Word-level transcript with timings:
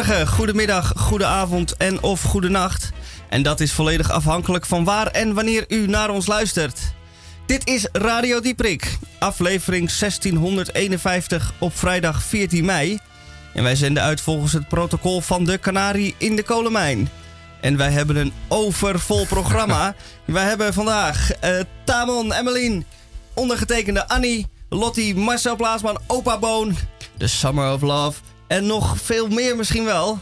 Goedemorgen, 0.00 0.34
goedemiddag, 0.34 0.92
goedenavond 0.96 1.76
en 1.76 2.02
of 2.02 2.22
goedenacht. 2.22 2.90
En 3.28 3.42
dat 3.42 3.60
is 3.60 3.72
volledig 3.72 4.10
afhankelijk 4.10 4.66
van 4.66 4.84
waar 4.84 5.06
en 5.06 5.34
wanneer 5.34 5.64
u 5.68 5.86
naar 5.86 6.10
ons 6.10 6.26
luistert. 6.26 6.80
Dit 7.46 7.68
is 7.68 7.88
Radio 7.92 8.40
Dieprik, 8.40 8.98
aflevering 9.18 9.92
1651 9.92 11.52
op 11.58 11.76
vrijdag 11.76 12.22
14 12.22 12.64
mei. 12.64 12.98
En 13.54 13.62
wij 13.62 13.76
zenden 13.76 14.02
uit 14.02 14.20
volgens 14.20 14.52
het 14.52 14.68
protocol 14.68 15.20
van 15.20 15.44
de 15.44 15.58
Canarie 15.58 16.14
in 16.18 16.36
de 16.36 16.42
kolenmijn. 16.42 17.08
En 17.60 17.76
wij 17.76 17.90
hebben 17.90 18.16
een 18.16 18.32
overvol 18.48 19.26
programma. 19.26 19.94
wij 20.24 20.44
hebben 20.44 20.72
vandaag 20.72 21.30
uh, 21.44 21.60
Tamon, 21.84 22.32
Emmeline, 22.32 22.84
ondergetekende 23.34 24.08
Annie, 24.08 24.46
Lottie, 24.68 25.16
Marcel 25.16 25.56
Plaasman, 25.56 26.00
Opa 26.06 26.38
Boon, 26.38 26.76
The 27.16 27.26
Summer 27.26 27.72
of 27.72 27.80
Love 27.80 28.29
en 28.50 28.66
nog 28.66 28.96
veel 29.02 29.28
meer 29.28 29.56
misschien 29.56 29.84
wel. 29.84 30.18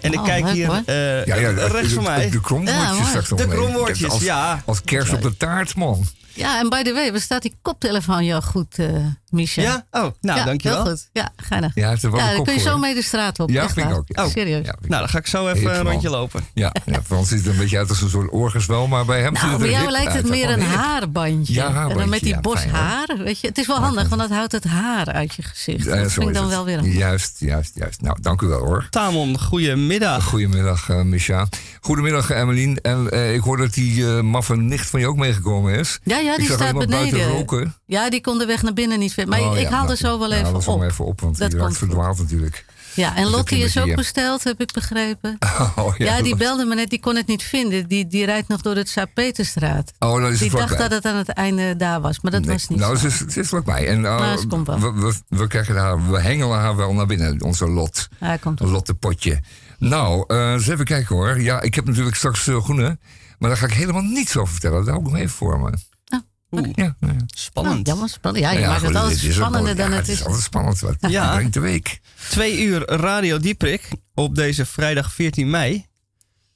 En 0.00 0.12
ik 0.12 0.18
Oh, 0.18 0.24
kijk 0.24 0.44
leuk, 0.44 0.52
hier 0.52 0.82
eh, 0.86 1.24
Ja, 1.24 1.36
ja, 1.36 1.50
rechts 1.50 1.88
de, 1.88 1.94
van 1.94 2.02
mij. 2.04 2.24
De, 2.24 2.30
de 2.30 2.40
kromwoordjes 2.40 2.84
Ja, 2.86 2.92
mooi. 2.92 3.04
straks 3.06 3.28
nog 3.28 3.38
De 3.40 3.48
kromwoordjes, 3.48 4.18
ja. 4.20 4.62
Als 4.66 4.82
kerst 4.82 5.12
op 5.12 5.22
de 5.22 5.36
taart, 5.36 5.74
man. 5.76 6.06
Ja, 6.38 6.58
en 6.60 6.68
by 6.68 6.82
the 6.82 6.92
way, 6.92 7.10
waar 7.12 7.20
staat 7.20 7.42
die 7.42 7.54
koptelefoon 7.62 8.24
jou 8.24 8.42
goed, 8.42 8.78
eh 8.78 8.86
Michel? 9.30 9.62
Ja? 9.64 9.86
Oh, 9.90 10.02
nou 10.20 10.38
ja, 10.38 10.44
dankjewel. 10.44 10.82
Heel 10.82 10.90
goed. 10.92 11.08
Ja, 11.12 11.28
geinig. 11.36 11.74
Ja, 11.74 11.80
hij 11.80 11.90
heeft 11.90 12.02
er 12.02 12.10
wel 12.10 12.18
Ja, 12.20 12.24
een 12.24 12.30
dan 12.30 12.44
kop 12.44 12.46
kun 12.54 12.62
je 12.62 12.68
zo 12.70 12.78
mee 12.78 12.94
de 12.94 13.02
straat 13.02 13.40
op. 13.40 13.50
Ja, 13.50 13.62
echt 13.62 13.72
vind 13.72 13.90
ik 13.90 13.96
ook. 13.96 14.04
Ja. 14.06 14.24
Oh, 14.24 14.30
Serieus. 14.30 14.66
Ja, 14.66 14.74
Nou, 14.80 15.00
dan 15.00 15.08
ga 15.08 15.18
ik 15.18 15.26
zo 15.26 15.48
even 15.48 15.74
een 15.78 15.82
rondje 15.90 16.10
lopen. 16.10 16.44
ja, 16.54 16.72
ja, 16.86 17.02
voor 17.02 17.16
ons 17.16 17.28
ziet 17.28 17.38
het 17.38 17.46
er 17.46 17.52
een 17.52 17.58
beetje 17.58 17.78
uit 17.78 17.88
als 17.88 18.00
een 18.02 18.08
soort 18.08 18.30
orgelswel, 18.30 18.86
maar 18.86 19.04
bij 19.04 19.20
hem 19.22 19.34
ziet 19.36 19.40
Nou, 19.42 19.50
het 19.52 19.60
bij 19.60 19.70
jou 19.70 19.82
hip 19.82 19.90
lijkt 19.90 20.12
het 20.12 20.22
uit. 20.22 20.28
meer 20.32 20.50
een 20.50 20.60
haarbandje. 20.62 21.54
Ja, 21.54 21.60
En 21.60 21.66
dan 21.72 21.76
haarbandje, 21.76 22.10
met 22.10 22.20
die 22.20 22.34
ja, 22.34 22.40
bos 22.40 22.64
haar. 22.64 23.08
Weet 23.18 23.40
je, 23.40 23.46
het 23.48 23.58
is 23.58 23.66
wel 23.66 23.76
handig, 23.80 24.08
want 24.08 24.20
dat 24.20 24.30
houdt 24.30 24.52
het 24.52 24.64
haar 24.64 25.06
uit 25.12 25.34
je 25.34 25.42
gezicht. 25.42 25.84
Ja, 25.84 25.94
dat 25.96 26.10
zo 26.10 26.20
vind 26.20 26.22
ik 26.22 26.28
is 26.28 26.34
dan 26.34 26.44
het. 26.44 26.54
wel 26.54 26.64
weer 26.64 26.76
handig. 26.78 26.94
Juist, 26.96 27.36
juist, 27.38 27.70
juist. 27.74 28.00
Nou, 28.00 28.18
dank 28.20 28.40
u 28.42 28.46
wel 28.46 28.60
hoor. 28.64 28.86
Tamon, 28.90 29.38
goedemiddag. 29.40 30.24
Goedemiddag, 30.24 30.88
eh 30.88 31.02
Misha. 31.02 31.48
Goedemiddag, 31.88 32.30
Emmeline. 32.30 32.80
En 32.80 33.10
eh, 33.10 33.34
ik 33.34 33.40
hoor 33.40 33.56
dat 33.56 33.74
die 33.74 34.06
eh 34.16 34.20
maffe 34.20 34.56
nicht 34.56 34.86
van 34.90 35.00
je 35.00 35.06
ook 35.08 35.16
meegekomen 35.16 35.74
is. 35.74 35.98
Ja, 36.02 36.18
ja, 36.18 36.32
ik 36.32 36.38
die 36.38 36.50
staat 36.52 36.78
beneden. 36.78 37.28
roken. 37.28 37.74
Ja, 37.86 38.10
die 38.10 38.20
kon 38.20 38.38
de 38.38 38.46
weg 38.46 38.62
naar 38.62 38.72
binnen 38.72 38.98
niet 38.98 39.12
vinden. 39.12 39.40
Maar 39.40 39.50
Oh, 39.50 39.56
ik 39.56 39.62
ja, 39.62 39.68
haal 39.70 39.78
nou, 39.80 39.90
er 39.90 39.96
zo 39.96 40.18
wel 40.18 40.30
ja, 40.30 40.36
even 40.38 40.52
dat 40.52 40.66
op. 40.68 40.78
wel 40.78 40.88
even 40.88 41.04
op, 41.04 41.20
want 41.20 41.38
Dat 41.38 41.50
die 41.50 41.60
raakt 41.60 41.76
verdwaald 41.78 42.18
natuurlijk. 42.18 42.64
Ja, 42.94 43.16
en 43.16 43.22
Dat 43.22 43.32
Lottie 43.32 43.58
is 43.58 43.76
ik 43.76 43.82
ook 43.86 43.94
besteld, 43.94 44.44
heb 44.44 44.60
ik 44.60 44.72
begrepen. 44.72 45.36
Oh, 45.76 45.96
Ja, 45.96 46.16
die 46.20 46.28
dat- 46.30 46.38
belde 46.38 46.64
me 46.64 46.74
net, 46.74 46.90
die 46.90 47.00
kon 47.00 47.16
het 47.16 47.26
niet 47.26 47.42
vinden. 47.42 47.86
Die, 47.88 48.06
die 48.06 48.24
rijdt 48.24 48.48
nog 48.48 48.60
door 48.60 48.74
de 48.74 48.86
Sint-Peterstraat. 48.86 49.92
Oh, 49.98 50.20
dan 50.22 50.32
is 50.32 50.38
Die 50.38 50.50
dacht 50.50 50.78
dat 50.78 50.90
het 50.90 51.04
aan 51.04 51.16
het 51.16 51.28
einde 51.28 51.76
daar 51.76 52.00
was, 52.00 52.20
maar 52.20 52.32
dat 52.32 52.40
Nee, 52.44 52.50
was 52.52 52.68
niet 52.68 52.78
nou, 52.78 52.96
zo. 52.96 53.04
het 53.04 53.12
is, 53.12 53.18
het 53.20 53.36
is 53.36 53.48
vlakbij. 53.48 53.86
En 53.88 53.96
uh, 53.96 54.02
Nou, 54.18 54.38
ze 54.38 54.46
komt 54.46 54.66
wel. 54.66 54.80
we, 54.80 54.92
we, 55.00 55.14
we 55.38 55.46
krijgen 55.46 55.76
haar, 55.76 56.10
we 56.10 56.20
hengelen 56.20 56.58
haar 56.58 56.76
wel 56.76 56.92
naar 56.94 57.06
binnen, 57.06 57.42
onze 57.42 57.68
lot. 57.68 58.08
Ja, 58.20 58.26
hij 58.26 58.38
komt 58.38 58.60
Een 58.60 58.68
lottepotje. 58.70 59.40
Nou, 59.78 60.24
eh, 60.26 60.52
eens 60.52 60.68
even 60.68 60.84
kijken 60.84 61.16
hoor. 61.16 61.40
Ja, 61.40 61.60
ik 61.60 61.74
heb 61.74 61.86
natuurlijk 61.86 62.16
straks 62.16 62.46
uh, 62.46 62.62
groene. 62.62 62.98
Maar 63.38 63.48
daar 63.48 63.58
ga 63.58 63.66
ik 63.66 63.72
helemaal 63.72 64.02
niets 64.02 64.36
over 64.36 64.52
vertellen. 64.52 64.78
Dat 64.78 64.86
hou 64.88 64.98
ik 65.00 65.04
nog 65.06 65.16
even 65.16 65.30
voor 65.36 65.60
me. 65.60 65.78
Oh, 66.10 66.20
Oeh, 66.50 66.68
Ja, 66.74 66.96
ja. 67.00 67.16
spannend. 67.26 67.74
Nou, 67.74 67.86
jammer, 67.86 68.08
spannend. 68.08 68.44
Ja, 68.44 68.50
je 68.52 68.66
maakt 68.66 68.78
goed, 68.78 68.88
het 68.88 68.96
altijd 68.96 69.22
is 69.22 69.34
spannender 69.34 69.76
dan 69.76 69.90
ja, 69.90 69.96
het 69.96 70.06
Het 70.06 70.14
is. 70.14 70.20
is 70.20 70.24
altijd 70.26 70.42
spannend. 70.44 70.80
Wat 70.80 70.96
Ja. 71.00 71.34
brengt 71.34 71.54
de 71.54 71.60
week. 71.60 72.00
Twee 72.30 72.62
uur 72.62 72.90
Radio 72.90 73.38
Dieprik 73.38 73.88
op 74.14 74.34
deze 74.34 74.66
vrijdag 74.66 75.12
14 75.12 75.50
mei. 75.50 75.86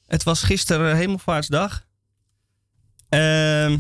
Het 0.07 0.23
was 0.23 0.43
gisteren 0.43 0.97
Hemelvaartsdag. 0.97 1.85
Ehm, 3.09 3.79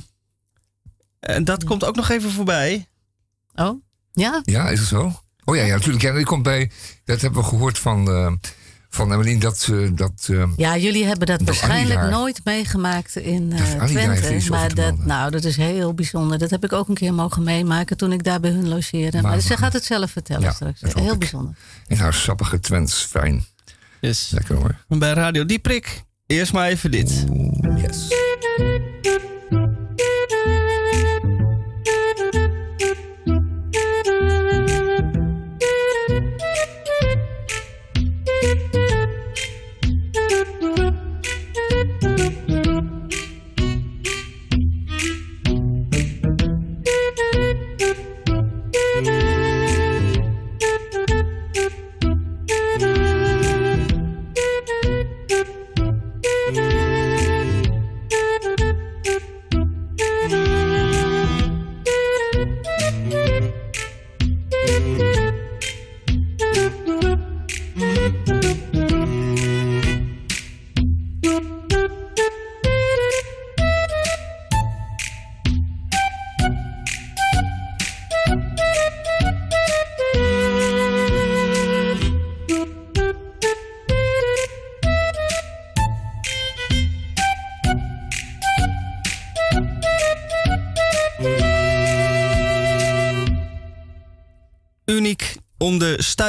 en 1.20 1.44
dat 1.44 1.64
komt 1.64 1.84
ook 1.84 1.96
nog 1.96 2.08
even 2.08 2.30
voorbij. 2.30 2.88
Oh, 3.54 3.82
ja? 4.12 4.40
Ja, 4.44 4.68
is 4.68 4.78
het 4.78 4.88
zo? 4.88 5.20
Oh 5.44 5.56
ja, 5.56 5.62
ja 5.62 5.74
natuurlijk. 5.74 6.02
Ja, 6.02 6.12
die 6.12 6.24
komt 6.24 6.42
bij, 6.42 6.70
dat 7.04 7.20
hebben 7.20 7.42
we 7.42 7.48
gehoord 7.48 7.78
van, 7.78 8.08
eh 8.10 8.32
van 8.94 9.12
Emmeline. 9.12 9.40
Dat, 9.40 9.58
ze 9.60 9.92
dat, 9.94 10.28
eh, 10.30 10.44
Ja, 10.56 10.76
jullie 10.76 11.04
hebben 11.04 11.26
dat, 11.26 11.38
Dat 11.38 11.46
waarschijnlijk 11.46 12.00
daar- 12.00 12.10
nooit 12.10 12.40
meegemaakt 12.44 13.16
in 13.16 13.52
eh, 13.52 13.58
heeft 13.80 14.22
Twente. 14.22 14.50
Maar 14.50 14.74
dat, 14.74 15.04
nou, 15.04 15.30
dat 15.30 15.44
is 15.44 15.56
heel 15.56 15.94
bijzonder. 15.94 16.38
Dat 16.38 16.50
heb 16.50 16.64
ik 16.64 16.72
ook 16.72 16.88
een 16.88 16.94
keer 16.94 17.14
mogen 17.14 17.42
meemaken 17.42 17.96
toen 17.96 18.12
ik 18.12 18.24
daar 18.24 18.40
bij 18.40 18.50
hun 18.50 18.68
logeerde. 18.68 19.22
Maar, 19.22 19.30
Maar- 19.30 19.40
ze 19.40 19.56
gaat 19.56 19.72
het 19.72 19.84
zelf 19.84 20.10
vertellen 20.10 20.42
Ja, 20.42 20.52
straks. 20.52 20.80
Heel 20.80 21.12
ik. 21.12 21.18
bijzonder. 21.18 21.54
in 21.86 21.96
haar 21.96 22.14
sappige 22.14 22.60
Twents. 22.60 23.02
Fijn. 23.04 23.44
Dus 24.00 24.30
Lekker 24.30 24.56
hoor. 24.56 24.76
bij 24.88 25.12
Radio 25.12 25.46
Dieprik. 25.46 26.02
Eerst 26.26 26.52
maar 26.52 26.68
even 26.68 26.90
dit. 26.90 27.24
Oeh, 27.30 27.82
yes. 27.82 28.08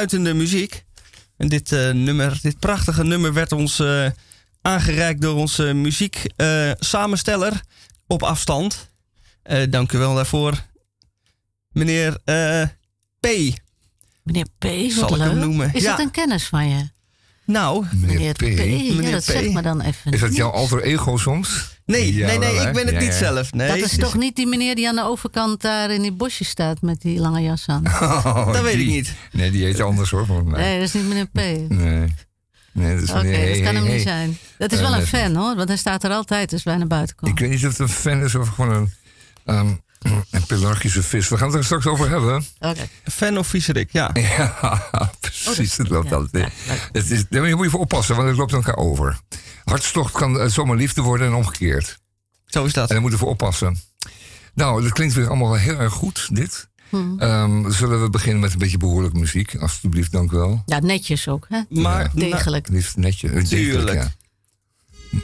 De 0.04 0.10
stuitende 0.16 0.34
muziek. 0.44 0.84
En 1.36 1.48
dit 1.48 1.72
eh, 1.72 1.90
nummer, 1.90 2.38
dit 2.42 2.58
prachtige 2.58 3.04
nummer 3.04 3.32
werd 3.32 3.52
ons 3.52 3.78
eh, 3.80 4.06
aangereikt 4.62 5.20
door 5.20 5.34
onze 5.34 5.72
muziek 5.72 6.24
eh, 6.36 6.70
samensteller 6.78 7.60
op 8.06 8.22
afstand. 8.22 8.92
Dank 9.70 9.92
u 9.92 9.98
wel 9.98 10.14
daarvoor. 10.14 10.62
Meneer 11.70 12.18
P. 13.20 13.26
Meneer 14.22 14.46
P, 14.58 14.64
wat 14.64 14.92
Zal 14.92 15.08
ik 15.08 15.16
leuk. 15.16 15.28
hem 15.28 15.38
noemen? 15.38 15.74
Is 15.74 15.82
Ja. 15.82 15.90
dat 15.90 16.00
een 16.00 16.10
kennis 16.10 16.46
van 16.46 16.68
je? 16.68 16.88
Nou, 17.46 17.84
Meneer 17.92 18.32
P. 18.32 18.40
Meneer 18.40 19.10
dat 19.10 19.20
P. 19.24 19.24
zegt 19.30 19.52
me 19.52 19.62
dan 19.62 19.80
even 19.80 20.12
Is 20.12 20.20
dat 20.20 20.36
jouw 20.36 20.50
alter 20.50 20.82
ego 20.82 21.16
soms? 21.16 21.78
nee, 21.86 22.14
Ja, 22.14 22.26
nee, 22.26 22.38
nee, 22.38 22.54
wel, 22.54 22.66
ik 22.66 22.72
ben 22.72 22.84
het 22.84 22.94
Ja, 22.94 23.00
niet 23.00 23.08
ja. 23.12 23.18
zelf. 23.18 23.52
Nee, 23.52 23.68
Dat 23.68 23.90
is 23.90 23.96
toch 23.96 24.14
niet 24.16 24.36
die 24.36 24.46
meneer 24.46 24.74
die 24.74 24.88
aan 24.88 24.94
de 24.94 25.02
overkant 25.04 25.60
daar 25.60 25.90
in 25.90 26.02
die 26.02 26.12
bosjes 26.12 26.48
staat 26.48 26.82
met 26.82 27.00
die 27.00 27.18
lange 27.20 27.40
jas 27.42 27.64
aan? 27.66 27.82
Oh, 28.02 28.52
Dat 28.52 28.62
weet 28.62 28.74
ik 28.78 28.86
niet. 28.86 29.14
Nee, 29.32 29.50
die 29.50 29.64
heet 29.64 29.80
anders 29.80 30.10
hoor. 30.10 30.26
volgens 30.26 30.48
mij. 30.50 30.60
Nee, 30.60 30.78
dat 30.78 30.86
is 30.88 30.92
niet 30.94 31.04
meneer 31.08 31.26
P. 31.26 31.38
Oké, 31.38 31.74
Nee. 31.74 32.14
Nee, 32.72 32.94
dat 32.94 33.02
is 33.02 33.08
dat 33.08 33.22
meneer 33.22 33.38
hey, 33.38 33.54
kan 33.60 33.64
hey, 33.64 33.74
hem 33.74 33.84
hey. 33.84 33.92
niet 33.94 34.02
zijn. 34.02 34.38
Dat 34.58 34.72
is 34.72 34.80
wel 34.80 34.92
Eh, 34.94 34.98
een 35.00 35.06
fan 35.06 35.34
hoor, 35.34 35.56
want 35.56 35.68
hij 35.68 35.76
staat 35.78 36.04
er 36.04 36.10
altijd 36.10 36.52
als 36.52 36.62
wij 36.62 36.76
naar 36.76 36.86
buiten 36.86 37.16
komen. 37.16 37.34
Ik 37.34 37.40
weet 37.40 37.50
niet 37.50 37.64
of 37.66 37.70
het 37.70 37.78
een 37.78 37.88
fan 37.88 38.22
is 38.22 38.34
of 38.34 38.48
gewoon 38.48 38.72
een, 38.74 38.92
ehm, 39.44 39.68
een 40.30 40.46
pelargische 40.46 41.02
vis. 41.02 41.28
We 41.28 41.36
gaan 41.36 41.46
het 41.48 41.56
er 41.56 41.64
straks 41.64 41.86
over 41.86 42.08
hebben. 42.10 42.44
Oké. 42.58 42.88
Fan 43.04 43.38
of 43.38 43.46
viezerik, 43.46 43.92
ja. 43.92 44.10
Ja, 44.36 45.10
precies. 45.20 45.76
Het 45.76 45.88
loopt 45.88 46.08
ja, 46.08 46.16
altijd. 46.16 46.52
ja. 46.66 46.74
Het 46.92 47.10
is, 47.10 47.24
daar 47.28 47.42
moet 47.56 47.64
je 47.64 47.70
voor 47.70 47.80
oppassen, 47.80 48.16
want 48.16 48.28
het 48.28 48.36
loopt 48.36 48.52
elkaar 48.52 48.76
over. 48.76 49.18
Hartstocht 49.64 50.12
kan 50.12 50.40
eh, 50.40 50.46
zomaar 50.48 50.76
liefde 50.76 51.02
worden 51.02 51.26
en 51.26 51.34
omgekeerd. 51.34 51.98
Zo 52.46 52.64
is 52.64 52.72
dat. 52.72 52.88
En 52.88 52.92
daar 52.92 53.00
moeten 53.00 53.18
we 53.18 53.24
voor 53.24 53.34
oppassen. 53.34 53.78
Nou, 54.54 54.82
dat 54.82 54.92
klinkt 54.92 55.14
weer 55.14 55.28
allemaal 55.28 55.54
heel 55.54 55.78
erg 55.78 55.92
goed, 55.92 56.28
dit. 56.32 56.68
Hm. 56.88 57.18
Ehm, 57.18 57.70
zullen 57.70 58.02
we 58.02 58.10
beginnen 58.10 58.40
met 58.40 58.52
een 58.52 58.58
beetje 58.58 58.76
behoorlijke 58.78 59.18
muziek? 59.18 59.56
Alsjeblieft, 59.56 60.12
dank 60.12 60.32
u 60.32 60.36
wel. 60.36 60.62
Ja, 60.66 60.78
netjes 60.78 61.28
ook, 61.28 61.46
hè? 61.48 61.60
Maar 61.68 62.02
Ja. 62.02 62.10
Degelijk. 62.30 62.68
Liefst 62.68 62.96
netje. 62.96 63.28
eh, 63.28 63.34
degelijk, 63.34 63.70
Tuurlijk. 63.72 64.02
ja. 64.02 65.20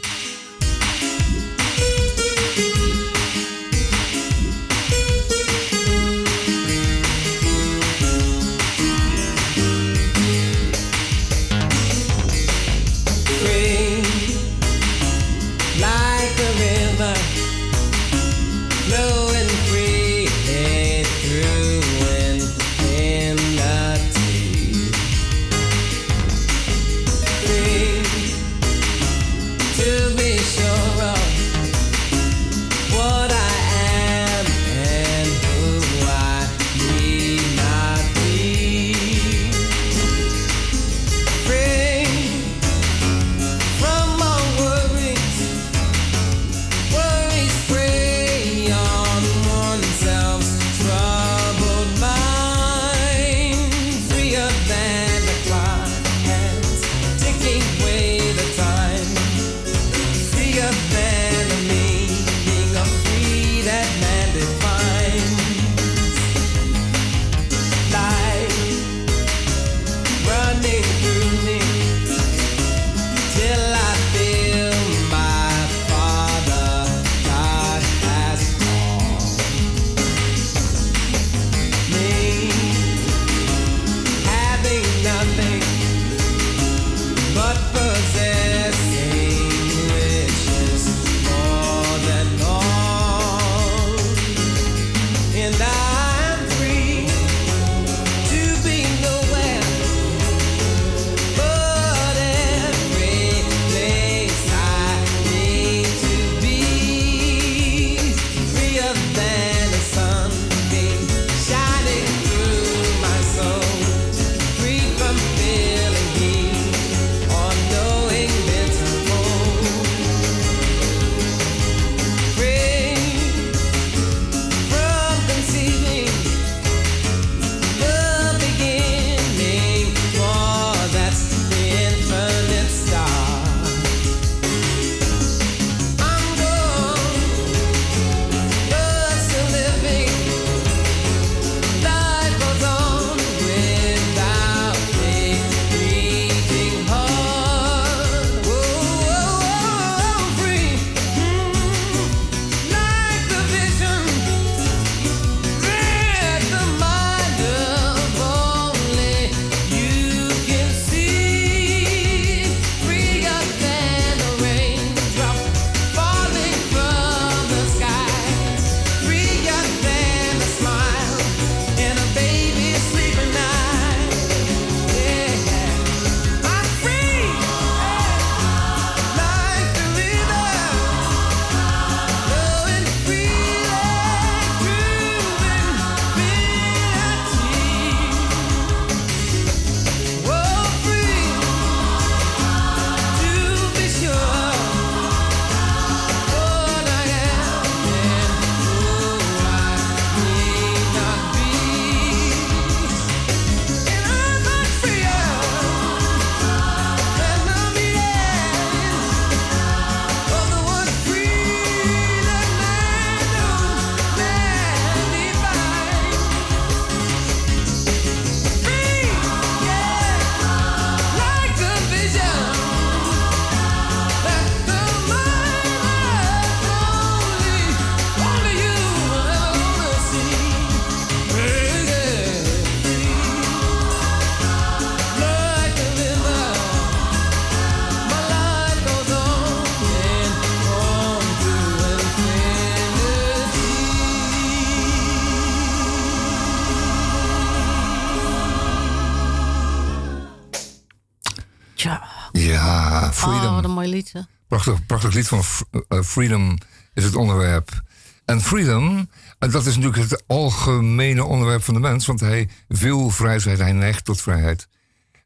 Prachtig, 255.01 255.19
lied 255.19 255.29
van 255.29 255.67
eh, 255.89 256.03
Freedom 256.03 256.59
is 256.95 257.05
het 257.05 257.17
onderwerp. 257.17 257.83
En 258.25 258.41
Freedom, 258.41 259.11
eh, 259.39 259.51
dat 259.51 259.67
is 259.67 259.77
natuurlijk 259.77 260.11
het 260.11 260.23
algemene 260.27 261.25
onderwerp 261.25 261.63
van 261.63 261.75
de 261.75 261.81
mens, 261.81 262.07
want 262.07 262.21
hij 262.21 262.49
wil 262.69 263.11
vrij 263.11 263.39
zijn, 263.39 263.61
hij 263.61 263.73
neigt 263.73 264.05
tot 264.05 264.21
vrijheid. 264.21 264.69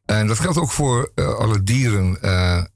En 0.05 0.27
dat 0.27 0.39
geldt 0.39 0.57
ook 0.57 0.71
voor 0.71 1.11
eh, 1.15 1.33
alle 1.33 1.63
dieren 1.63 2.17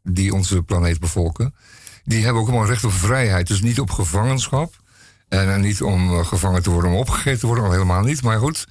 die 0.03 0.33
onze 0.33 0.63
planeet 0.63 0.99
bevolken. 0.99 1.55
Die 2.03 2.23
hebben 2.23 2.41
ook 2.41 2.47
allemaal 2.47 2.67
recht 2.67 2.83
op 2.83 2.91
vrijheid, 2.91 3.47
dus 3.47 3.61
niet 3.61 3.79
op 3.79 3.91
gevangenschap. 3.91 4.75
En 5.29 5.61
niet 5.61 5.81
om 5.81 6.23
gevangen 6.23 6.63
te 6.63 6.69
worden, 6.69 6.91
om 6.91 6.97
opgegeten 6.97 7.39
te 7.39 7.45
worden, 7.45 7.63
al 7.63 7.71
helemaal 7.71 8.03
niet. 8.03 8.21
Maar 8.21 8.39
goed, 8.39 8.67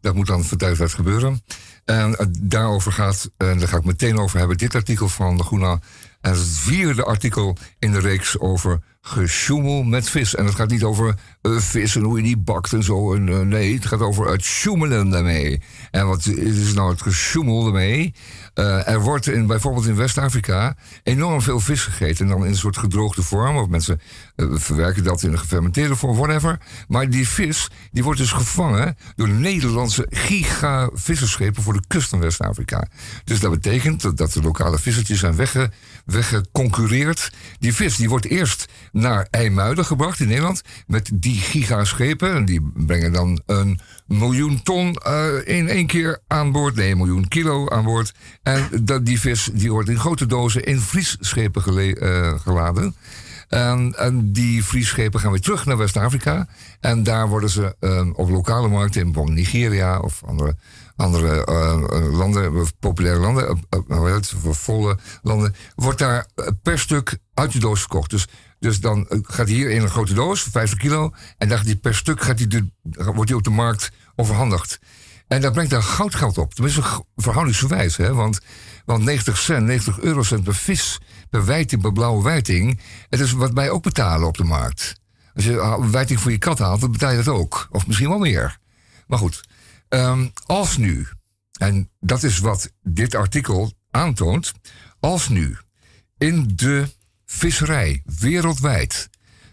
dat 0.00 0.14
moet 0.14 0.26
dan 0.26 0.44
van 0.44 0.58
tijd 0.58 0.92
gebeuren. 0.92 1.42
En 1.84 2.32
daarover 2.40 2.92
gaat, 2.92 3.30
en 3.36 3.58
daar 3.58 3.68
ga 3.68 3.76
ik 3.76 3.84
meteen 3.84 4.18
over 4.18 4.38
hebben, 4.38 4.56
dit 4.56 4.74
artikel 4.74 5.08
van 5.08 5.36
de 5.36 5.42
Groena. 5.42 5.80
En 6.22 6.30
het 6.30 6.48
vierde 6.48 7.04
artikel 7.04 7.56
in 7.78 7.92
de 7.92 8.00
reeks 8.00 8.38
over 8.38 8.80
gesjoemel 9.00 9.82
met 9.82 10.10
vis. 10.10 10.34
En 10.34 10.44
het 10.44 10.54
gaat 10.54 10.70
niet 10.70 10.82
over 10.82 11.14
vis 11.42 11.96
en 11.96 12.02
hoe 12.02 12.16
je 12.16 12.22
die 12.22 12.36
bakt 12.36 12.72
en 12.72 12.82
zo. 12.82 13.14
En, 13.14 13.28
eh, 13.28 13.40
nee, 13.40 13.74
het 13.74 13.86
gaat 13.86 14.00
over 14.00 14.30
het 14.30 14.42
sjoemelen 14.42 15.10
daarmee. 15.10 15.62
En 15.90 16.06
wat 16.06 16.26
is 16.26 16.74
nou 16.74 16.90
het 16.90 17.02
gesjoemel 17.02 17.62
daarmee? 17.62 18.14
Eh, 18.54 18.88
er 18.88 19.00
wordt 19.00 19.26
in, 19.26 19.46
bijvoorbeeld 19.46 19.86
in 19.86 19.96
West-Afrika 19.96 20.76
enorm 21.02 21.42
veel 21.42 21.60
vis 21.60 21.82
gegeten. 21.82 22.24
En 22.24 22.30
dan 22.30 22.44
in 22.44 22.50
een 22.50 22.56
soort 22.56 22.76
gedroogde 22.76 23.22
vorm. 23.22 23.56
Of 23.56 23.68
mensen 23.68 24.00
eh, 24.36 24.46
verwerken 24.52 25.04
dat 25.04 25.22
in 25.22 25.32
een 25.32 25.38
gefermenteerde 25.38 25.96
vorm, 25.96 26.16
whatever. 26.16 26.60
Maar 26.88 27.10
die 27.10 27.28
vis 27.28 27.70
die 27.92 28.04
wordt 28.04 28.18
dus 28.18 28.32
gevangen 28.32 28.96
door 29.16 29.28
Nederlandse 29.28 30.06
giga-visserschepen 30.10 31.62
voor 31.62 31.72
de 31.72 31.82
kust 31.88 32.08
van 32.08 32.20
West-Afrika. 32.20 32.88
Dus 33.24 33.40
dat 33.40 33.50
betekent 33.50 34.16
dat, 34.16 34.32
de 34.32 34.42
lokale 34.42 34.78
vissertjes 34.78 35.18
zijn 35.18 35.36
wegge, 35.36 35.70
weggeconcureerd. 36.04 37.32
Die 37.58 37.74
vis 37.74 37.96
die 37.96 38.08
wordt 38.08 38.26
eerst 38.26 38.68
naar 38.92 39.26
IJmuiden 39.30 39.84
gebracht 39.84 40.20
in 40.20 40.28
Nederland 40.28 40.62
met 40.86 41.10
die 41.14 41.31
gigaschepen. 41.40 42.34
En 42.34 42.44
die 42.44 42.70
brengen 42.74 43.12
dan 43.12 43.42
een 43.46 43.80
miljoen 44.06 44.62
ton 44.62 44.94
eh, 44.94 45.28
in 45.44 45.68
één 45.68 45.86
keer 45.86 46.20
aan 46.26 46.52
boord. 46.52 46.74
Nee, 46.74 46.90
een 46.90 46.96
miljoen 46.96 47.28
kilo 47.28 47.68
aan 47.68 47.84
boord. 47.84 48.14
En 48.42 48.68
dat, 48.82 49.06
die 49.06 49.20
vis 49.20 49.50
die 49.52 49.70
wordt 49.70 49.88
in 49.88 49.98
grote 49.98 50.26
dozen 50.26 50.64
in 50.64 50.80
vriesschepen 50.80 51.96
eh, 51.96 52.40
geladen. 52.40 52.94
En, 53.48 53.94
en 53.98 54.32
die 54.32 54.64
vriesschepen 54.64 55.20
gaan 55.20 55.30
weer 55.30 55.40
terug 55.40 55.66
naar 55.66 55.76
West-Afrika. 55.76 56.46
En 56.80 57.02
daar 57.02 57.28
worden 57.28 57.50
ze 57.50 57.76
eh, 57.80 58.06
op 58.12 58.30
lokale 58.30 58.68
markten 58.68 59.00
in 59.00 59.06
bijvoorbeeld 59.06 59.36
Nigeria 59.36 59.98
of 59.98 60.22
andere, 60.24 60.56
andere 60.96 61.44
landen, 62.10 62.66
populaire 62.80 63.20
landen, 63.20 63.66
het, 64.14 64.34
volle 64.38 64.98
landen, 65.22 65.54
wordt 65.74 65.98
daar 65.98 66.26
per 66.62 66.78
stuk 66.78 67.18
uit 67.34 67.52
de 67.52 67.58
doos 67.58 67.80
verkocht. 67.80 68.10
Dus, 68.10 68.26
dus 68.62 68.80
dan 68.80 69.08
eh, 69.08 69.18
gaat 69.22 69.46
hij 69.46 69.56
hier 69.56 69.70
in 69.70 69.82
een 69.82 69.88
grote 69.88 70.14
doos, 70.14 70.42
50 70.42 70.78
kilo, 70.78 71.12
en 71.38 71.48
dan 71.48 71.58
gaat 71.58 71.80
per 71.80 71.94
stuk 71.94 72.22
gaat 72.22 72.38
hij 72.38 72.70
wordt 72.82 73.28
hij 73.28 73.38
op 73.38 73.44
de 73.44 73.50
markt 73.50 73.90
overhandigd. 74.16 74.78
En 75.28 75.40
dat 75.40 75.52
brengt 75.52 75.70
daar 75.70 75.82
goudgeld 75.82 76.38
op. 76.38 76.54
Tenminste, 76.54 76.82
verhoudingsgewijs. 77.16 77.96
Hè? 77.96 78.14
Want, 78.14 78.40
want 78.84 79.04
90 79.04 79.38
cent, 79.38 79.66
90 79.66 80.00
eurocent 80.00 80.44
per 80.44 80.54
vis, 80.54 81.00
per 81.30 81.44
wijting, 81.44 81.82
per 81.82 81.92
blauwe 81.92 82.22
wijting. 82.22 82.80
Het 83.08 83.20
is 83.20 83.32
wat 83.32 83.52
wij 83.52 83.70
ook 83.70 83.82
betalen 83.82 84.28
op 84.28 84.36
de 84.36 84.44
markt. 84.44 84.94
Als 85.34 85.44
je 85.44 85.58
een 85.58 85.90
wijting 85.90 86.20
voor 86.20 86.30
je 86.30 86.38
kat 86.38 86.58
haalt, 86.58 86.80
dan 86.80 86.92
betaal 86.92 87.10
je 87.10 87.22
dat 87.22 87.34
ook. 87.34 87.68
Of 87.70 87.86
misschien 87.86 88.08
wel 88.08 88.18
meer. 88.18 88.58
Maar 89.06 89.18
goed, 89.18 89.40
ehm, 89.88 90.28
als 90.46 90.76
nu, 90.76 91.06
en 91.58 91.90
dat 92.00 92.22
is 92.22 92.38
wat 92.38 92.72
dit 92.82 93.14
artikel 93.14 93.72
aantoont. 93.90 94.52
Als 95.00 95.28
nu 95.28 95.56
in 96.18 96.52
de 96.54 96.88
visserij 97.32 98.02
wereldwijd 98.18 99.08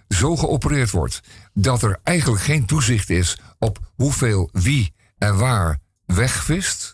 zo 0.07 0.35
geopereerd 0.35 0.91
wordt 0.91 1.21
dat 1.53 1.81
er 1.83 1.99
eigenlijk 2.03 2.43
geen 2.43 2.65
toezicht 2.65 3.09
is 3.09 3.39
op 3.59 3.79
hoeveel 3.95 4.49
wie 4.51 4.93
en 5.17 5.37
waar 5.37 5.77
wegvist, 6.05 6.93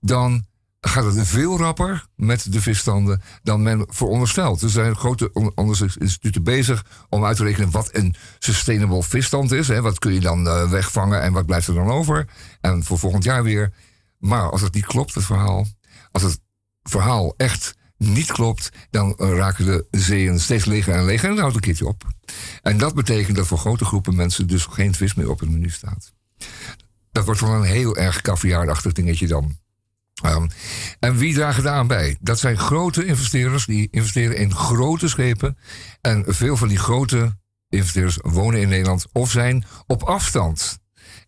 dan 0.00 0.46
gaat 0.80 1.04
het 1.14 1.26
veel 1.26 1.58
rapper 1.58 2.06
met 2.16 2.52
de 2.52 2.60
visstanden 2.60 3.22
dan 3.42 3.62
men 3.62 3.86
veronderstelt. 3.88 4.62
Er 4.62 4.70
zijn 4.70 4.96
grote 4.96 5.32
on- 5.32 5.52
onderzoeksinstituten 5.54 6.42
bezig 6.42 6.84
om 7.08 7.24
uit 7.24 7.36
te 7.36 7.44
rekenen 7.44 7.70
wat 7.70 7.94
een 7.94 8.14
sustainable 8.38 9.02
visstand 9.02 9.52
is. 9.52 9.68
Hè. 9.68 9.80
Wat 9.80 9.98
kun 9.98 10.12
je 10.12 10.20
dan 10.20 10.46
eh, 10.48 10.70
wegvangen 10.70 11.22
en 11.22 11.32
wat 11.32 11.46
blijft 11.46 11.66
er 11.66 11.74
dan 11.74 11.90
over? 11.90 12.28
En 12.60 12.84
voor 12.84 12.98
volgend 12.98 13.24
jaar 13.24 13.42
weer. 13.42 13.72
Maar 14.18 14.50
als 14.50 14.60
het 14.60 14.74
niet 14.74 14.86
klopt, 14.86 15.14
het 15.14 15.24
verhaal, 15.24 15.66
als 16.12 16.22
het 16.22 16.40
verhaal 16.82 17.34
echt 17.36 17.78
niet 18.00 18.32
klopt, 18.32 18.70
dan 18.90 19.16
eh, 19.16 19.30
raken 19.30 19.64
de 19.64 19.86
zeeën 19.90 20.40
steeds 20.40 20.64
leger 20.64 20.94
en 20.94 21.04
leger 21.04 21.24
en 21.28 21.30
dan 21.30 21.40
houdt 21.40 21.54
een 21.54 21.60
keertje 21.60 21.86
op. 21.86 22.04
En 22.62 22.78
dat 22.78 22.94
betekent 22.94 23.36
dat 23.36 23.46
voor 23.46 23.58
grote 23.58 23.84
groepen 23.84 24.14
mensen 24.14 24.46
dus 24.46 24.64
geen 24.64 24.94
vis 24.94 25.14
meer 25.14 25.30
op 25.30 25.40
het 25.40 25.50
menu 25.50 25.70
staat. 25.70 26.12
Dat 27.12 27.24
wordt 27.24 27.40
wel 27.40 27.54
een 27.54 27.62
heel 27.62 27.96
erg 27.96 28.20
kaviaardachtig 28.20 28.92
dingetje 28.92 29.26
dan. 29.26 29.58
Ehm, 30.22 30.48
en 30.98 31.16
wie 31.16 31.34
dragen 31.34 31.62
daaraan 31.62 31.86
bij? 31.86 32.16
Dat 32.20 32.38
zijn 32.38 32.58
grote 32.58 33.04
investeerders 33.04 33.66
die 33.66 33.88
investeren 33.90 34.36
in 34.36 34.54
grote 34.54 35.08
schepen. 35.08 35.58
En 36.00 36.24
veel 36.26 36.56
van 36.56 36.68
die 36.68 36.78
grote 36.78 37.38
investeerders 37.68 38.18
wonen 38.22 38.60
in 38.60 38.68
Nederland 38.68 39.06
of 39.12 39.30
zijn 39.30 39.64
op 39.86 40.02
afstand. 40.02 40.78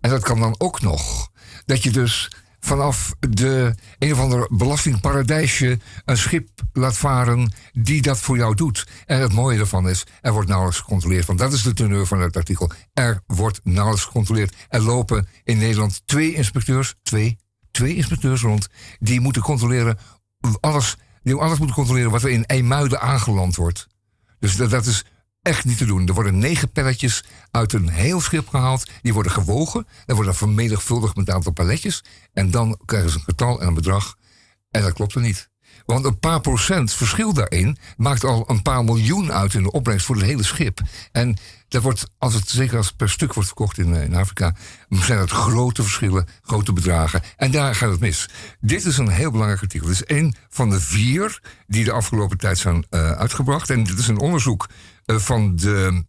En 0.00 0.10
dat 0.10 0.22
kan 0.22 0.40
dan 0.40 0.54
ook 0.58 0.80
nog. 0.80 1.30
Dat 1.64 1.82
je 1.82 1.90
dus 1.90 2.30
vanaf 2.64 3.14
de 3.20 3.74
een 3.98 4.12
of 4.12 4.18
ander 4.18 4.46
belastingparadijsje 4.50 5.78
een 6.04 6.16
schip 6.16 6.48
laat 6.72 6.96
varen 6.96 7.52
die 7.72 8.02
dat 8.02 8.18
voor 8.18 8.36
jou 8.36 8.54
doet. 8.54 8.86
En 9.06 9.20
het 9.20 9.32
mooie 9.32 9.56
daarvan 9.56 9.88
is, 9.88 10.04
er 10.20 10.32
wordt 10.32 10.48
nauwelijks 10.48 10.80
gecontroleerd. 10.80 11.26
Want 11.26 11.38
dat 11.38 11.52
is 11.52 11.62
de 11.62 11.72
teneur 11.72 12.06
van 12.06 12.20
het 12.20 12.36
artikel. 12.36 12.70
Er 12.92 13.20
wordt 13.26 13.60
nauwelijks 13.64 14.04
gecontroleerd. 14.04 14.54
Er 14.68 14.80
lopen 14.80 15.28
in 15.44 15.58
Nederland 15.58 16.02
twee 16.04 16.34
inspecteurs, 16.34 16.94
twee, 17.02 17.38
twee 17.70 17.94
inspecteurs 17.94 18.42
rond, 18.42 18.68
die 18.98 19.20
moeten 19.20 19.42
controleren 19.42 19.98
alles, 20.60 20.96
die 21.22 21.34
alles 21.34 21.58
moeten 21.58 21.76
controleren 21.76 22.10
wat 22.10 22.22
er 22.22 22.30
in 22.30 22.46
IJmuiden 22.46 23.00
aangeland 23.00 23.56
wordt. 23.56 23.86
Dus 24.38 24.56
dat, 24.56 24.70
dat 24.70 24.86
is 24.86 25.04
echt 25.42 25.64
niet 25.64 25.78
te 25.78 25.84
doen. 25.84 26.08
Er 26.08 26.14
worden 26.14 26.38
negen 26.38 26.72
pelletjes 26.72 27.24
uit 27.50 27.72
een 27.72 27.88
heel 27.88 28.20
schip 28.20 28.48
gehaald. 28.48 28.90
Die 29.02 29.14
worden 29.14 29.32
gewogen. 29.32 29.86
Dan 30.06 30.16
worden 30.16 30.34
vermenigvuldigd 30.34 31.16
met 31.16 31.28
een 31.28 31.34
aantal 31.34 31.52
paletjes. 31.52 32.04
En 32.32 32.50
dan 32.50 32.78
krijgen 32.84 33.10
ze 33.10 33.16
een 33.16 33.24
getal 33.24 33.60
en 33.60 33.66
een 33.66 33.74
bedrag. 33.74 34.16
En 34.70 34.82
dat 34.82 34.92
klopt 34.92 35.14
er 35.14 35.20
niet. 35.20 35.50
Want 35.86 36.04
een 36.04 36.18
paar 36.18 36.40
procent 36.40 36.92
verschil 36.92 37.32
daarin 37.32 37.76
maakt 37.96 38.24
al 38.24 38.50
een 38.50 38.62
paar 38.62 38.84
miljoen 38.84 39.32
uit 39.32 39.54
in 39.54 39.62
de 39.62 39.70
opbrengst 39.70 40.06
voor 40.06 40.16
het 40.16 40.24
hele 40.24 40.42
schip. 40.42 40.80
En 41.12 41.36
dat 41.68 41.82
wordt, 41.82 42.10
als 42.18 42.34
het 42.34 42.48
zeker 42.48 42.76
als 42.76 42.92
per 42.92 43.10
stuk 43.10 43.32
wordt 43.32 43.48
verkocht 43.48 43.78
in, 43.78 43.94
eh, 43.94 44.02
in 44.02 44.14
Afrika, 44.14 44.54
zijn 44.88 45.18
dat 45.18 45.30
grote 45.30 45.82
verschillen, 45.82 46.26
grote 46.42 46.72
bedragen. 46.72 47.22
En 47.36 47.50
daar 47.50 47.74
gaat 47.74 47.90
het 47.90 48.00
mis. 48.00 48.28
Dit 48.60 48.84
is 48.84 48.98
een 48.98 49.08
heel 49.08 49.30
belangrijk 49.30 49.62
artikel. 49.62 49.88
Het 49.88 50.02
is 50.08 50.16
een 50.16 50.34
van 50.48 50.70
de 50.70 50.80
vier 50.80 51.40
die 51.66 51.84
de 51.84 51.92
afgelopen 51.92 52.38
tijd 52.38 52.58
zijn 52.58 52.86
eh, 52.90 53.10
uitgebracht. 53.10 53.70
En 53.70 53.84
dit 53.84 53.98
is 53.98 54.08
een 54.08 54.20
onderzoek 54.20 54.68
van 55.06 55.56
de 55.56 56.04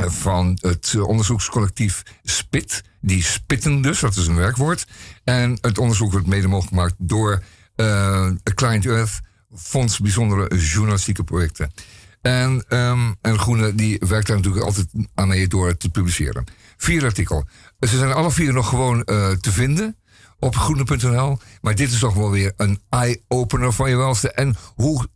eh, 0.00 0.10
van 0.10 0.58
het 0.60 0.92
eh, 0.96 1.06
onderzoekscollectief 1.06 2.02
SPIT. 2.22 2.82
Die 3.00 3.24
spitten 3.24 3.82
dus, 3.82 4.00
dat 4.00 4.16
is 4.16 4.26
een 4.26 4.36
werkwoord. 4.36 4.86
En 5.24 5.58
het 5.60 5.78
onderzoek 5.78 6.12
wordt 6.12 6.26
mede 6.26 6.48
mogelijk 6.48 6.74
gemaakt 6.74 6.94
door 6.98 7.42
eh 7.76 8.28
Client 8.54 8.86
Earth, 8.86 9.20
Fonds 9.54 9.98
Bijzondere 9.98 10.56
Journalistieke 10.56 11.24
Projecten. 11.24 11.72
En, 12.20 12.64
ehm 12.68 13.12
en 13.20 13.38
Groene 13.38 13.74
die 13.74 14.02
werkt 14.08 14.26
daar 14.26 14.36
natuurlijk 14.36 14.64
altijd 14.64 14.86
aan 15.14 15.28
mee 15.28 15.48
door 15.48 15.76
te 15.76 15.90
publiceren. 15.90 16.44
Vier 16.76 17.04
artikel. 17.04 17.44
Ze 17.80 17.96
zijn 17.98 18.12
alle 18.12 18.30
vier 18.30 18.52
nog 18.52 18.68
gewoon 18.68 19.04
eh, 19.04 19.30
te 19.30 19.52
vinden 19.52 19.96
op 20.38 20.56
groene.nl. 20.56 21.38
Maar 21.60 21.74
dit 21.74 21.92
is 21.92 21.98
toch 21.98 22.14
wel 22.14 22.30
weer 22.30 22.52
een 22.56 22.80
eye-opener 22.88 23.72
van 23.72 23.90
je 23.90 23.96
welste. 23.96 24.32
En 24.32 24.56
hoe 24.74 25.08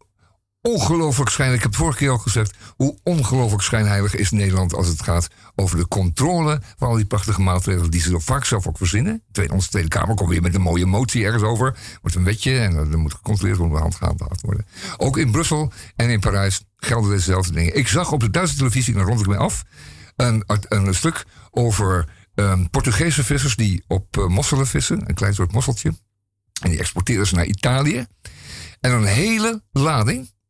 ongelooflijk 0.69 1.31
schijn, 1.31 1.53
ik 1.53 1.63
heb 1.63 1.75
vorige 1.75 1.99
keer 1.99 2.11
al 2.11 2.19
gezegd, 2.19 2.57
hoe 2.77 2.99
ongelooflijk 3.03 3.63
schijnheilig 3.63 4.15
is 4.15 4.31
Nederland 4.31 4.75
als 4.75 4.89
het 4.89 5.03
gaat 5.03 5.29
over 5.55 5.77
de 5.77 5.89
controle 5.89 6.61
van 6.77 6.89
al 6.89 6.95
die 6.95 7.05
prachtige 7.05 7.41
maatregelen 7.41 7.91
die 7.91 8.01
ze 8.01 8.09
zo 8.09 8.19
vaak 8.19 8.45
zelf 8.45 8.67
ook 8.67 8.77
verzinnen. 8.77 9.23
Tweede, 9.33 9.53
onze 9.53 9.69
Tweede 9.69 9.89
Kamer 9.89 10.15
komt 10.15 10.31
weer 10.31 10.43
met 10.43 10.55
een 10.55 10.61
mooie 10.61 10.87
motie 10.87 11.25
ergens 11.25 11.43
over. 11.43 11.79
Wordt 12.01 12.17
een 12.17 12.25
wetje 12.25 12.59
en 12.59 12.77
er 12.77 12.99
moet 12.99 13.15
gecontroleerd 13.15 13.59
worden, 13.59 13.79
hand 13.79 13.95
gehandhaafd 13.95 14.41
worden. 14.41 14.67
Ook 14.97 15.19
in 15.19 15.31
Brussel 15.31 15.73
en 15.97 16.11
in 16.11 16.21
Parijs 16.21 16.65
gelden 16.77 17.11
dezelfde 17.11 17.53
dingen. 17.53 17.77
Ik 17.77 17.89
zag 17.89 18.13
op 18.13 18.21
de 18.21 18.31
Duitse 18.31 18.57
televisie, 18.57 18.93
en 18.93 18.99
dan 18.99 19.09
rond 19.09 19.21
ik 19.21 19.27
mij 19.27 19.39
af, 19.39 19.65
een, 20.17 20.45
een 20.69 20.95
stuk 20.95 21.25
over 21.51 22.09
um, 22.35 22.71
Portugese 22.71 23.25
vissers 23.25 23.57
die 23.57 23.85
op 23.87 24.17
uh, 24.17 24.27
mosselen 24.27 24.67
vissen, 24.67 25.09
een 25.09 25.15
klein 25.15 25.35
soort 25.35 25.53
mosseltje. 25.53 25.95
En 26.63 26.71
die 26.71 26.79
exporteren 26.79 27.27
ze 27.27 27.35
naar 27.35 27.45
Italië. 27.45 28.07
En 28.81 28.93
een 28.93 29.05
hele 29.05 29.63
lading 29.73 30.21
eh, 30.21 30.44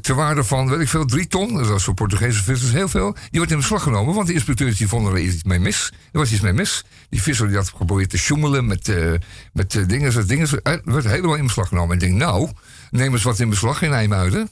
ter 0.00 0.14
waarde 0.14 0.44
van, 0.44 0.68
weet 0.68 0.80
ik 0.80 0.88
veel, 0.88 1.04
drie 1.04 1.26
ton. 1.26 1.54
Dat 1.54 1.66
was 1.66 1.84
voor 1.84 1.94
Portugese 1.94 2.42
vissers 2.42 2.72
heel 2.72 2.88
veel. 2.88 3.12
Die 3.30 3.40
werd 3.40 3.50
in 3.50 3.56
beslag 3.56 3.82
genomen, 3.82 4.14
want 4.14 4.26
de 4.26 4.32
inspecteurs 4.32 4.76
die 4.76 4.88
vonden 4.88 5.12
er 5.12 5.18
iets 5.18 5.42
mee 5.42 5.58
mis. 5.58 5.92
Er 6.12 6.18
was 6.18 6.32
iets 6.32 6.40
mee 6.40 6.52
mis. 6.52 6.84
Die 7.08 7.22
visser 7.22 7.48
die 7.48 7.56
had 7.56 7.68
geprobeerd 7.68 8.10
te 8.10 8.18
sjoemelen 8.18 8.66
met, 8.66 8.88
eh, 8.88 9.12
met 9.52 9.74
eh, 9.74 9.86
dingen. 9.86 10.26
dingen. 10.26 10.48
Er 10.62 10.80
werd 10.84 11.04
helemaal 11.04 11.34
in 11.34 11.46
beslag 11.46 11.68
genomen. 11.68 11.88
En 11.88 12.02
ik 12.02 12.08
denk, 12.08 12.20
nou, 12.20 12.50
neem 12.90 13.12
eens 13.12 13.22
wat 13.22 13.40
in 13.40 13.48
beslag 13.48 13.82
in 13.82 13.92
IJmuiden. 13.92 14.50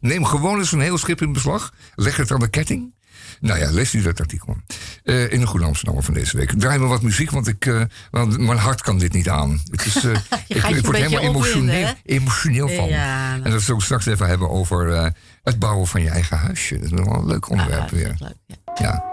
Neem 0.00 0.24
gewoon 0.24 0.58
eens 0.58 0.72
een 0.72 0.80
heel 0.80 0.98
schip 0.98 1.22
in 1.22 1.32
beslag. 1.32 1.72
Leg 1.94 2.16
het 2.16 2.30
aan 2.30 2.40
de 2.40 2.48
ketting. 2.48 2.94
Nou 3.42 3.58
ja, 3.58 3.70
lees 3.70 3.94
u 3.94 4.02
dat 4.02 4.20
artikel. 4.20 4.56
Eh, 5.04 5.32
in 5.32 5.40
de 5.40 5.46
Goede 5.46 5.64
Amsterdammer 5.64 6.04
van 6.04 6.14
deze 6.14 6.36
week. 6.36 6.52
Draai 6.58 6.78
me 6.78 6.86
wat 6.86 7.02
muziek, 7.02 7.30
want, 7.30 7.48
ik, 7.48 7.66
eh, 7.66 7.82
want 8.10 8.38
mijn 8.38 8.58
hart 8.58 8.82
kan 8.82 8.98
dit 8.98 9.12
niet 9.12 9.28
aan. 9.28 9.60
Het 9.70 9.86
is, 9.86 10.04
eh, 10.04 10.10
ik, 10.46 10.56
ik 10.64 10.84
word 10.84 10.96
helemaal 10.96 11.20
emotioneel, 11.22 11.92
emotioneel 12.04 12.68
van. 12.68 12.88
Ja, 12.88 13.30
nou. 13.30 13.42
En 13.42 13.50
dat 13.50 13.60
zullen 13.60 13.76
we 13.78 13.84
straks 13.84 14.06
even 14.06 14.26
hebben 14.28 14.50
over 14.50 15.12
het 15.42 15.58
bouwen 15.58 15.86
van 15.86 16.02
je 16.02 16.08
eigen 16.10 16.36
huisje. 16.38 16.74
Dat 16.74 16.84
is 16.84 16.90
wel 16.90 17.14
een 17.14 17.26
leuk 17.26 17.48
onderwerp 17.50 17.82
Ah, 17.82 17.88
weer. 17.90 18.14
leuk, 18.18 18.34
ja. 18.46 18.56
Ja. 18.74 19.11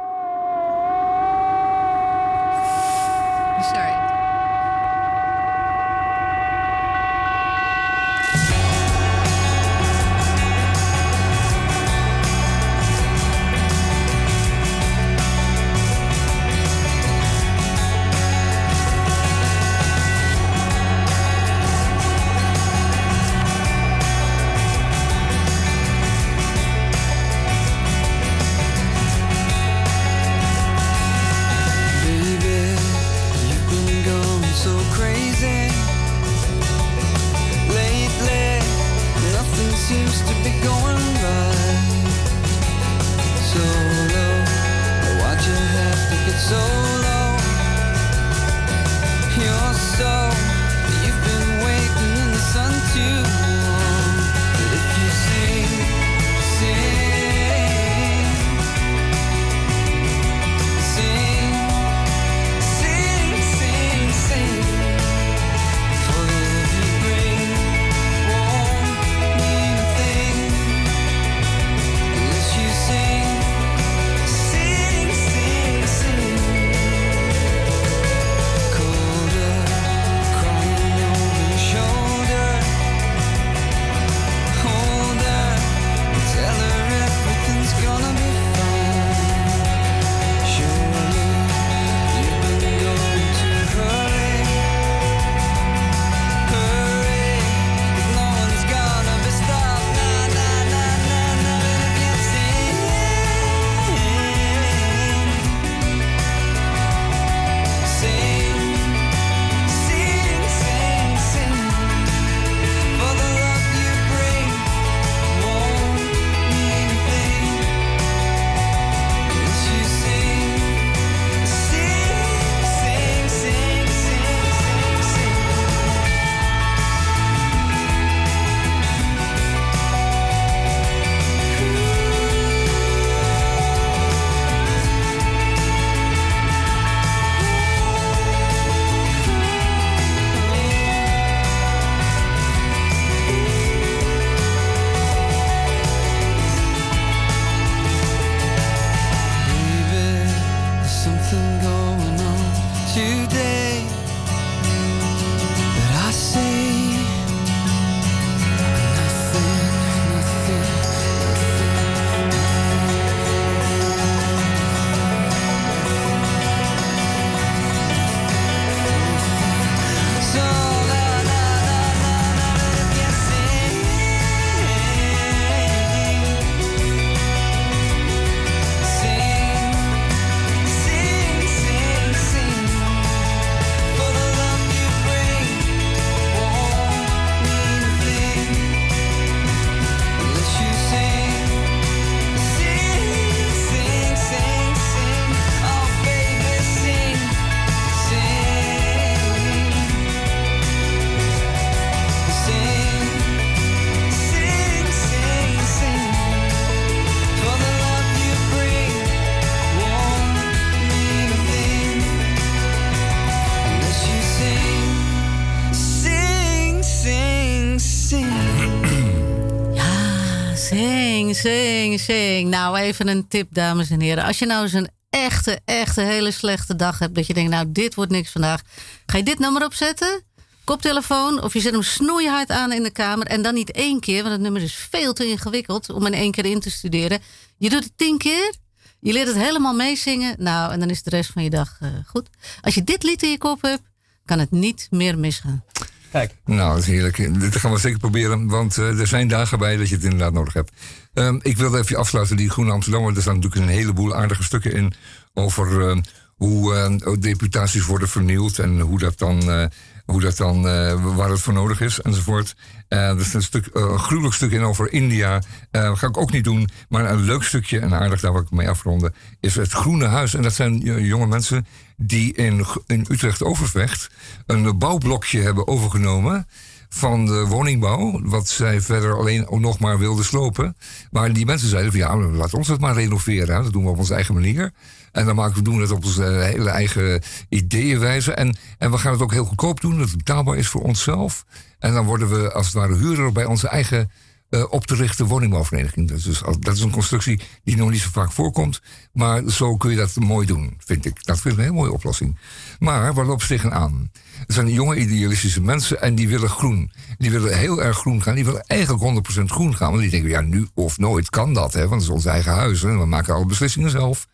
Nou, 222.49 222.77
even 222.77 223.07
een 223.07 223.27
tip, 223.27 223.53
dames 223.53 223.89
en 223.89 224.01
heren. 224.01 224.23
Als 224.23 224.39
je 224.39 224.45
nou 224.45 224.63
eens 224.63 224.73
een 224.73 224.89
echte, 225.09 225.59
echte 225.65 226.01
hele 226.01 226.31
slechte 226.31 226.75
dag 226.75 226.99
hebt... 226.99 227.15
dat 227.15 227.27
je 227.27 227.33
denkt, 227.33 227.51
nou, 227.51 227.65
dit 227.71 227.95
wordt 227.95 228.11
niks 228.11 228.31
vandaag... 228.31 228.61
ga 229.05 229.17
je 229.17 229.23
dit 229.23 229.39
nummer 229.39 229.63
opzetten, 229.63 230.23
koptelefoon... 230.63 231.43
of 231.43 231.53
je 231.53 231.59
zet 231.59 231.71
hem 231.71 231.83
snoeihard 231.83 232.49
aan 232.49 232.71
in 232.71 232.83
de 232.83 232.91
kamer... 232.91 233.27
en 233.27 233.41
dan 233.41 233.53
niet 233.53 233.71
één 233.71 233.99
keer, 233.99 234.21
want 234.21 234.33
het 234.33 234.41
nummer 234.41 234.61
is 234.61 234.73
veel 234.73 235.13
te 235.13 235.27
ingewikkeld... 235.27 235.89
om 235.89 236.05
in 236.05 236.13
één 236.13 236.31
keer 236.31 236.45
in 236.45 236.59
te 236.59 236.71
studeren. 236.71 237.19
Je 237.57 237.69
doet 237.69 237.83
het 237.83 237.93
tien 237.95 238.17
keer... 238.17 238.53
Je 239.01 239.13
leert 239.13 239.27
het 239.27 239.35
helemaal 239.35 239.73
meezingen. 239.73 240.35
Nou, 240.37 240.71
en 240.71 240.79
dan 240.79 240.89
is 240.89 241.03
de 241.03 241.09
rest 241.09 241.31
van 241.31 241.43
je 241.43 241.49
dag 241.49 241.77
eh, 241.79 241.89
goed. 242.05 242.29
Als 242.61 242.75
je 242.75 242.83
dit 242.83 243.03
lied 243.03 243.23
in 243.23 243.29
je 243.29 243.37
kop 243.37 243.61
hebt, 243.61 243.81
kan 244.25 244.39
het 244.39 244.51
niet 244.51 244.87
meer 244.89 245.17
misgaan. 245.17 245.63
Kijk, 246.11 246.35
Nou, 246.45 246.69
dat 246.69 246.79
is 246.79 246.87
heerlijk. 246.87 247.39
Dit 247.39 247.55
gaan 247.55 247.71
we 247.71 247.77
zeker 247.77 247.99
proberen, 247.99 248.47
want 248.47 248.77
eh, 248.77 248.99
er 248.99 249.07
zijn 249.07 249.27
dagen 249.27 249.59
bij 249.59 249.77
dat 249.77 249.89
je 249.89 249.95
het 249.95 250.03
inderdaad 250.03 250.33
nodig 250.33 250.53
hebt. 250.53 250.71
Ehm, 251.13 251.39
ik 251.41 251.57
wilde 251.57 251.77
even 251.77 251.97
afsluiten 251.97 252.37
die 252.37 252.49
Groene 252.49 252.71
Amsterdammer. 252.71 253.15
Er 253.15 253.21
staan 253.21 253.35
natuurlijk 253.35 253.61
een 253.61 253.77
heleboel 253.77 254.15
aardige 254.15 254.43
stukken 254.43 254.71
in 254.71 254.93
over, 255.33 255.89
eh, 255.89 255.97
hoe 256.39 256.75
eh, 256.75 257.13
deputaties 257.19 257.85
worden 257.85 258.09
vernield 258.09 258.59
en 258.59 258.79
hoe 258.79 258.99
dat 258.99 259.17
dan, 259.17 259.51
eh, 259.51 259.65
hoe 260.09 260.21
dat 260.21 260.37
dan 260.37 260.67
eh, 260.67 261.15
waar 261.15 261.29
het 261.29 261.39
voor 261.39 261.53
nodig 261.53 261.81
is 261.81 262.01
enzovoort. 262.01 262.55
Er 262.87 263.19
is 263.19 263.33
een, 263.33 263.41
stuk, 263.41 263.69
een 263.73 263.99
gruwelijk 263.99 264.35
stuk 264.35 264.51
in 264.51 264.61
over 264.61 264.91
India. 264.93 265.41
Ga 265.71 266.07
ik 266.07 266.17
ook 266.17 266.31
niet 266.31 266.43
doen. 266.43 266.69
Maar 266.89 267.11
een 267.11 267.21
leuk 267.21 267.43
stukje, 267.43 267.79
en 267.79 267.93
aardig 267.93 268.19
daar 268.19 268.31
wil 268.33 268.41
ik 268.41 268.51
mee 268.51 268.69
afronden, 268.69 269.13
is 269.39 269.55
het 269.55 269.71
Groene 269.71 270.05
Huis. 270.05 270.33
En 270.33 270.41
dat 270.41 270.53
zijn 270.53 270.77
jonge 271.05 271.27
mensen 271.27 271.65
die 271.97 272.33
in, 272.33 272.65
in 272.85 273.05
Utrecht 273.09 273.43
Overvecht 273.43 274.09
een 274.45 274.77
bouwblokje 274.77 275.41
hebben 275.41 275.67
overgenomen 275.67 276.47
van 276.89 277.25
de 277.25 277.45
woningbouw, 277.45 278.21
wat 278.23 278.47
zij 278.47 278.81
verder 278.81 279.17
alleen 279.17 279.47
ook 279.47 279.59
nog 279.59 279.79
maar 279.79 279.99
wilden 279.99 280.25
slopen. 280.25 280.75
Maar 281.11 281.33
die 281.33 281.45
mensen 281.45 281.69
zeiden 281.69 281.91
van 281.91 281.99
ja, 281.99 282.17
laat 282.17 282.53
ons 282.53 282.67
het 282.67 282.79
maar 282.79 282.93
renoveren. 282.93 283.63
Dat 283.63 283.73
doen 283.73 283.83
we 283.83 283.89
op 283.89 283.97
onze 283.97 284.13
eigen 284.13 284.33
manier. 284.33 284.71
En 285.11 285.25
dan 285.25 285.35
maken 285.35 285.55
we 285.55 285.61
doen 285.61 285.81
het 285.81 285.91
op 285.91 286.05
onze 286.05 286.23
hele 286.23 286.69
eigen 286.69 287.21
ideeënwijze. 287.49 288.33
En, 288.33 288.57
en 288.77 288.91
we 288.91 288.97
gaan 288.97 289.11
het 289.11 289.21
ook 289.21 289.31
heel 289.31 289.45
goedkoop 289.45 289.81
doen, 289.81 289.97
dat 289.97 290.07
het 290.07 290.17
betaalbaar 290.17 290.57
is 290.57 290.67
voor 290.67 290.81
onszelf. 290.81 291.45
En 291.79 291.93
dan 291.93 292.05
worden 292.05 292.29
we 292.29 292.51
als 292.51 292.65
het 292.65 292.75
ware 292.75 292.95
huurder 292.95 293.31
bij 293.31 293.45
onze 293.45 293.67
eigen 293.67 294.09
eh, 294.49 294.63
op 294.69 294.85
te 294.85 294.95
richten 294.95 295.25
woningbouwvereniging. 295.25 296.07
Dat 296.07 296.17
is, 296.17 296.23
dus, 296.23 296.41
dat 296.59 296.75
is 296.75 296.81
een 296.81 296.91
constructie 296.91 297.39
die 297.63 297.75
nog 297.77 297.89
niet 297.89 297.99
zo 297.99 298.09
vaak 298.11 298.31
voorkomt. 298.31 298.81
Maar 299.13 299.41
zo 299.49 299.77
kun 299.77 299.89
je 299.89 299.97
dat 299.97 300.15
mooi 300.15 300.47
doen, 300.47 300.73
vind 300.77 301.05
ik. 301.05 301.25
Dat 301.25 301.39
vind 301.39 301.53
ik 301.53 301.59
een 301.59 301.65
hele 301.65 301.77
mooie 301.77 301.93
oplossing. 301.93 302.37
Maar 302.79 303.13
waar 303.13 303.25
loopt 303.25 303.41
ze 303.41 303.47
tegenaan? 303.47 304.11
Er 304.47 304.53
zijn 304.53 304.71
jonge 304.71 304.95
idealistische 304.95 305.61
mensen 305.61 306.01
en 306.01 306.15
die 306.15 306.27
willen 306.27 306.49
groen. 306.49 306.91
Die 307.17 307.31
willen 307.31 307.57
heel 307.57 307.83
erg 307.83 307.97
groen 307.97 308.21
gaan. 308.21 308.35
Die 308.35 308.45
willen 308.45 308.63
eigenlijk 308.63 309.29
100% 309.39 309.43
groen 309.43 309.75
gaan. 309.75 309.89
Want 309.89 310.01
die 310.01 310.11
denken, 310.11 310.29
ja, 310.29 310.41
nu 310.41 310.67
of 310.73 310.97
nooit 310.97 311.29
kan 311.29 311.53
dat. 311.53 311.73
Hè, 311.73 311.87
want 311.87 312.01
het 312.01 312.09
is 312.09 312.15
ons 312.15 312.25
eigen 312.25 312.51
huis. 312.51 312.83
En 312.83 312.99
we 312.99 313.05
maken 313.05 313.33
alle 313.33 313.45
beslissingen 313.45 313.89
zelf. 313.89 314.27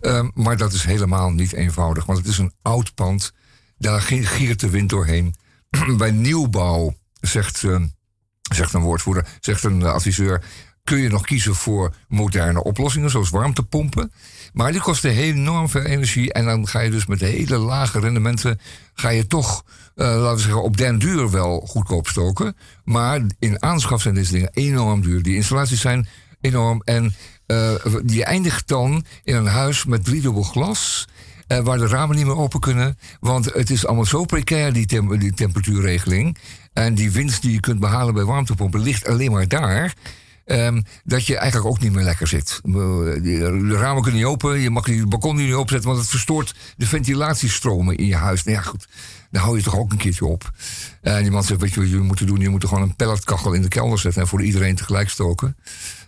Ehm, 0.00 0.28
maar 0.34 0.56
dat 0.56 0.72
is 0.72 0.84
helemaal 0.84 1.30
niet 1.30 1.52
eenvoudig. 1.52 2.04
Want 2.06 2.18
het 2.18 2.26
is 2.26 2.38
een 2.38 2.52
oud 2.62 2.94
pand. 2.94 3.32
Daar 3.78 4.00
gi- 4.00 4.26
giert 4.26 4.60
de 4.60 4.70
wind 4.70 4.88
doorheen. 4.90 5.34
Bij 5.98 6.10
nieuwbouw, 6.10 6.94
zegt, 7.20 7.64
eh, 7.64 7.80
zegt 8.54 8.72
een 8.72 8.80
woordvoerder, 8.82 9.26
zegt 9.40 9.64
een 9.64 9.82
eh, 9.82 9.92
adviseur... 9.92 10.44
kun 10.84 10.98
je 10.98 11.08
nog 11.08 11.22
kiezen 11.22 11.54
voor 11.54 11.94
moderne 12.08 12.62
oplossingen, 12.64 13.10
zoals 13.10 13.30
warmtepompen. 13.30 14.12
Maar 14.52 14.72
die 14.72 14.80
kosten 14.80 15.10
enorm 15.10 15.68
veel 15.68 15.82
energie. 15.82 16.32
En 16.32 16.44
dan 16.44 16.68
ga 16.68 16.80
je 16.80 16.90
dus 16.90 17.06
met 17.06 17.20
hele 17.20 17.56
lage 17.58 18.00
rendementen... 18.00 18.60
ga 18.94 19.08
je 19.08 19.26
toch, 19.26 19.64
eh, 19.94 20.06
laten 20.06 20.34
we 20.36 20.40
zeggen, 20.42 20.62
op 20.62 20.76
den 20.76 20.98
duur 20.98 21.30
wel 21.30 21.60
goedkoop 21.60 22.06
stoken. 22.08 22.56
Maar 22.84 23.20
in 23.38 23.62
aanschaf 23.62 24.02
zijn 24.02 24.14
deze 24.14 24.32
dingen 24.32 24.50
enorm 24.52 25.00
duur. 25.02 25.22
Die 25.22 25.36
installaties 25.36 25.80
zijn 25.80 26.08
enorm. 26.40 26.82
En 26.84 27.14
eh, 27.48 27.72
je 28.06 28.24
eindigt 28.24 28.68
dan 28.68 29.04
in 29.24 29.34
een 29.36 29.46
huis 29.46 29.84
met 29.84 30.04
driedubbel 30.04 30.42
glas... 30.42 31.08
eh, 31.46 31.58
waar 31.58 31.78
de 31.78 31.86
ramen 31.86 32.16
niet 32.16 32.26
meer 32.26 32.36
open 32.36 32.60
kunnen. 32.60 32.98
Want 33.20 33.44
het 33.54 33.70
is 33.70 33.86
allemaal 33.86 34.04
zo 34.04 34.24
precair, 34.24 34.72
die, 34.72 34.86
tem- 34.86 35.18
die 35.18 35.32
temperatuurregeling. 35.34 36.36
En 36.72 36.94
die 36.94 37.10
winst 37.10 37.42
die 37.42 37.52
je 37.52 37.60
kunt 37.60 37.80
behalen 37.80 38.14
bij 38.14 38.24
warmtepompen 38.24 38.80
ligt 38.80 39.06
alleen 39.06 39.30
maar 39.32 39.48
daar. 39.48 39.94
ehm, 40.44 40.80
dat 41.04 41.26
je 41.26 41.36
eigenlijk 41.36 41.70
ook 41.70 41.80
niet 41.80 41.92
meer 41.92 42.04
lekker 42.04 42.26
zit. 42.26 42.60
Eh, 42.64 42.72
De 42.72 43.76
ramen 43.78 44.02
kunnen 44.02 44.20
niet 44.20 44.28
open, 44.30 44.58
je 44.60 44.70
mag 44.70 44.84
die 44.84 45.06
balkon 45.06 45.36
niet 45.36 45.52
openzetten, 45.52 45.88
want 45.88 46.00
het 46.00 46.10
verstoort 46.10 46.54
de 46.76 46.86
ventilatiestromen 46.86 47.96
in 47.96 48.06
je 48.06 48.14
huis. 48.16 48.44
Nou 48.44 48.56
ja, 48.56 48.62
goed, 48.62 48.88
dan 49.30 49.42
hou 49.42 49.56
je 49.56 49.62
toch 49.62 49.76
ook 49.78 49.90
een 49.92 49.98
keertje 49.98 50.24
op. 50.26 50.50
En 51.02 51.22
die 51.22 51.30
man 51.30 51.44
zegt: 51.44 51.60
Weet 51.60 51.74
je 51.74 51.80
wat 51.80 51.88
jullie 51.88 52.04
moeten 52.04 52.26
doen? 52.26 52.40
Je 52.40 52.48
moet 52.48 52.62
er 52.62 52.68
gewoon 52.68 52.82
een 52.82 52.96
pelletkachel 52.96 53.52
in 53.52 53.62
de 53.62 53.68
kelder 53.68 53.98
zetten 53.98 54.22
en 54.22 54.28
voor 54.28 54.42
iedereen 54.42 54.74
tegelijk 54.76 55.08
stoken. 55.10 55.56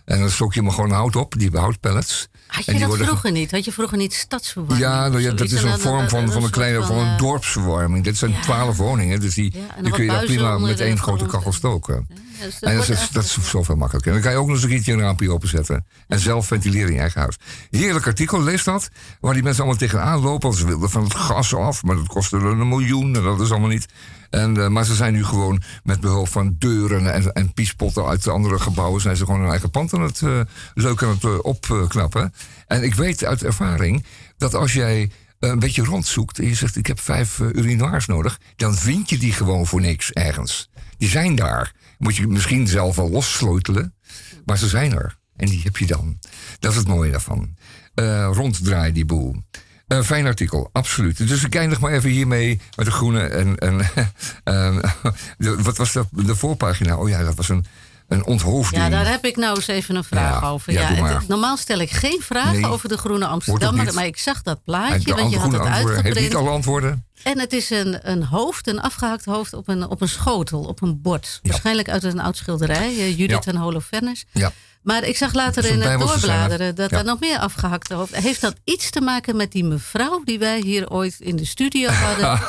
En 0.05 0.19
dan 0.19 0.29
stok 0.29 0.53
je 0.53 0.61
maar 0.61 0.73
gewoon 0.73 0.91
hout 0.91 1.15
op, 1.15 1.35
die 1.37 1.49
houtpellets. 1.53 2.27
Had 2.47 2.65
je 2.65 2.71
dat 2.71 2.81
worden- 2.81 3.05
vroeger 3.05 3.31
niet? 3.31 3.51
Had 3.51 3.65
je 3.65 3.71
vroeger 3.71 3.97
niet 3.97 4.13
stadsverwarming? 4.13 4.81
ja, 4.81 5.07
nou 5.07 5.21
ja, 5.21 5.31
dat 5.31 5.51
is 5.51 5.63
En 5.63 5.71
een 5.71 5.79
vorm 5.79 6.09
van, 6.09 6.31
van 6.31 6.43
een 6.43 6.49
kleine 6.49 6.83
van 6.83 6.97
een 6.97 7.17
dorpsverwarming. 7.17 8.03
Dit 8.03 8.17
zijn 8.17 8.31
ja. 8.31 8.39
twaalf 8.41 8.77
woningen, 8.77 9.19
dus 9.19 9.33
die, 9.33 9.53
Ja, 9.55 9.81
die 9.81 9.91
kun 9.91 10.03
je 10.03 10.09
daar 10.09 10.25
prima 10.25 10.57
met 10.57 10.79
één 10.79 10.97
grote 10.97 11.25
kachel 11.25 11.51
stoken. 11.53 12.07
ja, 12.39 12.45
dus 12.45 12.59
En 12.59 12.75
dat 12.75 12.89
is, 12.89 13.09
dat 13.11 13.23
is 13.23 13.37
zoveel 13.49 13.75
makkelijker. 13.75 14.11
En 14.11 14.17
dan 14.17 14.23
kan 14.25 14.31
je 14.31 14.37
ook 14.43 14.47
nog 14.47 14.55
eens 14.55 14.63
een 14.63 14.69
keertje 14.71 14.93
een 14.93 14.99
raampje 14.99 15.31
openzetten. 15.31 15.85
En 16.07 16.19
zelf 16.19 16.47
ventileren 16.47 16.87
in 16.87 16.93
je 16.93 16.99
eigen 16.99 17.21
huis. 17.21 17.35
Heerlijk 17.69 18.07
artikel, 18.07 18.41
lees 18.43 18.63
dat. 18.63 18.89
Waar 19.19 19.33
die 19.33 19.43
mensen 19.43 19.63
allemaal 19.63 19.79
tegenaan 19.79 20.19
lopen. 20.21 20.53
Ze 20.53 20.65
wilden 20.65 20.89
van 20.89 21.03
het 21.03 21.15
gas 21.15 21.55
af. 21.55 21.83
Maar 21.83 21.95
dat 21.95 22.07
kostte 22.07 22.37
een 22.37 22.67
miljoen. 22.67 23.10
Dat 23.13 23.41
is 23.41 23.51
allemaal 23.51 23.69
niet. 23.69 23.87
En, 24.31 24.57
eh, 24.57 24.67
maar 24.67 24.85
ze 24.85 24.95
zijn 24.95 25.13
nu 25.13 25.23
gewoon 25.23 25.61
met 25.83 25.99
behulp 25.99 26.27
van 26.27 26.55
deuren 26.57 27.13
en, 27.13 27.33
en 27.33 27.53
piespotten 27.53 28.05
uit 28.05 28.23
de 28.23 28.31
andere 28.31 28.59
gebouwen. 28.59 29.01
zijn 29.01 29.15
ze 29.15 29.25
gewoon 29.25 29.39
hun 29.39 29.49
eigen 29.49 29.69
pand 29.69 29.93
aan 29.93 30.01
het 30.01 30.21
eh, 30.21 30.39
leuk 30.73 31.03
aan 31.03 31.09
het 31.09 31.23
eh, 31.23 31.37
opknappen. 31.41 32.33
En 32.67 32.83
ik 32.83 32.95
weet 32.95 33.23
uit 33.23 33.43
ervaring 33.43 34.05
dat 34.37 34.53
als 34.55 34.73
jij 34.73 35.11
een 35.39 35.59
beetje 35.59 35.83
rondzoekt. 35.83 36.39
en 36.39 36.47
je 36.47 36.55
zegt: 36.55 36.75
Ik 36.75 36.87
heb 36.87 36.99
vijf 36.99 37.39
urinoirs 37.39 38.05
nodig. 38.05 38.39
dan 38.55 38.75
vind 38.75 39.09
je 39.09 39.17
die 39.17 39.33
gewoon 39.33 39.67
voor 39.67 39.81
niks 39.81 40.11
ergens. 40.11 40.69
Die 40.97 41.09
zijn 41.09 41.35
daar. 41.35 41.73
Moet 41.97 42.15
je 42.15 42.27
misschien 42.27 42.67
zelf 42.67 42.95
wel 42.95 43.09
lossleutelen. 43.09 43.93
Maar 44.45 44.57
ze 44.57 44.67
zijn 44.67 44.93
er. 44.93 45.17
En 45.35 45.47
die 45.47 45.61
heb 45.63 45.77
je 45.77 45.87
dan. 45.87 46.19
Dat 46.59 46.71
is 46.71 46.77
het 46.77 46.87
mooie 46.87 47.11
daarvan. 47.11 47.55
Ronddraai 48.31 48.91
die 48.91 49.05
boel. 49.05 49.35
Eh, 49.91 50.01
fijn 50.01 50.25
artikel, 50.25 50.69
absoluut. 50.71 51.27
Dus 51.27 51.43
ik 51.43 51.55
eindig 51.55 51.79
maar 51.79 51.91
even 51.91 52.09
hiermee 52.09 52.59
met 52.75 52.85
de 52.85 52.91
groene. 52.91 53.21
En, 53.21 53.57
en, 53.57 53.77
de- 55.37 55.61
wat 55.61 55.77
was 55.77 55.91
dat? 55.93 56.07
De 56.11 56.35
voorpagina? 56.35 56.97
Oh 56.97 57.09
ja, 57.09 57.23
dat 57.23 57.35
was 57.35 57.49
een, 57.49 57.65
een 58.07 58.25
onthoofding. 58.25 58.83
Ja, 58.83 58.89
daar 58.89 59.07
heb 59.09 59.25
ik 59.25 59.35
nou 59.35 59.55
eens 59.55 59.67
even 59.67 59.95
een 59.95 60.03
vraag 60.03 60.41
Ja, 60.41 60.47
over. 60.49 60.73
ja, 60.73 60.93
het- 60.93 61.27
normaal 61.27 61.57
stel 61.57 61.79
ik 61.79 61.91
geen 61.91 62.21
vragen 62.21 62.61
Nee. 62.61 62.69
over 62.69 62.89
de 62.89 62.97
Groene 62.97 63.39
niet. 63.73 63.93
Maar 63.93 64.05
ik 64.05 64.17
zag 64.17 64.41
dat 64.41 64.63
plaatje, 64.63 65.15
want 65.15 65.31
je 65.31 65.37
had 65.37 65.51
het 65.51 65.61
antwoorden 65.61 65.71
heeft 65.71 66.03
niet 66.03 66.05
uitgeprint. 66.05 66.35
alle 66.35 66.49
antwoorden. 66.49 67.05
En 67.23 67.39
het 67.39 67.53
is 67.53 67.69
een, 67.69 68.09
een 68.09 68.23
hoofd, 68.23 68.67
een 68.67 68.81
afgehakt 68.81 69.25
hoofd 69.25 69.53
op 69.53 69.67
een, 69.67 69.87
op 69.87 70.01
een 70.01 70.09
schotel, 70.09 70.61
op 70.63 70.81
een 70.81 71.01
bord. 71.01 71.39
Ja. 71.41 71.49
Waarschijnlijk 71.49 71.89
uit 71.89 72.03
een 72.03 72.19
oud 72.19 72.37
schilderij, 72.37 72.87
eh, 72.97 73.17
Judith 73.17 73.47
en 73.47 73.55
Holofernes. 73.55 74.25
Ja. 74.31 74.51
Maar 74.83 75.03
ik 75.03 75.17
zag 75.17 75.33
later 75.33 75.61
Dat 75.61 75.71
in 75.71 75.81
het 75.81 75.99
doorbladeren 75.99 76.75
dat 76.75 76.89
Ja. 76.89 76.97
er 76.97 77.03
nog 77.03 77.19
meer 77.19 77.37
afgehakte 77.37 77.93
hoofden. 77.93 78.21
Heeft 78.21 78.41
dat 78.41 78.55
iets 78.63 78.89
te 78.89 79.01
maken 79.01 79.35
met 79.35 79.51
die 79.51 79.63
mevrouw 79.63 80.21
die 80.25 80.39
wij 80.39 80.59
hier 80.59 80.89
ooit 80.89 81.15
in 81.19 81.35
de 81.35 81.45
studio 81.45 81.89
hadden? 81.89 82.39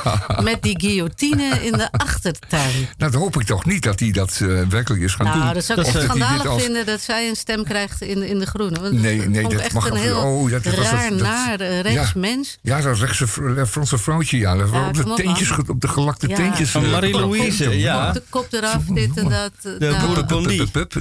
met 0.45 0.63
die 0.63 0.81
guillotine 0.81 1.45
in 1.63 1.73
de 1.73 1.89
achtertuin. 1.93 2.73
Nou, 2.97 3.11
dat 3.13 3.15
hoop 3.15 3.41
ik 3.41 3.47
toch 3.47 3.65
niet 3.65 3.83
dat 3.83 4.01
hij 4.01 4.11
dat 4.11 4.39
eh, 4.43 4.49
werkelijk 4.69 5.03
is 5.03 5.15
gaan 5.15 5.27
doen. 5.33 5.39
Nou, 5.39 5.55
dat 5.55 5.65
zou 5.65 5.79
ik 5.81 5.85
Dat 5.87 5.95
echt 5.95 6.05
schandalig 6.05 6.47
als- 6.47 6.63
vinden 6.63 6.87
dat 6.87 7.01
zij 7.01 7.29
een 7.29 7.37
stem 7.37 7.65
krijgt 7.65 8.01
in, 8.03 8.23
in 8.23 8.39
de 8.39 8.47
groene. 8.47 8.81
Want 8.81 8.93
Nee, 8.93 9.17
nee, 9.17 9.25
vond 9.25 9.37
ik 9.37 9.59
dat 9.59 9.61
echt 9.61 9.73
mag 9.75 9.91
een 9.91 9.97
heel 9.97 10.17
Oh, 10.17 10.51
dat- 10.51 10.65
dat 10.65 10.75
was 10.75 10.91
raar, 10.91 11.09
dat- 11.09 11.19
dat- 11.19 11.29
naar, 11.29 11.61
eh, 11.61 11.81
rechts 11.81 12.13
mens. 12.15 12.59
Ja, 12.63 12.81
dat 12.81 12.99
rechtse 12.99 13.27
Fr- 13.29 13.59
eh, 13.59 13.67
Franse 13.67 13.99
vrouwtje, 13.99 14.39
ja. 14.39 14.57
Dat 14.57 14.71
Ja, 14.73 14.87
op, 14.89 14.95
de 14.95 15.11
op, 15.11 15.17
teentjes, 15.17 15.51
op 15.69 15.81
de 15.81 15.89
gelakte 15.89 16.29
Ja. 16.29 16.37
teentjes. 16.37 16.71
Van 16.71 16.85
eh, 16.85 16.91
Marie-Louise, 16.91 17.79
ja. 17.79 18.13
De 18.13 18.23
kop 18.29 18.53
eraf, 18.53 18.85
dit 18.85 19.17
en 19.17 19.29
dat. 19.29 19.53
eh, 19.63 19.63
De 19.63 19.77
nou, 19.79 20.07
boeren- 20.07 20.27
Blondie. 20.27 20.67
Pup, 20.71 20.93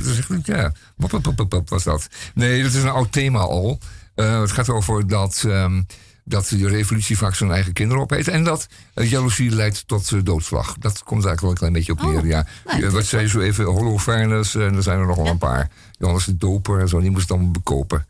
pup, 1.22 1.70
was 1.70 1.84
dat. 1.84 2.08
Nee, 2.34 2.64
dat 2.64 2.74
is 2.74 2.84
een 2.84 2.90
oud 2.90 3.12
thema 3.12 3.40
al. 3.40 3.80
Eh, 4.16 4.42
het 4.42 4.52
gaat 4.52 4.70
over 4.70 5.08
dat, 5.08 5.44
ehm, 5.48 5.82
dat 6.24 6.48
de 6.48 6.68
revolutie 6.68 7.18
vaak 7.18 7.36
zijn 7.36 7.52
eigen 7.52 7.74
kinderen 7.74 8.04
opeet. 8.04 8.28
En 8.28 8.44
dat 8.44 8.68
eh, 8.94 9.10
jaloezie 9.10 9.50
leidt 9.50 9.88
tot 9.88 10.12
eh, 10.12 10.20
doodslag. 10.24 10.76
Dat 10.80 11.04
komt 11.04 11.26
eigenlijk 11.26 11.42
wel 11.42 11.50
een 11.50 11.58
klein 11.58 11.74
beetje 11.74 11.92
op 11.92 12.02
neer. 12.02 12.20
Oh, 12.22 12.26
ja. 12.28 12.46
nou, 12.80 12.90
wat 12.92 13.06
zei 13.06 13.22
je 13.22 13.28
zo 13.28 13.40
even? 13.40 13.66
Holofernes. 13.66 14.56
En 14.56 14.76
er 14.76 14.84
zijn 14.84 15.00
er 15.00 15.06
nog 15.08 15.16
wel 15.16 15.26
Ja. 15.26 15.32
een 15.32 15.38
paar. 15.38 15.70
Johannes 16.02 16.26
de 16.26 16.38
Doper 16.38 16.80
en 16.80 16.88
zo. 16.88 17.00
Die 17.00 17.10
moest 17.10 17.22
het 17.22 17.32
allemaal 17.32 17.52
bekopen. 17.52 18.06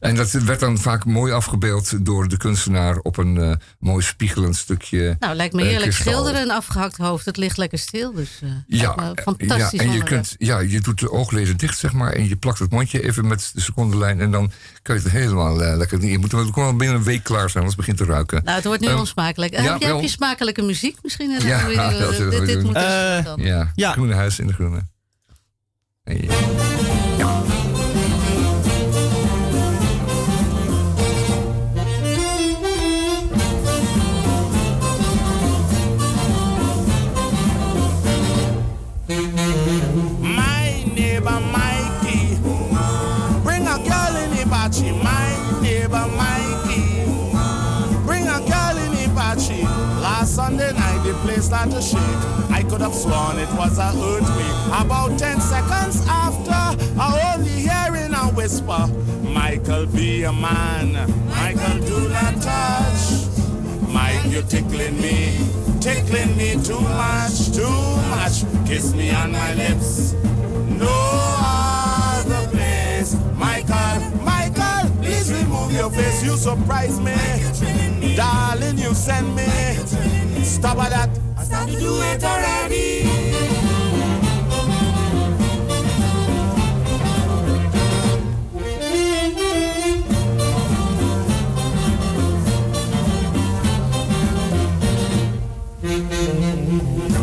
En 0.00 0.14
dat 0.14 0.30
werd 0.30 0.60
dan 0.60 0.78
vaak 0.78 1.04
mooi 1.04 1.32
afgebeeld 1.32 2.04
door 2.06 2.28
de 2.28 2.36
kunstenaar 2.36 2.98
op 2.98 3.16
een 3.16 3.36
eh, 3.36 3.52
mooi 3.78 4.02
spiegelend 4.04 4.56
stukje. 4.56 5.16
Nou, 5.18 5.34
lijkt 5.34 5.54
me 5.54 5.62
eh, 5.62 5.68
heerlijk 5.68 5.92
schilderen 5.92 6.40
een 6.42 6.50
afgehakt 6.50 6.96
hoofd. 6.96 7.24
Het 7.24 7.36
ligt 7.36 7.56
lekker 7.56 7.78
stil, 7.78 8.12
dus 8.12 8.40
eh, 8.42 8.48
Ja, 8.66 9.12
fantastisch. 9.22 9.80
ja, 9.80 9.86
en 9.86 9.92
je, 9.92 10.02
kunt, 10.02 10.34
ja, 10.38 10.58
je 10.58 10.80
doet 10.80 11.00
de 11.00 11.10
oogleden 11.10 11.56
dicht, 11.56 11.78
zeg 11.78 11.92
maar. 11.92 12.12
En 12.12 12.28
je 12.28 12.36
plakt 12.36 12.58
het 12.58 12.70
mondje 12.70 13.02
even 13.02 13.26
met 13.26 13.50
de 13.54 13.60
secondenlijn. 13.60 14.20
En 14.20 14.30
dan 14.30 14.50
kan 14.82 14.96
je 14.96 15.02
het 15.02 15.10
helemaal 15.10 15.56
lekker... 15.56 16.04
Je 16.04 16.18
moet 16.18 16.32
het 16.32 16.52
gewoon 16.52 16.78
binnen 16.78 16.96
een 16.96 17.04
week 17.04 17.22
klaar 17.22 17.50
zijn, 17.50 17.56
anders 17.64 17.76
begint 17.76 17.98
het 17.98 18.08
te 18.08 18.14
ruiken. 18.14 18.40
Nou, 18.44 18.56
het 18.56 18.64
wordt 18.64 18.80
nu 18.80 18.92
onsmakelijk. 18.92 19.52
Ja, 19.52 19.62
heb, 19.62 19.80
je, 19.80 19.86
wel. 19.86 19.94
heb 19.96 20.04
je 20.04 20.10
smakelijke 20.10 20.62
muziek 20.62 20.98
misschien? 21.02 21.30
Ja, 21.30 21.66
dan 21.68 21.98
dat 22.30 22.46
dit, 22.46 22.62
moet 22.62 22.74
dan. 23.24 23.40
ja, 23.40 23.72
Ja. 23.74 23.92
groene 23.92 24.14
huis 24.14 24.38
in 24.38 24.46
de 24.46 24.52
groene. 24.52 24.86
En 26.04 26.22
ja. 26.22 27.03
My 27.18 27.63
Sunday 50.34 50.72
night 50.72 51.04
the 51.04 51.14
place 51.22 51.44
started 51.44 51.74
to 51.74 51.80
shake. 51.80 52.00
I 52.50 52.64
could 52.68 52.80
have 52.80 52.92
sworn 52.92 53.38
it 53.38 53.48
was 53.54 53.78
a 53.78 53.94
earthquake. 53.94 54.84
About 54.84 55.16
ten 55.16 55.40
seconds 55.40 56.04
after, 56.08 56.50
I 57.00 57.36
only 57.36 57.50
hearing 57.50 58.12
a 58.12 58.34
whisper. 58.34 58.88
Michael, 59.22 59.86
be 59.86 60.24
a 60.24 60.32
man. 60.32 60.94
Michael, 61.28 61.78
do 61.86 62.08
not 62.08 62.34
touch. 62.42 63.28
Mike, 63.88 64.24
you're 64.26 64.42
tickling 64.42 65.00
me, 65.00 65.38
tickling 65.80 66.36
me 66.36 66.60
too 66.64 66.80
much, 66.80 67.52
too 67.54 67.96
much. 68.10 68.42
Kiss 68.66 68.92
me 68.92 69.12
on 69.12 69.30
my 69.30 69.54
lips. 69.54 70.14
No 70.66 70.90
other 70.90 72.48
place. 72.48 73.14
Michael, 73.36 74.13
remove 75.54 75.72
your 75.72 75.90
face. 75.90 76.24
You 76.24 76.36
surprise 76.36 77.00
me. 77.00 77.14
Darling, 78.16 78.78
you 78.78 78.94
send 78.94 79.34
me. 79.34 79.46
Stop 80.42 80.78
at 80.78 80.90
that. 80.90 81.10
I 81.36 81.44
start 81.44 81.70
to 81.70 81.78
do 81.78 82.00
it 82.02 82.24
already. 82.24 83.04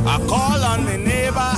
I 0.03 0.17
call 0.27 0.63
on 0.63 0.83
my 0.83 0.97
neighbor, 0.97 1.53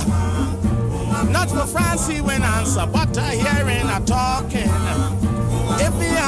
not 1.30 1.50
for 1.50 1.66
Francie 1.66 2.20
when 2.20 2.42
answer, 2.42 2.86
but 2.86 3.16
I 3.18 3.34
hearing 3.34 3.88
a 3.88 4.00
talking. 4.06 5.13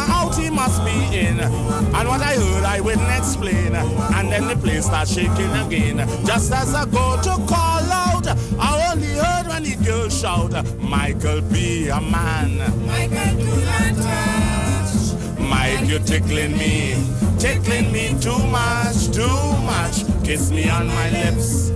Out, 0.09 0.37
he 0.37 0.51
must 0.51 0.85
be 0.85 0.93
in. 1.17 1.41
And 1.41 2.09
what 2.09 2.21
I 2.21 2.35
heard, 2.35 2.65
I 2.65 2.81
wouldn't 2.81 3.11
explain. 3.11 3.75
And 3.75 4.31
then 4.31 4.49
the 4.49 4.57
place 4.57 4.87
start 4.87 5.09
shaking 5.09 5.53
again. 5.65 5.99
Just 6.25 6.53
as 6.53 6.75
I 6.75 6.85
go 6.87 7.21
to 7.23 7.35
call 7.47 7.85
out, 7.91 8.27
I 8.59 8.91
only 8.93 9.09
heard 9.09 9.47
when 9.49 9.63
the 9.65 9.77
girl 9.85 10.09
shout, 10.09 10.53
Michael, 10.79 11.41
be 11.43 11.89
a 11.89 12.01
man. 12.01 12.59
Michael, 12.87 13.39
do 13.39 13.65
not 13.65 13.97
touch. 13.97 15.39
Mike, 15.39 15.89
you're 15.89 16.01
tickling 16.01 16.57
me, 16.57 16.97
tickling 17.39 17.93
me 17.93 18.17
too 18.21 18.39
much, 18.49 19.11
too 19.13 19.39
much. 19.65 20.05
Kiss 20.25 20.51
me 20.51 20.69
on 20.69 20.89
my 20.89 21.11
lips. 21.11 21.71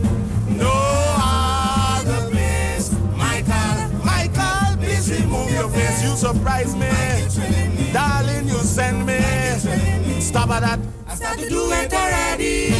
No 0.48 0.89
Please 5.10 5.22
remove 5.22 5.50
your 5.50 5.68
face. 5.70 6.04
You 6.04 6.14
surprise 6.14 6.76
me. 6.76 6.88
Darling, 7.92 8.46
you 8.46 8.54
send 8.58 9.04
me. 9.04 9.18
Stop 10.20 10.50
at 10.50 10.60
that. 10.60 10.78
I 11.08 11.14
start 11.16 11.38
to 11.40 11.48
do 11.48 11.72
it 11.72 11.92
already. 11.92 12.70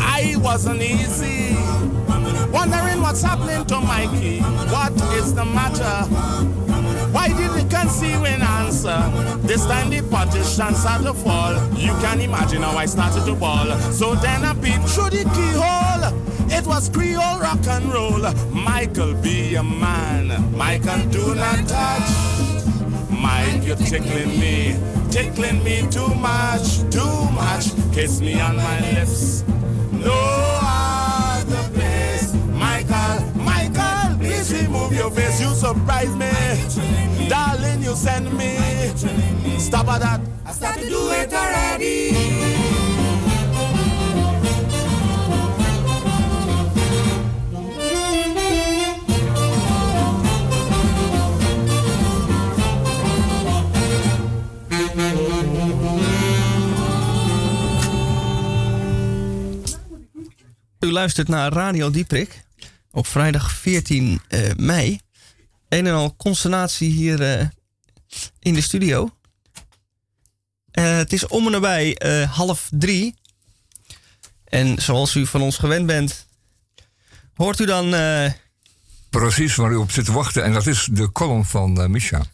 I 0.00 0.34
wasn't 0.42 0.82
easy. 0.82 1.37
Wondering 2.70 3.00
what's 3.00 3.22
happening 3.22 3.64
to 3.66 3.80
Mikey. 3.80 4.40
What 4.40 4.92
is 5.14 5.32
the 5.32 5.44
matter? 5.44 6.04
Why 7.12 7.28
did 7.28 7.38
he 7.38 7.62
the 7.62 7.68
concealing 7.70 8.42
answer? 8.42 9.00
This 9.46 9.64
time 9.64 9.88
the 9.88 10.02
partition 10.10 10.74
started 10.74 11.04
to 11.04 11.14
fall. 11.14 11.54
You 11.74 11.92
can 12.02 12.20
imagine 12.20 12.60
how 12.60 12.76
I 12.76 12.84
started 12.84 13.24
to 13.24 13.34
ball. 13.34 13.66
So 13.90 14.14
then 14.16 14.44
I 14.44 14.52
peeped 14.52 14.86
through 14.90 15.10
the 15.10 15.24
keyhole. 15.34 16.12
It 16.50 16.66
was 16.66 16.90
Creole 16.90 17.40
rock 17.40 17.66
and 17.68 17.90
roll. 17.90 18.20
Michael, 18.50 19.14
be 19.14 19.54
a 19.54 19.62
man. 19.62 20.54
Michael, 20.54 21.08
do 21.08 21.34
not 21.34 21.66
touch. 21.66 22.10
Mike, 23.10 23.64
you're 23.64 23.76
tickling 23.76 24.38
me, 24.38 24.76
tickling 25.10 25.64
me 25.64 25.88
too 25.90 26.14
much, 26.16 26.80
too 26.90 27.30
much. 27.30 27.72
Kiss 27.94 28.20
me 28.20 28.38
on 28.38 28.56
my 28.56 28.92
lips. 28.92 29.42
No 29.90 30.12
other 30.12 30.97
remove 34.88 34.98
your 34.98 35.10
face. 35.10 35.40
You 35.40 35.54
surprise 35.54 36.14
me. 36.16 37.28
Darling, 37.28 37.82
you 37.82 37.94
send 37.94 38.32
me. 38.36 38.56
Stop 39.58 39.88
at 39.88 40.00
that. 40.00 40.20
I 40.46 40.52
start 40.52 40.78
to 40.78 40.88
do 40.88 41.10
it 41.10 41.32
already. 41.32 42.16
U 60.80 60.92
luistert 60.92 61.28
naar 61.28 61.52
Radio 61.52 61.90
Dieprik 61.90 62.47
op 62.90 63.06
vrijdag 63.06 63.52
14 63.52 64.20
eh, 64.28 64.40
mei. 64.56 65.00
Een 65.68 65.86
en 65.86 65.92
al 65.92 66.16
consternatie 66.16 66.90
hier 66.90 67.22
eh, 67.22 67.46
in 68.38 68.54
de 68.54 68.60
studio. 68.60 69.10
Eh, 70.70 70.96
het 70.96 71.12
is 71.12 71.26
om 71.26 71.46
en 71.46 71.52
nabij 71.52 71.96
half 72.30 72.68
drie. 72.70 73.14
En 74.44 74.82
zoals 74.82 75.14
u 75.14 75.26
van 75.26 75.42
ons 75.42 75.56
gewend 75.56 75.86
bent, 75.86 76.26
hoort 77.34 77.60
u 77.60 77.66
dan 77.66 77.90
Precies 79.10 79.54
waar 79.54 79.72
u 79.72 79.76
op 79.76 79.90
zit 79.90 80.04
te 80.04 80.12
wachten. 80.12 80.44
En 80.44 80.52
dat 80.52 80.66
is 80.66 80.88
de 80.90 81.12
column 81.12 81.44
van 81.44 81.90
Misha. 81.90 82.24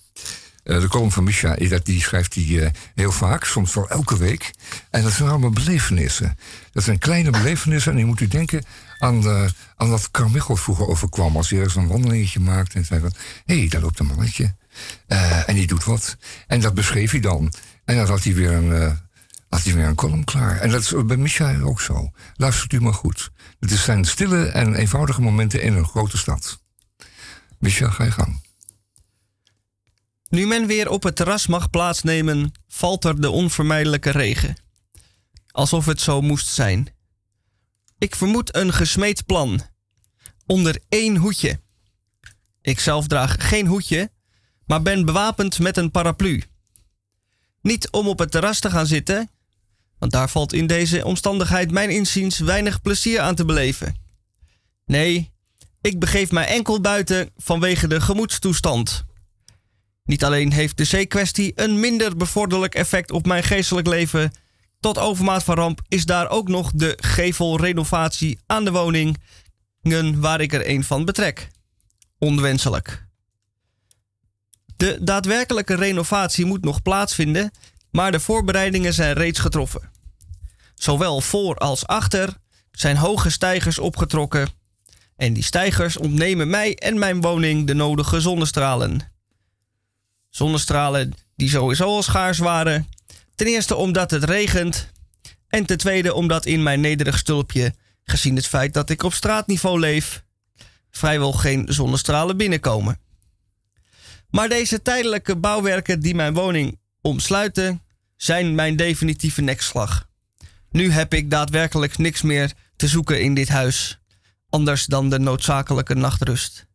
De 0.63 0.89
column 0.89 1.13
van 1.13 1.25
Misha, 1.25 1.57
die 1.83 2.01
schrijft 2.03 2.35
hij 2.35 2.73
heel 2.95 3.13
vaak, 3.13 3.45
soms 3.45 3.75
wel 3.75 3.89
elke 3.89 4.17
week. 4.17 4.51
En 4.91 5.03
dat 5.03 5.13
zijn 5.13 5.29
allemaal 5.29 5.51
belevenissen. 5.51 6.39
Dat 6.73 6.85
zijn 6.85 6.99
kleine 6.99 7.31
belevenissen. 7.31 7.93
En 7.93 7.99
je 7.99 8.05
moet 8.05 8.21
u 8.21 8.29
denken 8.29 8.65
aan, 9.05 9.21
de, 9.21 9.49
aan 9.77 9.91
wat 9.91 10.11
Carmichael 10.11 10.57
vroeger 10.57 10.87
overkwam. 10.87 11.37
Als 11.37 11.51
hij 11.51 11.59
ergens 11.59 11.77
een 11.77 11.89
wandelingetje 11.89 12.41
maakte 12.41 12.79
en 12.79 12.85
zei 12.85 13.01
van... 13.01 13.13
hé, 13.45 13.59
hey, 13.59 13.69
daar 13.69 13.81
loopt 13.81 13.99
een 13.99 14.07
mannetje. 14.07 14.55
Eh, 15.07 15.49
en 15.49 15.55
die 15.55 15.67
doet 15.67 15.85
wat. 15.85 16.17
En 16.47 16.61
dat 16.61 16.75
beschreef 16.75 17.11
hij 17.11 17.21
dan. 17.21 17.53
En 17.85 17.97
dan 17.97 18.07
had 18.07 18.25
hij 18.25 18.35
weer 18.35 18.53
een, 18.53 18.73
eh, 18.73 18.93
had 19.49 19.63
hij 19.63 19.75
weer 19.75 19.87
een 19.87 19.95
column 19.95 20.25
klaar. 20.25 20.61
En 20.61 20.71
dat 20.71 20.81
is 20.81 20.95
bij 21.07 21.17
Misha 21.17 21.61
ook 21.61 21.81
zo. 21.81 22.11
Luistert 22.37 22.73
u 22.73 22.81
maar 22.81 22.95
goed. 22.95 23.31
Het 23.61 23.71
zijn 23.71 24.05
stille 24.05 24.47
en 24.47 24.75
eenvoudige 24.75 25.21
momenten 25.21 25.63
in 25.63 25.75
een 25.75 25.87
grote 25.87 26.19
stad. 26.19 26.63
Misha, 27.59 27.91
ga 27.91 28.05
je 28.05 28.11
gang. 28.11 28.43
Nu 30.29 30.47
men 30.47 30.67
weer 30.67 30.89
op 30.89 31.03
het 31.03 31.17
terras 31.17 31.47
mag 31.47 31.71
plaatsnemen, 31.71 32.53
valt 32.69 33.05
er 33.05 33.21
de 33.21 33.31
onvermijdelijke 33.31 34.11
regen. 34.11 34.57
Alsof 35.51 35.87
het 35.87 36.01
zo 36.01 36.21
moest 36.21 36.49
zijn. 36.49 36.89
Ik 38.05 38.15
vermoed 38.15 38.57
een 38.57 38.73
gesmeed 38.73 39.27
plan. 39.27 39.61
Onder 40.47 40.79
één 40.89 41.17
hoedje. 41.17 41.61
Ik 42.63 42.81
zelf 42.81 43.07
draag 43.07 43.37
geen 43.49 43.67
hoedje, 43.67 44.11
maar 44.67 44.83
ben 44.83 45.05
bewapend 45.05 45.59
met 45.59 45.77
een 45.77 45.91
paraplu. 45.91 46.43
Niet 47.61 47.91
om 47.91 48.09
op 48.09 48.19
het 48.19 48.31
terras 48.31 48.61
te 48.61 48.71
gaan 48.71 48.87
zitten, 48.87 49.31
want 49.99 50.13
daar 50.13 50.31
valt 50.31 50.53
in 50.53 50.67
deze 50.67 51.05
omstandigheid 51.05 51.71
mijn 51.71 51.91
inziens 51.91 52.39
weinig 52.39 52.81
plezier 52.81 53.21
aan 53.21 53.35
te 53.35 53.45
beleven. 53.45 53.95
Nee, 54.87 55.33
ik 55.81 55.99
begeef 55.99 56.31
mij 56.31 56.47
enkel 56.47 56.81
buiten 56.81 57.31
vanwege 57.37 57.89
de 57.89 58.01
gemoedstoestand. 58.01 59.05
Niet 60.05 60.25
alleen 60.25 60.53
heeft 60.53 60.77
de 60.77 60.85
zeekwestie 60.85 61.53
een 61.55 61.81
minder 61.81 62.17
bevorderlijk 62.17 62.75
effect 62.75 63.11
op 63.11 63.27
mijn 63.27 63.43
geestelijk 63.43 63.87
leven. 63.87 64.33
Tot 64.85 64.99
overmaat 64.99 65.45
van 65.45 65.55
ramp 65.55 65.81
is 65.89 66.07
daar 66.07 66.31
ook 66.31 66.49
nog 66.49 66.71
de 66.75 66.99
gevelrenovatie 67.01 68.39
aan 68.47 68.65
de 68.65 68.71
woningen 68.71 70.21
waar 70.21 70.41
ik 70.41 70.53
er 70.53 70.69
een 70.69 70.85
van 70.85 71.05
betrek. 71.05 71.49
Onwenselijk. 72.19 73.07
De 74.77 74.99
daadwerkelijke 75.01 75.75
renovatie 75.75 76.45
moet 76.45 76.65
nog 76.65 76.83
plaatsvinden, 76.83 77.51
maar 77.91 78.13
de 78.13 78.21
voorbereidingen 78.21 78.95
zijn 78.95 79.15
reeds 79.15 79.39
getroffen. 79.39 79.91
Zowel 80.75 81.21
voor 81.21 81.57
als 81.57 81.87
achter 81.87 82.37
zijn 82.73 82.97
hoge 82.97 83.31
stijgers 83.31 83.79
opgetrokken 83.79 84.49
en 85.17 85.33
die 85.33 85.43
stijgers 85.43 85.97
ontnemen 85.97 86.49
mij 86.49 86.75
en 86.75 86.99
mijn 86.99 87.21
woning 87.21 87.67
de 87.67 87.75
nodige 87.75 88.21
zonnestralen. 88.21 89.13
Zonnestralen 90.31 91.13
die 91.37 91.49
sowieso 91.49 91.85
al 91.85 92.03
schaars 92.03 92.39
waren. 92.39 92.89
Ten 93.35 93.47
eerste 93.47 93.75
omdat 93.75 94.11
het 94.11 94.25
regent. 94.25 94.89
En 95.49 95.67
ten 95.67 95.79
tweede 95.79 96.15
omdat 96.15 96.47
in 96.47 96.63
mijn 96.63 96.81
nederig 96.81 97.19
stulpje, 97.19 97.75
gezien 98.05 98.37
het 98.37 98.47
feit 98.47 98.75
dat 98.75 98.91
ik 98.91 99.03
op 99.03 99.15
straatniveau 99.15 99.81
leef, 99.81 100.25
vrijwel 100.91 101.33
geen 101.33 101.67
zonnestralen 101.69 102.37
binnenkomen. 102.37 102.99
Maar 104.31 104.49
deze 104.49 104.83
tijdelijke 104.83 105.37
bouwwerken 105.37 106.01
die 106.01 106.15
mijn 106.15 106.35
woning 106.35 106.79
omsluiten, 107.01 107.83
zijn 108.17 108.55
mijn 108.55 108.77
definitieve 108.77 109.41
nekslag. 109.41 110.09
Nu 110.71 110.91
heb 110.91 111.15
ik 111.15 111.31
daadwerkelijk 111.31 111.99
niks 111.99 112.23
meer 112.23 112.53
te 112.77 112.89
zoeken 112.89 113.21
in 113.21 113.35
dit 113.35 113.49
huis, 113.49 113.99
anders 114.49 114.87
dan 114.87 115.11
de 115.11 115.19
noodzakelijke 115.19 115.95
nachtrust. 115.95 116.67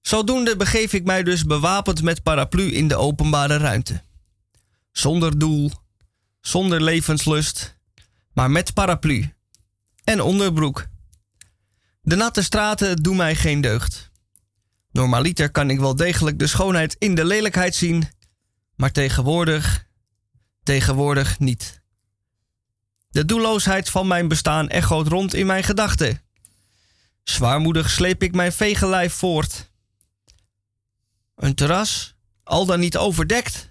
Zodoende 0.00 0.56
begeef 0.56 0.92
ik 0.92 1.04
mij 1.04 1.22
dus 1.22 1.44
bewapend 1.44 2.02
met 2.02 2.22
paraplu 2.22 2.72
in 2.72 2.88
de 2.88 2.96
openbare 2.96 3.56
ruimte. 3.56 4.02
Zonder 4.92 5.38
doel, 5.38 5.70
zonder 6.40 6.82
levenslust, 6.82 7.78
maar 8.32 8.50
met 8.50 8.74
paraplu. 8.74 9.32
en 10.04 10.20
onderbroek. 10.20 10.86
De 12.02 12.16
natte 12.16 12.42
straten 12.42 12.96
doen 12.96 13.16
mij 13.16 13.36
geen 13.36 13.60
deugd. 13.60 14.10
Normaliter 14.90 15.50
kan 15.50 15.70
ik 15.70 15.78
wel 15.78 15.96
degelijk 15.96 16.38
de 16.38 16.46
schoonheid 16.46 16.96
in 16.98 17.14
de 17.14 17.24
lelijkheid 17.24 17.74
zien, 17.74 18.08
maar 18.76 18.92
tegenwoordig, 18.92 19.86
tegenwoordig 20.62 21.38
niet. 21.38 21.82
De 23.10 23.24
doelloosheid 23.24 23.90
van 23.90 24.06
mijn 24.06 24.28
bestaan 24.28 24.68
echoot 24.68 25.06
rond 25.06 25.34
in 25.34 25.46
mijn 25.46 25.64
gedachten. 25.64 26.22
Zwaarmoedig 27.22 27.90
sleep 27.90 28.22
ik 28.22 28.34
mijn 28.34 28.52
vegenlijf 28.52 29.12
voort. 29.12 29.70
Een 31.34 31.54
terras, 31.54 32.14
al 32.42 32.66
dan 32.66 32.80
niet 32.80 32.96
overdekt. 32.96 33.67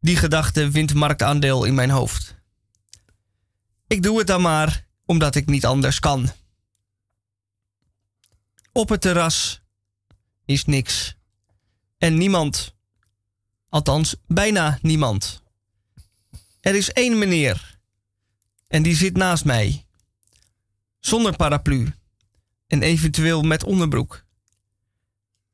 Die 0.00 0.16
gedachte 0.16 0.70
wint 0.70 0.94
marktaandeel 0.94 1.64
in 1.64 1.74
mijn 1.74 1.90
hoofd. 1.90 2.34
Ik 3.86 4.02
doe 4.02 4.18
het 4.18 4.26
dan 4.26 4.40
maar, 4.40 4.86
omdat 5.04 5.34
ik 5.34 5.46
niet 5.46 5.66
anders 5.66 5.98
kan. 5.98 6.30
Op 8.72 8.88
het 8.88 9.00
terras 9.00 9.62
is 10.44 10.64
niks. 10.64 11.16
En 11.98 12.18
niemand. 12.18 12.74
Althans, 13.68 14.16
bijna 14.26 14.78
niemand. 14.82 15.42
Er 16.60 16.74
is 16.74 16.92
één 16.92 17.18
meneer. 17.18 17.78
En 18.68 18.82
die 18.82 18.96
zit 18.96 19.16
naast 19.16 19.44
mij. 19.44 19.86
Zonder 21.00 21.36
paraplu. 21.36 21.92
En 22.66 22.82
eventueel 22.82 23.42
met 23.42 23.64
onderbroek. 23.64 24.24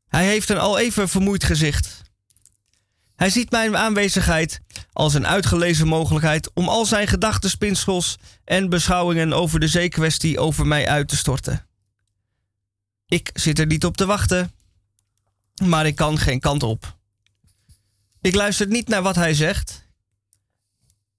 Hij 0.09 0.27
heeft 0.27 0.49
een 0.49 0.59
al 0.59 0.79
even 0.79 1.09
vermoeid 1.09 1.45
gezicht. 1.45 2.03
Hij 3.17 3.31
ziet 3.31 3.51
mijn 3.51 3.77
aanwezigheid 3.77 4.61
als 4.93 5.15
een 5.15 5.27
uitgelezen 5.27 5.87
mogelijkheid 5.87 6.51
om 6.55 6.69
al 6.69 6.87
zijn 6.87 7.09
gedachtenspinsels 7.09 8.17
en 8.45 8.69
beschouwingen 8.69 9.33
over 9.33 9.61
de 9.61 9.69
zeekwestie 9.69 10.39
over 10.39 10.67
mij 10.67 10.89
uit 10.89 11.09
te 11.09 11.17
storten. 11.17 11.67
Ik 13.07 13.31
zit 13.33 13.59
er 13.59 13.67
niet 13.67 13.85
op 13.85 13.97
te 13.97 14.07
wachten, 14.07 14.53
maar 15.65 15.87
ik 15.87 15.97
kan 15.97 16.19
geen 16.19 16.41
kant 16.41 16.63
op. 16.63 16.97
Ik 18.21 18.35
luister 18.35 18.67
niet 18.67 18.89
naar 18.89 19.03
wat 19.03 19.15
hij 19.15 19.35
zegt. 19.35 19.89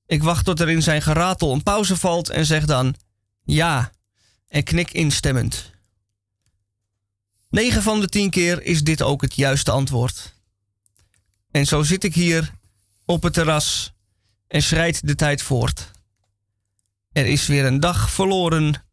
Ik 0.06 0.24
wacht 0.24 0.46
tot 0.46 0.60
er 0.60 0.70
in 0.70 0.84
zijn 0.84 1.02
geratel 1.02 1.54
een 1.54 1.64
pauze 1.64 1.98
valt 1.98 2.30
en 2.30 2.46
zeg 2.46 2.66
dan 2.66 2.96
ja 3.44 3.92
en 4.48 4.64
knik 4.64 4.92
instemmend. 4.92 5.72
9 7.50 7.82
van 7.82 8.00
de 8.00 8.08
10 8.08 8.30
keer 8.30 8.62
is 8.62 8.84
dit 8.84 9.02
ook 9.02 9.22
het 9.22 9.36
juiste 9.36 9.72
antwoord. 9.72 10.35
En 11.56 11.66
zo 11.66 11.84
zit 11.84 12.04
ik 12.04 12.14
hier 12.16 12.52
op 13.06 13.24
het 13.24 13.34
terras 13.34 13.94
en 14.48 14.62
schrijdt 14.62 15.08
de 15.08 15.16
tijd 15.16 15.42
voort. 15.42 15.92
Er 17.12 17.26
is 17.26 17.48
weer 17.48 17.66
een 17.66 17.80
dag 17.80 18.10
verloren, 18.10 18.84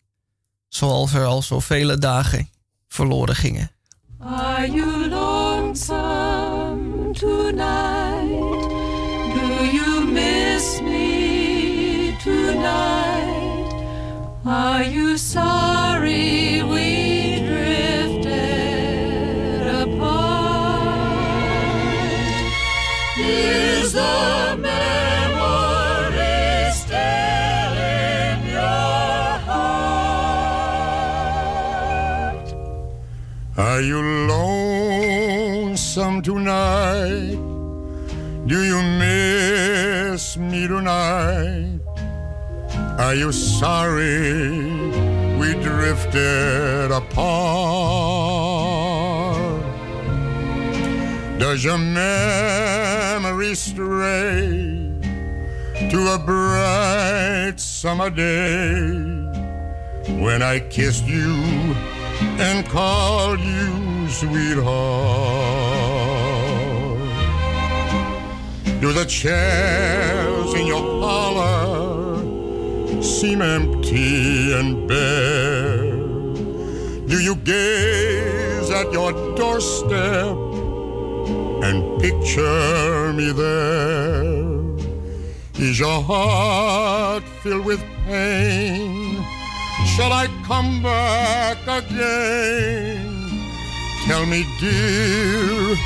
zoals 0.69 1.13
er 1.13 1.25
al 1.25 1.43
zoveel 1.43 2.01
dagen 2.01 2.49
verloren 2.89 3.37
gingen. 3.37 3.71
Are 4.19 4.71
you 4.71 5.09
lonesome 5.09 5.93
tonight? 7.13 8.63
Do 9.35 9.65
you 9.73 10.13
miss 10.13 10.81
me 10.81 12.17
tonight? 12.25 13.73
Are 14.45 14.91
you 14.91 15.19
sorry 15.19 16.65
we 16.65 16.92
you 33.83 34.01
lonesome 34.29 36.21
tonight? 36.23 37.37
Do 38.47 38.65
you 38.65 38.83
miss 38.83 40.37
me 40.37 40.67
tonight? 40.67 41.81
Are 42.99 43.15
you 43.15 43.33
sorry 43.33 44.61
we 45.39 45.55
drifted 45.63 46.91
apart? 46.91 47.23
Does 51.39 51.65
your 51.65 51.79
memory 51.79 53.55
stray 53.55 54.93
to 55.91 56.15
a 56.15 56.19
bright 56.19 57.55
summer 57.59 58.11
day 58.11 58.93
when 60.21 60.43
I 60.43 60.61
kissed 60.61 61.07
you 61.07 61.75
and 62.41 62.67
call 62.69 63.39
you 63.39 64.09
sweetheart? 64.09 64.73
Do 68.81 68.93
the 68.93 69.05
chairs 69.05 70.55
in 70.55 70.67
your 70.67 70.83
parlor 71.01 72.23
seem 73.03 73.43
empty 73.43 74.53
and 74.53 74.89
bare? 74.89 75.93
Do 77.07 77.19
you 77.21 77.37
gaze 77.37 78.71
at 78.71 78.93
your 78.93 79.13
doorstep 79.37 80.37
and 81.67 82.01
picture 82.01 83.13
me 83.13 83.31
there? 83.33 84.23
Is 85.63 85.79
your 85.79 86.03
heart 86.03 87.23
filled 87.43 87.65
with 87.65 87.85
pain? 88.07 89.02
Shall 89.97 90.11
I 90.11 90.27
come 90.45 90.83
back 90.83 91.59
again? 91.69 93.45
Tell 94.07 94.25
me, 94.25 94.47
dear, 94.59 95.77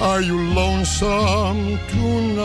are 0.00 0.22
you 0.22 0.40
lonesome 0.54 1.78
tonight? 1.88 2.40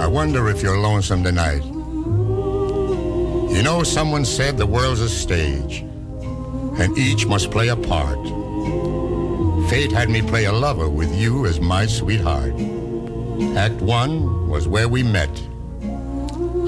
I 0.00 0.06
wonder 0.06 0.48
if 0.48 0.62
you're 0.62 0.78
lonesome 0.78 1.22
tonight. 1.22 1.64
You 3.54 3.62
know, 3.62 3.82
someone 3.82 4.24
said 4.24 4.56
the 4.56 4.64
world's 4.66 5.02
a 5.02 5.08
stage, 5.10 5.84
and 6.78 6.96
each 6.96 7.26
must 7.26 7.50
play 7.50 7.68
a 7.68 7.76
part. 7.76 8.26
Fate 9.68 9.92
had 9.92 10.08
me 10.08 10.22
play 10.22 10.46
a 10.46 10.52
lover 10.52 10.88
with 10.88 11.14
you 11.14 11.44
as 11.44 11.60
my 11.60 11.84
sweetheart. 11.84 12.73
Act 13.56 13.82
one 13.82 14.48
was 14.48 14.68
where 14.68 14.88
we 14.88 15.02
met. 15.02 15.42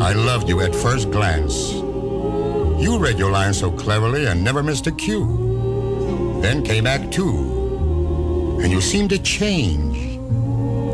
I 0.01 0.13
loved 0.13 0.49
you 0.49 0.61
at 0.63 0.75
first 0.75 1.13
glance. 1.13 1.73
You 1.73 2.99
read 2.99 3.19
your 3.19 3.31
lines 3.31 3.59
so 3.59 3.71
cleverly 3.71 4.27
and 4.27 4.43
never 4.43 4.65
missed 4.65 4.89
a 4.89 4.93
cue. 4.93 6.41
Then 6.43 6.65
came 6.65 6.87
Act 6.87 7.13
two, 7.13 8.59
and 8.61 8.73
you 8.73 8.81
seemed 8.81 9.11
to 9.11 9.19
change. 9.21 9.97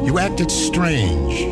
You 0.07 0.19
acted 0.19 0.51
strange. 0.51 1.47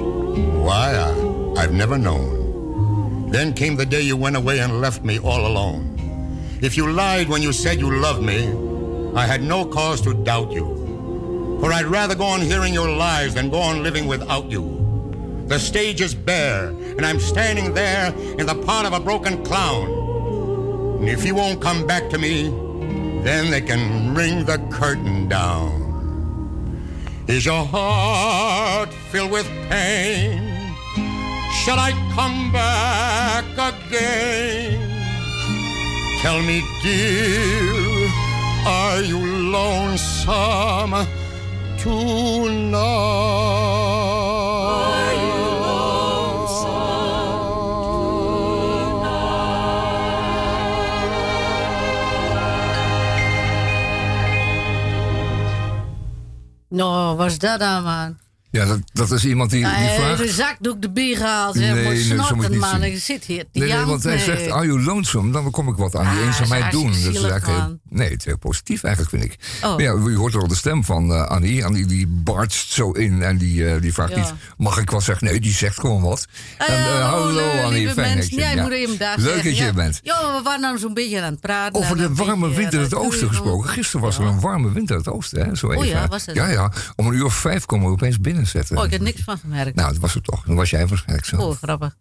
Why, 0.62 0.94
I, 0.96 1.62
I've 1.62 1.72
never 1.72 1.96
known. 1.96 3.30
Then 3.30 3.54
came 3.54 3.76
the 3.76 3.87
day 3.87 4.02
you 4.02 4.18
went 4.18 4.37
away 4.37 4.61
and 4.61 4.83
left 4.83 5.02
me 5.02 5.18
all 5.18 5.46
alone. 5.46 5.96
If 6.61 6.76
you 6.76 6.92
lied 6.92 7.28
when 7.30 7.40
you 7.40 7.54
said 7.54 7.80
you 7.80 7.90
loved 7.90 8.22
me, 8.22 8.52
I 9.16 9.24
had 9.24 9.42
no 9.42 9.64
cause 9.64 10.02
to 10.02 10.12
doubt 10.12 10.52
you. 10.52 10.80
For 11.61 11.70
I'd 11.75 11.85
rather 11.85 12.14
go 12.14 12.25
on 12.25 12.40
hearing 12.40 12.73
your 12.73 12.88
lies 12.88 13.35
than 13.35 13.51
go 13.51 13.59
on 13.59 13.83
living 13.83 14.07
without 14.07 14.51
you. 14.51 15.44
The 15.46 15.59
stage 15.59 16.01
is 16.01 16.14
bare, 16.14 16.68
and 16.68 17.05
I'm 17.05 17.20
standing 17.20 17.75
there 17.75 18.14
in 18.38 18.46
the 18.46 18.55
part 18.55 18.87
of 18.87 18.94
a 18.94 19.01
broken 19.01 19.44
clown. 19.44 19.90
And 21.01 21.09
if 21.09 21.23
you 21.27 21.35
won't 21.35 21.61
come 21.61 21.87
back 21.87 22.09
to 22.11 22.18
me, 22.18 22.49
then 23.25 23.51
they 23.51 23.61
can 23.61 24.14
ring 24.14 24.46
the 24.46 24.57
curtain 24.70 25.29
down. 25.29 25.81
Is 27.29 27.44
your 27.44 27.66
heart 27.66 28.88
filled 29.11 29.31
with 29.31 29.46
pain? 29.68 30.75
Shall 31.62 31.79
I 31.79 31.92
come 32.14 32.53
back 32.53 33.44
again? 33.53 34.81
Tell 36.23 36.40
me, 36.40 36.62
dear, 36.83 38.09
are 38.66 39.03
you 39.03 39.18
lonesome 39.51 41.07
Nou, 41.81 41.93
was 57.16 57.38
dat 57.38 57.61
dan, 57.61 57.83
man? 57.83 58.16
Ja, 58.51 58.64
dat, 58.64 58.79
dat 58.93 59.11
is 59.11 59.25
iemand 59.25 59.51
die, 59.51 59.64
die 59.64 59.73
Nou, 59.73 60.01
vraagt... 60.01 60.19
de 60.19 60.29
zakdoek 60.29 60.85
erbij 60.85 61.14
gehaald. 61.14 61.55
Nee, 61.55 61.73
Nee, 61.73 62.03
snorten, 62.03 62.59
man. 62.59 62.83
Ik 62.83 62.99
zit 62.99 63.25
hier. 63.25 63.45
Nee, 63.53 63.73
nee, 63.73 63.85
want 63.85 64.02
hij 64.02 64.19
zegt, 64.19 64.50
are 64.50 64.67
you 64.67 64.83
lonesome? 64.83 65.33
Dan 65.33 65.50
kom 65.50 65.69
ik 65.69 65.77
wat 65.77 65.96
aan 65.96 66.11
die 66.11 66.21
Ah, 66.21 66.27
eenzaamheid 66.27 66.73
doen. 66.73 66.87
Dat 66.87 66.94
is 66.94 67.23
eigenlijk 67.23 67.46
heel. 67.46 67.79
Nee, 67.91 68.11
het 68.11 68.19
is 68.19 68.25
heel 68.25 68.38
positief 68.38 68.83
eigenlijk, 68.83 69.17
vind 69.17 69.33
ik. 69.33 69.38
Oh. 69.65 69.81
Ja, 69.81 69.93
u 69.93 70.17
hoort 70.17 70.35
al 70.35 70.49
de 70.49 70.55
stem 70.55 70.85
van 70.85 71.13
eh, 71.13 71.27
Annie. 71.27 71.65
Annie 71.65 71.87
die 71.87 72.07
barst 72.07 72.73
zo 72.73 72.91
in 72.91 73.23
en 73.23 73.38
die, 73.38 73.69
eh, 73.69 73.81
die 73.81 73.93
vraagt 73.93 74.11
Ja. 74.11 74.17
niet... 74.17 74.33
mag 74.57 74.79
ik 74.79 74.91
wat 74.91 75.03
zeggen? 75.03 75.27
Nee, 75.27 75.41
die 75.41 75.53
zegt 75.53 75.81
gewoon 75.81 76.03
wat. 76.03 76.27
En, 76.59 76.67
eh, 76.67 76.75
ja, 76.85 77.01
hallo 77.09 77.51
Annie, 77.65 77.88
fijn 77.91 78.17
dat 78.17 78.29
je- 78.29 78.37
Ja, 78.37 78.51
je 78.51 78.57
ja. 78.57 78.63
Leuk 78.69 79.33
zeggen, 79.35 79.45
dat 79.45 79.57
je 79.59 79.65
ja. 79.65 79.73
bent. 79.73 80.01
Ja, 80.03 80.37
we 80.37 80.41
waren 80.43 80.61
dan 80.61 80.79
zo'n 80.79 80.95
beetje 80.95 81.23
aan 81.23 81.31
het 81.33 81.41
praten. 81.41 81.81
Over 81.81 81.97
de 81.97 82.15
warme 82.15 82.41
beetje 82.47 82.61
wind 82.61 82.73
in 82.73 82.81
het 82.81 82.95
oosten 82.95 83.29
gesproken. 83.29 83.71
Gisteren 83.71 84.01
was 84.01 84.19
er 84.19 84.25
Ja. 84.25 84.29
een 84.31 84.41
warme 84.41 84.73
wind 84.73 84.91
in 84.91 84.97
het 84.97 85.09
oosten, 85.09 85.45
hè? 85.45 85.55
Zo 85.57 85.67
Oh 85.67 85.75
even. 85.75 85.87
ja, 85.88 86.01
hè? 86.01 86.07
was 86.09 86.25
Ja, 86.33 86.47
ja. 86.49 86.73
Om 86.97 87.07
een 87.07 87.15
uur 87.15 87.25
of 87.25 87.35
vijf 87.35 87.67
komen 87.67 87.87
we 87.87 87.93
opeens 87.93 88.21
binnenzetten. 88.21 88.77
Oh, 88.79 88.85
ik 88.85 88.91
heb 88.91 89.01
niks 89.01 89.23
van 89.25 89.38
gemerkt. 89.38 89.77
Nou, 89.77 89.93
dat 89.93 90.01
was 90.01 90.15
het 90.15 90.25
toch. 90.25 90.45
Dan 90.45 90.57
was 90.57 90.71
jij 90.71 90.87
waarschijnlijk 90.87 91.27
zo. 91.29 91.37
Oh, 91.37 91.57
grappig. 91.57 91.97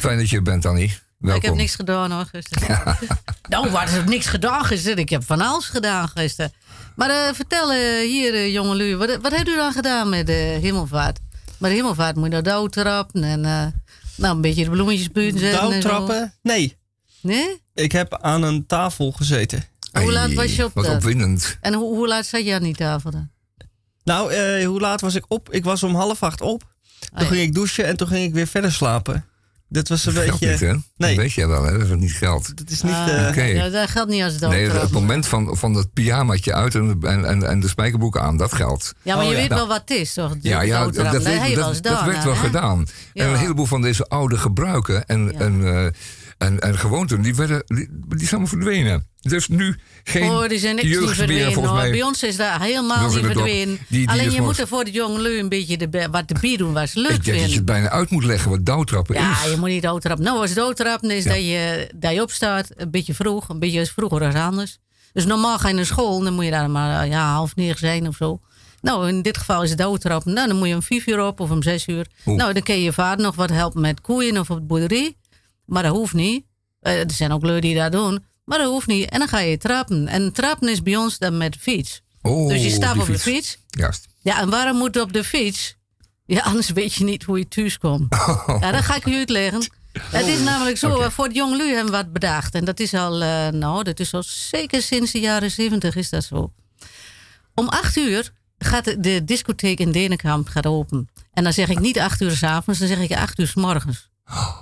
Fijn 0.00 0.18
dat 0.18 0.30
je 0.30 0.36
er 0.36 0.42
bent, 0.42 0.66
Annie. 0.66 0.98
Welkom. 1.22 1.42
Ik 1.42 1.48
heb 1.48 1.54
niks 1.54 1.74
gedaan 1.74 2.10
hoor, 2.10 2.24
gisteren. 2.24 2.96
nou, 3.48 3.70
wat 3.70 3.88
is 3.88 3.92
er 3.94 4.08
niks 4.08 4.26
gedaan 4.26 4.64
gisteren? 4.64 4.98
Ik 4.98 5.08
heb 5.08 5.24
van 5.24 5.40
alles 5.40 5.64
gedaan 5.64 6.08
gisteren. 6.08 6.52
Maar 6.96 7.10
eh, 7.10 7.34
vertel 7.34 7.72
eh, 7.72 7.78
hier, 8.08 8.50
jonge 8.50 8.74
Lu, 8.74 8.96
wat, 8.96 9.18
wat 9.20 9.32
heeft 9.32 9.48
u 9.48 9.56
dan 9.56 9.72
gedaan 9.72 10.08
met 10.08 10.26
de 10.26 10.58
hemelvaart? 10.62 11.18
Maar 11.58 11.70
de 11.70 11.76
hemelvaart 11.76 12.16
moet 12.16 12.24
je 12.24 12.30
naar 12.30 12.42
douw 12.42 12.66
trappen 12.66 13.24
en 13.24 13.44
eh, 13.44 13.66
nou, 14.16 14.34
een 14.34 14.40
beetje 14.40 14.64
de 14.64 14.70
bloemetjes 14.70 15.10
buiten 15.10 15.40
zetten. 15.40 15.60
en 15.60 15.66
zo. 15.82 15.88
Touwtrappen? 15.88 16.34
Nee. 16.42 16.76
Nee? 17.20 17.62
Ik 17.74 17.92
heb 17.92 18.18
aan 18.20 18.42
een 18.42 18.66
tafel 18.66 19.12
gezeten. 19.12 19.64
Hoe 19.92 20.12
laat 20.12 20.32
was 20.34 20.56
je 20.56 20.64
op 20.64 20.74
Wat 20.74 20.84
de- 20.84 20.90
opwindend. 20.90 21.58
En 21.60 21.74
hoe, 21.74 21.96
hoe 21.96 22.08
laat 22.08 22.26
zat 22.26 22.44
je 22.44 22.54
aan 22.54 22.62
die 22.62 22.76
tafel 22.76 23.10
dan? 23.10 23.30
Nou, 24.04 24.32
eh, 24.32 24.66
hoe 24.66 24.80
laat 24.80 25.00
was 25.00 25.14
ik 25.14 25.24
op? 25.28 25.52
Ik 25.52 25.64
was 25.64 25.82
om 25.82 25.94
half 25.94 26.22
acht 26.22 26.40
op. 26.40 26.60
Toen 26.98 27.20
ja. 27.20 27.24
ging 27.26 27.40
ik 27.40 27.54
douchen 27.54 27.86
en 27.86 27.96
toen 27.96 28.06
ging 28.08 28.24
ik 28.24 28.34
weer 28.34 28.46
verder 28.46 28.72
slapen. 28.72 29.26
Dat 29.72 29.88
was 29.88 30.06
een 30.06 30.14
Dat 30.14 30.24
beetje... 30.26 30.50
niet, 30.50 30.60
hè? 30.60 30.66
Nee. 30.66 30.80
Dat 30.96 31.14
weet 31.14 31.32
jij 31.32 31.48
wel, 31.48 31.62
hè? 31.64 31.78
Dat 31.78 31.88
is 31.88 31.94
niet 31.96 32.12
geld. 32.12 32.56
Dat 32.56 32.70
is 32.70 32.82
niet... 32.82 32.92
Oké. 33.28 33.42
ja, 33.42 33.68
dat 33.68 33.90
geldt 33.90 34.10
niet 34.10 34.22
als 34.22 34.38
douw 34.38 34.50
Nee, 34.50 34.70
het 34.70 34.90
moment 34.90 35.26
van, 35.26 35.56
van 35.56 35.74
het 35.74 35.92
pyjamaatje 35.92 36.54
uit 36.54 36.74
en, 36.74 36.98
en, 37.02 37.24
en, 37.24 37.48
en 37.48 37.60
de 37.60 37.68
spijkerbroek 37.68 38.18
aan, 38.18 38.36
dat 38.36 38.52
geldt. 38.54 38.94
Ja, 39.02 39.14
maar 39.16 39.24
Oh, 39.24 39.30
je 39.30 39.36
ja. 39.36 39.40
weet 39.40 39.50
Nou. 39.50 39.60
wel 39.60 39.70
wat 39.70 39.80
het 39.88 39.90
is, 39.98 40.12
toch? 40.12 40.36
Ja, 40.40 40.60
ja 40.60 40.84
dat, 40.84 40.96
weet- 40.96 41.54
dat, 41.54 41.82
dat 41.82 42.04
werd 42.04 42.24
wel 42.24 42.32
hè? 42.34 42.38
gedaan. 42.38 42.86
Ja. 43.12 43.24
En 43.24 43.30
een 43.30 43.38
heleboel 43.38 43.66
van 43.66 43.82
deze 43.82 44.04
oude 44.06 44.36
gebruiken 44.38 45.06
en, 45.06 45.24
Ja. 45.32 45.38
en, 45.38 45.64
eh, 45.64 45.84
en, 46.38 46.60
en 46.60 46.78
gewoonten, 46.78 47.22
die, 47.22 47.34
werden, 47.34 47.62
die, 47.66 47.88
die 48.08 48.18
zijn 48.18 48.30
allemaal 48.30 48.46
verdwenen. 48.48 49.06
Dus 49.22 49.48
nu 49.48 49.76
geen 50.04 50.30
Oh, 50.30 50.48
die 50.48 50.58
zijn 50.58 50.74
niks 50.74 50.88
meer, 50.88 50.98
volgens 51.52 51.66
hoor. 51.66 51.74
mij. 51.74 51.90
Bij 51.90 52.02
ons 52.02 52.22
is 52.22 52.36
dat 52.36 52.48
helemaal 52.60 53.08
niet 53.08 53.18
verdwenen. 53.24 53.78
Die- 53.88 53.98
die 53.98 54.08
Alleen 54.08 54.30
je 54.30 54.40
moet 54.40 54.58
er 54.58 54.66
voor 54.68 54.84
de 54.84 54.90
jonge 54.90 55.20
lui 55.20 55.38
een 55.38 55.48
beetje 55.48 55.76
de, 55.76 56.08
wat 56.10 56.28
de 56.28 56.34
bier 56.40 56.58
doen 56.58 56.72
was 56.72 56.94
leuk 56.94 57.10
Ik 57.10 57.24
denk 57.24 57.40
dat 57.40 57.50
je 57.50 57.56
het 57.56 57.64
bijna 57.64 57.88
uit 57.90 58.10
moet 58.10 58.24
leggen 58.24 58.50
wat 58.50 58.64
douwtrappen 58.66 59.14
Ja, 59.14 59.30
is. 59.44 59.50
je 59.50 59.56
moet 59.56 59.68
niet 59.68 59.82
doodtrappen. 59.82 60.24
Nou, 60.24 60.38
als 60.40 60.54
doodtrappen 60.54 61.10
is 61.10 61.24
Ja. 61.24 61.30
dat, 61.30 61.38
je, 61.44 61.90
dat 61.94 62.12
je 62.12 62.22
opstaat, 62.22 62.68
een 62.76 62.90
beetje 62.90 63.14
vroeg, 63.14 63.48
een 63.48 63.58
beetje 63.58 63.86
vroeger 63.86 64.20
dan 64.20 64.34
anders. 64.34 64.78
Dus 65.12 65.24
normaal 65.26 65.58
ga 65.58 65.68
je 65.68 65.74
naar 65.74 65.86
school, 65.86 66.20
dan 66.22 66.32
moet 66.34 66.44
je 66.44 66.50
daar 66.50 66.70
maar 66.70 67.06
ja, 67.06 67.32
half 67.32 67.56
negen 67.56 67.78
zijn 67.78 68.08
of 68.08 68.16
zo. 68.16 68.40
Nou, 68.80 69.08
in 69.08 69.22
dit 69.22 69.38
geval 69.38 69.62
is 69.62 69.68
het 69.70 69.78
doodtrappen. 69.78 70.32
Nou, 70.32 70.48
dan 70.48 70.56
moet 70.56 70.68
je 70.68 70.74
om 70.74 70.82
vijf 70.82 71.06
uur 71.06 71.20
op 71.26 71.40
of 71.40 71.50
om 71.50 71.62
zes 71.62 71.86
uur. 71.86 72.06
Nou, 72.24 72.52
dan 72.52 72.62
kun 72.62 72.74
je 72.74 72.82
je 72.82 72.92
vader 72.92 73.24
nog 73.24 73.34
wat 73.34 73.50
helpen 73.50 73.80
met 73.80 74.00
koeien 74.00 74.38
of 74.38 74.50
op 74.50 74.56
de 74.58 74.62
boerderie. 74.64 75.16
Maar 75.66 75.82
dat 75.82 75.92
hoeft 75.92 76.14
niet. 76.14 76.44
Eh, 76.80 76.98
er 76.98 77.10
zijn 77.10 77.32
ook 77.32 77.42
lui 77.44 77.60
die 77.60 77.74
dat 77.74 77.92
doen. 77.92 78.24
Maar 78.44 78.58
dat 78.58 78.68
hoeft 78.70 78.86
niet. 78.86 79.10
En 79.10 79.18
dan 79.18 79.28
ga 79.28 79.38
je 79.38 79.58
trappen. 79.58 80.08
En 80.08 80.32
trappen 80.32 80.68
is 80.68 80.82
bij 80.82 80.96
ons 80.96 81.18
dan 81.18 81.36
met 81.36 81.52
de 81.52 81.58
fiets. 81.58 82.02
Oh, 82.22 82.48
dus 82.48 82.62
je 82.62 82.70
staat 82.70 82.98
op 82.98 83.06
de 83.06 83.18
fiets. 83.18 83.58
Juist. 83.68 84.08
Ja, 84.20 84.40
en 84.40 84.50
waarom 84.50 84.76
moet 84.76 85.00
op 85.00 85.12
de 85.12 85.24
fiets? 85.24 85.76
Ja, 86.26 86.40
anders 86.40 86.70
weet 86.70 86.94
je 86.94 87.04
niet 87.04 87.22
hoe 87.22 87.38
je 87.38 87.48
thuis 87.48 87.78
komt. 87.78 88.14
Ja, 88.60 88.70
dat 88.72 88.82
ga 88.82 88.94
ik 88.96 89.06
u 89.06 89.14
uitleggen. 89.14 89.70
Het 90.00 90.26
is 90.26 90.40
namelijk 90.40 90.78
zo, 90.78 91.00
eh, 91.00 91.10
voor 91.10 91.28
de 91.28 91.34
jonge 91.34 91.56
lui 91.56 91.68
hebben 91.68 91.92
we 91.92 91.96
wat 91.96 92.12
bedacht. 92.12 92.54
En 92.54 92.64
dat 92.64 92.80
is 92.80 92.94
al, 92.94 93.22
eh, 93.22 93.48
nou, 93.48 93.82
dat 93.82 94.00
is 94.00 94.14
al 94.14 94.22
zeker 94.22 94.82
sinds 94.82 95.12
de 95.12 95.20
jaren 95.20 95.50
zeventig 95.50 95.96
is 95.96 96.10
dat 96.10 96.24
zo. 96.24 96.52
Om 97.54 97.68
acht 97.68 97.96
uur 97.96 98.32
gaat 98.58 98.84
de, 98.84 99.00
de 99.00 99.24
discotheek 99.24 99.78
in 99.78 99.92
Denenkamp 99.92 100.48
gaat 100.48 100.66
open. 100.66 101.08
En 101.32 101.44
dan 101.44 101.52
zeg 101.52 101.68
ik 101.68 101.78
niet 101.78 101.98
acht 101.98 102.20
uur 102.20 102.36
s'avonds, 102.36 102.78
dan 102.80 102.88
zeg 102.88 102.98
ik 102.98 103.12
acht 103.12 103.38
uur 103.38 103.46
s 103.46 103.54
morgens. 103.54 104.10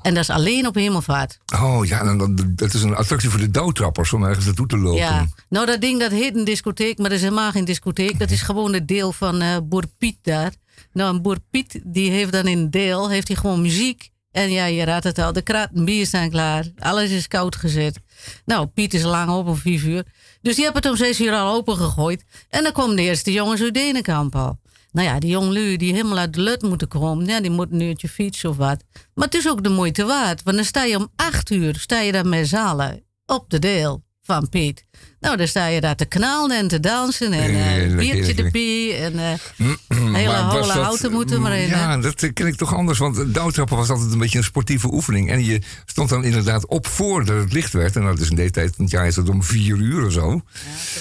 En 0.03 0.15
dat 0.15 0.23
is 0.23 0.31
alleen 0.31 0.67
op 0.67 0.75
hemelvaart. 0.75 1.39
Oh 1.55 1.87
ja, 1.87 2.05
dan, 2.05 2.19
dan- 2.19 2.53
dat 2.55 2.75
is 2.75 2.83
een 2.83 2.95
attractie 2.97 3.31
voor 3.31 3.41
de 3.41 3.51
douwtrappers 3.51 4.13
om 4.13 4.25
ergens 4.25 4.45
naartoe 4.47 4.67
te 4.67 4.79
lopen. 4.79 4.99
Ja, 5.01 5.27
nou 5.49 5.67
dat 5.67 5.81
ding 5.81 6.01
dat 6.01 6.11
heet 6.11 6.37
een 6.37 6.45
discotheek, 6.45 6.99
maar 6.99 7.09
dat 7.09 7.19
is 7.19 7.25
helemaal 7.25 7.51
geen 7.51 7.65
discotheek. 7.65 8.19
Dat 8.19 8.31
is 8.31 8.43
gewoon 8.43 8.73
het 8.73 8.89
deel 8.89 9.13
van 9.13 9.41
eh 9.41 9.57
Boer 9.65 9.85
Piet 9.99 10.17
daar. 10.23 10.53
Nou, 10.93 11.15
en 11.17 11.23
Boer 11.23 11.39
Piet 11.51 11.81
die 11.85 12.11
heeft 12.11 12.33
dan 12.33 12.47
in 12.47 12.71
deel 12.71 13.11
heeft 13.11 13.29
hij 13.29 13.37
gewoon 13.37 13.61
muziek. 13.63 14.11
En 14.33 14.51
ja, 14.51 14.65
je 14.65 14.85
raadt 14.85 15.05
het 15.05 15.19
al, 15.19 15.33
de 15.33 15.43
kraten 15.43 15.85
bier 15.85 16.07
staan 16.07 16.31
klaar. 16.31 16.67
Alles 16.79 17.11
is 17.11 17.29
koud 17.29 17.57
gezet. 17.57 17.99
Nou, 18.45 18.67
Piet 18.67 18.95
is 18.95 19.03
lang 19.03 19.31
op 19.31 19.47
om 19.47 19.57
vijf 19.57 19.83
uur. 19.85 20.05
Dus 20.43 20.55
die 20.55 20.65
hebben 20.65 20.83
het 20.83 20.91
om 20.91 20.97
zes 20.97 21.21
uur 21.21 21.33
al 21.33 21.55
opengegooid. 21.55 22.25
En 22.49 22.63
dan 22.63 22.73
komen 22.73 22.97
de 22.97 23.03
eerste 23.03 23.33
jongens 23.33 23.61
uit 23.61 23.75
Denenkamp 23.75 24.37
al. 24.37 24.59
Nou 24.93 25.07
ja, 25.09 25.19
die 25.19 25.31
jongelui 25.31 25.77
die 25.77 25.93
helemaal 25.93 26.19
uit 26.19 26.35
de 26.35 26.41
lut 26.41 26.63
moeten 26.63 26.89
komen. 26.89 27.27
Ja, 27.27 27.41
die 27.41 27.51
moeten 27.51 27.81
een 27.81 27.87
uurtje 27.87 28.09
fietsen 28.09 28.51
of 28.51 28.57
wat. 28.57 28.85
Maar 29.15 29.25
het 29.25 29.35
is 29.35 29.49
ook 29.49 29.63
de 29.63 29.69
moeite 29.69 30.05
waard. 30.05 30.43
Want 30.43 30.57
dan 30.57 30.65
sta 30.65 30.85
je 30.85 30.97
om 30.97 31.09
acht 31.17 31.51
uur 31.51 31.75
sta 31.79 32.01
je 32.01 32.13
daar 32.13 32.27
met 32.27 32.49
zalen 32.49 33.03
op 33.27 33.51
de 33.51 33.59
deel 33.59 34.03
van 34.23 34.49
Piet. 34.49 34.85
Nou, 35.21 35.37
dan 35.37 35.49
sta 35.49 35.67
je 35.67 35.81
daar 35.81 35.97
te 35.97 36.05
knallen 36.05 36.57
en 36.57 36.69
te 36.69 36.81
dansen. 36.81 37.33
En 37.33 37.41
eh, 37.51 37.55
Heerlijk, 37.63 37.97
biertje 37.97 38.35
erbij. 38.45 39.05
En 39.05 39.19
eh, 39.19 40.15
hele 40.15 40.37
holle 40.37 40.73
houten 40.73 41.13
moeten 41.13 41.41
maar 41.41 41.57
in. 41.59 41.71
hè? 41.71 41.81
Ja, 41.81 41.97
dat 41.97 42.33
ken 42.33 42.47
ik 42.47 42.57
toch 42.57 42.75
anders. 42.75 42.99
Want 42.99 43.35
douwtrappen 43.35 43.77
was 43.77 43.89
altijd 43.91 44.13
een 44.13 44.19
beetje 44.19 44.39
een 44.39 44.45
sportieve 44.45 44.93
oefening. 44.93 45.31
En 45.31 45.45
je 45.45 45.63
stond 45.85 46.09
dan 46.09 46.25
inderdaad 46.25 46.67
op 46.67 46.87
voordat 46.87 47.37
het 47.43 47.53
licht 47.53 47.73
werd. 47.73 47.97
En 47.97 48.03
dat 48.05 48.21
is 48.21 48.31
in 48.31 48.37
deze 48.37 48.51
tijd 48.51 48.75
van 48.75 48.85
het 48.85 48.93
jaar 48.93 49.07
is 49.07 49.15
dat 49.15 49.29
om 49.29 49.43
vier 49.43 49.77
uur 49.77 50.07
of 50.07 50.13
zo. 50.13 50.43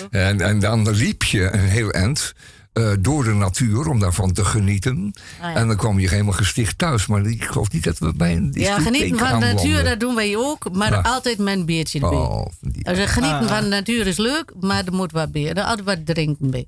en, 0.09 0.41
en 0.41 0.59
dan 0.59 0.89
liep 0.91 1.23
je 1.23 1.53
een 1.53 1.59
heel 1.59 1.91
eind. 1.91 2.33
Eh, 2.73 2.91
door 2.99 3.23
de 3.23 3.33
natuur 3.33 3.87
om 3.87 3.99
daarvan 3.99 4.31
te 4.33 4.45
genieten. 4.45 5.13
Ah, 5.41 5.51
ja. 5.51 5.55
En 5.55 5.67
dan 5.67 5.77
kwam 5.77 5.99
je 5.99 6.09
helemaal 6.09 6.33
gesticht 6.33 6.77
thuis. 6.77 7.07
Maar 7.07 7.25
ik 7.25 7.43
geloof 7.43 7.71
niet 7.71 7.83
dat 7.83 7.97
we 7.97 8.13
bij 8.13 8.35
een 8.35 8.51
Ja, 8.53 8.79
genieten 8.79 9.17
van 9.17 9.39
de 9.39 9.45
natuur, 9.45 9.83
dat 9.83 9.99
doen 9.99 10.15
wij 10.15 10.37
ook. 10.37 10.71
Maar 10.73 11.01
altijd 11.01 11.37
met 11.37 11.55
een 11.57 11.65
biertje 11.65 11.99
erbij. 11.99 12.17
Oh, 12.17 12.45
Dus 12.61 13.09
genieten 13.09 13.39
Ah. 13.39 13.47
van 13.47 13.61
de 13.63 13.69
natuur 13.69 14.07
is 14.07 14.17
leuk, 14.17 14.53
maar 14.59 14.85
er 14.85 14.93
moet 14.93 15.11
wat 15.11 15.31
bij. 15.31 15.53
Er 15.53 15.63
altijd 15.63 15.85
wat 15.85 16.05
drinken 16.15 16.49
bij. 16.51 16.65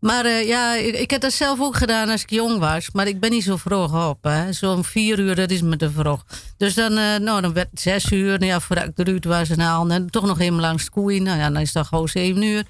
Maar 0.00 0.24
eh, 0.24 0.46
ja, 0.46 0.74
ik, 0.76 0.94
ik 0.94 1.10
heb 1.10 1.20
dat 1.20 1.32
zelf 1.32 1.60
ook 1.60 1.76
gedaan 1.76 2.08
als 2.08 2.22
ik 2.22 2.30
jong 2.30 2.58
was. 2.58 2.88
Maar 2.92 3.06
ik 3.06 3.20
ben 3.20 3.30
niet 3.30 3.42
zo 3.44 3.56
vroeg 3.56 4.08
op. 4.08 4.18
hè. 4.24 4.52
Zo'n 4.52 4.84
vier 4.84 5.18
uur, 5.18 5.34
dat 5.34 5.50
is 5.50 5.62
me 5.62 5.76
te 5.76 5.90
vroeg. 5.90 6.24
Dus 6.56 6.74
dan, 6.74 6.96
eh, 6.96 7.16
nou, 7.18 7.40
dan 7.40 7.52
werd 7.52 7.68
het 7.70 7.80
zes 7.80 8.10
uur. 8.12 8.38
Nou 8.38 8.44
ja, 8.50 8.60
voordat 8.60 8.84
ik 8.84 8.98
eruit 8.98 9.24
was 9.24 9.50
en 9.50 9.60
al. 9.60 9.88
En 9.90 10.10
toch 10.10 10.26
nog 10.26 10.40
even 10.40 10.60
langs 10.60 10.84
de 10.84 10.90
koeien. 10.90 11.22
Nou 11.22 11.38
ja, 11.38 11.50
dan 11.50 11.60
is 11.62 11.72
dat 11.72 11.86
gewoon 11.86 12.08
zeven 12.08 12.42
uur. 12.42 12.64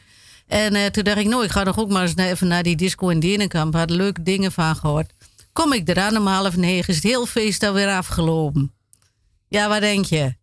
En 0.47 0.75
eh, 0.75 0.87
toen 0.87 1.05
dacht 1.05 1.19
ik, 1.19 1.27
nou, 1.27 1.45
ik 1.45 1.51
ga 1.51 1.63
nog 1.63 1.79
ook 1.79 1.91
maar 1.91 2.03
eens 2.03 2.17
even 2.17 2.49
naar 2.49 2.63
die 2.63 2.77
disco 2.77 3.09
in 3.09 3.21
Denenkamp. 3.21 3.75
Had 3.75 3.91
leuke 3.91 4.23
dingen 4.23 4.53
van 4.53 4.77
gehoord. 4.77 5.13
Kom 5.53 5.73
ik 5.73 5.89
eraan 5.89 6.17
om 6.17 6.27
half 6.27 6.57
negen, 6.57 6.89
is 6.89 6.95
het 6.95 7.05
heel 7.05 7.27
feest 7.27 7.63
alweer 7.63 7.89
afgelopen. 7.89 8.73
Ja, 9.49 9.69
wat 9.69 9.81
denk 9.81 10.05
je? 10.05 10.35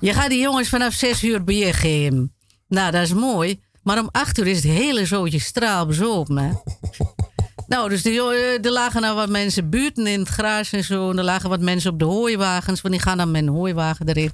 Je 0.00 0.12
gaat 0.12 0.30
die 0.30 0.40
jongens 0.40 0.68
vanaf 0.68 0.92
zes 0.92 1.24
uur 1.24 1.44
bier 1.44 1.74
geven. 1.74 2.34
Nou, 2.68 2.90
dat 2.90 3.02
is 3.02 3.12
mooi. 3.12 3.60
Maar 3.82 3.98
om 3.98 4.08
acht 4.12 4.38
uur 4.38 4.46
is 4.46 4.56
het 4.56 4.72
hele 4.72 5.06
zootje 5.06 5.38
straal 5.38 5.86
bezopen, 5.86 6.36
hè? 6.36 6.52
Nou, 7.66 7.88
dus 7.88 8.02
de, 8.02 8.10
eh, 8.10 8.64
er 8.64 8.72
lagen 8.72 9.00
nou 9.00 9.16
wat 9.16 9.28
mensen 9.28 9.70
buiten 9.70 10.06
in 10.06 10.20
het 10.20 10.28
gras 10.28 10.72
en 10.72 10.84
zo. 10.84 11.10
En 11.10 11.18
er 11.18 11.24
lagen 11.24 11.48
wat 11.48 11.60
mensen 11.60 11.92
op 11.92 11.98
de 11.98 12.04
hooiwagens. 12.04 12.80
Want 12.80 12.94
die 12.94 13.02
gaan 13.02 13.18
dan 13.18 13.30
met 13.30 13.42
een 13.42 13.48
hooiwagen 13.48 14.08
erin. 14.08 14.32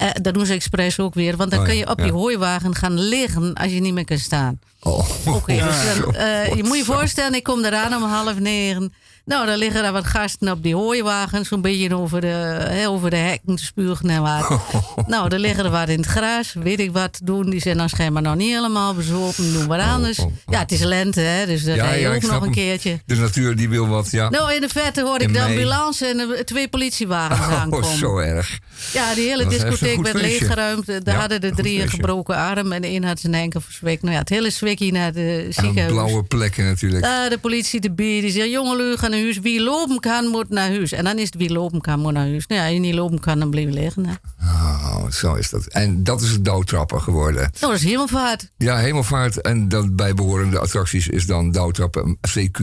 Eh, 0.00 0.08
dat 0.22 0.34
doen 0.34 0.46
ze 0.46 0.52
expres 0.52 1.00
ook 1.00 1.14
weer. 1.14 1.36
Want 1.36 1.50
dan 1.50 1.60
Oh 1.60 1.64
kun 1.64 1.76
je 1.76 1.88
op 1.88 1.98
ja. 1.98 2.04
die 2.04 2.12
hooiwagen 2.12 2.74
gaan 2.74 2.98
liggen 3.00 3.54
als 3.54 3.72
je 3.72 3.80
niet 3.80 3.94
meer 3.94 4.04
kan 4.04 4.18
staan. 4.18 4.58
Oh. 4.80 5.08
Oké, 5.26 5.52
dus 5.66 6.00
dan, 6.00 6.14
eh, 6.14 6.54
je 6.54 6.64
moet 6.64 6.76
je 6.76 6.84
voorstellen, 6.84 7.34
ik 7.34 7.42
kom 7.42 7.64
eraan 7.64 7.94
om 7.94 8.02
half 8.02 8.38
negen. 8.38 8.92
Nou, 9.30 9.46
dan 9.46 9.56
liggen 9.58 9.84
er 9.84 9.92
wat 9.92 10.06
gasten 10.06 10.50
op 10.50 10.62
die 10.62 10.74
hooiwagens, 10.74 11.48
zo'n 11.48 11.60
beetje 11.60 11.96
over 11.96 12.20
de, 12.20 12.26
hè, 12.68 12.88
over 12.88 13.10
de 13.10 13.16
hekken 13.16 13.56
te 13.56 13.64
spugen 13.64 14.08
en 14.10 14.22
wat. 14.22 14.60
nou, 15.06 15.28
er 15.34 15.38
liggen 15.38 15.64
er 15.64 15.70
wat 15.70 15.88
in 15.88 15.96
het 15.98 16.06
gras, 16.06 16.52
weet 16.62 16.80
ik 16.80 16.92
wat 16.92 17.12
te 17.12 17.24
doen. 17.24 17.50
Die 17.50 17.60
zijn 17.60 17.76
dan 17.76 17.88
schijnbaar 17.88 18.22
nog 18.22 18.34
niet 18.36 18.52
helemaal 18.52 18.94
bezopen, 18.94 19.52
doen 19.52 19.66
wat 19.66 19.80
anders. 19.80 20.18
oh, 20.18 20.24
oh. 20.26 20.32
Ja, 20.46 20.58
het 20.58 20.72
is 20.72 20.80
lente, 20.82 21.20
hè, 21.20 21.46
dus 21.46 21.64
dat 21.64 21.76
ik 21.76 22.08
ook 22.08 22.22
nog 22.22 22.30
een 22.36 22.40
hem. 22.42 22.50
keertje. 22.52 23.00
De 23.06 23.16
natuur 23.16 23.56
die 23.56 23.68
wil 23.68 23.88
wat, 23.88 24.10
ja. 24.10 24.28
Nou, 24.30 24.54
in 24.54 24.60
de 24.60 24.68
verte 24.68 25.02
hoorde 25.02 25.24
ik 25.24 25.32
de 25.32 25.42
ambulance 25.42 26.06
en 26.06 26.16
de 26.16 26.42
twee 26.44 26.68
politiewagens 26.68 27.38
oh, 27.46 27.60
aankomen. 27.60 27.96
zo 27.96 28.18
erg. 28.18 28.58
Ja, 28.92 29.14
die 29.14 29.28
hele 29.28 29.42
Dat 29.42 29.52
discotheek 29.52 30.02
werd 30.02 30.18
feestje. 30.18 30.20
leeggeruimd. 30.40 30.86
Daar 30.86 31.00
Ja, 31.04 31.20
hadden 31.20 31.40
de 31.40 31.50
drie 31.54 31.82
een 31.82 31.88
gebroken 31.90 32.36
arm 32.36 32.72
en 32.72 32.82
de 32.82 32.88
een 32.88 33.04
had 33.04 33.20
zijn 33.20 33.34
enkel 33.34 33.60
verzwekt. 33.60 34.02
Nou 34.02 34.14
ja, 34.14 34.20
het 34.20 34.28
hele 34.28 34.50
zwikkie 34.50 34.92
naar 34.92 35.12
de 35.12 35.42
En 35.46 35.52
ziekenhuis. 35.52 35.92
blauwe 35.92 36.22
plekken 36.24 36.64
natuurlijk. 36.64 37.04
Ja, 37.04 37.28
de 37.28 37.38
politie 37.38 37.80
de 37.80 37.90
bier 37.92 38.20
die 38.20 38.30
zegt: 38.30 38.50
jongen, 38.50 38.76
lui, 38.76 38.96
ga 38.96 39.08
naar 39.20 39.32
huis. 39.32 39.38
Wie 39.38 39.62
lopen 39.62 40.00
kan, 40.00 40.26
moet 40.26 40.48
naar 40.48 40.68
huis. 40.68 40.92
En 40.92 41.04
dan 41.04 41.18
is 41.18 41.24
het 41.24 41.34
wie 41.34 41.52
lopen 41.52 41.80
kan, 41.80 42.00
moet 42.00 42.12
naar 42.12 42.26
huis. 42.28 42.46
Nou 42.46 42.60
ja, 42.60 42.66
als 42.66 42.74
je 42.74 42.80
niet 42.80 42.94
lopen 42.94 43.20
kan, 43.20 43.38
dan 43.38 43.50
blijf 43.50 43.66
je 43.68 43.72
liggen. 43.74 44.06
hè. 44.06 44.14
Oh, 44.40 45.10
zo 45.10 45.34
is 45.34 45.50
dat. 45.50 45.66
En 45.66 46.04
dat 46.04 46.20
is 46.20 46.30
het 46.30 46.44
douwtrappen 46.44 47.02
geworden. 47.02 47.50
Dat 47.58 47.72
is 47.72 47.82
hemelvaart. 47.82 48.50
Ja, 48.56 48.76
hemelvaart 48.76 49.40
en 49.40 49.68
dan 49.68 49.94
bijbehorende 49.96 50.58
attracties 50.58 51.08
is 51.08 51.26
dan 51.26 51.50
douwtrappen, 51.50 52.18
CQ, 52.28 52.60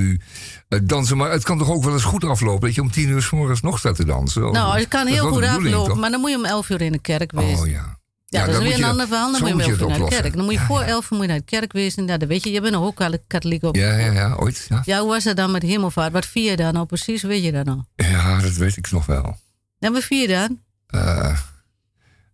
eh, 0.68 0.80
dansen. 0.84 1.18
Maar 1.18 1.32
het 1.32 1.44
kan 1.44 1.58
toch 1.58 1.70
ook 1.70 1.84
wel 1.84 1.94
eens 1.94 2.04
goed 2.04 2.24
aflopen 2.24 2.66
dat 2.68 2.76
je 2.76 2.82
om 2.82 2.92
tien 2.92 3.10
uur 3.10 3.22
s 3.22 3.30
morgens 3.32 3.62
nog 3.62 3.80
staat 3.80 3.96
te 3.96 4.06
dansen? 4.06 4.52
Nou, 4.52 4.80
het 4.80 4.88
kan 4.88 5.06
Dat 5.06 5.14
heel 5.14 5.28
goed 5.32 5.44
aflopen, 5.44 6.00
maar 6.00 6.12
dan 6.12 6.20
moet 6.20 6.30
je 6.30 6.38
om 6.38 6.46
elf 6.46 6.70
uur 6.70 6.82
in 6.82 6.92
de 6.92 7.02
kerk 7.02 7.32
wezen. 7.32 7.60
Oh 7.60 7.68
ja. 7.68 7.97
Ja, 8.30 8.46
dat 8.46 8.56
is 8.56 8.62
weer 8.62 8.78
een 8.78 8.84
ander 8.84 9.08
verhaal. 9.08 9.32
Dan 9.32 9.42
moet 9.42 9.66
je 9.66 9.76
wel 9.76 9.90
naar 9.90 10.00
de 10.00 10.08
kerk. 10.08 10.36
Dan 10.36 10.46
moet 10.46 10.54
je 10.54 10.60
voor 10.60 10.82
elf 10.82 11.10
moet 11.10 11.22
je 11.22 11.28
naar 11.28 11.38
de 11.38 11.44
kerk 11.44 11.74
wezen. 11.74 12.08
Ja, 12.08 12.18
dat 12.18 12.28
weet 12.28 12.44
je. 12.44 12.52
Je 12.52 12.62
bent 12.62 12.74
nog 12.74 12.84
ook 12.84 13.02
al 13.02 13.14
katholiek 13.28 13.64
op. 13.64 13.76
Ja, 13.76 13.98
ja, 13.98 14.12
ja, 14.12 14.36
ooit. 14.36 14.66
Ja, 14.70 14.82
Ja, 14.86 15.00
hoe 15.00 15.10
was 15.10 15.24
dat 15.24 15.36
dan 15.36 15.52
met 15.52 15.62
hemelvaart? 15.62 16.12
Wat 16.12 16.26
vier 16.26 16.50
je 16.50 16.56
dan 16.56 16.74
nou 16.74 16.86
precies? 16.86 17.22
Weet 17.22 17.44
je 17.44 17.52
dat 17.52 17.66
nog? 17.66 17.84
ja 17.96 18.40
dat 18.40 18.54
weet 18.54 18.78
ik 18.78 18.92
nog 18.92 19.06
wel. 19.06 19.38
En 19.80 19.94
wat 19.94 20.04
vier 20.04 20.22
je 20.22 20.28
dan? 20.28 20.60
Eh, 20.88 21.38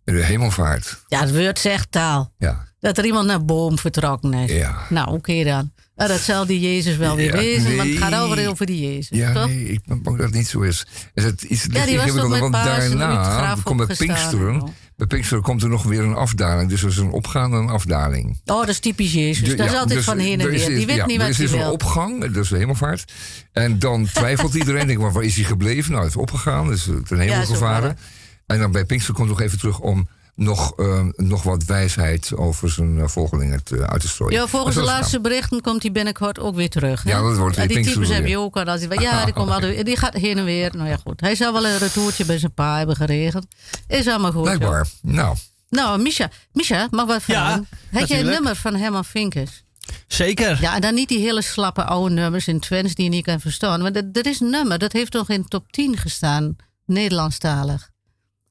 de 0.04 0.24
hemelvaart. 0.24 1.04
Ja, 1.08 1.20
het 1.20 1.36
woord 1.36 1.60
zegt 1.60 1.92
taal. 1.92 2.34
Ja. 2.38 2.68
Dat 2.80 2.98
er 2.98 3.06
iemand 3.06 3.28
naar 3.28 3.46
boom 3.46 3.78
vertrokken 3.80 4.34
is. 4.34 4.52
Ja. 4.52 4.86
Nou, 4.90 5.12
oké 5.12 5.44
dan. 5.44 5.72
Nou, 5.96 6.10
dat 6.10 6.20
zal 6.20 6.46
die 6.46 6.60
Jezus 6.60 6.98
wel 6.98 7.16
weer 7.16 7.32
wezen. 7.32 7.78
Want 7.78 7.90
het 7.90 7.98
gaat 7.98 8.10
nee. 8.10 8.20
over 8.20 8.48
over 8.50 8.66
die 8.66 8.94
Jezus. 8.94 9.18
Ja, 9.18 9.34
toch? 9.34 9.48
nee, 9.48 9.66
ik 9.66 9.86
ben 9.86 10.02
bang 10.02 10.18
dat 10.18 10.26
het 10.26 10.36
niet 10.36 10.48
zo 10.48 10.62
is. 10.62 10.86
is 11.14 11.24
het 11.24 11.42
iets 11.42 11.68
Ja, 11.72 11.86
die 11.86 11.98
was 11.98 12.12
toch 12.12 12.30
met 12.30 12.52
daarna 12.52 13.24
graf 13.24 13.64
komt 13.64 13.90
en 13.90 13.98
Pinksteren. 13.98 14.74
Bij 14.96 15.08
Pinksteren 15.08 15.44
komt 15.44 15.64
er 15.64 15.70
nog 15.70 15.84
weer 15.84 16.04
een 16.04 16.14
afdaling. 16.16 16.70
Dus 16.70 16.82
er 16.84 16.90
is 16.90 16.98
een 16.98 17.12
opgaande 17.12 17.58
en 17.58 17.64
een 17.64 17.70
afdaling. 17.70 18.42
Oh, 18.46 18.60
dat 18.60 18.68
is 18.70 18.80
typisch 18.80 19.14
Jezus. 19.14 19.50
De- 19.50 19.56
dat 19.56 19.66
is 19.66 19.72
ja, 19.72 19.78
altijd 19.80 19.98
dus 19.98 20.06
van 20.08 20.18
heen 20.18 20.40
en 20.40 20.46
er 20.46 20.54
is- 20.54 20.66
weer. 20.68 20.78
Die 20.78 20.86
weet 20.86 20.96
ja, 20.96 21.06
niet 21.06 21.16
er 21.16 21.22
wat 21.22 21.30
is 21.30 21.38
hij 21.38 21.46
dus 21.46 21.56
een 21.56 21.62
wil. 21.62 21.72
opgang, 21.72 22.22
dat 22.34 22.44
is 22.44 22.50
de 22.50 22.58
hemelvaart. 22.58 23.12
En 23.52 23.80
dan 23.80 24.06
twijfelt 24.14 24.54
iedereen. 24.54 24.88
Denkt, 24.88 25.02
maar 25.02 25.12
waar 25.12 25.24
is 25.24 25.36
hij 25.36 25.44
gebleven? 25.46 25.92
Nou, 25.92 26.04
het 26.04 26.14
is 26.16 26.20
opgegaan, 26.22 26.68
dus 26.68 26.84
ten 26.84 27.20
hemel 27.20 27.26
Ja, 27.36 27.46
gevaren. 27.46 27.98
En 28.46 28.60
dan 28.60 28.72
bij 28.72 28.86
Pinksteren 28.86 29.16
komt 29.16 29.28
hij 29.30 29.38
nog 29.38 29.46
even 29.48 29.60
terug 29.60 29.80
om 29.80 30.08
nog, 30.36 30.74
eh, 30.76 31.06
nog 31.16 31.44
wat 31.44 31.64
wijsheid 31.64 32.36
over 32.36 32.70
zijn 32.70 33.00
eh, 33.00 33.08
volgelingen 33.08 33.64
te, 33.64 33.88
uit 33.88 34.02
te 34.02 34.08
strooien. 34.08 34.40
Ja, 34.40 34.48
volgens 34.48 34.76
de 34.76 34.82
Maar 34.82 34.90
laatste 34.94 35.22
berichten 35.22 35.62
komt 35.62 35.82
hij 35.82 35.92
binnenkort 35.92 36.40
ook 36.40 36.56
weer 36.56 36.70
terug. 36.70 37.04
hè? 37.04 37.10
Ja, 37.10 37.22
dat 37.22 37.38
wordt 37.38 37.56
weer 37.56 37.66
Die 37.68 37.76
Pinksteren 37.76 38.04
types 38.08 38.18
heb 38.22 38.28
je 38.28 38.38
ook 38.40 38.56
al. 38.58 38.64
Als 38.66 38.80
die, 38.80 39.00
ja, 39.02 39.26
die, 39.26 39.34
komt 39.34 39.50
altijd, 39.50 39.86
die 39.86 39.98
gaat 39.98 40.14
heen 40.14 40.38
en 40.38 40.46
weer. 40.46 40.72
Nou 40.76 40.90
ja, 40.90 40.98
goed. 41.06 41.22
Hij 41.22 41.36
zou 41.36 41.54
wel 41.54 41.66
een 41.66 41.78
retourtje 41.78 42.26
bij 42.26 42.38
zijn 42.38 42.54
pa 42.54 42.78
hebben 42.78 42.96
geregeld. 42.96 43.46
Is 43.88 44.08
allemaal 44.08 44.32
goed. 44.32 44.42
Blijkbaar. 44.42 44.88
Nou, 45.02 45.36
Nou, 45.70 46.02
Misha, 46.02 46.30
Misha, 46.52 46.88
mag 46.92 47.06
wat 47.06 47.16
Ja, 47.16 47.22
vragen? 47.34 47.68
Heb 47.70 47.92
jij 47.92 48.00
natuurlijk. 48.02 48.28
een 48.28 48.34
nummer 48.34 48.56
van 48.56 48.76
Herman 48.76 49.06
Vinkers? 49.06 49.64
Zeker. 50.08 50.62
Ja, 50.62 50.76
en 50.76 50.82
dan 50.82 50.94
niet 50.94 51.10
die 51.10 51.20
hele 51.20 51.42
slappe 51.42 51.84
oude 51.84 52.14
nummers 52.16 52.48
in 52.48 52.60
Twents 52.60 52.96
die 52.96 53.04
je 53.04 53.10
niet 53.10 53.26
kan 53.26 53.40
verstaan. 53.40 53.82
Want 53.82 53.96
er- 53.96 54.10
er 54.12 54.26
is 54.28 54.40
een 54.40 54.50
nummer, 54.50 54.78
dat 54.80 54.92
heeft 54.94 55.12
toch 55.12 55.30
in 55.30 55.48
top 55.48 55.72
10 55.72 55.98
gestaan, 55.98 56.56
Nederlandstalig. 56.86 57.92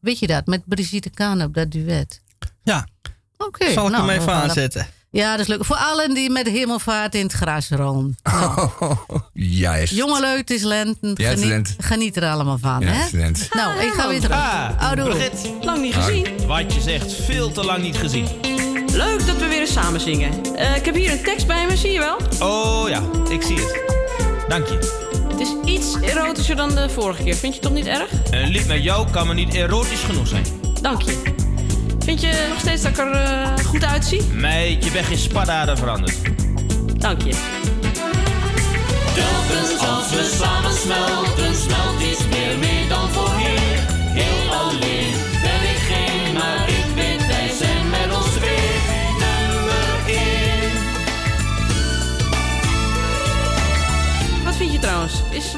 Weet 0.03 0.18
je 0.18 0.26
dat? 0.26 0.46
Met 0.46 0.62
Brigitte 0.64 1.11
Kaan 1.11 1.42
op 1.42 1.55
dat 1.55 1.70
duet. 1.70 2.20
Ja, 2.62 2.86
Oké. 3.36 3.72
zal 3.72 3.86
ik 3.86 3.92
nou, 3.92 4.09
hem 4.11 4.20
even 4.20 4.32
aanzetten. 4.32 4.86
Ja, 5.11 5.30
dat 5.30 5.40
is 5.40 5.46
leuk. 5.46 5.64
Voor 5.64 5.76
allen 5.76 6.14
die 6.14 6.30
met 6.30 6.48
hemelvaart 6.48 7.14
in 7.14 7.22
het 7.22 7.32
gras 7.32 7.68
rollen. 7.70 8.16
juist. 9.32 9.92
Jongelui, 9.94 10.38
het 10.38 10.50
is 10.50 10.62
lente. 10.62 11.12
Ja, 11.14 11.28
het 11.28 11.38
is 11.38 11.44
Geniet, 11.44 11.48
lente. 11.48 11.72
geniet 11.78 12.16
er 12.16 12.30
allemaal 12.30 12.59
van, 12.59 12.80
Ja, 12.80 12.86
hè? 12.86 13.03
excellent. 13.03 13.48
Nou, 13.53 13.80
ik 13.80 13.92
ga 13.92 14.09
weer 14.09 14.20
terug. 14.20 14.36
Ah. 14.36 14.92
Brigitte, 14.92 15.50
Lang 15.62 15.82
niet 15.82 15.94
gezien. 15.94 16.46
wat 16.46 16.74
je 16.74 16.80
zegt, 16.80 17.12
veel 17.12 17.53
te 17.53 17.64
lang 17.64 17.82
niet 17.82 17.96
gezien. 17.96 18.26
Leuk 18.92 19.26
dat 19.26 19.36
we 19.38 19.46
weer 19.48 19.61
eens 19.61 19.72
samen 19.72 20.00
zingen. 20.00 20.55
Eh, 20.57 20.76
ik 20.76 20.84
heb 20.84 20.94
hier 20.94 21.12
een 21.12 21.22
tekst 21.22 21.46
bij 21.46 21.66
me, 21.66 21.76
zie 21.76 21.90
je 21.90 21.98
wel? 21.98 22.16
Oh 22.48 22.88
ja, 22.88 23.03
ik 23.30 23.42
zie 23.42 23.57
het. 23.57 23.80
Dank 24.48 24.66
je. 24.66 25.11
Het 25.43 25.57
is 25.64 25.74
iets 25.74 25.95
erotischer 26.01 26.57
dan 26.57 26.74
de 26.74 26.88
vorige 26.88 27.22
keer. 27.22 27.34
Vind 27.34 27.55
je 27.55 27.61
toch 27.61 27.72
niet 27.72 27.86
erg? 27.86 28.11
Een 28.30 28.49
lied 28.49 28.66
met 28.66 28.82
jou 28.82 29.11
kan 29.11 29.26
me 29.26 29.34
niet 29.34 29.55
erotisch 29.55 30.03
genoeg 30.03 30.28
zijn. 30.28 30.45
Dank 30.80 31.03
je. 31.03 31.22
Vind 31.99 32.20
je 32.20 32.47
nog 32.49 32.59
steeds 32.59 32.82
dat 32.82 32.90
ik 32.90 32.99
er 32.99 33.11
eh, 33.11 33.64
goed 33.66 33.84
uitzie? 33.84 34.22
Meid, 34.22 34.84
je 34.84 34.90
bent 34.90 35.07
geen 35.07 35.18
spadaden 35.18 35.78
veranderd. 35.78 36.14
Dank 37.01 37.22
je. 37.22 37.32
Telkens 39.14 39.86
als 39.88 40.11
we 40.11 40.36
samen 40.38 40.72
smelten, 40.72 41.55
smelt 41.55 42.03
iets 42.03 42.26
meer 42.30 42.59
mee 42.59 42.88
dan 42.88 43.09
voorheen. 43.09 43.78
Heel 44.12 44.55
alleen 44.55 45.01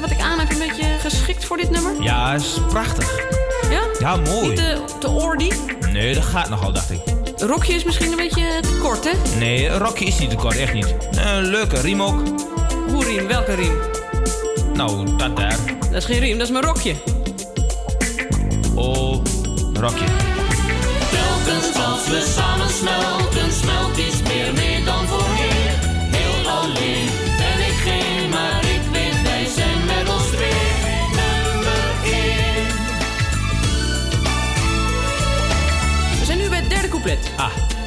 wat 0.07 0.17
ik 0.17 0.23
aan 0.23 0.39
heb 0.39 0.51
een 0.51 0.57
beetje 0.57 0.85
geschikt 0.99 1.45
voor 1.45 1.57
dit 1.57 1.69
nummer? 1.69 2.03
Ja, 2.03 2.33
is 2.33 2.57
prachtig. 2.69 3.19
Ja? 3.69 3.81
Ja, 3.99 4.15
mooi. 4.15 4.47
Niet 4.47 4.57
te, 4.57 4.81
te 4.99 5.09
oordie? 5.09 5.53
Nee, 5.91 6.13
dat 6.13 6.23
gaat 6.23 6.49
nogal, 6.49 6.71
dacht 6.71 6.91
ik. 6.91 6.99
Rokje 7.37 7.73
is 7.73 7.83
misschien 7.83 8.11
een 8.11 8.17
beetje 8.17 8.59
te 8.61 8.77
kort, 8.81 9.11
hè? 9.11 9.37
Nee, 9.37 9.67
een 9.67 9.77
rokje 9.77 10.05
is 10.05 10.19
niet 10.19 10.29
te 10.29 10.35
kort, 10.35 10.57
echt 10.57 10.73
niet. 10.73 10.95
Een 11.11 11.43
leuke 11.43 11.81
riem 11.81 12.01
ook. 12.01 12.21
Hoe 12.91 13.03
riem? 13.03 13.27
Welke 13.27 13.53
riem? 13.53 13.79
Nou, 14.73 15.15
dat 15.17 15.37
daar. 15.37 15.57
Dat 15.79 15.93
is 15.93 16.05
geen 16.05 16.19
riem, 16.19 16.37
dat 16.37 16.47
is 16.47 16.53
mijn 16.53 16.65
rokje. 16.65 16.95
Oh, 18.75 19.23
rokje. 19.73 20.05
Telkens 21.11 21.75
als 21.85 22.07
we 22.07 22.33
samen 22.35 22.69
smelten, 22.69 23.44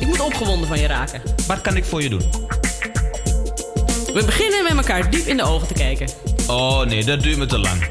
moet 0.08 0.20
opgewonden 0.20 0.68
van 0.68 0.78
je 0.80 0.86
raken. 0.86 1.22
wat 1.46 1.60
kan 1.60 1.76
ik 1.76 1.84
voor 1.84 2.02
je 2.02 2.08
doen? 2.08 2.22
We 4.14 4.24
beginnen 4.24 4.62
met 4.62 4.76
elkaar 4.76 5.10
diep 5.10 5.26
in 5.26 5.36
de 5.36 5.42
ogen 5.42 5.66
te 5.68 5.74
kijken. 5.74 6.08
Oh 6.46 6.82
nee, 6.82 7.04
dat 7.04 7.22
duurt 7.22 7.36
me 7.36 7.46
te 7.46 7.58
lang. 7.58 7.86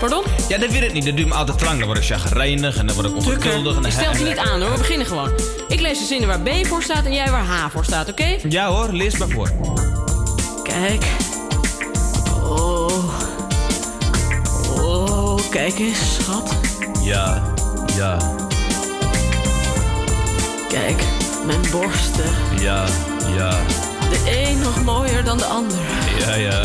Pardon? 0.00 0.24
Ja, 0.48 0.58
dat 0.58 0.70
weet 0.70 0.82
ik 0.82 0.92
niet. 0.92 1.04
Dat 1.04 1.16
duurt 1.16 1.28
me 1.28 1.34
altijd 1.34 1.58
te 1.58 1.64
lang. 1.64 1.78
Dan 1.78 1.86
word 1.86 1.98
ik 1.98 2.04
chagrijnig 2.04 2.76
en 2.76 2.86
dan 2.86 2.94
word 2.94 3.06
ik 3.06 3.16
ongeduldig. 3.16 3.82
en 3.82 3.92
stelt 3.92 4.18
je 4.18 4.24
niet 4.24 4.36
aan 4.36 4.60
hoor, 4.60 4.72
we 4.72 4.78
beginnen 4.78 5.06
gewoon. 5.06 5.30
Ik 5.68 5.80
lees 5.80 5.98
de 5.98 6.04
zinnen 6.04 6.28
waar 6.28 6.40
B 6.40 6.66
voor 6.66 6.82
staat 6.82 7.04
en 7.04 7.12
jij 7.12 7.30
waar 7.30 7.44
H 7.44 7.70
voor 7.70 7.84
staat, 7.84 8.08
oké? 8.08 8.36
Ja 8.48 8.68
hoor, 8.68 8.92
lees 8.92 9.16
maar 9.16 9.28
voor. 9.28 9.50
Kijk. 10.62 11.04
Oh. 12.42 13.20
Oh, 14.80 15.38
kijk 15.50 15.78
eens, 15.78 16.14
schat. 16.14 16.56
Ja, 17.02 17.52
ja, 17.96 18.36
Kijk, 20.68 21.02
mijn 21.48 21.70
borsten. 21.70 22.24
ja, 22.60 22.84
ja, 23.36 23.50
De 24.10 24.46
een 24.48 24.58
nog 24.60 24.82
mooier 24.84 25.24
dan 25.24 25.38
de 25.38 25.44
ander. 25.44 25.78
ja, 26.18 26.34
ja. 26.34 26.60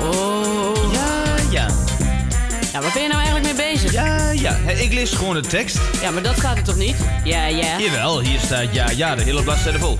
Oh. 0.00 0.92
Ja, 0.92 1.34
ja. 1.50 1.66
Ja, 2.72 2.80
waar 2.80 2.90
ben 2.92 3.02
je 3.02 3.08
nou 3.08 3.22
eigenlijk 3.22 3.44
mee 3.56 3.72
bezig? 3.72 3.92
Ja, 3.92 4.30
ja. 4.30 4.56
Hé, 4.64 4.72
Ik 4.72 4.92
lees 4.92 5.10
gewoon 5.12 5.34
de 5.34 5.40
tekst. 5.40 5.78
Ja, 6.02 6.10
maar 6.10 6.22
dat 6.22 6.40
gaat 6.40 6.56
er 6.56 6.62
toch 6.62 6.76
niet? 6.76 6.96
Ja, 7.24 7.44
ja. 7.46 7.78
Jawel, 7.78 8.20
hier 8.20 8.40
staat 8.40 8.66
ja, 8.70 8.90
ja, 8.90 9.14
de 9.14 9.22
hele 9.22 9.42
bladzijde 9.42 9.78
vol. 9.78 9.96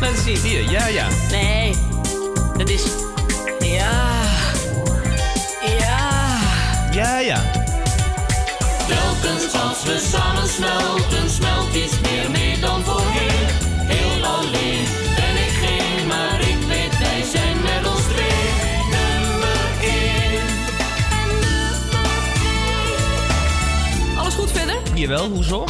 Laat 0.00 0.10
eens 0.10 0.22
zien. 0.24 0.36
Hier, 0.36 0.70
ja, 0.70 0.86
ja. 0.86 1.06
Nee. 1.30 1.74
Dat 2.56 2.68
is... 2.68 2.82
Ja. 3.60 3.90
Ja. 5.78 6.38
Ja, 6.92 7.18
ja. 7.18 7.63
Telkens 9.44 9.62
als 9.62 9.84
we 9.84 10.08
samen 10.12 10.48
smelten, 10.48 11.30
smelt 11.30 11.74
iets 11.74 12.00
meer 12.00 12.30
mee 12.30 12.58
dan 12.60 12.82
voorheen. 12.84 13.46
Heel 13.76 14.24
alleen 14.24 14.84
ben 15.16 15.36
ik 15.44 15.50
geen, 15.62 16.06
maar 16.06 16.40
ik 16.40 16.56
weet 16.68 16.98
wij 16.98 17.22
zijn 17.32 17.56
met 17.62 17.92
ons 17.92 18.02
twee 18.02 18.52
nummer 18.90 19.58
één. 19.82 20.42
Alles 24.18 24.34
goed 24.34 24.50
verder? 24.50 24.76
Jawel, 24.94 25.28
hoezo? 25.28 25.64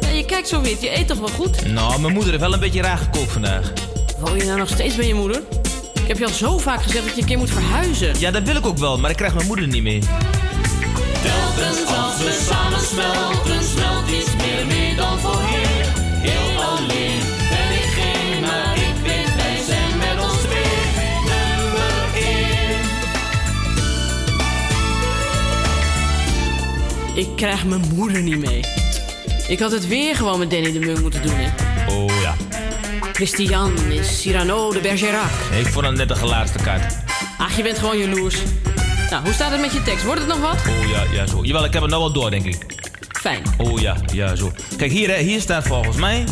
Ja, 0.00 0.08
je 0.08 0.24
kijkt 0.24 0.48
zo 0.48 0.60
wit. 0.60 0.80
Je 0.80 0.98
eet 0.98 1.08
toch 1.08 1.18
wel 1.18 1.28
goed? 1.28 1.72
Nou, 1.72 2.00
mijn 2.00 2.12
moeder 2.12 2.30
heeft 2.30 2.42
wel 2.42 2.52
een 2.52 2.60
beetje 2.60 2.82
raar 2.82 2.98
gekookt 2.98 3.32
vandaag. 3.32 3.72
Woon 4.18 4.36
je 4.36 4.44
nou 4.44 4.58
nog 4.58 4.68
steeds 4.68 4.94
bij 4.96 5.06
je 5.06 5.14
moeder? 5.14 5.42
Ik 5.94 6.08
heb 6.08 6.18
je 6.18 6.24
al 6.24 6.32
zo 6.32 6.58
vaak 6.58 6.82
gezegd 6.82 7.04
dat 7.04 7.14
je 7.14 7.20
een 7.20 7.26
keer 7.26 7.38
moet 7.38 7.50
verhuizen. 7.50 8.18
Ja, 8.18 8.30
dat 8.30 8.42
wil 8.42 8.56
ik 8.56 8.66
ook 8.66 8.78
wel, 8.78 8.98
maar 8.98 9.10
ik 9.10 9.16
krijg 9.16 9.34
mijn 9.34 9.46
moeder 9.46 9.66
niet 9.66 9.82
mee. 9.82 10.02
Telkens 11.22 11.78
als 11.86 12.18
we 12.18 12.44
samen 12.48 12.63
smelten, 12.94 13.64
smelt 13.64 14.10
iets 14.10 14.36
meer 14.36 14.66
mee 14.66 14.94
dan 14.94 15.18
voorheen. 15.18 15.84
Heel 16.22 16.62
alleen 16.62 17.20
ben 17.50 17.70
ik 17.80 17.88
geen, 17.98 18.40
maar 18.40 18.76
ik 18.76 18.94
weet 19.02 19.34
wij 19.36 19.62
zijn 19.66 19.98
met 19.98 20.24
ons 20.24 20.38
twee 20.40 21.20
nummer 21.24 21.92
één. 22.14 22.80
Ik 27.14 27.36
krijg 27.36 27.64
mijn 27.64 27.84
moeder 27.94 28.22
niet 28.22 28.38
mee. 28.38 28.64
Ik 29.48 29.58
had 29.58 29.70
het 29.70 29.86
weer 29.86 30.16
gewoon 30.16 30.38
met 30.38 30.50
Danny 30.50 30.72
de 30.72 30.78
Munk 30.78 31.00
moeten 31.00 31.22
doen, 31.22 31.36
hè. 31.36 31.50
Oh 31.92 32.20
ja. 32.20 32.34
Christian 33.12 33.76
is 33.90 34.20
Cyrano 34.20 34.72
de 34.72 34.80
Bergerac. 34.80 35.30
Ik 35.58 35.66
vond 35.66 35.86
het 35.86 35.94
net 35.94 36.08
de 36.08 36.16
gelaatste 36.16 36.58
kaart. 36.58 36.94
Ach, 37.38 37.56
je 37.56 37.62
bent 37.62 37.78
gewoon 37.78 37.98
jaloers. 37.98 38.36
Nou, 39.10 39.24
hoe 39.24 39.34
staat 39.34 39.50
het 39.50 39.60
met 39.60 39.72
je 39.72 39.82
tekst? 39.82 40.04
Wordt 40.04 40.20
het 40.20 40.28
nog 40.28 40.40
wat? 40.40 40.54
Oh 40.54 40.88
ja, 40.88 41.02
ja, 41.12 41.26
zo. 41.26 41.42
Jawel, 41.42 41.64
ik 41.64 41.72
heb 41.72 41.82
het 41.82 41.90
nou 41.90 42.02
wel 42.02 42.12
door, 42.12 42.30
denk 42.30 42.44
ik. 42.44 42.73
Fijn. 43.24 43.42
Oh 43.58 43.80
ja, 43.80 43.96
ja, 44.12 44.34
zo. 44.34 44.52
Kijk, 44.76 44.92
hier, 44.92 45.10
hè, 45.10 45.16
hier 45.16 45.40
staat 45.40 45.66
volgens 45.66 45.96
mij... 45.96 46.24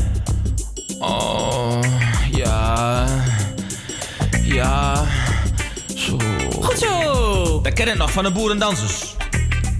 Oh, 0.98 1.80
ja... 2.32 3.06
Ja... 4.42 5.04
Zo... 5.96 6.18
Goed 6.60 6.78
zo! 6.78 7.60
Dat 7.62 7.72
ken 7.72 7.88
ik 7.88 7.96
nog 7.96 8.12
van 8.12 8.24
de 8.24 8.30
boerendansers. 8.30 9.14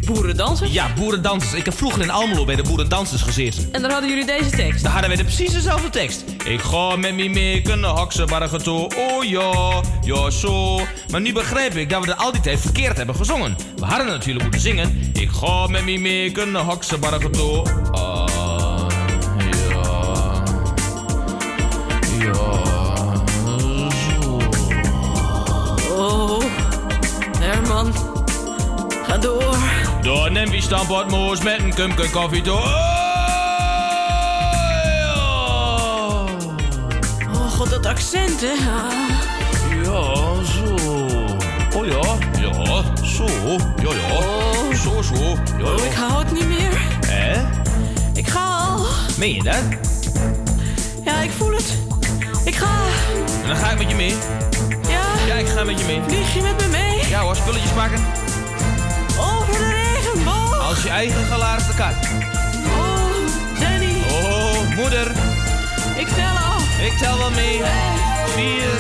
Boerendansers? 0.05 0.73
Ja, 0.73 0.93
boerendansers. 0.95 1.53
Ik 1.53 1.65
heb 1.65 1.77
vroeger 1.77 2.03
in 2.03 2.11
Almelo 2.11 2.45
bij 2.45 2.57
de 2.57 2.63
boerendansers 2.63 3.23
gezeten. 3.23 3.69
En 3.73 3.83
dan 3.83 3.91
hadden 3.91 4.09
jullie 4.09 4.27
deze 4.27 4.51
tekst. 4.51 4.83
Daar 4.83 4.93
hadden 4.93 5.11
we 5.11 5.17
de 5.17 5.25
precies 5.25 5.53
dezelfde 5.53 5.91
tekst. 5.91 6.25
Ik 6.45 6.61
ga 6.61 6.97
met 6.97 7.15
me 7.15 7.29
mee 7.29 7.63
kunnen 7.63 7.91
haksen 7.91 8.27
bargen 8.27 8.63
toe. 8.63 8.91
Oh 8.97 9.25
ja, 9.25 9.83
ja 10.03 10.31
zo. 10.31 10.81
Maar 11.11 11.21
nu 11.21 11.33
begrijp 11.33 11.77
ik 11.77 11.91
dat 11.91 12.05
we 12.05 12.11
het 12.11 12.21
al 12.21 12.33
die 12.33 12.41
tijd 12.41 12.61
verkeerd 12.61 12.97
hebben 12.97 13.15
gezongen. 13.17 13.57
We 13.77 13.85
hadden 13.85 14.07
natuurlijk 14.07 14.43
moeten 14.43 14.61
zingen. 14.61 15.11
Ik 15.13 15.31
ga 15.31 15.67
met 15.67 15.85
me 15.85 15.99
mee 15.99 16.31
kunnen 16.31 16.65
haksen 16.65 17.01
bargen 17.01 17.33
toe. 17.33 17.63
Ah, 17.91 18.52
door. 30.03 30.25
Dan 30.25 30.33
neem 30.33 30.61
stampot 30.61 31.11
moes 31.11 31.43
met 31.43 31.59
een 31.59 31.75
kumke 31.75 32.11
koffie 32.11 32.43
toe. 32.43 32.61
Oh, 37.35 37.51
god, 37.57 37.71
dat 37.71 37.87
accent, 37.87 38.41
hè? 38.41 38.53
Ja, 39.85 40.15
zo. 40.45 40.75
Oh 41.77 41.87
ja, 41.87 42.17
ja, 42.41 42.83
zo. 43.05 43.25
Ja, 43.83 43.93
ja. 43.93 44.17
Oh. 44.17 44.75
Zo, 44.75 45.03
zo. 45.03 45.15
Ja, 45.59 45.65
Oh, 45.65 45.85
ik 45.85 45.93
hou 45.93 46.19
het 46.25 46.33
niet 46.33 46.47
meer. 46.49 46.73
Hè? 47.07 47.41
Ik 48.15 48.29
ga 48.29 48.57
al. 48.57 48.85
Meen 49.19 49.35
je 49.35 49.43
dat? 49.43 49.63
Ja, 51.05 51.21
ik 51.21 51.31
voel 51.31 51.53
het. 51.53 51.79
Ik 52.45 52.55
ga. 52.55 52.67
En 53.43 53.49
dan 53.49 53.57
ga 53.57 53.71
ik 53.71 53.79
met 53.79 53.91
je 53.91 53.97
mee. 53.97 54.15
Ja, 54.89 55.03
Ja, 55.27 55.35
ik 55.35 55.47
ga 55.47 55.65
met 55.65 55.79
je 55.81 55.87
mee. 55.87 56.01
vlieg 56.09 56.35
je 56.35 56.41
met 56.43 56.61
me 56.61 56.69
mee? 56.71 57.09
Ja 57.09 57.21
hoor, 57.21 57.37
spulletjes 57.37 57.71
pakken. 57.71 58.01
Je 60.83 60.89
eigen 60.91 61.25
gelaarste 61.25 61.75
kat. 61.75 61.95
Oh, 62.65 63.61
Danny. 63.61 64.03
Oh, 64.11 64.77
moeder. 64.77 65.11
Ik 65.97 66.09
tel 66.09 66.37
af. 66.37 66.79
Ik 66.81 66.99
tel 66.99 67.19
wel 67.19 67.31
mee. 67.31 67.61
Vier, 68.27 68.71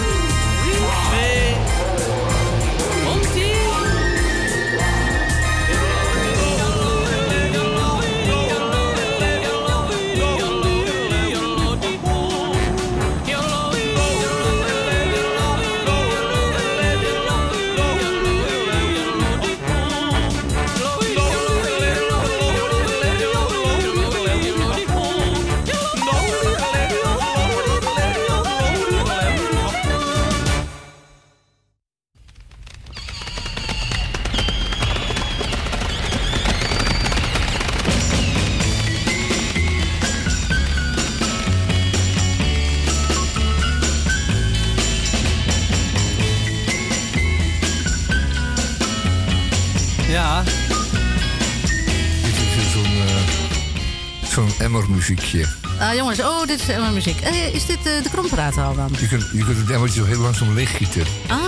Ah, 55.78 55.94
jongens, 55.94 56.20
oh, 56.20 56.46
dit 56.46 56.60
is 56.60 56.66
mijn 56.66 56.92
muziek. 56.94 57.20
Eh, 57.20 57.54
is 57.54 57.66
dit 57.66 57.76
eh, 57.76 58.02
de 58.02 58.08
krompraat 58.12 58.56
al 58.58 58.74
dan? 58.74 58.90
Je 59.00 59.08
kunt, 59.08 59.24
je 59.32 59.44
kunt 59.44 59.56
het 59.58 59.70
emmertje 59.70 60.00
zo 60.00 60.06
heel 60.06 60.18
langzaam 60.18 60.54
leeggieten. 60.54 61.02
Ah, 61.26 61.38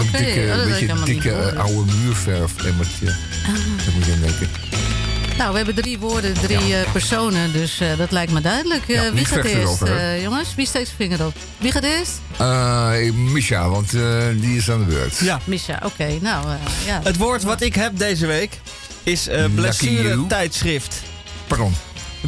oké. 0.00 0.18
Dikke, 0.24 0.40
Oh, 0.50 0.56
dat 0.56 0.66
ik 0.80 0.86
beetje 0.88 1.04
dikke 1.04 1.30
eh, 1.32 1.58
oude 1.58 1.92
muurverf 1.92 2.64
emmertje. 2.64 3.04
Dat 3.84 3.94
moet 3.94 4.04
je 4.04 4.12
aan 4.12 4.20
denken. 4.20 4.48
Nou, 5.38 5.50
we 5.50 5.56
hebben 5.56 5.74
drie 5.74 5.98
woorden, 5.98 6.32
drie 6.34 6.76
eh, 6.76 6.92
personen, 6.92 7.52
dus 7.52 7.80
eh, 7.80 7.96
dat 7.98 8.10
lijkt 8.10 8.32
me 8.32 8.40
duidelijk. 8.40 8.88
Eh, 8.88 8.94
Ja, 8.94 9.12
wie 9.12 9.24
gaat 9.24 9.44
eerst, 9.44 9.82
eh, 9.82 10.22
jongens? 10.22 10.54
Wie 10.54 10.66
steekt 10.66 10.86
zijn 10.96 11.10
vinger 11.10 11.26
op? 11.26 11.34
Wie 11.58 11.72
gaat 11.72 11.82
eerst? 11.82 12.12
Eh 12.36 13.12
Misha, 13.14 13.68
want 13.68 13.94
eh, 13.94 14.02
die 14.34 14.56
is 14.56 14.70
aan 14.70 14.78
de 14.78 14.84
beurt. 14.84 15.18
ja. 15.18 15.40
Misha, 15.44 15.80
oké. 15.84 16.18
nou, 16.20 16.46
eh, 16.46 16.86
ja. 16.86 17.00
Het 17.02 17.16
woord 17.16 17.42
wat 17.42 17.60
ik 17.60 17.74
heb 17.74 17.98
deze 17.98 18.26
week 18.26 18.60
is 19.02 19.28
eh 19.28 19.44
blessure 19.54 20.26
tijdschrift. 20.26 21.02
Pardon. 21.46 21.74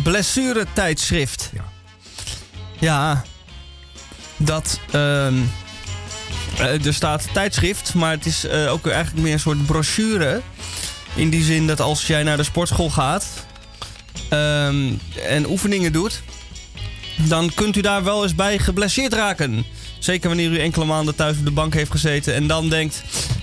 Blessure 0.02 0.66
tijdschrift. 0.72 1.50
Ja. 1.54 1.64
Ja, 2.78 3.24
dat. 4.36 4.80
ehm, 4.90 5.34
eh, 6.58 6.86
er 6.86 6.94
staat 6.94 7.28
tijdschrift, 7.32 7.94
maar 7.94 8.10
het 8.10 8.26
is 8.26 8.44
eh, 8.44 8.72
ook 8.72 8.86
eigenlijk 8.86 9.22
meer 9.24 9.32
een 9.32 9.40
soort 9.40 9.66
brochure. 9.66 10.40
In 11.14 11.30
die 11.30 11.44
zin 11.44 11.66
dat 11.66 11.80
als 11.80 12.06
jij 12.06 12.22
naar 12.22 12.36
de 12.36 12.42
sportschool 12.42 12.90
gaat 12.90 13.26
ehm, 14.28 14.92
en 15.26 15.46
oefeningen 15.46 15.92
doet, 15.92 16.22
dan 17.28 17.52
kunt 17.54 17.76
u 17.76 17.80
daar 17.80 18.04
wel 18.04 18.22
eens 18.22 18.34
bij 18.34 18.58
geblesseerd 18.58 19.12
raken. 19.12 19.64
Zeker 19.98 20.28
wanneer 20.28 20.50
u 20.50 20.58
enkele 20.58 20.84
maanden 20.84 21.14
thuis 21.14 21.38
op 21.38 21.44
de 21.44 21.50
bank 21.50 21.74
heeft 21.74 21.90
gezeten 21.90 22.34
en 22.34 22.46
dan 22.46 22.68
denkt: 22.68 23.02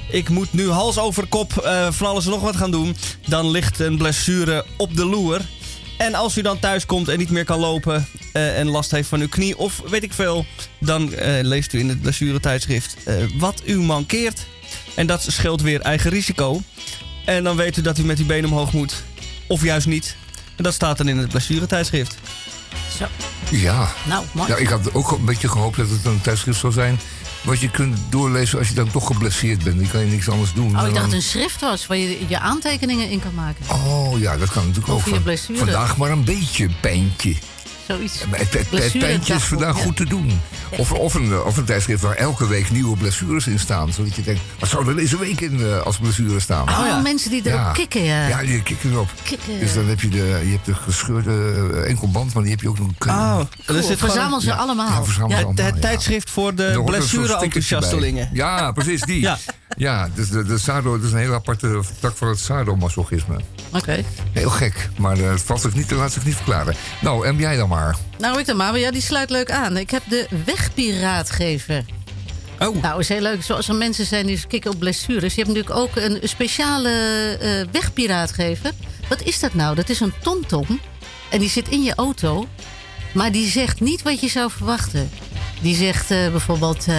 ik 0.09 0.29
moet 0.29 0.53
nu 0.53 0.69
hals 0.69 0.97
over 0.97 1.25
kop 1.27 1.57
eh, 1.57 1.87
van 1.91 2.07
alles 2.07 2.25
en 2.25 2.31
nog 2.31 2.41
wat 2.41 2.55
gaan 2.55 2.71
doen. 2.71 2.95
Dan 3.27 3.51
ligt 3.51 3.79
een 3.79 3.97
blessure 3.97 4.65
op 4.77 4.95
de 4.95 5.05
loer. 5.05 5.41
En 5.97 6.15
als 6.15 6.37
u 6.37 6.41
dan 6.41 6.59
thuis 6.59 6.85
komt 6.85 7.07
en 7.07 7.17
niet 7.17 7.29
meer 7.29 7.45
kan 7.45 7.59
lopen 7.59 8.07
eh, 8.33 8.59
en 8.59 8.67
last 8.67 8.91
heeft 8.91 9.09
van 9.09 9.19
uw 9.19 9.27
knie 9.27 9.57
of 9.57 9.81
weet 9.89 10.03
ik 10.03 10.13
veel, 10.13 10.45
dan 10.79 11.13
eh, 11.13 11.43
leest 11.43 11.73
u 11.73 11.79
in 11.79 11.89
het 11.89 12.01
blessuretijdschrift 12.01 12.95
eh 13.03 13.15
wat 13.37 13.61
u 13.65 13.79
mankeert. 13.79 14.45
En 14.95 15.07
dat 15.07 15.25
scheelt 15.27 15.61
weer 15.61 15.81
eigen 15.81 16.09
risico. 16.09 16.61
En 17.25 17.43
dan 17.43 17.55
weet 17.55 17.77
u 17.77 17.81
dat 17.81 17.97
u 17.97 18.03
met 18.03 18.19
uw 18.19 18.25
benen 18.25 18.49
omhoog 18.49 18.73
moet. 18.73 19.03
Of 19.47 19.63
juist 19.63 19.87
niet. 19.87 20.15
En 20.55 20.63
dat 20.63 20.73
staat 20.73 20.97
dan 20.97 21.07
in 21.07 21.17
het 21.17 21.29
blessuretijdschrift. 21.29 22.15
Zo, 22.97 23.05
Ja. 23.51 23.87
nou, 24.05 24.25
mooi. 24.31 24.49
ja, 24.49 24.55
ik 24.55 24.67
had 24.67 24.93
ook 24.93 25.11
een 25.11 25.25
beetje 25.25 25.49
gehoopt 25.49 25.77
dat 25.77 25.89
het 25.89 26.05
een 26.05 26.21
tijdschrift 26.21 26.59
zou 26.59 26.73
zijn... 26.73 26.99
wat 27.45 27.59
je 27.59 27.69
kunt 27.69 27.97
doorlezen 28.09 28.59
als 28.59 28.67
je 28.67 28.73
dan 28.73 28.91
toch 28.91 29.07
geblesseerd 29.07 29.63
bent. 29.63 29.79
Dan 29.79 29.89
kan 29.89 29.99
je 29.99 30.11
niks 30.11 30.29
anders 30.29 30.53
doen. 30.53 30.79
Oh, 30.79 30.87
ik 30.87 30.93
dacht 30.93 31.13
een 31.13 31.21
schrift 31.21 31.61
was 31.61 31.87
waar 31.87 31.97
je 31.97 32.25
je 32.27 32.39
aantekeningen 32.39 33.09
in 33.09 33.19
kan 33.19 33.33
maken. 33.33 33.65
Oh 33.69 34.19
ja, 34.19 34.37
dat 34.37 34.49
kan 34.49 34.67
natuurlijk 34.67 34.93
ook. 34.93 35.01
Van-. 35.01 35.57
Vandaag 35.57 35.97
maar 35.97 36.11
een 36.11 36.23
beetje 36.23 36.69
pijntje. 36.81 37.35
Zoiets. 37.87 38.23
Het, 38.29 39.43
vandaag 39.43 39.77
ja. 39.77 39.83
goed 39.83 39.95
te 39.95 40.05
doen. 40.05 40.41
Of, 40.77 40.91
of, 40.91 41.13
een, 41.13 41.41
of 41.41 41.57
een 41.57 41.65
tijdschrift 41.65 42.01
waar 42.01 42.15
elke 42.15 42.47
week 42.47 42.71
nieuwe 42.71 42.97
blessures 42.97 43.47
in 43.47 43.59
staan. 43.59 43.93
Zodat 43.93 44.15
je 44.15 44.21
denkt, 44.21 44.41
wat 44.59 44.69
zou 44.69 44.87
er 44.87 44.95
deze 44.95 45.17
week 45.19 45.41
in 45.41 45.61
eh, 45.61 45.81
als 45.81 45.97
blessure 45.97 46.39
staan? 46.39 46.69
Oh, 46.69 46.85
ja. 46.85 46.99
mensen 46.99 47.29
die 47.29 47.41
erop 47.45 47.59
Ja. 47.59 47.71
kikken, 47.71 48.03
ja. 48.03 48.27
Ja, 48.27 48.39
die 48.39 48.61
kikken 48.63 48.91
erop. 48.91 49.09
Kikken. 49.23 49.59
Dus 49.59 49.73
dan 49.73 49.85
heb 49.85 50.01
je 50.01 50.09
de, 50.09 50.17
je 50.17 50.51
hebt 50.51 50.65
de 50.65 50.75
gescheurde 50.75 51.31
eh, 51.73 51.89
enkelband, 51.89 52.33
maar 52.33 52.43
die 52.43 52.51
heb 52.51 52.61
je 52.61 52.69
ook 52.69 52.79
nog 52.79 52.87
een 52.87 53.09
Oh, 53.09 53.39
Cool, 53.65 53.81
verzamel 53.97 54.41
ze 54.41 54.47
Ja. 54.47 54.55
allemaal. 54.55 54.87
Ja, 54.87 55.03
verzamel 55.03 55.29
ze 55.29 55.35
het, 55.35 55.45
allemaal, 55.45 55.65
het 55.65 55.75
ja. 55.75 55.81
tijdschrift 55.81 56.29
voor 56.29 56.55
de 56.55 56.81
blessure-enthousiastelingen. 56.85 58.29
Ja, 58.33 58.71
precies, 58.71 59.01
die. 59.01 59.19
Ja. 59.25 59.37
ja. 59.77 60.09
dus 60.13 60.29
de, 60.29 60.43
de 60.43 60.57
sado, 60.57 60.95
dat 60.95 61.05
is 61.05 61.11
een 61.11 61.17
heel 61.17 61.33
aparte 61.33 61.79
tak 61.99 62.17
van 62.17 62.27
het 62.27 62.39
sadomasochisme. 62.39 63.35
Oké. 63.71 64.03
Heel 64.31 64.49
gek, 64.49 64.89
maar 64.97 65.17
eh, 65.17 65.29
het 65.29 65.41
valt 65.41 65.61
zich 65.61 65.73
niet, 65.73 65.91
laat 65.91 66.11
zich 66.11 66.25
niet 66.25 66.35
verklaren. 66.35 66.75
Nou, 67.01 67.25
en 67.27 67.37
jij 67.37 67.55
dan 67.57 67.69
maar. 67.69 67.74
Nou, 68.17 68.39
ik 68.39 68.45
dan 68.45 68.57
maar. 68.57 68.79
Ja, 68.79 68.91
die 68.91 69.01
sluit 69.01 69.29
leuk 69.29 69.51
aan. 69.51 69.77
Ik 69.77 69.89
heb 69.89 70.03
de 70.09 70.27
wegpiraatgever. 70.45 71.85
Oh, 72.59 72.81
Nou, 72.81 72.99
is 72.99 73.09
heel 73.09 73.21
leuk. 73.21 73.43
Zoals 73.43 73.67
er 73.67 73.75
mensen 73.75 74.05
zijn 74.05 74.25
die 74.25 74.47
kikken 74.47 74.71
op 74.71 74.79
blessures. 74.79 75.35
Je 75.35 75.41
hebt 75.41 75.55
natuurlijk 75.55 75.79
ook 75.79 75.95
een 75.95 76.19
speciale 76.23 76.89
eh 77.41 77.49
wegpiraatgever. 77.71 78.71
Wat 79.09 79.21
is 79.21 79.39
dat 79.39 79.53
nou? 79.53 79.75
Dat 79.75 79.89
is 79.89 79.99
een 79.99 80.13
tomtom. 80.21 80.79
En 81.29 81.39
die 81.39 81.49
zit 81.49 81.67
in 81.69 81.83
je 81.83 81.95
auto. 81.95 82.47
Maar 83.13 83.31
die 83.31 83.49
zegt 83.49 83.79
niet 83.81 84.01
wat 84.01 84.19
je 84.21 84.27
zou 84.29 84.51
verwachten. 84.51 85.09
Die 85.61 85.75
zegt 85.75 86.11
eh, 86.11 86.29
bijvoorbeeld... 86.31 86.85
eh, 86.87 86.95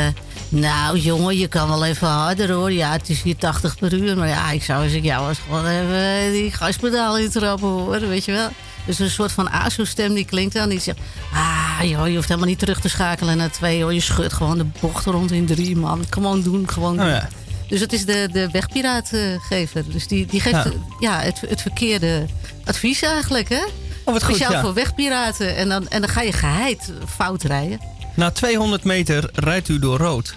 nou 0.48 0.98
jongen, 0.98 1.38
je 1.38 1.48
kan 1.48 1.68
wel 1.68 1.84
even 1.84 2.08
harder 2.08 2.50
hoor. 2.52 2.72
Ja, 2.72 2.92
het 2.92 3.08
is 3.08 3.22
hier 3.22 3.36
80 3.36 3.78
per 3.78 3.92
uur. 3.94 4.16
Maar 4.16 4.28
ja, 4.28 4.50
ik 4.50 4.62
zou 4.62 4.82
als 4.84 4.92
ik 4.92 5.04
jou 5.04 5.26
was 5.26 5.38
gewoon 5.38 5.66
even 5.66 6.32
die 6.32 6.50
gaspedaal 6.52 7.18
intrappen 7.18 7.68
hoor. 7.68 8.00
Weet 8.00 8.24
je 8.24 8.32
wel? 8.32 8.48
Dus 8.86 8.98
een 8.98 9.10
soort 9.10 9.32
van 9.32 9.50
ASO-stem 9.50 10.14
die 10.14 10.24
klinkt 10.24 10.54
dan. 10.54 10.68
Die 10.68 10.80
zegt, 10.80 10.98
ah 11.32 11.78
joh, 11.82 12.08
je 12.08 12.14
hoeft 12.14 12.28
helemaal 12.28 12.48
niet 12.48 12.58
terug 12.58 12.80
te 12.80 12.88
schakelen 12.88 13.36
naar 13.36 13.50
twee. 13.50 13.82
Hoor. 13.82 13.94
Je 13.94 14.00
schudt 14.00 14.32
gewoon 14.32 14.58
de 14.58 14.66
bocht 14.80 15.04
rond 15.04 15.32
in 15.32 15.46
drie 15.46 15.76
man. 15.76 16.04
Gewoon 16.10 16.42
doen, 16.42 16.68
gewoon 16.68 16.92
Oh 16.98 17.04
doen. 17.04 17.08
ja. 17.14 17.28
Dus 17.68 17.80
het 17.80 17.92
is 17.92 18.04
de, 18.04 18.28
de 18.32 18.50
wegpiraatgever. 18.50 19.84
Dus 19.92 20.06
die, 20.06 20.26
die 20.26 20.40
geeft 20.40 20.54
Ja. 20.64 20.72
ja. 20.98 21.20
het, 21.20 21.40
het 21.48 21.62
verkeerde 21.62 22.26
advies 22.64 23.02
eigenlijk, 23.02 23.48
hè? 23.48 23.64
Oh, 24.04 24.12
wat 24.12 24.24
goed, 24.24 24.34
Speciaal 24.34 24.52
ja. 24.52 24.60
voor 24.60 24.74
wegpiraten. 24.74 25.56
En 25.56 25.68
dan, 25.68 25.88
en 25.88 26.00
dan 26.00 26.10
ga 26.10 26.22
je 26.22 26.32
geheid 26.32 26.92
fout 27.16 27.42
rijden. 27.42 27.80
Na 28.14 28.30
200 28.30 28.84
meter 28.84 29.30
rijdt 29.34 29.68
u 29.68 29.78
door 29.78 29.98
rood. 29.98 30.34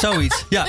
Zoiets, 0.00 0.44
ja. 0.48 0.66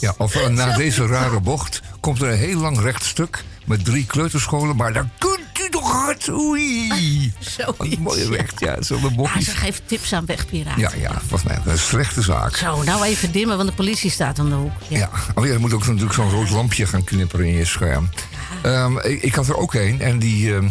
Ja, 0.00 0.14
of 0.18 0.34
eh, 0.34 0.46
na 0.48 0.76
deze 0.76 1.06
rare 1.06 1.40
bocht 1.40 1.80
komt 2.00 2.22
er 2.22 2.28
een 2.30 2.38
heel 2.38 2.58
lang 2.60 2.80
rechtstuk 2.80 3.44
met 3.64 3.84
drie 3.84 4.06
kleuterscholen. 4.06 4.76
Maar 4.76 4.92
daar 4.92 5.08
kunt 5.18 5.38
u 5.66 5.68
toch 5.70 5.92
hard. 5.92 6.28
Oei. 6.28 7.32
Wat 7.66 7.74
een 7.78 7.96
mooie 8.00 8.28
weg. 8.28 8.50
Ja, 8.58 8.82
zo'n 8.82 9.00
Ja, 9.02 9.10
bochtjes. 9.10 9.44
ze 9.44 9.50
geeft 9.50 9.82
tips 9.86 10.12
aan 10.12 10.26
wegpiraten. 10.26 10.80
Ja, 10.80 10.90
ja, 10.96 11.10
volgens 11.28 11.42
mij 11.42 11.58
een 11.72 11.78
slechte 11.78 12.22
zaak. 12.22 12.56
Zo, 12.56 12.82
nou 12.82 13.04
even 13.04 13.32
dimmen, 13.32 13.56
want 13.56 13.68
de 13.68 13.74
politie 13.74 14.10
staat 14.10 14.38
om 14.38 14.48
de 14.48 14.54
hoek. 14.54 14.72
Ja. 14.88 14.98
Ja, 14.98 15.10
oh 15.34 15.46
ja, 15.46 15.52
er 15.52 15.60
moet 15.60 15.72
ook 15.72 15.86
natuurlijk 15.86 16.14
zo'n 16.14 16.30
rood 16.30 16.50
lampje 16.50 16.86
gaan 16.86 17.04
knipperen 17.04 17.46
in 17.46 17.54
je 17.54 17.64
scherm. 17.64 18.08
Ehm, 18.62 18.98
ik, 18.98 19.22
ik 19.22 19.34
had 19.34 19.48
er 19.48 19.56
ook 19.56 19.74
een 19.74 20.00
en 20.00 20.18
die, 20.18 20.54
ehm, 20.54 20.68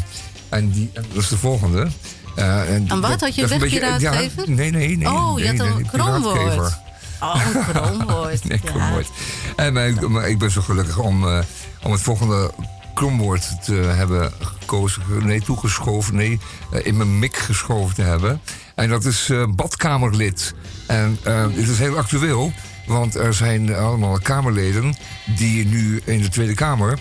en 0.49 0.69
die 0.69 0.89
en 0.93 1.05
dat 1.13 1.23
is 1.23 1.29
de 1.29 1.37
volgende. 1.37 1.87
Eh, 2.35 2.73
en 2.75 2.85
Aan 2.91 3.01
wat? 3.01 3.09
dat- 3.09 3.19
Had 3.19 3.35
je 3.35 3.41
een 3.43 3.59
wegpiraatgever? 3.59 4.43
ja, 4.49 4.55
Nee, 4.55 4.71
nee, 4.71 4.97
nee. 4.97 5.07
Oh, 5.13 5.39
je 5.39 5.47
had 5.47 5.59
een 5.59 5.75
nee, 5.75 5.85
kroonwoord. 5.91 6.79
Oh, 7.23 7.41
een 7.53 7.63
kroonwoord. 7.73 8.43
Nee, 8.47 8.59
ja. 8.63 8.69
kromwoord. 8.69 9.07
En 9.55 9.73
maar 9.73 9.87
ik, 9.87 10.07
maar 10.07 10.29
ik 10.29 10.37
ben 10.37 10.51
zo 10.51 10.61
gelukkig 10.61 10.97
om, 10.97 11.27
eh, 11.27 11.39
om 11.83 11.91
het 11.91 12.01
volgende 12.01 12.51
kromwoord 12.93 13.63
te 13.65 13.73
hebben 13.73 14.31
gekozen. 14.39 15.01
Nee, 15.19 15.41
toegeschoven. 15.41 16.15
Nee, 16.15 16.39
eh, 16.71 16.85
in 16.85 16.97
mijn 16.97 17.19
mik 17.19 17.35
geschoven 17.37 17.95
te 17.95 18.01
hebben. 18.01 18.41
En 18.75 18.89
dat 18.89 19.05
is 19.05 19.29
eh, 19.29 19.43
badkamerlid. 19.55 20.53
En 20.87 21.17
eh 21.23 21.45
dit 21.55 21.67
is 21.69 21.79
heel 21.79 21.97
actueel. 21.97 22.53
Want 22.87 23.15
er 23.15 23.33
zijn 23.33 23.75
allemaal 23.75 24.19
Kamerleden 24.19 24.95
die 25.35 25.65
nu 25.65 26.01
in 26.05 26.21
de 26.21 26.29
Tweede 26.29 26.53
Kamer 26.53 26.99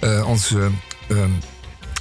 eh, 0.00 0.28
onze... 0.28 0.70
eh, 1.08 1.16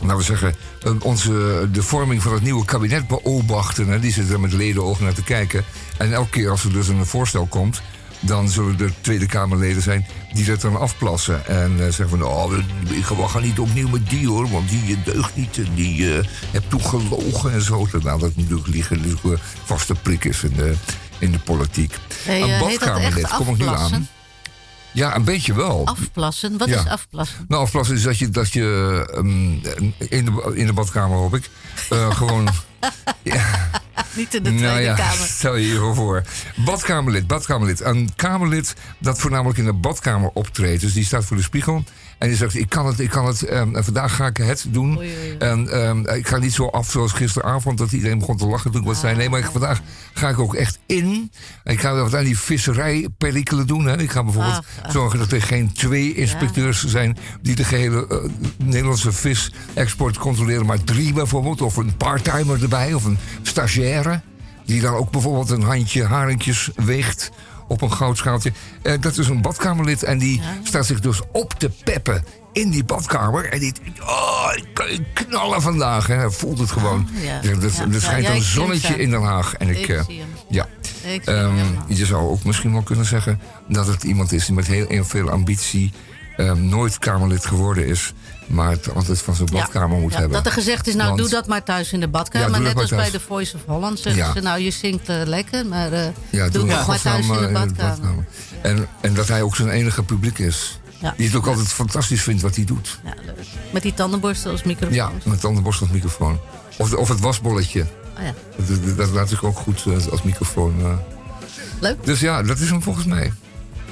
laten 0.01 0.17
we 0.17 0.23
zeggen, 0.23 0.55
eh, 0.83 0.91
onze, 0.99 1.67
de 1.71 1.83
vorming 1.83 2.21
van 2.21 2.33
het 2.33 2.41
nieuwe 2.43 2.65
kabinet 2.65 3.07
beobachten. 3.07 3.87
Hè, 3.87 3.99
die 3.99 4.11
zitten 4.11 4.33
er 4.33 4.39
met 4.39 4.53
ledenogen 4.53 5.03
naar 5.03 5.13
te 5.13 5.23
kijken. 5.23 5.63
En 6.01 6.13
elke 6.13 6.29
keer 6.29 6.49
als 6.49 6.63
er 6.63 6.73
dus 6.73 6.87
een 6.87 7.05
voorstel 7.05 7.45
komt, 7.45 7.81
dan 8.19 8.49
zullen 8.49 8.79
er 8.79 8.93
Tweede 9.01 9.25
Kamerleden 9.25 9.81
zijn 9.81 10.05
die 10.33 10.45
dat 10.45 10.61
dan 10.61 10.79
afplassen. 10.79 11.45
En 11.47 11.71
eh, 11.71 11.83
zeggen 11.83 12.09
van, 12.09 12.23
oh, 12.23 12.49
we, 12.49 12.63
we 13.15 13.27
gaan 13.27 13.41
niet 13.41 13.59
opnieuw 13.59 13.87
met 13.87 14.09
die 14.09 14.27
hoor, 14.27 14.49
want 14.49 14.69
die 14.69 14.95
eh, 14.95 15.13
deugt 15.13 15.35
niet. 15.35 15.57
En 15.57 15.73
die 15.75 16.17
eh 16.17 16.25
hebt 16.51 16.69
toen 16.69 16.81
gelogen 16.81 17.51
en 17.51 17.61
zo. 17.61 17.85
Terwijl 17.85 18.17
dat 18.17 18.35
natuurlijk 18.35 18.67
liegen 18.67 19.03
een 19.03 19.37
vaste 19.65 19.95
prik 19.95 20.25
is 20.25 20.43
in 20.43 20.53
de, 20.55 20.73
in 21.19 21.31
de 21.31 21.39
politiek. 21.39 21.95
Hey, 22.23 22.41
een 22.41 22.59
badkamerlid, 22.59 23.27
kom 23.27 23.49
ik 23.49 23.57
nu 23.57 23.65
aan. 23.65 24.07
Ja, 24.93 25.15
een 25.15 25.23
beetje 25.23 25.53
wel. 25.53 25.85
Afplassen? 25.87 26.57
Wat 26.57 26.67
Ja. 26.69 26.79
is 26.79 26.87
afplassen? 26.87 27.45
Nou, 27.47 27.61
afplassen 27.61 27.95
is 27.95 28.03
dat 28.03 28.17
je, 28.17 28.29
dat 28.29 28.51
je 28.53 29.05
ehm, 29.13 29.51
in, 30.09 30.25
de, 30.25 30.51
in 30.53 30.65
de 30.65 30.73
badkamer, 30.73 31.17
hoop 31.17 31.35
ik, 31.35 31.49
eh, 31.89 32.15
gewoon... 32.17 32.49
Niet 34.15 34.33
in 34.35 34.43
de 34.43 34.49
Tweede 34.49 34.65
nou 34.65 34.79
ja, 34.79 34.93
Kamer. 34.95 35.27
stel 35.37 35.55
je 35.55 35.65
hiervoor 35.65 35.95
voor. 35.95 36.23
Badkamerlid, 36.55 37.27
badkamerlid. 37.27 37.81
Een 37.81 38.09
kamerlid 38.15 38.73
dat 38.97 39.19
voornamelijk 39.19 39.57
in 39.59 39.65
de 39.65 39.73
badkamer 39.73 40.29
optreedt. 40.33 40.81
Dus 40.81 40.93
die 40.93 41.05
staat 41.05 41.25
voor 41.25 41.37
de 41.37 41.43
spiegel. 41.43 41.83
En 42.21 42.27
die 42.27 42.37
zegt, 42.37 42.55
ik 42.55 42.69
kan 42.69 42.85
het, 42.85 42.99
ik 42.99 43.09
kan 43.09 43.25
het. 43.25 43.41
ehm, 43.43 43.75
en 43.75 43.83
vandaag 43.83 44.15
ga 44.15 44.25
ik 44.27 44.37
het 44.37 44.65
doen. 44.69 44.97
Oei, 44.97 45.09
oei, 45.09 45.27
oei. 45.27 45.37
En 45.37 45.69
ehm, 45.69 46.17
ik 46.17 46.27
ga 46.27 46.37
niet 46.37 46.53
zo 46.53 46.67
af 46.67 46.91
zoals 46.91 47.11
gisteravond 47.11 47.77
dat 47.77 47.91
iedereen 47.91 48.19
begon 48.19 48.37
te 48.37 48.47
lachen 48.47 48.71
toen 48.71 48.81
ik 48.81 48.87
wat 48.87 48.97
zei. 48.97 49.15
Nee, 49.15 49.29
maar 49.29 49.39
ik, 49.39 49.45
vandaag 49.45 49.81
ga 50.13 50.29
ik 50.29 50.39
ook 50.39 50.55
echt 50.55 50.79
in. 50.85 51.31
En 51.63 51.73
ik 51.73 51.79
ga 51.79 51.93
wat 51.95 52.15
aan 52.15 52.23
die 52.23 52.37
visserijperikelen 52.39 53.67
doen. 53.67 53.85
Hè. 53.85 53.99
Ik 53.99 54.11
ga 54.11 54.23
bijvoorbeeld 54.23 54.55
Ah, 54.55 54.85
ah. 54.85 54.91
zorgen 54.91 55.19
dat 55.19 55.31
er 55.31 55.41
geen 55.41 55.73
twee 55.73 56.13
inspecteurs 56.13 56.85
zijn 56.85 57.17
die 57.41 57.55
de 57.55 57.63
gehele 57.63 58.07
eh, 58.07 58.17
Nederlandse 58.65 59.11
visexport 59.11 60.17
controleren, 60.17 60.65
maar 60.65 60.83
drie 60.83 61.13
bijvoorbeeld. 61.13 61.61
Of 61.61 61.75
een 61.77 61.97
parttimer 61.97 62.61
erbij, 62.61 62.93
of 62.93 63.03
een 63.05 63.17
stagiaire. 63.41 64.21
Die 64.65 64.81
dan 64.81 64.93
ook 64.93 65.11
bijvoorbeeld 65.11 65.49
een 65.49 65.63
handje 65.63 66.05
haringjes 66.05 66.69
weegt 66.75 67.31
op 67.71 67.81
een 67.81 67.91
goudschaaltje. 67.93 68.51
Eh, 68.81 68.93
dat 69.01 69.17
is 69.17 69.27
een 69.27 69.41
badkamerlid 69.41 70.03
en 70.03 70.17
die 70.17 70.41
staat 70.63 70.85
zich 70.85 70.99
dus 70.99 71.21
op 71.31 71.53
te 71.53 71.69
peppen 71.83 72.23
in 72.53 72.69
die 72.69 72.83
badkamer. 72.83 73.45
En 73.51 73.59
die 73.59 73.73
oh, 74.01 74.51
ik 74.89 75.01
knallen 75.13 75.61
vandaag. 75.61 76.07
Hè. 76.07 76.15
Hij 76.15 76.29
voelt 76.29 76.59
het 76.59 76.71
gewoon. 76.71 77.07
Oh, 77.17 77.23
ja. 77.23 77.29
Er- 77.43 77.43
Ja. 77.43 77.81
er 77.83 77.91
Ja, 77.91 77.99
schijnt 77.99 78.25
ja, 78.27 78.33
een 78.35 78.41
zonnetje 78.41 78.95
in 78.95 79.09
Den 79.09 79.21
Haag. 79.23 79.53
En 79.53 79.69
ik, 79.69 79.77
Ik 79.77 79.89
eh, 79.89 80.01
ja. 80.49 80.67
Ik 81.03 81.25
Ehm, 81.25 81.55
helemaal. 81.55 81.83
je 81.87 82.05
zou 82.05 82.29
ook 82.29 82.43
misschien 82.43 82.71
wel 82.71 82.81
kunnen 82.81 83.05
zeggen 83.05 83.41
dat 83.67 83.87
het 83.87 84.03
iemand 84.03 84.31
is 84.31 84.45
die 84.45 84.55
met 84.55 84.67
heel, 84.67 84.85
heel 84.87 85.05
veel 85.05 85.29
ambitie 85.29 85.91
ehm, 86.37 86.67
nooit 86.69 86.99
Kamerlid 86.99 87.45
geworden 87.45 87.85
is, 87.87 88.13
maar 88.51 88.69
het 88.71 88.93
altijd 88.95 89.21
van 89.21 89.35
zijn 89.35 89.49
badkamer 89.51 89.97
moet 89.99 90.13
hebben. 90.13 90.31
Dat 90.31 90.45
er 90.45 90.51
gezegd 90.51 90.87
is, 90.87 90.93
nou 90.95 91.07
Want- 91.07 91.19
doe 91.19 91.29
dat 91.29 91.47
maar 91.47 91.63
thuis 91.63 91.93
in 91.93 91.99
de 91.99 92.07
badkamer. 92.07 92.47
Ja, 92.49 92.55
doe 92.55 92.63
Net 92.63 92.75
als 92.75 92.89
maar 92.91 92.99
bij 92.99 93.11
de 93.11 93.19
Voice 93.19 93.55
of 93.55 93.61
Holland 93.65 93.99
zeggen 93.99 94.23
Ja. 94.23 94.33
ze, 94.33 94.39
nou 94.39 94.59
je 94.59 94.71
zingt 94.71 95.09
eh, 95.09 95.15
lekker, 95.25 95.65
maar 95.65 95.91
eh, 95.91 96.03
Ja, 96.29 96.49
doe 96.49 96.69
het 96.69 96.87
maar 96.87 96.99
thuis 97.01 97.27
in 97.27 97.33
de 97.33 97.49
badkamer. 97.51 98.25
En, 98.61 98.87
en 99.01 99.13
dat 99.13 99.27
hij 99.27 99.41
ook 99.41 99.55
zijn 99.55 99.69
enige 99.69 100.03
publiek 100.03 100.37
is. 100.39 100.79
Ja. 100.99 101.13
Die 101.17 101.25
het 101.27 101.35
ook 101.35 101.47
altijd 101.47 101.67
fantastisch 101.67 102.21
vindt 102.23 102.41
wat 102.41 102.55
hij 102.55 102.65
doet. 102.65 102.99
Ja, 103.03 103.13
leuk. 103.25 103.45
Met 103.71 103.81
die 103.81 103.93
tandenborstel 103.93 104.51
als 104.51 104.63
microfoon. 104.63 104.95
Ja, 104.95 105.11
met 105.25 105.39
tandenborstel 105.41 105.85
als 105.87 105.95
microfoon. 105.95 106.39
Of, 106.77 106.93
of 106.93 107.07
het 107.07 107.19
wasbolletje. 107.19 107.81
Oh 108.17 108.23
ja. 108.25 108.33
Dat, 108.65 108.83
dat- 108.85 108.97
dat 108.97 109.09
laat 109.09 109.31
ik 109.31 109.43
ook 109.43 109.57
goed 109.57 109.83
eh, 109.87 110.11
als 110.11 110.21
microfoon. 110.23 110.75
eh. 110.79 110.93
Leuk. 111.79 112.05
Dus 112.05 112.19
ja, 112.19 112.43
dat 112.43 112.59
is 112.59 112.69
hem 112.69 112.81
volgens 112.83 113.05
mij. 113.05 113.33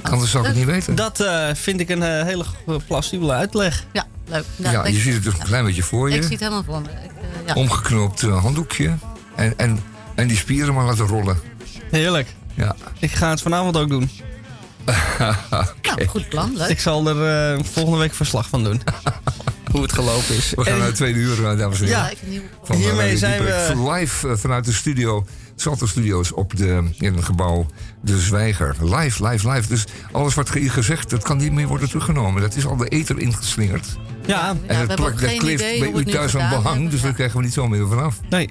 Anders 0.02 0.30
zou 0.30 0.42
ik 0.42 0.48
het 0.48 0.58
niet 0.58 0.66
weten. 0.68 0.94
Dat 0.94 1.20
eh, 1.20 1.48
vind 1.54 1.80
ik 1.80 1.88
een 1.88 2.02
eh, 2.02 2.24
hele 2.24 2.44
plausibele 2.86 3.32
uitleg. 3.32 3.84
Ja, 3.92 4.06
leuk. 4.28 4.44
Ja, 4.56 4.86
je 4.86 4.98
ziet 4.98 5.14
het 5.14 5.22
dus 5.22 5.32
een 5.32 5.38
klein 5.44 5.64
beetje 5.64 5.82
voor 5.82 6.06
Ik 6.10 6.14
zie 6.14 6.22
je. 6.22 6.28
het 6.30 6.40
helemaal 6.40 6.64
voor 6.64 6.80
me. 6.80 6.88
Ik, 6.88 7.10
eh, 7.10 7.46
ja. 7.46 7.54
Omgeknoopt 7.54 8.20
handdoekje. 8.20 8.94
En, 9.36 9.54
en, 9.58 9.82
en 10.14 10.28
die 10.28 10.36
spieren 10.36 10.74
maar 10.74 10.84
laten 10.84 11.06
rollen. 11.06 11.38
Heerlijk. 11.90 12.28
Ja. 12.54 12.76
Ik 12.98 13.10
ga 13.12 13.30
het 13.30 13.40
vanavond 13.42 13.76
ook 13.76 13.88
doen. 13.88 14.10
Nou, 15.96 16.06
goed 16.06 16.28
plan, 16.28 16.56
leuk. 16.56 16.68
Ik 16.68 16.80
zal 16.80 17.08
er 17.08 17.52
eh, 17.56 17.64
volgende 17.72 17.98
week 17.98 18.14
verslag 18.14 18.48
van 18.48 18.64
doen. 18.64 18.82
Hoe 19.72 19.82
het 19.82 19.92
gelopen 19.92 20.34
is. 20.36 20.52
We 20.56 20.64
gaan 20.64 20.78
naar 20.78 20.86
het 20.86 20.94
tweede 20.96 21.18
uur, 21.18 21.36
dames 21.56 21.80
en 21.80 21.86
heren. 21.86 22.02
Ja, 22.02 22.10
nieuw- 22.26 22.42
Van 22.62 22.76
hiermee 22.76 23.16
zijn 23.16 23.42
we- 23.42 23.90
live 23.90 24.36
vanuit 24.36 24.64
de 24.64 24.72
studio, 24.72 25.26
Salto 25.60 25.86
Studios 25.86 26.32
op 26.32 26.56
de, 26.56 26.82
in 26.98 27.14
het 27.14 27.24
gebouw 27.24 27.66
De 28.00 28.18
Zwijger. 28.18 28.76
Live, 28.80 29.26
live, 29.28 29.50
live. 29.50 29.68
Dus 29.68 29.84
alles 30.12 30.34
wat 30.34 30.50
hier 30.52 30.70
gezegd, 30.70 31.10
dat 31.10 31.22
kan 31.22 31.36
niet 31.36 31.52
meer 31.52 31.66
worden 31.66 31.88
teruggenomen. 31.88 32.42
Dat 32.42 32.56
is 32.56 32.66
al 32.66 32.76
de 32.76 32.88
ether 32.88 33.18
ingeslingerd. 33.18 33.86
Ja, 34.26 34.56
En 34.66 34.76
het, 34.78 34.94
plakt, 34.94 35.20
dat 35.20 35.28
geen 35.28 35.38
kleeft 35.38 35.62
idee 35.62 35.78
bij 35.78 35.88
hoe 35.88 36.04
we 36.04 36.10
u 36.10 36.12
thuis 36.12 36.36
aan 36.36 36.48
behang, 36.48 36.64
hebben, 36.74 36.90
dus 36.90 37.00
daar 37.00 37.08
ja. 37.10 37.14
krijgen 37.16 37.36
we 37.38 37.44
niet 37.44 37.52
zo 37.52 37.68
meer 37.68 37.88
vanaf. 37.88 38.20
nee, 38.30 38.48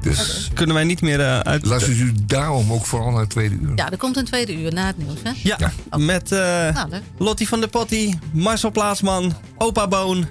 Dus 0.00 0.50
kunnen 0.54 0.74
wij 0.74 0.84
niet 0.84 1.00
meer 1.00 1.20
eh, 1.20 1.38
uit. 1.38 1.66
luistert 1.66 1.96
u 1.98 2.12
daarom 2.26 2.72
ook 2.72 2.86
vooral 2.86 3.10
naar 3.10 3.20
het 3.20 3.30
tweede 3.30 3.54
uur. 3.54 3.72
Ja, 3.74 3.90
er 3.90 3.96
komt 3.96 4.16
een 4.16 4.24
tweede 4.24 4.60
uur 4.60 4.72
na 4.72 4.86
het 4.86 4.98
nieuws, 4.98 5.18
hè? 5.22 5.30
Ja, 5.42 5.56
Ja. 5.90 5.96
met 5.96 6.30
Nou, 6.30 6.88
leuk. 6.90 7.02
Lottie 7.18 7.48
van 7.48 7.60
der 7.60 7.68
Potty, 7.68 8.14
Marcel 8.32 8.70
Plaatsman, 8.70 9.32
Opa 9.58 9.88
Boon, 9.88 10.26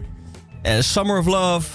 Summer 0.80 1.18
of 1.20 1.26
Love 1.26 1.68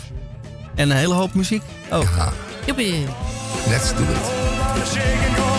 en 0.75 0.91
een 0.91 0.97
hele 0.97 1.15
hoop 1.15 1.35
muziek. 1.35 1.63
Oh, 1.93 2.03
Ja, 2.17 2.33
Let's 2.69 3.93
do 3.95 4.05
it. 4.05 5.58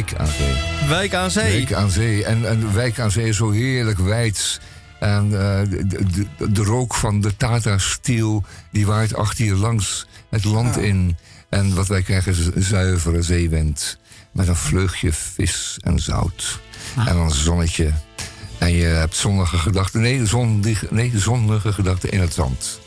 Wijk 0.00 0.14
aan 0.18 0.26
Zee. 0.26 0.88
Wijk 0.88 1.14
aan 1.14 1.30
Zee. 1.30 1.52
Wijk 1.52 1.72
aan 1.72 1.90
Zee. 1.90 2.24
En, 2.24 2.48
en 2.48 2.74
Wijk 2.74 2.98
aan 2.98 3.10
Zee 3.10 3.28
is 3.28 3.36
zo 3.36 3.50
heerlijk 3.50 3.98
wijd. 3.98 4.60
En 5.00 5.24
eh, 5.24 5.70
de, 5.70 5.86
de, 5.86 6.52
de- 6.52 6.62
rook 6.62 6.94
van 6.94 7.20
de 7.20 7.36
Tata 7.36 7.78
Steel, 7.78 8.44
die 8.72 8.86
waait 8.86 9.14
achter 9.14 9.44
je 9.44 9.54
langs 9.54 10.06
het 10.30 10.44
land 10.44 10.76
in. 10.76 11.16
En 11.48 11.74
wat 11.74 11.86
wij 11.88 12.02
krijgen 12.02 12.32
is 12.32 12.38
een 12.46 12.62
zuivere 12.62 13.22
zeewind. 13.22 13.98
Met 14.32 14.48
een 14.48 14.56
vleugje 14.56 15.12
vis 15.12 15.78
en 15.80 15.98
zout. 15.98 16.60
En 17.06 17.16
een 17.16 17.30
zonnetje. 17.30 17.90
En 18.58 18.72
je 18.72 18.84
hebt 18.84 19.16
zonnige 19.16 19.58
gedachten. 19.58 20.00
Nee, 20.00 20.26
zondige, 20.26 20.86
nee, 20.90 21.12
zonnige 21.14 21.72
gedachten 21.72 22.10
in 22.10 22.20
het 22.20 22.32
zand. 22.34 22.80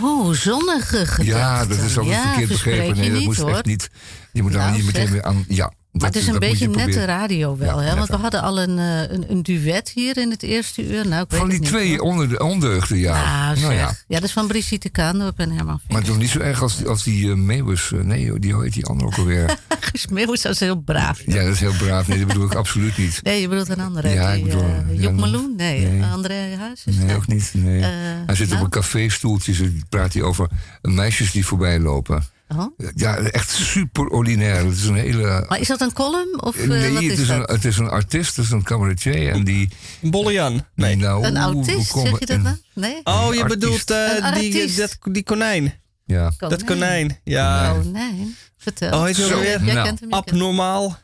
Oh, 0.00 0.32
zonnige 0.34 0.96
gedachten. 1.06 1.24
Ja, 1.24 1.66
dat 1.66 1.78
is 1.78 1.98
altijd 1.98 2.16
Ja, 2.16 2.22
verkeerd 2.28 2.48
begrepen. 2.48 2.86
je 2.86 2.94
Nee, 2.94 3.08
dat 3.08 3.18
niet, 3.18 3.26
moest 3.26 3.40
hoor. 3.40 3.50
echt 3.50 3.64
niet. 3.64 3.90
Je 4.32 4.42
moet 4.42 4.52
daar 4.52 4.62
Nou, 4.62 4.76
niet 4.76 4.84
meteen 4.86 5.10
weer 5.10 5.22
aan. 5.22 5.44
Ja, 5.48 5.72
Maar 5.98 6.06
het 6.10 6.16
is 6.16 6.26
een 6.26 6.38
beetje 6.38 6.70
je 6.70 6.76
nette 6.76 7.04
radio 7.04 7.56
wel, 7.56 7.80
Ja, 7.82 7.88
hè? 7.88 7.94
Want 7.96 8.08
we 8.08 8.16
hadden 8.16 8.42
al 8.42 8.60
een, 8.60 8.78
eh, 8.78 9.00
een, 9.00 9.24
een 9.30 9.42
duet 9.42 9.88
hier 9.94 10.16
in 10.16 10.30
het 10.30 10.42
eerste 10.42 10.88
uur. 10.94 11.08
Nou, 11.08 11.22
ik 11.22 11.30
weet 11.30 11.40
Van 11.40 11.48
die 11.48 11.58
niet, 11.58 11.68
twee 11.68 11.90
hoor. 11.90 12.00
onder, 12.00 12.40
ondeugden, 12.40 12.98
ja. 12.98 13.22
Ah, 13.22 13.48
zeg. 13.48 13.60
nou 13.60 13.74
ja. 13.74 13.94
ja. 14.08 14.14
dat 14.14 14.22
is 14.22 14.32
van 14.32 14.46
Brigitte 14.46 14.88
Kaandorp 14.88 15.38
en 15.38 15.50
Herman 15.50 15.80
Maar 15.88 16.02
toch 16.02 16.18
niet 16.18 16.28
zo 16.30 16.38
erg 16.38 16.62
als, 16.62 16.84
als 16.86 17.02
die 17.02 17.26
uh, 17.26 17.34
Meeuwis. 17.34 17.92
eh, 17.92 18.00
nee, 18.00 18.38
die 18.38 18.56
heet 18.60 18.72
die 18.72 18.86
andere 18.86 19.08
ook 19.10 19.16
alweer. 19.18 19.56
Smeeuwis, 19.92 20.42
dat 20.42 20.52
is 20.52 20.60
heel 20.60 20.76
braaf. 20.80 21.20
ja, 21.26 21.42
dat 21.42 21.52
is 21.52 21.60
heel 21.60 21.74
braaf. 21.78 22.08
Nee, 22.08 22.18
dat 22.18 22.26
bedoel 22.26 22.44
ik 22.46 22.54
absoluut 22.54 22.96
niet. 22.98 23.20
Nee, 23.28 23.40
je 23.40 23.48
bedoelt 23.48 23.68
een 23.68 23.80
andere. 23.80 24.08
Ja, 24.08 24.32
die, 24.34 24.44
ik 24.44 24.50
bedoel, 24.50 25.12
Meloen? 25.12 25.54
Nee, 25.56 25.86
nee. 25.86 26.02
André 26.04 26.56
Huis? 26.58 26.82
is 26.86 26.96
Nee, 26.96 27.16
ook 27.16 27.26
niet. 27.26 27.50
Nee. 27.54 27.82
Hij 28.26 28.34
zit 28.34 28.48
nou? 28.48 28.58
op 28.60 28.64
een 28.64 28.70
caféstoeltje. 28.70 29.72
Praat 29.88 30.12
hij 30.12 30.22
over 30.22 30.48
meisjes 30.82 31.30
die 31.32 31.46
voorbij 31.46 31.78
lopen. 31.80 32.24
Oh. 32.48 32.78
Ja, 32.94 33.16
echt 33.16 33.50
super 33.50 34.06
ordinair. 34.06 34.64
Het 34.64 34.76
is 34.76 34.84
een 34.84 34.94
hele. 34.94 35.44
Maar 35.48 35.60
is 35.60 35.68
dat 35.68 35.80
een 35.80 35.92
column? 35.92 36.42
Of, 36.42 36.56
eh, 36.56 36.68
nee, 36.68 36.92
wat 36.92 37.02
het, 37.02 37.12
is 37.12 37.18
is 37.18 37.28
een, 37.28 37.42
het 37.42 37.64
is 37.64 37.78
een 37.78 37.88
artiest, 37.88 38.36
het 38.36 38.44
is 38.44 38.50
een 38.50 38.62
cabaretier. 38.62 39.32
En 39.32 39.44
die. 39.44 39.68
Bollejan. 40.00 40.64
Nee. 40.74 40.96
Nou, 40.96 41.24
Een 41.24 41.36
autist, 41.36 41.90
zeg 41.90 42.18
je 42.18 42.26
dat 42.26 42.40
nou? 42.40 42.56
Nee? 42.74 43.00
Oh, 43.04 43.34
je 43.34 43.42
artiest. 43.42 43.46
bedoelt 43.46 43.90
eh, 43.90 43.96
Een 43.98 44.34
die, 44.34 44.54
artiest. 44.54 44.76
dat, 44.76 44.98
die 45.02 45.22
konijn. 45.22 45.74
Ja. 46.04 46.32
Dat 46.38 46.64
konijn. 46.64 47.20
Ja. 47.24 47.74
Oh, 47.74 47.84
nee. 47.84 48.36
Vertel. 48.58 48.98
Oh, 48.98 49.04
heet 49.04 49.16
weer? 49.28 49.64
Jij 49.64 49.74
nou. 49.74 49.86
kent 49.86 50.00
hem. 50.00 50.12
Abnormaal. 50.12 50.98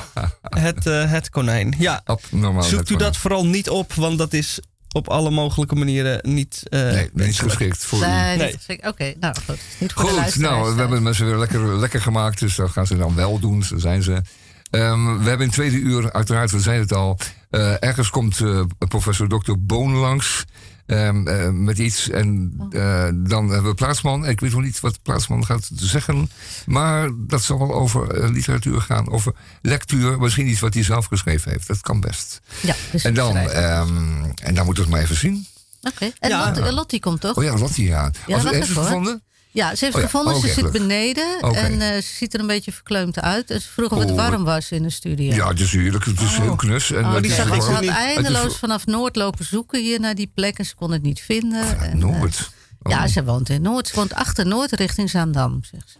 het, 0.66 0.86
eh, 0.86 1.10
het 1.10 1.30
konijn. 1.30 1.74
Ja. 1.78 2.00
Abnormaal. 2.04 2.62
Zoekt 2.62 2.90
u 2.90 2.96
dat 2.96 3.16
vooral 3.16 3.46
niet 3.46 3.70
op, 3.70 3.92
want 3.92 4.18
dat 4.18 4.32
is 4.32 4.60
op 4.96 5.08
alle 5.08 5.30
mogelijke 5.30 5.74
manieren 5.74 6.18
niet. 6.22 6.62
eh, 6.68 6.80
maar. 6.80 6.92
Nee, 6.92 7.26
niet 7.26 7.38
geschikt 7.40 7.84
voor 7.84 7.98
u. 7.98 8.06
Nee, 8.06 8.36
Nee. 8.36 8.46
niet 8.46 8.56
geschikt. 8.56 8.86
Oké, 8.86 9.12
nou 9.20 9.34
goed. 9.46 9.58
Niet 9.78 9.92
voor 9.92 10.04
de 10.04 10.08
Goed, 10.10 10.36
nou, 10.36 10.64
we 10.64 10.70
eh. 10.70 10.76
hebben 10.76 11.02
mensen 11.02 11.26
weer 11.26 11.36
lekker, 11.36 11.78
lekker 11.78 12.00
gemaakt, 12.00 12.38
dus 12.38 12.54
dat 12.56 12.70
gaan 12.70 12.86
ze 12.86 12.96
dan 12.96 13.14
wel 13.14 13.38
doen. 13.38 13.62
Zo 13.62 13.78
zijn 13.78 14.02
ze. 14.02 14.20
Ehm, 14.70 15.18
we 15.22 15.28
hebben 15.28 15.46
in 15.46 15.52
tweede 15.52 15.76
uur, 15.76 16.12
uiteraard, 16.12 16.50
we 16.50 16.60
zeiden 16.60 16.82
het 16.86 16.96
al, 16.96 17.18
eh, 17.50 17.82
ergens 17.82 18.10
komt 18.10 18.40
eh, 18.40 18.60
professor 18.88 19.28
Dr. 19.28 19.52
Boon 19.58 19.92
langs. 19.92 20.44
Ehm, 20.86 21.26
eh, 21.26 21.50
met 21.50 21.78
iets. 21.78 22.10
En 22.10 22.56
eh, 22.70 23.08
dan 23.14 23.48
hebben 23.50 23.70
we 23.70 23.74
Plaatsman. 23.74 24.26
Ik 24.26 24.40
weet 24.40 24.52
nog 24.52 24.62
niet 24.62 24.80
wat 24.80 25.02
Plaatsman 25.02 25.44
gaat 25.44 25.70
zeggen. 25.74 26.30
Maar 26.66 27.08
dat 27.16 27.42
zal 27.42 27.58
wel 27.58 27.74
over 27.74 28.10
eh, 28.10 28.30
literatuur 28.30 28.80
gaan. 28.80 29.10
Over 29.10 29.32
lectuur. 29.62 30.18
Misschien 30.18 30.48
iets 30.48 30.60
wat 30.60 30.74
hij 30.74 30.82
zelf 30.82 31.06
geschreven 31.06 31.50
heeft. 31.50 31.66
Dat 31.66 31.80
kan 31.80 32.00
best. 32.00 32.40
Ja, 32.62 32.74
dus 32.92 33.04
En 33.04 33.14
dan, 33.14 33.36
ehm, 33.36 34.24
en 34.42 34.54
dan 34.54 34.64
moeten 34.64 34.74
we 34.74 34.80
het 34.80 34.88
maar 34.90 35.00
even 35.00 35.16
zien. 35.16 35.46
Oké. 35.82 36.10
En 36.18 36.30
Ja. 36.30 36.46
Lottie, 36.46 36.72
Lottie 36.72 37.00
komt 37.00 37.20
toch? 37.20 37.36
Oh 37.36 37.44
ja, 37.44 37.56
Lottie, 37.56 37.86
ja. 37.86 38.10
Ja, 38.26 38.34
Als, 38.36 38.44
even, 38.44 38.66
gevonden? 38.66 39.22
Ja, 39.56 39.74
ze 39.74 39.84
heeft 39.84 39.96
Oh 39.96 40.02
ja, 40.02 40.08
gevonden. 40.08 40.40
ze 40.40 40.48
zit 40.48 40.70
beneden 40.72 41.40
en 41.40 41.80
eh, 41.80 41.94
ze 42.02 42.14
ziet 42.16 42.34
er 42.34 42.40
een 42.40 42.46
beetje 42.46 42.72
verkleumd 42.72 43.20
uit. 43.20 43.50
En 43.50 43.60
ze 43.60 43.68
vroeg 43.68 43.90
of 43.90 43.98
het 43.98 44.10
Oh. 44.10 44.16
warm 44.16 44.44
was 44.44 44.70
in 44.70 44.82
de 44.82 44.90
studio. 44.90 45.34
Ja, 45.34 45.48
het 45.48 45.60
is 45.60 45.72
heerlijk. 45.72 46.04
Het 46.04 46.20
is 46.20 46.36
heel 46.36 46.56
knus. 46.56 46.92
En 46.92 47.04
Oh, 47.04 47.20
die 47.22 47.32
zag 47.32 47.54
ik 47.54 47.62
ze 47.62 47.70
had 47.70 47.82
is 47.82 47.88
eindeloos 47.88 48.58
vanaf 48.58 48.86
Noord 48.86 49.16
lopen 49.16 49.44
zoeken 49.44 49.80
hier 49.82 50.00
naar 50.00 50.14
die 50.14 50.30
plek 50.34 50.58
en 50.58 50.64
ze 50.64 50.74
kon 50.74 50.90
het 50.92 51.02
niet 51.02 51.20
vinden. 51.20 51.78
En, 51.80 51.90
eh, 51.90 51.94
Noord. 51.94 52.50
Oh. 52.82 52.92
Ja, 52.92 53.06
ze 53.06 53.24
woont 53.24 53.48
in 53.48 53.62
Noord. 53.62 53.88
Ze 53.88 53.94
woont 53.94 54.14
achter 54.14 54.46
Noord 54.46 54.72
richting 54.72 55.10
Zaandam, 55.10 55.60
zegt 55.72 55.90
ze. 55.90 55.98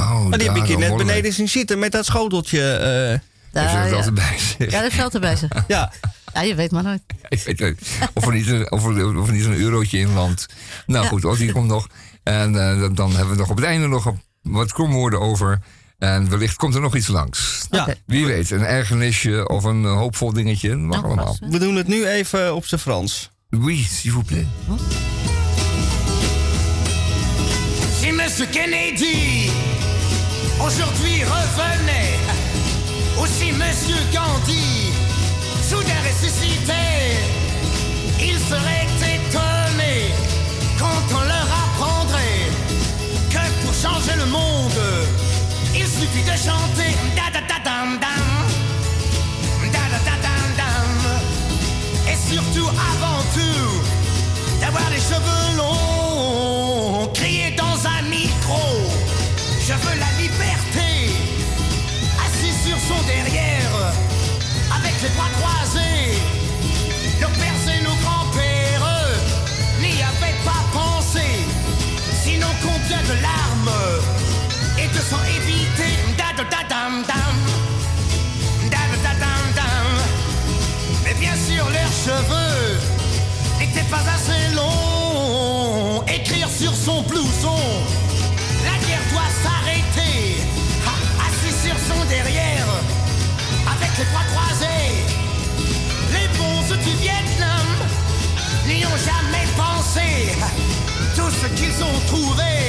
Oh, 0.00 0.26
Maar 0.26 0.38
die 0.38 0.48
heb 0.48 0.56
ik 0.56 0.64
hier 0.64 0.78
net 0.78 0.96
beneden 0.96 1.32
zien 1.32 1.48
zitten 1.48 1.78
met 1.78 1.92
dat 1.92 2.04
schoteltje. 2.04 2.60
eh, 2.72 2.84
ze 2.84 3.20
Daar, 3.52 3.82
dat 3.82 3.90
ja. 3.90 3.96
altijd 3.96 4.14
bij 4.14 4.38
zich? 4.38 4.70
ja, 4.70 4.82
dat 4.82 4.92
is 4.92 5.00
altijd 5.00 5.22
bij 5.22 5.36
ze. 5.36 5.48
ja. 5.68 5.92
Ja, 6.34 6.40
je 6.42 6.54
weet 6.54 6.70
maar 6.70 6.82
nooit. 6.82 7.02
Ik 7.28 7.42
weet 7.44 7.58
het. 7.58 7.78
Of 8.14 8.26
er 8.26 8.32
niet, 8.32 8.46
een- 8.46 8.70
of 8.72 8.84
er, 8.86 9.16
of 9.18 9.26
er 9.26 9.32
niet 9.32 9.44
een 9.44 9.54
eurotje 9.56 9.98
in 9.98 10.12
landt. 10.12 10.46
Nou 10.86 11.02
Ja. 11.04 11.08
goed, 11.10 11.24
oh, 11.24 11.36
die 11.36 11.52
komt 11.52 11.66
nog. 11.68 11.86
En 12.22 12.56
eh, 12.82 12.88
dan- 12.94 13.10
hebben 13.10 13.30
we 13.34 13.40
nog 13.40 13.50
op 13.50 13.56
het 13.56 13.64
einde 13.64 13.86
nog 13.86 14.12
wat 14.42 14.72
kromwoorden 14.72 15.20
over. 15.20 15.58
En 15.98 16.30
wellicht 16.30 16.56
komt 16.56 16.74
er 16.74 16.80
nog 16.80 16.96
iets 16.96 17.06
langs. 17.06 17.66
Ja. 17.70 17.94
Wie 18.06 18.26
weet, 18.26 18.50
een 18.50 18.64
ergernisje 18.64 19.48
of 19.48 19.64
een 19.64 19.84
eh, 19.84 19.96
hoopvol 19.96 20.32
dingetje. 20.32 20.76
Mag 20.76 20.96
Nou, 20.96 21.04
allemaal. 21.12 21.36
We 21.40 21.58
doen 21.58 21.76
het 21.76 21.86
nu 21.88 22.06
even 22.06 22.54
op 22.54 22.66
zijn 22.66 22.80
Frans. 22.80 23.30
Oui, 23.50 23.86
s'il 23.90 24.12
vous 24.12 24.24
plaît. 24.24 24.46
Si 28.00 28.12
Monsieur 28.12 28.48
Kennedy 28.50 29.50
aujourd'hui 30.58 31.24
revenait, 31.24 32.18
ou 33.18 33.26
si 33.26 33.52
Monsieur 33.52 33.98
Gandhi 34.12 34.90
soudain 35.70 36.02
ressuscitait, 36.02 37.16
il 38.18 38.38
serait 38.48 38.86
changer 43.82 44.16
le 44.16 44.26
monde, 44.26 44.80
il 45.74 45.86
suffit 45.86 46.22
de 46.22 46.36
chanter. 46.46 46.92
Da 47.16 47.26
da 47.34 47.40
da 47.50 47.58
dam 47.64 47.98
dam, 48.04 48.26
da 49.74 49.84
da 49.92 49.98
da 50.08 50.16
dam 50.24 50.46
dam, 50.60 50.90
et 52.10 52.16
surtout 52.30 52.68
avant 52.92 53.22
tout 53.34 53.72
d'avoir 54.60 54.88
les 54.90 55.02
cheveux 55.10 55.56
longs, 55.56 55.91
et 74.92 74.98
de 74.98 75.02
sang 75.02 75.22
évité, 75.36 75.88
da 76.16 76.32
da 76.36 76.44
da 76.44 76.68
dam 76.68 77.02
da 77.06 77.14
mais 81.04 81.14
bien 81.14 81.34
sûr 81.34 81.64
leurs 81.70 81.92
cheveux 82.06 82.78
n'était 83.58 83.88
pas 83.90 84.02
assez 84.14 84.54
long. 84.54 86.02
Écrire 86.06 86.48
sur 86.48 86.74
son 86.74 87.02
blouson, 87.02 87.62
la 88.64 88.86
guerre 88.86 89.06
doit 89.10 89.30
s'arrêter. 89.42 90.36
Assis 91.26 91.54
sur 91.66 91.76
son 91.88 92.04
derrière, 92.08 92.66
avec 93.74 93.90
les 93.98 94.04
bras 94.12 94.24
croisés, 94.32 94.92
les 96.12 96.28
bons 96.38 96.74
du 96.84 96.96
Vietnam 97.02 97.66
n'y 98.66 98.84
ont 98.86 99.00
jamais 99.10 99.46
pensé. 99.56 100.36
Tout 101.16 101.30
ce 101.30 101.46
qu'ils 101.56 101.82
ont 101.82 102.00
trouvé, 102.06 102.61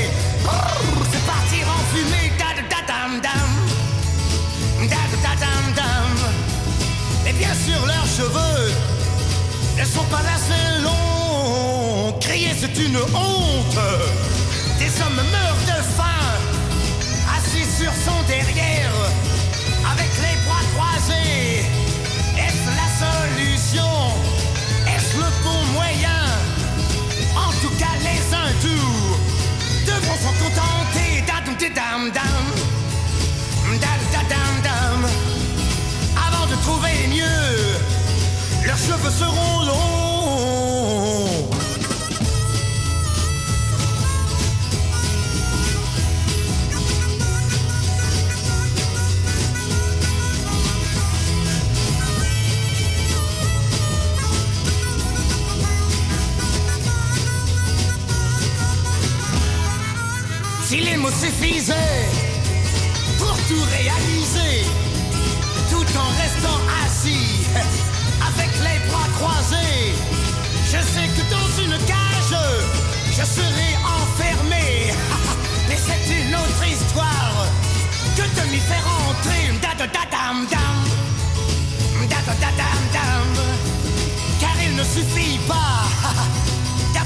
c'est 1.11 1.25
partir 1.25 1.63
en 1.75 1.81
fumée. 1.91 2.31
Da 2.39 2.49
da 2.57 2.63
da 2.71 2.81
dam 2.87 3.11
dam, 3.21 3.49
da 4.89 5.01
da 5.11 5.17
da 5.25 5.33
dam 5.43 5.65
dam. 5.75 6.11
Et 7.27 7.33
bien 7.33 7.53
sûr 7.65 7.79
leurs 7.85 8.09
cheveux 8.17 8.71
ne 9.79 9.85
sont 9.85 10.07
pas 10.11 10.23
assez 10.35 10.81
longs. 10.83 12.17
Crier, 12.19 12.53
c'est 12.59 12.77
une 12.77 12.97
honte. 12.97 13.79
Des 14.79 14.91
hommes 15.01 15.21
meurent 15.35 15.65
de 15.71 15.79
faim, 15.97 16.27
assis 17.37 17.67
sur 17.79 17.91
son 18.05 18.17
derrière, 18.27 18.95
avec 19.91 20.11
les 20.23 20.35
bras 20.45 20.65
croisés. 20.73 21.65
Est-ce 22.43 22.67
la 22.81 22.89
solution? 23.03 23.93
Est-ce 24.87 25.17
le 25.17 25.29
bon 25.43 25.61
moyen? 25.73 26.23
En 27.35 27.51
tout 27.61 27.73
cas, 27.79 27.95
les 28.07 28.21
hindous 28.35 28.92
devront 30.23 30.31
s'en 30.31 30.43
contenter. 30.43 31.23
Dadum, 31.27 31.55
didam, 31.55 32.11
dam. 32.11 32.45
Dadum, 33.79 34.61
dam. 34.63 35.09
Avant 36.27 36.45
de 36.47 36.55
trouver 36.61 37.07
mieux 37.09 38.65
leurs 38.65 38.77
cheveux 38.77 39.11
seront 39.11 39.65
longs. 39.65 40.02
Suffisaient 61.19 62.09
pour 63.17 63.35
tout 63.47 63.63
réaliser, 63.77 64.65
tout 65.69 65.85
en 65.97 66.09
restant 66.21 66.59
assis, 66.83 67.45
avec 68.27 68.49
les 68.65 68.79
bras 68.89 69.07
croisés. 69.15 69.93
Je 70.65 70.79
sais 70.79 71.07
que 71.15 71.23
dans 71.29 71.49
une 71.63 71.77
cage, 71.85 72.35
je 73.11 73.23
serai 73.23 73.69
enfermé. 74.01 74.91
Mais 75.69 75.77
c'est 75.77 76.13
une 76.13 76.35
autre 76.35 76.67
histoire 76.67 77.45
que 78.17 78.23
de 78.23 78.51
m'y 78.51 78.59
faire 78.59 78.85
entrer. 79.07 79.53
Da-da-da-dam-dam. 79.61 80.77
Da-da-da-dam-dam. 82.09 83.27
Car 84.41 84.55
il 84.65 84.75
ne 84.75 84.83
suffit 84.83 85.39
pas 85.47 85.83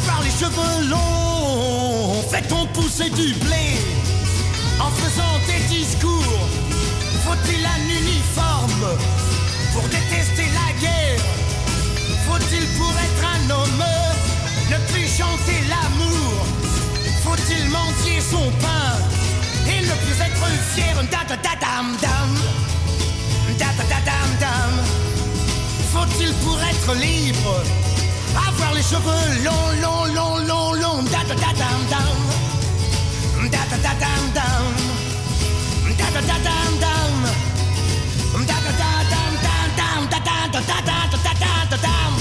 d'avoir 0.08 0.24
les 0.24 0.32
cheveux 0.32 0.90
longs. 0.90 2.22
Fait-on 2.30 2.66
pousser 2.68 3.10
du 3.10 3.34
blé 3.36 3.78
en 4.80 4.90
faisant 4.92 5.36
des 5.48 5.76
discours? 5.76 6.48
Faut-il 7.26 7.66
un 7.66 7.84
uniforme 8.02 8.88
pour 9.74 9.84
détester 9.84 10.48
la 10.60 10.80
guerre? 10.80 11.20
Faut-il 12.28 12.66
pour 12.78 12.92
être 12.92 13.24
un 13.36 13.50
homme 13.50 13.84
ne 14.72 14.78
plus 14.92 15.08
chanter 15.08 15.60
l'amour? 15.70 16.46
Faut-il 17.24 17.70
mendier 17.70 18.22
son 18.22 18.50
pain 18.64 18.92
et 19.68 19.82
ne 19.82 19.96
plus 20.04 20.20
être 20.22 20.48
fier? 20.74 20.96
Da-da-da-dam-dam. 21.12 22.30
Da-da-da-dam-dam. 23.60 24.74
Faut-il 25.92 26.34
pour 26.46 26.60
être 26.62 26.94
libre 26.96 27.64
avoir 28.48 28.74
les 28.74 28.84
cheveux 28.84 29.44
longs, 29.44 29.74
longs, 29.82 30.06
longs, 30.18 30.40
longs, 30.48 30.74
longs 30.84 31.04
Da-da-da-dam-dam 31.12 32.18
Da-da-da-dam-dam 33.52 34.66
Da-da-da-dam-dam 35.98 37.14
Da-da-da-dam-dam-dam 38.48 40.02
Da-da-da-da-da-da-da-da-da-dam 40.10 42.14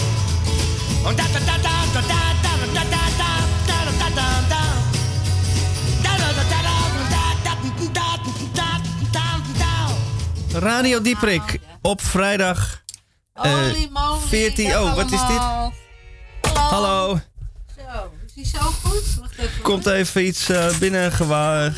Radio 10.52 11.00
Dieprik 11.00 11.58
op 11.82 12.02
vrijdag 12.02 12.82
eh, 13.32 13.52
moly, 13.52 13.88
14. 14.28 14.68
dag 14.68 14.80
Oh, 14.82 14.94
wat 14.94 15.12
is 15.12 15.20
dit? 15.26 15.40
Hallo. 16.70 17.18
Zo, 17.76 18.10
is 18.26 18.32
die 18.34 18.46
zo 18.46 18.58
goed? 18.58 19.02
Wacht 19.20 19.38
even. 19.38 19.62
Komt 19.62 19.86
even 19.86 20.26
iets 20.26 20.48
eh 20.48 20.78
binnen 20.78 21.12
gewa- 21.12 21.72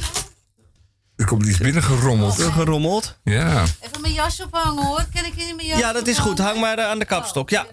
Er 1.16 1.24
komt 1.26 1.46
iets 1.46 1.58
binnengerommeld. 1.58 2.42
gerommeld. 2.42 3.18
Ja. 3.24 3.62
Even 3.80 4.00
mijn 4.00 4.12
jas 4.12 4.42
ophangen 4.42 4.84
hoor. 4.86 5.04
Kan 5.14 5.24
ik 5.24 5.34
in 5.36 5.56
mijn 5.56 5.68
jas 5.68 5.78
Ja, 5.78 5.92
dat 5.92 6.06
is 6.06 6.18
goed. 6.18 6.38
Hang 6.38 6.60
maar 6.60 6.78
eh, 6.78 6.84
aan 6.86 6.98
de 6.98 7.04
kapstok. 7.04 7.50
Ja. 7.50 7.66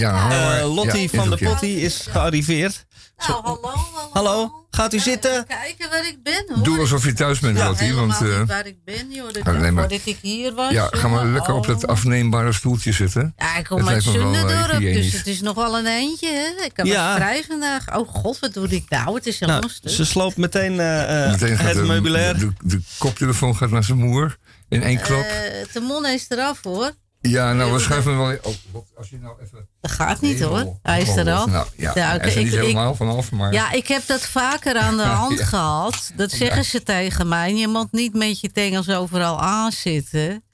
Ja, 0.00 0.12
Eh, 0.14 0.28
maar- 0.28 0.64
Lottie 0.64 1.02
ja, 1.02 1.08
van 1.08 1.30
de. 1.30 1.36
Potty 1.36 1.66
is 1.66 2.06
gearriveerd. 2.10 2.84
Nou, 3.16 3.42
hallo, 3.42 3.58
hallo. 3.62 4.10
Hallo, 4.12 4.66
gaat 4.70 4.92
u 4.94 4.98
zitten? 4.98 5.46
Kijken 5.46 5.90
waar 5.90 6.06
ik 6.06 6.18
ben 6.22 6.44
hoor. 6.54 6.64
Doe 6.64 6.78
alsof 6.78 7.04
je 7.04 7.12
thuis 7.12 7.38
bent, 7.38 7.58
Ja, 7.58 7.66
Lottie. 7.68 7.94
Want, 7.94 8.12
eh, 8.12 8.38
niet 8.38 8.48
waar 8.48 8.66
ik 8.66 8.76
ben, 8.84 9.10
joh. 9.10 9.32
Dat 9.32 9.46
Ah, 9.46 9.60
nee, 9.60 9.70
maar- 9.70 9.92
ik 9.92 10.16
hier 10.22 10.54
was. 10.54 10.72
ja, 10.72 10.88
ga 10.90 11.08
maar 11.08 11.26
lekker 11.26 11.54
op 11.54 11.66
dat 11.66 11.84
Oh. 11.84 11.90
afneembare 11.90 12.52
stoeltje 12.52 12.92
zitten. 12.92 13.32
Ja, 13.36 13.56
ik 13.56 13.64
kom 13.64 13.78
Het 13.78 13.88
uit 13.88 14.04
eh, 14.06 14.12
Zunderdorp, 14.12 14.80
dus 14.80 15.12
het 15.12 15.26
is 15.26 15.40
nog 15.40 15.54
wel 15.54 15.78
een 15.78 15.86
eentje. 15.86 16.28
Hè? 16.28 16.64
Ik 16.64 16.72
heb 16.76 16.86
Ja. 16.86 17.08
het 17.08 17.16
vrij 17.22 17.44
vandaag. 17.48 17.96
Oh 17.96 18.08
god, 18.08 18.38
wat 18.38 18.54
doe 18.54 18.68
ik 18.68 18.84
nou? 18.90 19.14
Het 19.14 19.26
is 19.26 19.40
helemaal 19.40 19.60
Nou, 19.60 19.72
stuk. 19.72 19.90
ze 19.90 20.04
sloopt 20.04 20.36
meteen, 20.36 20.78
het 20.78 21.38
de, 21.38 21.82
meubilair. 21.86 22.38
De, 22.38 22.52
de 22.64 22.80
koptelefoon 22.98 23.56
gaat 23.56 23.70
naar 23.70 23.84
zijn 23.84 23.98
moer 23.98 24.36
in 24.68 24.82
één 24.82 25.00
klap. 25.00 25.26
De 25.72 25.80
mon 25.80 26.06
is 26.06 26.26
eraf 26.28 26.62
hoor. 26.62 26.90
Ja, 27.28 27.52
nou, 27.52 27.72
we 27.72 27.78
schuiven 27.78 28.18
wel... 28.18 28.36
Oh, 28.42 28.54
als 28.98 29.08
je 29.10 29.18
nou 29.18 29.34
even... 29.42 29.68
Dat 29.80 29.90
gaat 29.90 30.20
niet 30.20 30.40
hoor. 30.40 30.78
Hij 30.82 31.00
is 31.00 31.06
gerold. 31.08 31.26
eraf. 31.26 31.46
Nou, 31.46 31.66
ja, 31.76 31.92
Ja, 31.94 32.06
hij 32.06 32.16
oké, 32.16 32.26
is 32.26 32.34
er 32.34 32.42
niet 32.42 32.52
ik- 32.52 32.58
ik- 32.58 32.60
helemaal 32.66 32.94
vanaf, 32.94 33.30
maar... 33.30 33.52
Ja, 33.52 33.72
ik 33.72 33.88
heb 33.88 34.06
dat 34.06 34.20
vaker 34.20 34.76
aan 34.76 34.96
de 34.96 35.02
hand 35.22 35.38
Ja. 35.38 35.44
gehad. 35.44 36.12
Dat 36.16 36.30
zeggen 36.30 36.64
ze 36.64 36.82
tegen 36.82 37.28
mij. 37.28 37.54
Je 37.54 37.68
moet 37.68 37.92
niet 37.92 38.14
met 38.14 38.40
je 38.40 38.52
tengels 38.52 38.90
overal 38.90 39.40
aanzitten. 39.40 40.44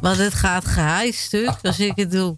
Want 0.00 0.16
het 0.18 0.34
gaat 0.34 0.64
geheid 0.66 1.14
stuk 1.14 1.52
als 1.62 1.78
ik 1.78 1.92
het 1.96 2.10
doe. 2.10 2.36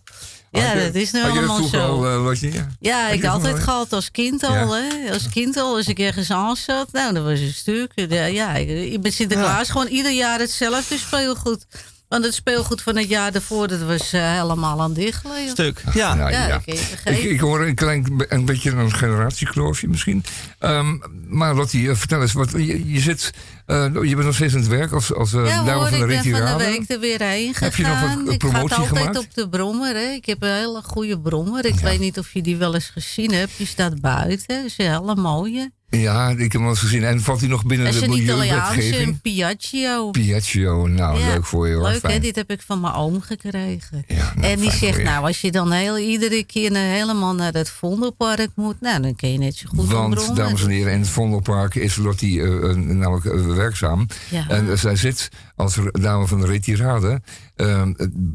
Ja, 0.51 0.73
je- 0.73 0.85
dat 0.85 0.95
is 0.95 1.11
je 1.11 1.23
allemaal 1.23 1.63
zo. 1.63 1.81
al, 1.81 2.07
eh, 2.07 2.23
Lotje? 2.25 2.53
Ja. 2.53 2.67
Ja, 2.81 3.05
Had 3.05 3.13
ik 3.13 3.23
je 3.23 3.29
altijd 3.29 3.59
gehad 3.59 3.93
als 3.93 4.11
kind 4.11 4.45
al. 4.45 4.55
Ja. 4.55 4.69
Hè? 4.89 5.13
Als 5.13 5.29
kind 5.29 5.57
al, 5.57 5.77
als 5.77 5.87
ik 5.87 5.99
ergens 5.99 6.31
aan 6.31 6.57
zat, 6.57 6.93
nou, 6.93 7.15
dan 7.15 7.25
was 7.25 7.41
het 7.41 7.55
stuk. 7.55 7.93
Ja, 7.95 8.25
ja, 8.25 8.55
ik 8.55 9.03
ben 9.03 9.13
Sinterklaas 9.13 9.71
gewoon 9.71 9.87
ieder 9.87 10.13
jaar 10.13 10.39
hetzelfde 10.39 10.99
speelgoed. 10.99 11.67
Want 12.09 12.25
het 12.25 12.35
speelgoed 12.35 12.83
van 12.83 12.97
het 12.97 13.09
jaar 13.09 13.33
daarvoor, 13.33 13.69
dat 13.69 13.83
was 13.83 14.13
eh, 14.13 14.33
helemaal 14.33 14.81
aan 14.81 14.93
dichtgelegen. 14.93 15.51
Stuk, 15.51 15.83
ja. 15.95 16.15
Ja, 16.15 16.29
ja. 16.29 16.61
ik 16.65 17.05
Ik, 17.05 17.41
hoor 17.41 17.61
een 17.61 17.75
klein 17.75 18.25
een 18.29 18.45
beetje 18.45 18.71
een 18.71 18.95
generatiekloofje 18.95 19.89
misschien. 19.89 20.25
Ehm, 20.59 20.97
maar 21.29 21.55
Lottie, 21.55 21.95
vertel 21.95 22.21
eens, 22.21 22.33
wat, 22.33 22.51
je, 22.51 22.93
je, 22.93 23.01
zit, 23.01 23.31
eh, 23.67 23.85
je 23.93 24.15
bent 24.15 24.25
nog 24.25 24.35
steeds 24.35 24.55
aan 24.55 24.61
het 24.61 24.69
werk 24.69 24.93
als, 24.93 25.15
als 25.15 25.33
eh 25.33 25.45
Ja 25.45 25.75
hoor, 25.75 25.89
van 25.89 25.91
de 25.91 25.99
ik 25.99 26.07
ben 26.07 26.09
van 26.09 26.09
de 26.09 26.15
retirade. 26.15 26.65
week 26.65 26.91
er 26.91 27.01
weer 27.01 27.23
heen 27.23 27.55
gegaan. 27.55 27.69
Heb 27.69 27.77
je 27.77 27.87
nog 27.87 28.01
wat, 28.01 28.27
eh, 28.27 28.35
ik 28.35 28.43
ga 28.43 28.49
promotie 28.49 28.63
het 28.63 28.79
altijd 28.79 28.99
gemaakt? 28.99 29.19
op 29.19 29.35
de 29.35 29.49
brommer. 29.49 29.95
Hè. 29.95 30.11
Ik 30.11 30.27
heb 30.27 30.43
een 30.43 30.55
hele 30.55 30.83
goede 30.85 31.21
brommer. 31.21 31.65
Ik 31.65 31.79
weet 31.81 32.01
niet 32.01 32.19
of 32.19 32.33
je 32.33 32.43
die 32.43 32.57
wel 32.57 32.75
eens 32.75 32.89
gezien 32.89 33.33
hebt. 33.33 33.53
Die 33.57 33.67
staat 33.67 34.01
buiten. 34.01 34.57
Dat 34.57 34.65
is 34.65 34.79
een 34.79 34.91
hele 34.91 35.17
mooie. 35.17 35.73
Ja, 35.91 36.29
ik 36.29 36.39
heb 36.39 36.53
hem 36.53 36.61
wel 36.61 36.71
eens 36.71 36.81
gezien. 36.81 37.05
En 37.05 37.21
valt 37.21 37.41
hij 37.41 37.49
nog 37.49 37.65
binnen 37.65 37.93
de 37.93 38.09
milieuwetgeving? 38.09 39.09
een 39.09 39.21
Piaggio. 39.21 40.11
Piaggio, 40.11 40.87
nou 40.87 41.19
Ja, 41.19 41.27
leuk 41.27 41.45
voor 41.45 41.69
je 41.69 41.75
hoor. 41.75 41.89
Leuk 41.89 42.03
hè, 42.03 42.19
dit 42.19 42.37
heb 42.37 42.51
ik 42.51 42.63
van 42.63 42.81
mijn 42.81 42.95
oom 42.95 43.21
gekregen. 43.21 44.05
Ja, 44.07 44.33
nou, 44.37 44.53
en 44.53 44.61
die 44.61 44.71
zegt, 44.71 45.03
nou 45.03 45.25
als 45.25 45.41
je 45.41 45.51
dan 45.51 45.73
heel, 45.73 45.99
iedere 45.99 46.45
keer 46.45 46.77
helemaal 46.77 47.35
naar 47.35 47.53
het 47.53 47.71
Vondelpark 47.71 48.51
moet... 48.55 48.81
nou 48.81 49.03
dan 49.03 49.17
kun 49.17 49.33
je 49.33 49.39
net 49.39 49.57
zo 49.57 49.69
goed 49.69 49.91
Want, 49.91 50.37
dames 50.37 50.63
en 50.63 50.69
heren, 50.69 50.93
in 50.93 51.01
het 51.01 51.09
Vondelpark 51.09 51.75
is 51.75 51.97
Lottie 51.97 52.43
eh, 52.43 52.71
eh, 52.71 52.77
namelijk 52.77 53.25
eh, 53.25 53.47
werkzaam. 53.47 54.07
Ja. 54.31 54.49
En 54.49 54.79
zij 54.79 54.97
zit 54.97 55.29
als 55.57 55.79
dame 55.93 56.27
van 56.27 56.41
de 56.41 56.47
retirade 56.47 57.21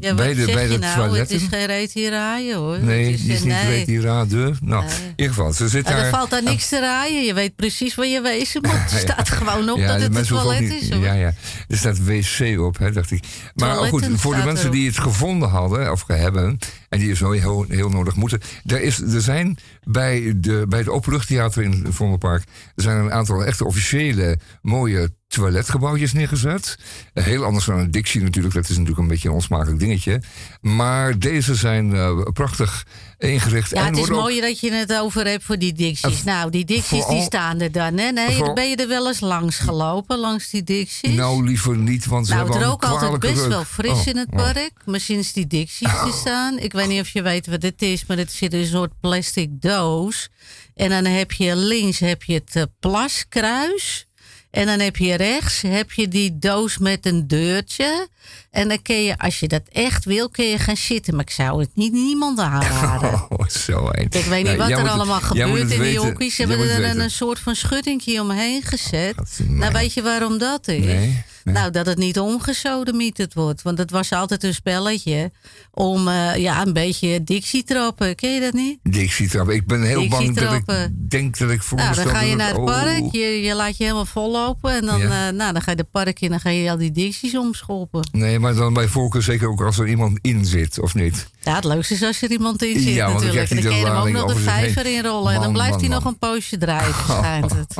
Ja, 0.00 0.14
bij 0.14 0.34
de, 0.34 0.44
bij 0.52 0.66
de 0.66 0.78
nou? 0.78 0.96
toiletten. 0.96 1.36
Het 1.36 1.44
is 1.44 1.58
geen 1.58 1.66
retiraaien 1.66 2.56
hoor. 2.56 2.78
Nee, 2.78 3.10
Het 3.10 3.20
is 3.20 3.26
eh, 3.26 3.28
niet 3.28 3.44
nee. 3.44 3.66
retirade. 3.66 4.54
Nou, 4.62 4.84
in 4.84 4.90
ieder 5.16 5.34
geval, 5.34 5.52
ze 5.52 5.68
zit 5.68 5.86
daar... 5.86 5.98
er 5.98 6.10
valt 6.10 6.30
daar 6.30 6.42
niks 6.42 6.68
te 6.68 6.80
raaien. 6.80 7.24
Je 7.24 7.34
weet 7.34 7.56
precies 7.56 7.94
waar 7.94 8.06
je 8.06 8.20
wezen 8.20 8.60
moet. 8.62 8.72
Er 8.94 8.98
staat 8.98 9.28
gewoon 9.28 9.70
op 9.70 9.78
Ja, 9.78 9.86
dat 9.86 10.00
het 10.00 10.16
een 10.16 10.24
toilet 10.24 10.60
niet- 10.60 10.82
is. 10.82 10.90
Hoor. 10.90 11.04
Ja, 11.04 11.12
ja. 11.12 11.32
Er 11.68 11.76
staat 11.76 12.04
wc 12.04 12.60
op, 12.60 12.78
hè, 12.78 12.92
dacht 12.92 13.10
ik. 13.10 13.24
Maar 13.54 13.80
oh, 13.80 13.88
goed, 13.88 14.06
voor 14.14 14.34
de 14.34 14.44
mensen 14.44 14.64
erop. 14.64 14.72
die 14.76 14.86
het 14.86 14.98
gevonden 14.98 15.48
hadden, 15.48 15.92
of 15.92 16.04
hebben, 16.06 16.58
en 16.88 16.98
die 16.98 17.10
is 17.10 17.20
wel 17.20 17.30
heel, 17.30 17.64
heel 17.68 17.88
nodig 17.88 18.14
moeten. 18.14 18.40
Er, 18.66 18.80
is, 18.80 19.00
er 19.00 19.20
zijn 19.20 19.58
bij, 19.82 20.32
de, 20.36 20.64
bij 20.68 20.78
het 20.78 20.88
Openluchttheater 20.88 21.62
in 21.62 21.70
het 21.84 21.94
Vondelpark 21.94 22.42
er 22.74 22.82
zijn 22.82 22.96
een 22.96 23.12
aantal 23.12 23.44
echte 23.44 23.64
officiële 23.64 24.38
mooie 24.62 25.10
toiletgebouwtjes 25.34 26.12
neergezet. 26.12 26.78
Heel 27.12 27.44
anders 27.44 27.64
dan 27.64 27.78
een 27.78 27.90
Dixie 27.90 28.22
natuurlijk, 28.22 28.54
dat 28.54 28.62
is 28.64 28.70
natuurlijk 28.70 28.98
een 28.98 29.08
beetje 29.08 29.28
een 29.28 29.34
onsmakelijk 29.34 29.78
dingetje. 29.78 30.22
Maar 30.60 31.18
deze 31.18 31.54
zijn 31.54 31.94
eh, 31.94 32.18
prachtig 32.32 32.86
ingericht. 33.18 33.70
Ja, 33.70 33.76
en 33.80 33.86
het 33.86 33.96
is 33.96 34.10
ook- 34.10 34.20
mooi 34.20 34.40
dat 34.40 34.60
je 34.60 34.72
het 34.72 34.94
over 34.94 35.26
hebt 35.26 35.44
voor 35.44 35.58
die 35.58 35.72
dicties. 35.72 36.18
Eh, 36.18 36.24
nou, 36.24 36.50
die 36.50 36.64
dicties 36.64 36.88
vooral- 36.88 37.10
die 37.14 37.22
staan 37.22 37.60
er 37.60 37.72
dan. 37.72 37.98
Hè? 37.98 38.10
Nee, 38.10 38.30
Vooral- 38.36 38.54
ben 38.54 38.68
je 38.68 38.76
er 38.76 38.88
wel 38.88 39.06
eens 39.08 39.20
langs 39.20 39.58
gelopen, 39.58 40.18
langs 40.18 40.50
die 40.50 40.62
dicties? 40.62 41.14
Nou, 41.14 41.44
liever 41.44 41.76
niet, 41.76 42.06
want 42.06 42.26
ze 42.26 42.32
Nou, 42.32 42.44
het 42.44 42.52
hebben 42.54 42.70
rook 42.72 42.82
een 42.82 42.88
altijd 42.88 43.20
best 43.20 43.46
wel 43.46 43.64
fris 43.64 43.90
Oh, 43.90 44.06
in 44.06 44.16
het 44.16 44.28
oh. 44.30 44.36
park. 44.36 44.72
Maar 44.84 45.00
sinds 45.00 45.32
die 45.32 45.46
dicties 45.46 45.88
er 45.92 46.12
staan. 46.12 46.58
Ik 46.58 46.72
weet 46.72 46.88
niet 46.88 47.00
of 47.00 47.08
je 47.08 47.22
weet 47.22 47.46
wat 47.46 47.62
het 47.62 47.82
is, 47.82 48.06
maar 48.06 48.16
het 48.16 48.32
zit 48.32 48.52
in 48.52 48.60
een 48.60 48.66
soort 48.66 48.92
plastic 49.00 49.48
doos. 49.60 50.28
En 50.74 50.88
dan 50.88 51.04
heb 51.04 51.32
je 51.32 51.56
links 51.56 51.98
heb 51.98 52.22
je 52.22 52.34
het 52.34 52.56
eh, 52.56 52.62
plaskruis. 52.80 54.06
En 54.54 54.66
dan 54.66 54.80
heb 54.80 54.96
je 54.96 55.14
rechts 55.14 55.62
heb 55.62 55.92
je 55.92 56.08
die 56.08 56.38
doos 56.38 56.78
met 56.78 57.06
een 57.06 57.26
deurtje. 57.28 58.08
En 58.50 58.68
dan 58.68 58.82
kun 58.82 59.02
je, 59.02 59.18
als 59.18 59.40
je 59.40 59.48
dat 59.48 59.62
echt 59.72 60.04
wil, 60.04 60.28
kun 60.28 60.44
je 60.44 60.58
gaan 60.58 60.76
zitten. 60.76 61.14
Maar 61.14 61.24
ik 61.24 61.30
zou 61.30 61.60
het 61.60 61.70
niet 61.74 61.92
niemand 61.92 62.38
aanraden. 62.38 63.12
Oh, 63.28 63.48
zo 63.48 63.88
eind. 63.88 64.14
Ik 64.14 64.24
weet 64.24 64.44
niet 64.46 64.56
Nou, 64.56 64.58
wat 64.58 64.70
er 64.70 64.78
het- 64.78 64.88
allemaal 64.88 65.14
moet 65.20 65.24
gebeurt 65.24 65.58
het 65.62 65.70
in 65.70 65.82
die 65.82 65.98
hoekjes. 65.98 66.34
Ze 66.34 66.40
hebben 66.46 66.70
er 66.70 66.88
het 66.88 66.98
een, 66.98 67.10
soort 67.10 67.38
van 67.38 67.54
schuttingje 67.54 68.20
omheen 68.20 68.62
gezet. 68.62 69.38
Nou, 69.48 69.72
weet 69.72 69.94
je 69.94 70.02
waarom 70.02 70.38
dat 70.38 70.68
is? 70.68 70.84
Nee, 70.84 71.22
nee. 71.44 71.54
Nou, 71.54 71.70
dat 71.70 71.86
het 71.86 71.98
niet 71.98 72.18
omgesodemieterd 72.18 73.34
wordt. 73.34 73.62
Want 73.62 73.78
het 73.78 73.90
was 73.90 74.12
altijd 74.12 74.44
een 74.44 74.54
spelletje 74.54 75.30
om 75.70 76.08
eh, 76.08 76.36
ja, 76.36 76.66
een 76.66 76.72
beetje 76.72 77.24
Dixie 77.24 77.64
trappen. 77.64 78.14
Ken 78.14 78.30
je 78.34 78.40
dat 78.40 78.52
niet? 78.52 78.78
Dixie 78.82 79.28
trap. 79.28 79.50
Ik 79.50 79.66
ben 79.66 79.82
heel 79.82 80.08
bang 80.08 80.34
dat 80.36 80.52
ik 80.52 80.90
denk 81.08 81.38
dat 81.38 81.50
ik 81.50 81.62
voor 81.62 81.78
Nou, 81.78 81.94
dan 81.94 82.06
ga 82.06 82.20
je 82.20 82.36
naar 82.36 82.48
het 82.48 82.56
oh, 82.56 82.64
park, 82.64 83.12
je, 83.12 83.42
je 83.42 83.54
laat 83.54 83.76
je 83.76 83.82
helemaal 83.82 84.06
vollopen. 84.06 84.72
En 84.72 84.86
dan, 84.86 85.00
Ja. 85.00 85.28
eh, 85.28 85.34
nou, 85.34 85.52
dan 85.52 85.62
ga 85.62 85.70
je 85.70 85.76
de 85.76 85.84
park 85.84 86.20
in 86.20 86.26
en 86.26 86.30
dan 86.30 86.40
ga 86.40 86.50
je 86.50 86.70
al 86.70 86.76
die 86.76 86.92
Dixies 86.92 87.36
omschoppen. 87.36 88.08
Nee, 88.12 88.38
maar 88.38 88.54
dan 88.54 88.72
bij 88.72 88.88
voorkeur 88.88 89.22
zeker 89.22 89.48
ook 89.48 89.62
als 89.62 89.78
er 89.78 89.88
iemand 89.88 90.18
in 90.20 90.44
zit, 90.46 90.80
of 90.80 90.94
niet? 90.94 91.28
Ja, 91.40 91.54
het 91.54 91.64
leukste 91.64 91.94
is 91.94 92.02
als 92.02 92.22
er 92.22 92.30
iemand 92.30 92.62
in 92.62 92.80
zit 92.80 92.94
Ja, 92.94 93.12
natuurlijk. 93.12 93.50
En 93.50 93.56
dan 93.56 93.64
kun 93.64 93.76
je 93.76 93.86
hem 93.86 93.96
ook 93.96 94.08
nog 94.08 94.34
de 94.34 94.40
vijver 94.40 94.86
inrollen. 94.86 95.34
en 95.34 95.40
dan 95.40 95.52
blijft 95.52 95.70
man, 95.70 95.80
hij 95.80 95.88
nog 95.88 96.04
een 96.04 96.18
poosje 96.18 96.58
drijven, 96.58 97.14
schijnt 97.18 97.50
het. 97.52 97.74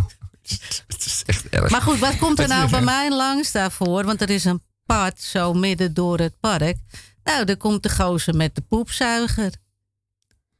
Het 0.98 1.06
is 1.06 1.22
echt 1.26 1.48
erg. 1.48 1.70
Maar 1.70 1.82
goed, 1.82 1.98
wat 1.98 2.18
komt 2.18 2.38
er 2.38 2.48
nou 2.48 2.70
bij 2.70 2.82
mij 2.82 3.10
langs 3.10 3.52
daarvoor? 3.52 4.04
Want 4.04 4.20
er 4.20 4.30
is 4.30 4.44
een 4.44 4.62
pad, 4.86 5.20
zo 5.20 5.52
midden 5.54 5.94
door 5.94 6.18
het 6.18 6.40
park. 6.40 6.76
Nou, 7.24 7.44
dan 7.44 7.56
komt 7.56 7.82
de 7.82 7.90
gozer 7.90 8.34
met 8.36 8.54
de 8.54 8.60
poepzuiger. 8.60 9.52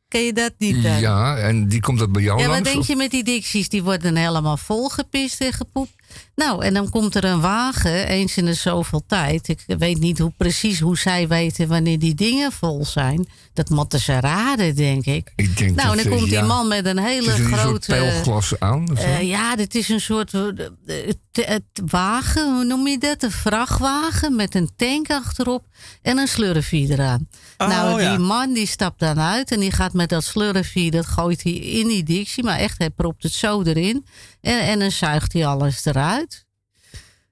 Ken 0.08 0.20
je 0.22 0.32
dat 0.32 0.52
niet? 0.58 0.82
dan? 0.82 1.00
Ja, 1.00 1.36
en 1.36 1.68
die 1.68 1.80
komt 1.80 1.98
dat 1.98 2.12
bij 2.12 2.22
jou 2.22 2.38
Ja, 2.38 2.44
wat 2.44 2.54
langs? 2.54 2.68
denk 2.68 2.80
of- 2.80 2.86
je 2.88 2.96
met 2.96 3.10
die 3.10 3.24
dicties? 3.24 3.68
Die 3.68 3.82
worden 3.82 4.16
helemaal 4.16 4.56
volgepist 4.56 5.40
en 5.40 5.52
gepoept. 5.52 5.92
Nou, 6.34 6.64
en 6.64 6.74
dan 6.74 6.90
komt 6.90 7.14
er 7.14 7.24
een 7.24 7.40
wagen, 7.40 8.06
eens 8.06 8.36
in 8.36 8.44
de 8.44 8.54
zoveel 8.54 9.02
tijd. 9.06 9.48
Ik 9.48 9.64
weet 9.78 9.98
niet 9.98 10.18
hoe, 10.18 10.32
precies 10.36 10.80
hoe 10.80 10.98
zij 10.98 11.28
weten 11.28 11.68
wanneer 11.68 11.98
die 11.98 12.14
dingen 12.14 12.52
vol 12.52 12.84
zijn. 12.84 13.28
Dat 13.52 13.68
moeten 13.70 14.00
ze 14.00 14.20
raden, 14.20 14.74
denk 14.74 15.04
ik. 15.04 15.32
Ik 15.36 15.56
denk 15.56 15.76
nou, 15.76 15.90
en 15.90 15.96
dan 15.96 16.12
eh, 16.12 16.16
komt 16.16 16.28
die 16.28 16.38
ja. 16.38 16.44
man 16.44 16.68
met 16.68 16.86
een 16.86 16.98
hele 16.98 17.34
die 17.34 17.46
soort 17.46 17.60
grote... 17.60 17.86
pijlglas 17.86 18.52
aan? 18.58 18.96
Eh, 18.96 19.22
ja, 19.22 19.56
dit 19.56 19.74
is 19.74 19.88
een 19.88 20.00
soort 20.00 20.34
eh, 20.34 20.46
eh, 20.86 21.10
t- 21.30 21.46
het 21.46 21.62
wagen, 21.86 22.54
hoe 22.54 22.64
noem 22.64 22.86
je 22.86 22.98
dat? 22.98 23.22
Een 23.22 23.30
vrachtwagen 23.30 24.36
met 24.36 24.54
een 24.54 24.70
tank 24.76 25.10
achterop 25.10 25.64
en 26.02 26.18
een 26.18 26.28
slurfie 26.28 26.90
eraan. 26.90 27.28
Oh, 27.58 27.68
nou, 27.68 27.98
die 27.98 28.08
ja. 28.08 28.18
man 28.18 28.52
die 28.52 28.66
stapt 28.66 29.00
dan 29.00 29.20
uit 29.20 29.50
en 29.52 29.60
die 29.60 29.72
gaat 29.72 29.92
met 29.92 30.08
dat 30.08 30.24
slurfie, 30.24 30.90
dat 30.90 31.06
gooit 31.06 31.42
hij 31.42 31.52
in 31.52 31.88
die 31.88 32.02
dictie, 32.02 32.44
maar 32.44 32.58
echt, 32.58 32.78
hij 32.78 32.90
propt 32.90 33.22
het 33.22 33.32
zo 33.32 33.62
erin 33.62 34.04
en, 34.44 34.60
en 34.60 34.78
dan 34.78 34.90
zuigt 34.90 35.32
hij 35.32 35.46
alles 35.46 35.84
eruit. 35.84 36.46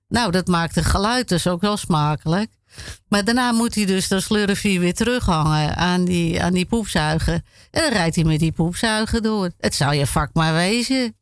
Nou, 0.08 0.30
dat 0.30 0.46
maakt 0.46 0.76
een 0.76 0.84
geluid, 0.84 1.28
dat 1.28 1.38
is 1.38 1.46
ook 1.46 1.60
wel 1.60 1.76
smakelijk. 1.76 2.50
Maar 3.08 3.24
daarna 3.24 3.52
moet 3.52 3.74
hij 3.74 3.84
dus 3.84 4.08
dat 4.08 4.22
slurfie 4.22 4.80
weer 4.80 4.94
terughangen 4.94 5.76
aan 5.76 6.04
die, 6.04 6.42
aan 6.42 6.52
die 6.52 6.66
poepzuiger. 6.66 7.40
En 7.70 7.82
dan 7.82 7.92
rijdt 7.92 8.14
hij 8.14 8.24
met 8.24 8.38
die 8.38 8.52
poepzuiger 8.52 9.22
door. 9.22 9.50
Het 9.58 9.74
zou 9.74 9.94
je 9.94 10.06
vak 10.06 10.30
maar 10.32 10.52
wezen. 10.52 11.16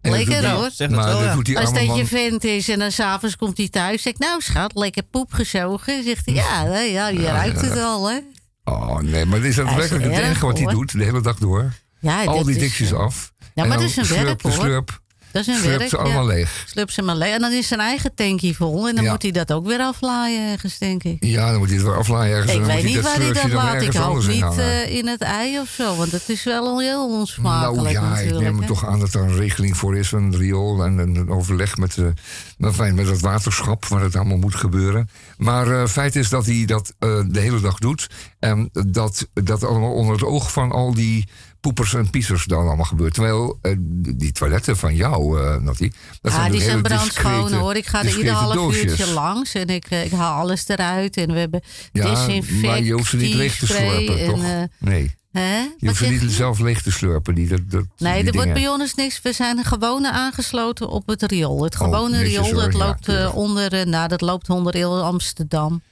Lekker 0.00 0.50
hoor. 0.50 0.70
Zeg 0.72 0.90
maar 0.90 1.04
wel, 1.06 1.22
ja. 1.42 1.60
Als 1.60 1.72
dat 1.72 1.86
man... 1.86 1.96
je 1.96 2.06
vent 2.06 2.44
is 2.44 2.68
en 2.68 2.78
dan 2.78 2.92
s'avonds 2.92 3.36
komt 3.36 3.56
hij 3.56 3.68
thuis. 3.68 4.02
Zegt 4.02 4.18
nou 4.18 4.40
schat, 4.40 4.74
lekker 4.74 5.02
poep 5.02 5.32
gezogen. 5.32 6.04
Zegt 6.04 6.26
hij, 6.26 6.34
ja, 6.44 6.78
ja 6.80 7.08
je 7.08 7.26
ruikt 7.26 7.60
het 7.60 7.78
al 7.78 8.10
hè. 8.10 8.18
Oh 8.64 8.98
nee, 8.98 9.24
maar 9.24 9.40
dit 9.40 9.50
is 9.50 9.56
werkelijk 9.56 10.04
het 10.04 10.18
enige 10.18 10.46
wat 10.46 10.56
hij 10.56 10.64
hoor. 10.64 10.74
doet, 10.74 10.92
de 10.92 11.04
hele 11.04 11.20
dag 11.20 11.38
door. 11.38 11.72
Ja, 12.00 12.24
Al 12.24 12.44
die 12.44 12.54
is, 12.54 12.60
dicties 12.60 12.90
eh, 12.90 12.98
af. 12.98 13.32
Ja, 13.54 13.62
En 13.62 13.68
maar 13.68 13.78
dan 13.78 13.86
dat 13.86 13.90
is 13.90 13.96
een 13.96 14.04
slurp 14.04 14.24
werk 14.24 14.42
de 14.42 14.48
hoor. 14.48 14.58
slurp, 14.58 15.01
Dat 15.32 15.42
is 15.42 15.46
een 15.46 15.54
slurpt 15.60 15.78
werk. 15.78 15.90
ze 15.90 15.96
allemaal 15.98 16.28
ja. 16.30 16.34
leeg. 16.34 16.64
Slurp 16.66 16.90
ze 16.90 17.02
maar 17.02 17.16
leeg. 17.16 17.34
En 17.34 17.40
dan 17.40 17.52
is 17.52 17.68
zijn 17.68 17.80
eigen 17.80 18.14
tankje 18.14 18.54
vol. 18.54 18.88
En 18.88 18.94
dan 18.94 19.04
Ja. 19.04 19.10
moet 19.10 19.22
hij 19.22 19.30
dat 19.30 19.52
ook 19.52 19.66
weer 19.66 19.78
aflaaien 19.80 20.50
ergens, 20.50 20.78
denk 20.78 21.02
ik. 21.02 21.16
Ja, 21.20 21.50
dan 21.50 21.58
moet 21.58 21.68
hij 21.68 21.76
het 21.76 21.86
weer 21.86 21.96
aflaaien 21.96 22.34
ergens. 22.36 22.52
en 22.52 22.60
Ik 22.60 22.66
dan 22.66 22.74
weet 22.74 22.84
niet 22.84 23.00
waar 23.00 23.16
hij 23.16 23.32
dat 23.32 23.50
laat. 23.52 23.82
Ik 23.82 23.92
hoop 23.92 24.20
in 24.22 24.28
niet 24.28 24.58
eh, 24.58 24.94
in 24.96 25.06
het 25.06 25.20
ei 25.20 25.58
of 25.60 25.68
zo. 25.68 25.96
Want 25.96 26.12
het 26.12 26.28
is 26.28 26.44
wel 26.44 26.80
heel 26.80 27.08
Nou 27.08 27.20
onsmakelijk 27.20 27.90
ja, 27.90 28.18
ik 28.18 28.38
neem 28.38 28.60
hè. 28.60 28.66
toch 28.66 28.86
aan 28.86 29.00
dat 29.00 29.14
er 29.14 29.20
een 29.20 29.36
regeling 29.36 29.76
voor 29.76 29.96
is, 29.96 30.12
een 30.12 30.36
riool 30.36 30.84
en 30.84 30.98
een 30.98 31.30
overleg 31.30 31.76
met, 31.76 31.94
de, 31.94 32.12
met, 32.58 32.74
fijn, 32.74 32.94
met 32.94 33.06
het 33.08 33.20
waterschap, 33.20 33.86
waar 33.86 34.02
het 34.02 34.16
allemaal 34.16 34.36
moet 34.38 34.54
gebeuren. 34.54 35.08
Maar 35.36 35.70
eh 35.82 35.86
feit 35.88 36.16
is 36.16 36.28
dat 36.28 36.46
hij 36.46 36.64
dat 36.64 36.94
eh, 36.98 37.20
de 37.28 37.40
hele 37.40 37.60
dag 37.60 37.78
doet. 37.78 38.06
En 38.38 38.70
dat 38.72 39.26
dat 39.32 39.64
allemaal 39.64 39.92
onder 39.92 40.14
het 40.14 40.24
oog 40.24 40.52
van 40.52 40.72
al 40.72 40.94
die 40.94 41.28
poepers 41.62 41.94
en 41.94 42.10
piezers 42.10 42.44
dan 42.44 42.66
allemaal 42.66 42.84
gebeurt. 42.84 43.14
Terwijl 43.14 43.58
eh, 43.62 43.72
die 44.16 44.32
toiletten 44.32 44.76
van 44.76 44.94
jou, 44.94 45.40
Nattie, 45.62 45.92
dat 46.20 46.32
Ja, 46.32 46.38
zijn 46.38 46.50
die 46.50 46.60
hele 46.60 46.70
zijn 46.72 46.82
brandschoon 46.82 47.52
hoor. 47.52 47.74
Ik 47.76 47.86
ga 47.86 48.04
er 48.04 48.16
ieder 48.18 48.32
half 48.32 48.54
doosjes. 48.54 48.84
uurtje 48.84 49.12
langs 49.12 49.54
en 49.54 49.66
ik, 49.66 49.86
eh, 49.88 50.04
ik 50.04 50.12
haal 50.12 50.40
alles 50.40 50.68
eruit. 50.68 51.16
En 51.16 51.32
we 51.32 51.38
hebben 51.38 51.62
Ja, 51.92 52.26
maar 52.62 52.82
je 52.82 52.92
hoeft 52.92 53.10
ze 53.10 53.16
niet 53.16 53.34
leeg 53.34 53.56
te 53.58 53.66
slurpen, 53.66 54.18
en, 54.18 54.26
toch? 54.26 54.68
nee. 54.78 55.14
hè? 55.32 55.58
Je 55.78 55.86
hoeft 55.86 55.98
ze 55.98 56.06
niet 56.08 56.20
je? 56.20 56.30
zelf 56.30 56.58
leeg 56.58 56.82
te 56.82 56.92
slurpen. 56.92 57.34
Die, 57.34 57.48
dat, 57.48 57.60
dat, 57.70 57.84
Nee, 57.98 58.22
die 58.22 58.30
er 58.30 58.36
wordt 58.36 58.52
bij 58.52 58.68
ons 58.68 58.94
niks. 58.94 59.22
We 59.22 59.32
zijn 59.32 59.64
gewoon 59.64 60.06
aangesloten 60.06 60.88
op 60.88 61.06
het 61.06 61.22
riool. 61.22 61.62
Het 61.64 61.74
Oh, 61.74 61.80
gewone 61.80 62.22
riool 62.22 62.52
dat 62.54 62.72
loopt 62.74 63.32
onder, 63.32 63.88
nou, 63.88 64.08
dat 64.08 64.20
loopt 64.20 64.48
onder 64.50 64.74
heel 64.74 65.02
Amsterdam. 65.02 65.82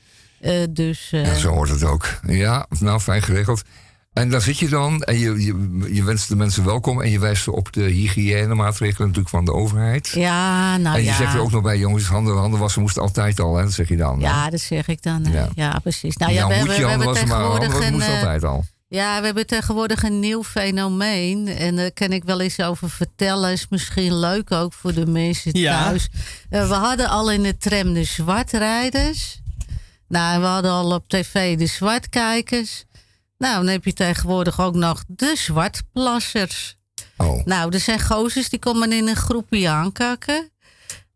Dus 0.71 1.09
Ja, 1.11 1.35
zo 1.35 1.49
hoort 1.49 1.69
het 1.71 1.85
ook. 1.85 2.09
Ja, 2.27 2.67
nou, 2.81 3.01
fijn 3.01 3.23
geregeld. 3.23 3.63
En 4.13 4.31
daar 4.31 4.41
zit 4.41 4.59
je 4.59 4.69
dan 4.69 5.03
en 5.03 5.19
je, 5.19 5.45
je, 5.45 5.89
je 5.95 6.05
wenst 6.05 6.29
de 6.29 6.37
mensen 6.37 6.65
welkom... 6.65 7.03
en 7.03 7.11
je 7.11 7.19
wijst 7.19 7.43
ze 7.43 7.53
op 7.53 7.73
de 7.73 7.83
hygiënemaatregelen 7.83 9.01
natuurlijk 9.09 9.29
van 9.35 9.45
de 9.45 9.53
overheid. 9.53 10.09
ja, 10.09 10.77
nou 10.77 10.97
en 10.97 11.03
je 11.03 11.09
ja. 11.09 11.17
zegt 11.17 11.35
er 11.35 11.41
ook 11.41 11.51
nog 11.51 11.63
bij, 11.63 11.79
jongens, 11.79 12.05
handen, 12.05 12.37
handen 12.37 12.61
wassen 12.61 12.83
moest 12.83 12.99
altijd 12.99 13.41
al, 13.41 13.57
hè? 13.57 13.63
dat 13.63 13.73
zeg 13.73 13.89
je 13.89 13.97
dan. 13.97 14.19
hè? 14.21 14.27
Ja, 14.27 14.51
dat 14.51 14.61
zeg 14.61 14.89
ik 14.89 15.03
dan. 15.03 15.25
eh, 15.25 15.33
Ja. 15.33 15.49
Ja, 15.55 15.79
precies. 15.79 16.17
Nou 16.17 16.33
ja, 16.33 16.39
Nou, 16.49 16.53
we 16.53 16.59
moet 16.59 16.69
hebben, 16.69 16.87
je 16.89 16.97
we 16.97 17.03
handen 17.03 17.15
hebben 17.15 17.69
wassen, 17.69 17.79
maar 17.79 17.87
een... 17.87 17.93
moest 17.93 18.07
eh, 18.09 18.15
altijd 18.15 18.45
al. 18.45 18.65
Ja, 18.89 19.19
we 19.21 19.25
hebben 19.25 19.47
tegenwoordig 19.47 20.03
een 20.03 20.19
nieuw 20.21 20.45
fenomeen. 20.45 21.49
En 21.49 21.77
daar 21.77 21.93
kan 21.93 22.13
ik 22.13 22.25
wel 22.25 22.41
eens 22.41 22.61
over 22.61 22.91
vertellen. 22.91 23.53
Is 23.53 23.67
misschien 23.69 24.19
leuk 24.19 24.53
ook 24.53 24.73
voor 24.73 24.95
de 24.95 25.07
mensen 25.07 25.59
Ja. 25.59 25.85
thuis. 25.85 26.09
Eh, 26.51 26.69
we 26.69 26.75
hadden 26.75 27.09
al 27.09 27.31
in 27.31 27.43
de 27.43 27.57
tram 27.57 27.93
de 27.95 28.05
zwartrijders. 28.05 29.41
Nou, 30.09 30.41
we 30.41 30.47
hadden 30.47 30.71
al 30.71 30.93
op 30.95 31.09
tv 31.09 31.59
de 31.59 31.67
zwartkijkers. 31.67 32.85
Nou, 33.41 33.57
dan 33.57 33.67
heb 33.67 33.85
je 33.85 33.93
tegenwoordig 33.93 34.61
ook 34.61 34.75
nog 34.75 35.05
de 35.07 35.33
zwartplassers. 35.37 36.77
Oh. 37.17 37.45
Nou, 37.45 37.73
er 37.75 37.81
zijn 37.81 38.01
gozers 38.01 38.49
die 38.49 38.59
komen 38.59 38.93
in 38.93 39.09
een 39.09 39.17
groepje 39.17 39.69
aankakken. 39.69 40.51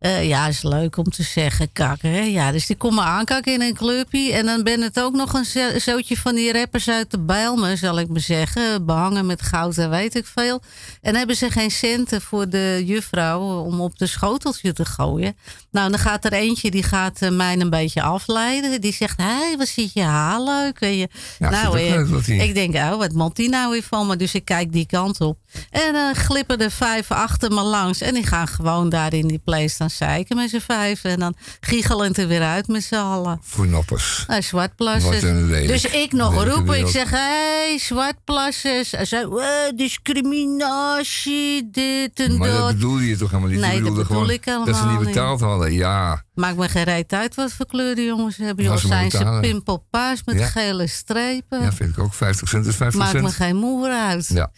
Eh, 0.04 0.28
ja, 0.28 0.46
is 0.48 0.62
leuk 0.62 0.96
om 0.96 1.04
te 1.10 1.22
zeggen, 1.22 1.72
kakken. 1.72 2.10
Hè? 2.10 2.20
Ja, 2.20 2.52
dus 2.52 2.66
die 2.66 2.76
komen 2.76 3.04
aankakken 3.04 3.52
in 3.52 3.62
een 3.62 3.74
clubje. 3.74 4.32
En 4.32 4.46
dan 4.46 4.62
ben 4.62 4.80
het 4.80 5.00
ook 5.00 5.14
nog 5.14 5.32
een 5.32 5.44
zo- 5.44 5.78
zootje 5.78 6.16
van 6.16 6.34
die 6.34 6.52
rappers 6.52 6.88
uit 6.88 7.10
de 7.10 7.18
Bijlmer, 7.20 7.76
zal 7.76 7.98
ik 7.98 8.08
maar 8.08 8.20
zeggen. 8.20 8.86
Behangen 8.86 9.26
met 9.26 9.42
goud 9.42 9.78
en 9.78 9.90
weet 9.90 10.14
ik 10.14 10.26
veel. 10.26 10.62
En 11.02 11.14
hebben 11.16 11.36
ze 11.36 11.50
geen 11.50 11.70
centen 11.70 12.20
voor 12.22 12.48
de 12.48 12.82
juffrouw 12.84 13.40
om 13.64 13.80
op 13.80 13.98
de 13.98 14.06
schoteltje 14.06 14.72
te 14.72 14.84
gooien. 14.84 15.36
Nou, 15.70 15.90
dan 15.90 15.98
gaat 15.98 16.24
er 16.24 16.32
eentje, 16.32 16.70
die 16.70 16.82
gaat 16.82 17.22
eh, 17.22 17.30
mij 17.30 17.60
een 17.60 17.70
beetje 17.70 18.02
afleiden. 18.02 18.80
Die 18.80 18.92
zegt, 18.92 19.16
hé, 19.16 19.24
hey, 19.24 19.54
wat 19.58 19.68
ziet 19.68 19.92
je 19.92 20.02
haar 20.02 20.40
leuk. 20.42 20.80
En 20.80 20.96
je, 20.96 21.08
Ja, 21.38 21.50
nou, 21.50 21.78
eh, 21.78 21.90
leuk 22.08 22.26
ik 22.26 22.54
denk, 22.54 22.74
oh, 22.74 22.96
wat 22.96 23.12
moet 23.12 23.36
die 23.36 23.48
nou 23.48 23.70
weer 23.70 23.82
van 23.82 24.06
me? 24.06 24.16
Dus 24.16 24.34
ik 24.34 24.44
kijk 24.44 24.72
die 24.72 24.86
kant 24.86 25.20
op. 25.20 25.38
En 25.70 25.92
dan 25.92 26.14
glippen 26.14 26.58
er 26.58 26.70
vijf 26.70 27.10
achter 27.10 27.50
me 27.52 27.62
langs. 27.62 28.00
En 28.00 28.14
die 28.14 28.26
gaan 28.26 28.48
gewoon 28.48 28.88
daar 28.88 29.12
in 29.12 29.26
die 29.28 29.38
play 29.44 29.68
staan 29.68 29.90
zeiken 29.90 30.36
met 30.36 30.50
z'n 30.50 30.58
vijf. 30.60 31.04
En 31.04 31.18
dan 31.18 31.34
giechelend 31.60 32.18
er 32.18 32.26
weer 32.28 32.42
uit 32.42 32.68
met 32.68 32.82
z'n 32.84 32.94
allen. 32.94 33.38
Voor 33.42 33.66
noppers. 33.66 34.24
Nou, 34.26 34.42
zwartplassers. 34.42 35.22
Een 35.22 35.46
lelijk- 35.46 35.68
Dus 35.68 35.84
ik 35.84 36.12
nog 36.12 36.44
roepen. 36.44 36.78
Ik 36.78 36.86
zeg, 36.86 37.10
hé, 37.10 37.16
hey, 37.16 37.78
zwartplassers. 37.78 38.90
Hij 38.90 39.04
zei, 39.04 39.24
"Eh, 39.24 39.76
discriminatie, 39.76 41.70
dit 41.70 42.20
en 42.20 42.36
Maar 42.36 42.48
dat 42.48 42.58
dat. 42.58 42.72
bedoelde 42.72 43.08
je 43.08 43.16
toch 43.16 43.30
helemaal 43.30 43.50
niet? 43.50 43.60
Nee, 43.60 43.82
dat 43.82 43.94
bedoel 43.94 44.28
ik 44.28 44.44
Dat 44.44 44.64
ze 44.66 44.70
helemaal 44.72 44.88
niet 44.90 44.98
niet. 44.98 45.08
betaald 45.14 45.40
hadden, 45.40 45.72
ja. 45.72 46.22
Maakt 46.34 46.56
me 46.56 46.68
geen 46.68 47.04
uit 47.08 47.34
wat 47.34 47.52
voor 47.52 47.66
kleur 47.66 47.94
die 47.94 48.06
jongens 48.06 48.36
hebben. 48.36 48.64
Maar 48.68 48.78
Zijn 48.78 49.10
ze 49.10 49.38
pimpelpaars 49.40 50.20
met 50.24 50.42
gele 50.42 50.86
strepen? 50.86 51.60
Ja, 51.62 51.72
vind 51.72 51.90
ik 51.90 51.98
ook. 51.98 52.14
50 52.14 52.48
cent 52.48 52.66
is 52.66 52.76
50 52.76 53.00
Maakt 53.00 53.12
me 53.14 53.20
cent. 53.20 53.32
geen 53.34 53.56
moer 53.56 53.88
uit. 53.90 54.26
Ja. 54.28 54.50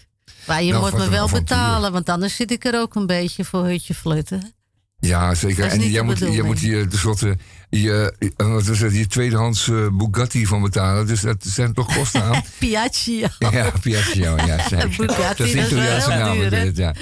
Maar 0.47 0.62
je 0.62 0.73
Nou, 0.73 0.82
moet 0.82 0.98
me 1.01 1.09
wel 1.09 1.24
avontuur. 1.24 1.40
betalen, 1.40 1.93
want 1.93 2.09
anders 2.09 2.36
zit 2.36 2.51
ik 2.51 2.64
er 2.64 2.81
ook 2.81 2.94
een 2.94 3.06
beetje 3.06 3.44
voor 3.44 3.64
hutje 3.64 3.94
flutten. 3.94 4.55
Ja, 4.98 5.35
zeker. 5.35 5.64
En 5.64 5.90
jij 5.90 6.02
moet, 6.02 6.18
jij 6.18 6.28
bedoeling. 6.28 6.47
moet 6.47 6.59
hier 6.59 6.89
tenslotte 6.89 7.36
je, 7.70 8.14
eh, 8.36 8.47
wat 8.52 8.68
is 8.68 8.81
het, 8.81 8.94
je 8.94 9.06
tweedehands 9.06 9.68
eh, 9.68 9.86
Bugatti 9.93 10.47
van 10.47 10.62
betalen. 10.62 11.06
Dus 11.06 11.20
dat 11.20 11.44
zijn 11.44 11.73
toch 11.73 11.94
kosten 11.94 12.23
aan. 12.23 12.43
Piaggio. 12.59 13.27
ja, 13.39 13.70
Piaggio, 13.82 14.36
ja. 14.36 14.59
zeker. 14.68 14.94
Bugatti, 14.97 15.43
dat 15.43 15.55
is 15.55 15.66
Italiaanse 15.66 16.09
naam. 16.09 16.39
ja. 16.74 16.94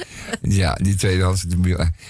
ja, 0.42 0.74
die 0.74 0.94
tweedehands. 0.94 1.44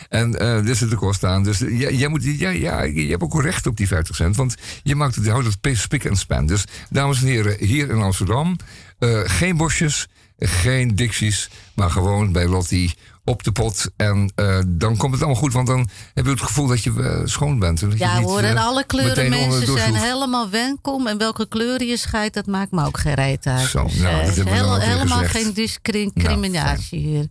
En 0.09 0.39
eh 0.39 0.69
er 0.69 0.77
zitten 0.77 0.99
kosten 0.99 1.29
aan. 1.29 1.43
Dus 1.43 1.59
jij, 1.59 1.95
jij, 1.95 2.09
moet, 2.09 2.25
ja, 2.25 2.49
ja, 2.51 2.83
je 2.83 3.09
hebt 3.09 3.23
ook 3.23 3.43
recht 3.43 3.67
op 3.67 3.77
die 3.77 3.87
50 3.87 4.17
cent. 4.17 4.37
Want 4.37 4.55
je 4.83 4.95
maakt 4.95 5.15
het, 5.15 5.25
je 5.25 5.31
houdt 5.31 5.47
het 5.61 5.79
spik 5.79 6.05
en 6.05 6.17
span. 6.17 6.47
Dus 6.47 6.65
dames 6.91 7.21
en 7.21 7.27
heren, 7.27 7.57
hier 7.59 7.91
in 7.91 8.01
Amsterdam. 8.03 8.57
eh, 8.99 9.21
geen 9.25 9.57
bosjes, 9.57 10.09
geen 10.39 10.95
dixies. 10.95 11.49
Maar 11.75 11.91
gewoon 11.91 12.33
bij 12.33 12.47
Lottie 12.47 12.95
op 13.25 13.43
de 13.43 13.53
pot. 13.53 13.91
En 13.97 14.33
eh, 14.35 14.59
dan 14.67 14.97
komt 14.97 15.13
het 15.13 15.23
allemaal 15.23 15.41
goed. 15.43 15.53
Want 15.53 15.67
dan 15.67 15.89
heb 16.15 16.25
je 16.25 16.31
het 16.31 16.41
gevoel 16.41 16.67
dat 16.67 16.83
je 16.83 16.93
eh, 17.03 17.21
schoon 17.25 17.59
bent. 17.59 17.83
En 17.83 17.89
dat 17.89 17.99
je 17.99 18.05
Ja 18.05 18.19
niet, 18.19 18.29
hoor, 18.29 18.41
en 18.41 18.57
eh, 18.57 18.67
alle 18.67 18.85
kleuren 18.87 19.31
mensen 19.31 19.67
zijn 19.79 19.95
helemaal 19.95 20.51
welkom. 20.51 21.07
En 21.07 21.19
welke 21.19 21.49
kleur 21.49 21.83
je 21.85 21.97
scheidt, 21.97 22.35
dat 22.35 22.47
maakt 22.47 22.71
me 22.71 22.85
ook 22.87 22.99
geen 22.99 23.15
reet 23.15 23.47
uit. 23.47 23.69
Zo, 23.69 23.85
Dus, 23.85 23.95
nou, 23.99 24.25
dat 24.27 24.35
heel- 24.35 24.73
ook 24.73 24.79
weer 24.79 24.89
helemaal 24.89 25.19
gezegd. 25.19 25.37
geen 25.45 25.53
discriminatie 25.53 26.99
hier. 26.99 27.27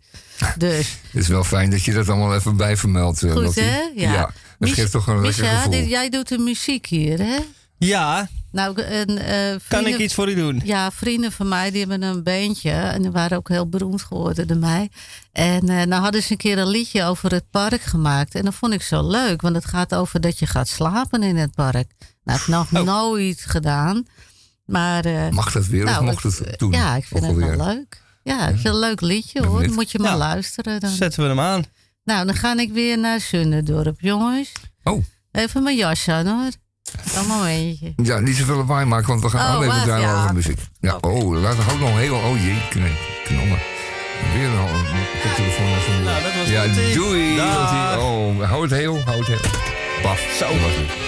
Dus, 0.57 0.97
Het 1.11 1.21
is 1.21 1.27
wel 1.27 1.43
fijn 1.43 1.69
dat 1.69 1.83
je 1.83 1.93
dat 1.93 2.09
allemaal 2.09 2.35
even 2.35 2.57
bij 2.57 2.77
vermeldt. 2.77 3.23
eh, 3.23 3.31
goed 3.31 3.41
Lottie. 3.43 3.63
hè? 3.63 3.79
Ja. 3.95 4.15
dat 4.21 4.31
Mich- 4.59 4.73
geeft 4.73 4.91
toch 4.91 5.07
een 5.07 5.21
lekker 5.21 5.45
gevoel. 5.45 5.73
jij 5.83 6.09
doet 6.09 6.27
de 6.27 6.37
muziek 6.37 6.85
hier 6.85 7.19
hè? 7.19 7.35
Ja, 7.77 8.27
Nou, 8.51 8.81
en, 8.81 9.17
eh, 9.17 9.55
kan 9.67 9.87
ik 9.87 9.97
iets 9.97 10.13
voor 10.13 10.29
u 10.29 10.35
doen? 10.35 10.61
Ja, 10.63 10.91
vrienden 10.91 11.31
van 11.31 11.47
mij 11.47 11.71
die 11.71 11.79
hebben 11.79 12.01
een 12.01 12.23
beentje. 12.23 12.71
En 12.71 13.01
die 13.01 13.11
waren 13.11 13.37
ook 13.37 13.49
heel 13.49 13.69
beroemd 13.69 14.01
geworden 14.01 14.47
door 14.47 14.57
mij. 14.57 14.89
En 15.31 15.69
eh 15.69 15.85
nou 15.85 16.01
hadden 16.01 16.23
ze 16.23 16.31
een 16.31 16.37
keer 16.37 16.57
een 16.57 16.67
liedje 16.67 17.03
over 17.03 17.31
het 17.31 17.49
park 17.49 17.81
gemaakt. 17.81 18.35
En 18.35 18.43
dat 18.45 18.53
vond 18.55 18.73
ik 18.73 18.81
zo 18.81 19.07
leuk. 19.09 19.41
Want 19.41 19.55
het 19.55 19.65
gaat 19.65 19.95
over 19.95 20.21
dat 20.21 20.39
je 20.39 20.45
gaat 20.45 20.67
slapen 20.67 21.23
in 21.23 21.35
het 21.37 21.55
park. 21.55 21.91
Nou, 22.23 22.39
heb 22.39 22.41
ik 22.41 22.47
nog 22.47 22.73
Oh. 22.73 22.81
nooit 22.85 23.41
gedaan. 23.47 24.05
Maar, 24.65 25.05
eh, 25.05 25.29
Mag 25.29 25.51
dat 25.51 25.65
weer 25.65 25.85
nou, 25.85 25.97
of 25.99 26.05
mocht 26.23 26.23
het 26.39 26.57
toen? 26.57 26.71
Ja, 26.71 26.95
ik 26.95 27.05
vind 27.05 27.25
het 27.25 27.35
wel 27.35 27.57
leuk. 27.57 28.01
Ja, 28.23 28.39
ik 28.41 28.47
vind 28.53 28.63
het 28.63 28.73
een 28.73 28.79
leuk 28.79 29.01
liedje 29.01 29.43
hoor. 29.45 29.57
benieuwd. 29.57 29.75
Moet 29.75 29.91
je 29.91 29.99
maar 29.99 30.11
Ja. 30.11 30.17
luisteren 30.17 30.79
dan. 30.79 30.89
Zetten 30.89 31.23
we 31.23 31.29
hem 31.29 31.39
aan. 31.39 31.63
Nou, 32.03 32.25
dan 32.25 32.35
ga 32.35 32.57
ik 32.57 32.71
weer 32.73 32.97
naar 32.99 33.19
Zunderdorp, 33.19 34.01
jongens. 34.01 34.51
Oh. 34.83 35.03
Even 35.31 35.63
mijn 35.63 35.77
jas 35.77 36.07
aan 36.07 36.27
hoor. 36.27 36.49
Een 37.17 37.27
momentje. 37.27 37.93
Ja, 38.03 38.19
niet 38.19 38.35
zoveel 38.35 38.55
lawaai 38.55 38.85
maken, 38.85 39.07
want 39.07 39.21
we 39.21 39.29
gaan 39.29 39.49
Oh, 39.49 39.55
alleen 39.55 39.67
maar 39.67 39.83
draaien 39.83 40.07
Ja. 40.07 40.21
over 40.23 40.33
muziek. 40.33 40.59
Ja, 40.79 40.97
oh, 41.01 41.41
laat 41.41 41.55
hou 41.57 41.79
nog 41.79 41.97
heel... 41.97 42.15
Oh 42.15 42.41
jee, 42.41 42.61
kn- 42.69 42.97
knallen. 43.23 43.59
Weer 44.33 44.45
een 44.45 44.57
een 44.57 45.33
telefoon 45.35 45.69
naar 45.69 45.79
zijn 45.81 46.03
Nou, 46.03 46.23
dat 46.23 46.33
was 46.35 46.47
Ja, 46.49 46.63
doei. 46.93 47.35
Lottie. 47.35 47.99
Oh, 48.03 48.49
hou 48.49 48.61
het 48.61 48.71
heel, 48.71 49.01
hou 49.05 49.17
het 49.19 49.27
heel. 49.27 49.51
Baf. 50.03 50.19
Zo. 50.39 50.45
dat 50.47 50.61
was 50.61 50.71
het. 50.75 51.02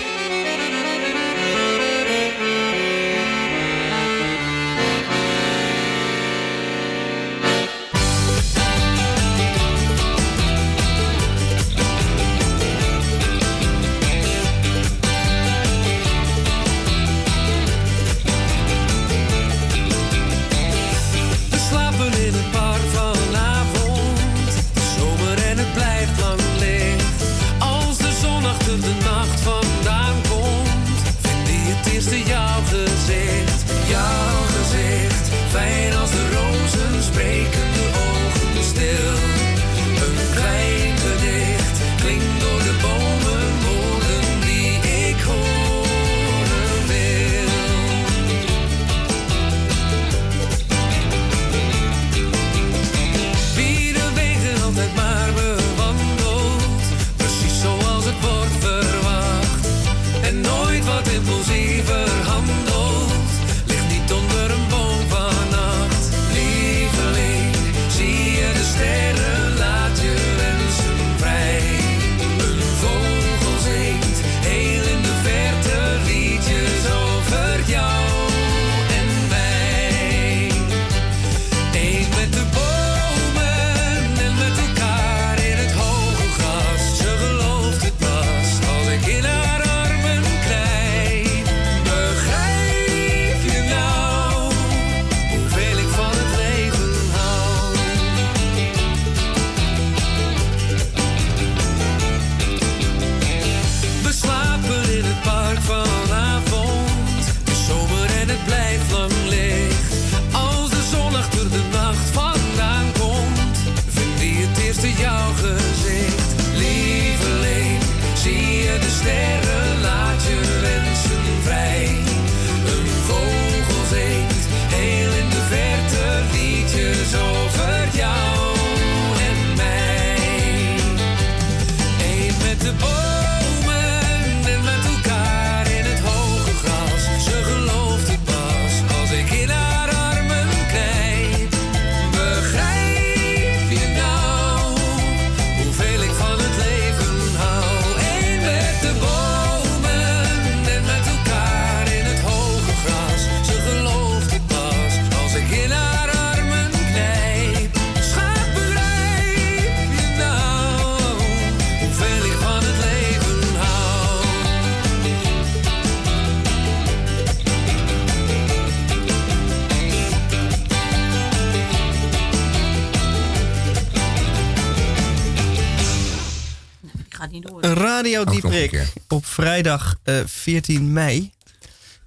Keer. 178.75 178.93
op 179.07 179.25
vrijdag 179.25 179.95
eh, 180.03 180.19
14 180.25 180.93
mei. 180.93 181.31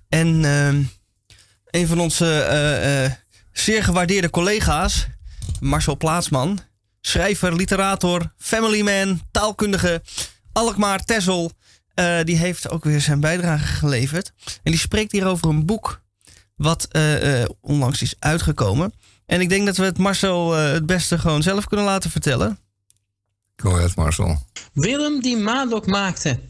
En 0.08 0.44
ehm, 0.44 0.82
een 1.70 1.86
van 1.86 2.00
onze 2.00 2.42
eh, 2.42 3.04
eh, 3.04 3.12
zeer 3.52 3.84
gewaardeerde 3.84 4.30
collega's, 4.30 5.06
Marcel 5.60 5.96
Plaatsman, 5.96 6.60
schrijver, 7.00 7.56
literator, 7.56 8.32
familyman, 8.38 9.20
taalkundige, 9.30 10.02
Alkmaar 10.52 11.04
Tessel, 11.04 11.52
eh, 11.94 12.18
die 12.24 12.36
heeft 12.36 12.70
ook 12.70 12.84
weer 12.84 13.00
zijn 13.00 13.20
bijdrage 13.20 13.66
geleverd. 13.66 14.32
En 14.62 14.70
die 14.70 14.80
spreekt 14.80 15.12
hier 15.12 15.26
over 15.26 15.48
een 15.48 15.66
boek 15.66 16.00
wat 16.58 16.86
eh, 16.90 17.42
eh, 17.42 17.48
onlangs 17.60 18.02
is 18.02 18.14
uitgekomen. 18.18 18.92
En 19.26 19.40
ik 19.40 19.48
denk 19.48 19.66
dat 19.66 19.76
we 19.76 19.84
het 19.84 19.98
Marcel 19.98 20.56
eh, 20.56 20.72
het 20.72 20.86
beste 20.86 21.18
gewoon 21.18 21.42
zelf 21.42 21.66
kunnen 21.66 21.86
laten 21.86 22.10
vertellen. 22.10 22.58
Go 23.56 23.74
ahead, 23.74 23.94
Marcel. 23.94 24.46
Willem 24.72 25.20
die 25.20 25.36
Madok 25.36 25.86
maakte. 25.86 26.40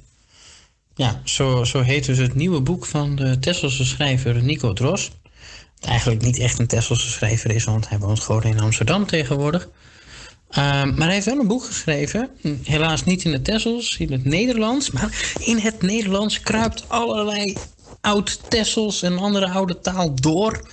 Ja, 0.98 1.20
zo, 1.24 1.64
zo 1.64 1.80
heet 1.80 2.04
dus 2.04 2.18
het 2.18 2.34
nieuwe 2.34 2.60
boek 2.60 2.86
van 2.86 3.16
de 3.16 3.38
Tesselse 3.38 3.84
schrijver 3.84 4.42
Nico 4.42 4.72
Dros. 4.72 5.10
Wat 5.80 5.90
eigenlijk 5.90 6.22
niet 6.22 6.38
echt 6.38 6.58
een 6.58 6.66
Tesselse 6.66 7.10
schrijver 7.10 7.50
is, 7.50 7.64
want 7.64 7.88
hij 7.88 7.98
woont 7.98 8.20
gewoon 8.20 8.42
in 8.42 8.60
Amsterdam 8.60 9.06
tegenwoordig. 9.06 9.68
Ehm, 10.50 10.94
maar 10.94 11.06
hij 11.06 11.14
heeft 11.14 11.26
wel 11.26 11.38
een 11.38 11.46
boek 11.46 11.64
geschreven. 11.64 12.30
Helaas 12.62 13.04
niet 13.04 13.24
in 13.24 13.32
het 13.32 13.44
Tessels, 13.44 13.96
in 13.98 14.12
het 14.12 14.24
Nederlands. 14.24 14.90
Maar 14.90 15.34
in 15.38 15.58
het 15.58 15.82
Nederlands 15.82 16.40
kruipt 16.40 16.88
allerlei 16.88 17.56
oud-Tessels 18.00 19.02
en 19.02 19.18
andere 19.18 19.48
oude 19.48 19.80
taal 19.80 20.14
door. 20.14 20.70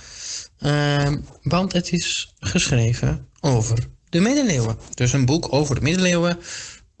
Ehm, 0.58 1.18
want 1.42 1.72
het 1.72 1.92
is 1.92 2.34
geschreven 2.40 3.26
over 3.40 3.88
de 4.08 4.20
middeleeuwen. 4.20 4.78
Dus 4.94 5.12
een 5.12 5.26
boek 5.26 5.52
over 5.52 5.74
de 5.74 5.80
middeleeuwen. 5.80 6.38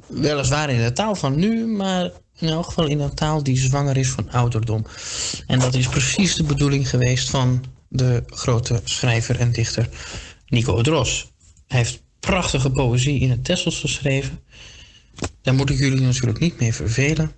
Weliswaar 0.06 0.70
in 0.70 0.82
de 0.82 0.92
taal 0.92 1.14
van 1.14 1.36
nu, 1.36 1.66
maar 1.66 2.10
in 2.38 2.48
elk 2.48 2.64
geval 2.64 2.86
in 2.86 3.00
een 3.00 3.14
taal 3.14 3.42
die 3.42 3.56
zwanger 3.56 3.96
is 3.96 4.08
van 4.08 4.30
ouderdom. 4.30 4.86
En 5.46 5.58
dat 5.58 5.74
is 5.74 5.88
precies 5.88 6.34
de 6.34 6.44
bedoeling 6.44 6.88
geweest 6.88 7.30
van 7.30 7.64
de 7.88 8.22
grote 8.26 8.80
schrijver 8.84 9.40
en 9.40 9.52
dichter 9.52 9.88
Nico 10.46 10.82
Dros. 10.82 11.32
Hij 11.66 11.78
heeft 11.78 12.02
prachtige 12.20 12.70
poëzie 12.70 13.20
in 13.20 13.30
het 13.30 13.44
Tessels 13.44 13.80
geschreven. 13.80 14.40
Daar 15.42 15.54
moet 15.54 15.70
ik 15.70 15.78
jullie 15.78 16.00
natuurlijk 16.00 16.38
niet 16.38 16.60
mee 16.60 16.74
vervelen. 16.74 17.32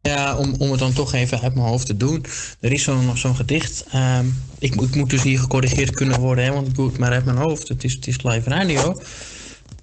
Ja, 0.00 0.36
om, 0.36 0.54
om 0.58 0.70
het 0.70 0.78
dan 0.78 0.92
toch 0.92 1.12
even 1.12 1.40
uit 1.40 1.54
mijn 1.54 1.66
hoofd 1.66 1.86
te 1.86 1.96
doen. 1.96 2.24
Er 2.60 2.72
is 2.72 2.86
nog 2.86 3.18
zo'n 3.18 3.36
gedicht. 3.36 3.84
ehm, 3.90 4.26
ik, 4.58 4.74
ik 4.74 4.94
moet 4.94 5.10
dus 5.10 5.22
hier 5.22 5.38
gecorrigeerd 5.38 5.94
kunnen 5.94 6.20
worden, 6.20 6.44
hè, 6.44 6.52
want 6.52 6.68
ik 6.68 6.74
doe 6.74 6.88
het 6.88 6.98
maar 6.98 7.12
uit 7.12 7.24
mijn 7.24 7.36
hoofd. 7.36 7.68
Het 7.68 7.84
is, 7.84 7.92
het 7.92 8.06
is 8.06 8.22
live 8.22 8.48
radio. 8.50 9.02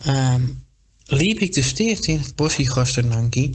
Ehm, 0.05 0.41
liep 1.09 1.39
ik 1.39 1.53
de 1.53 1.61
steert 1.61 2.05
in 2.05 2.17
het 2.17 2.35
bossie 2.35 2.69
gasternankie. 2.69 3.51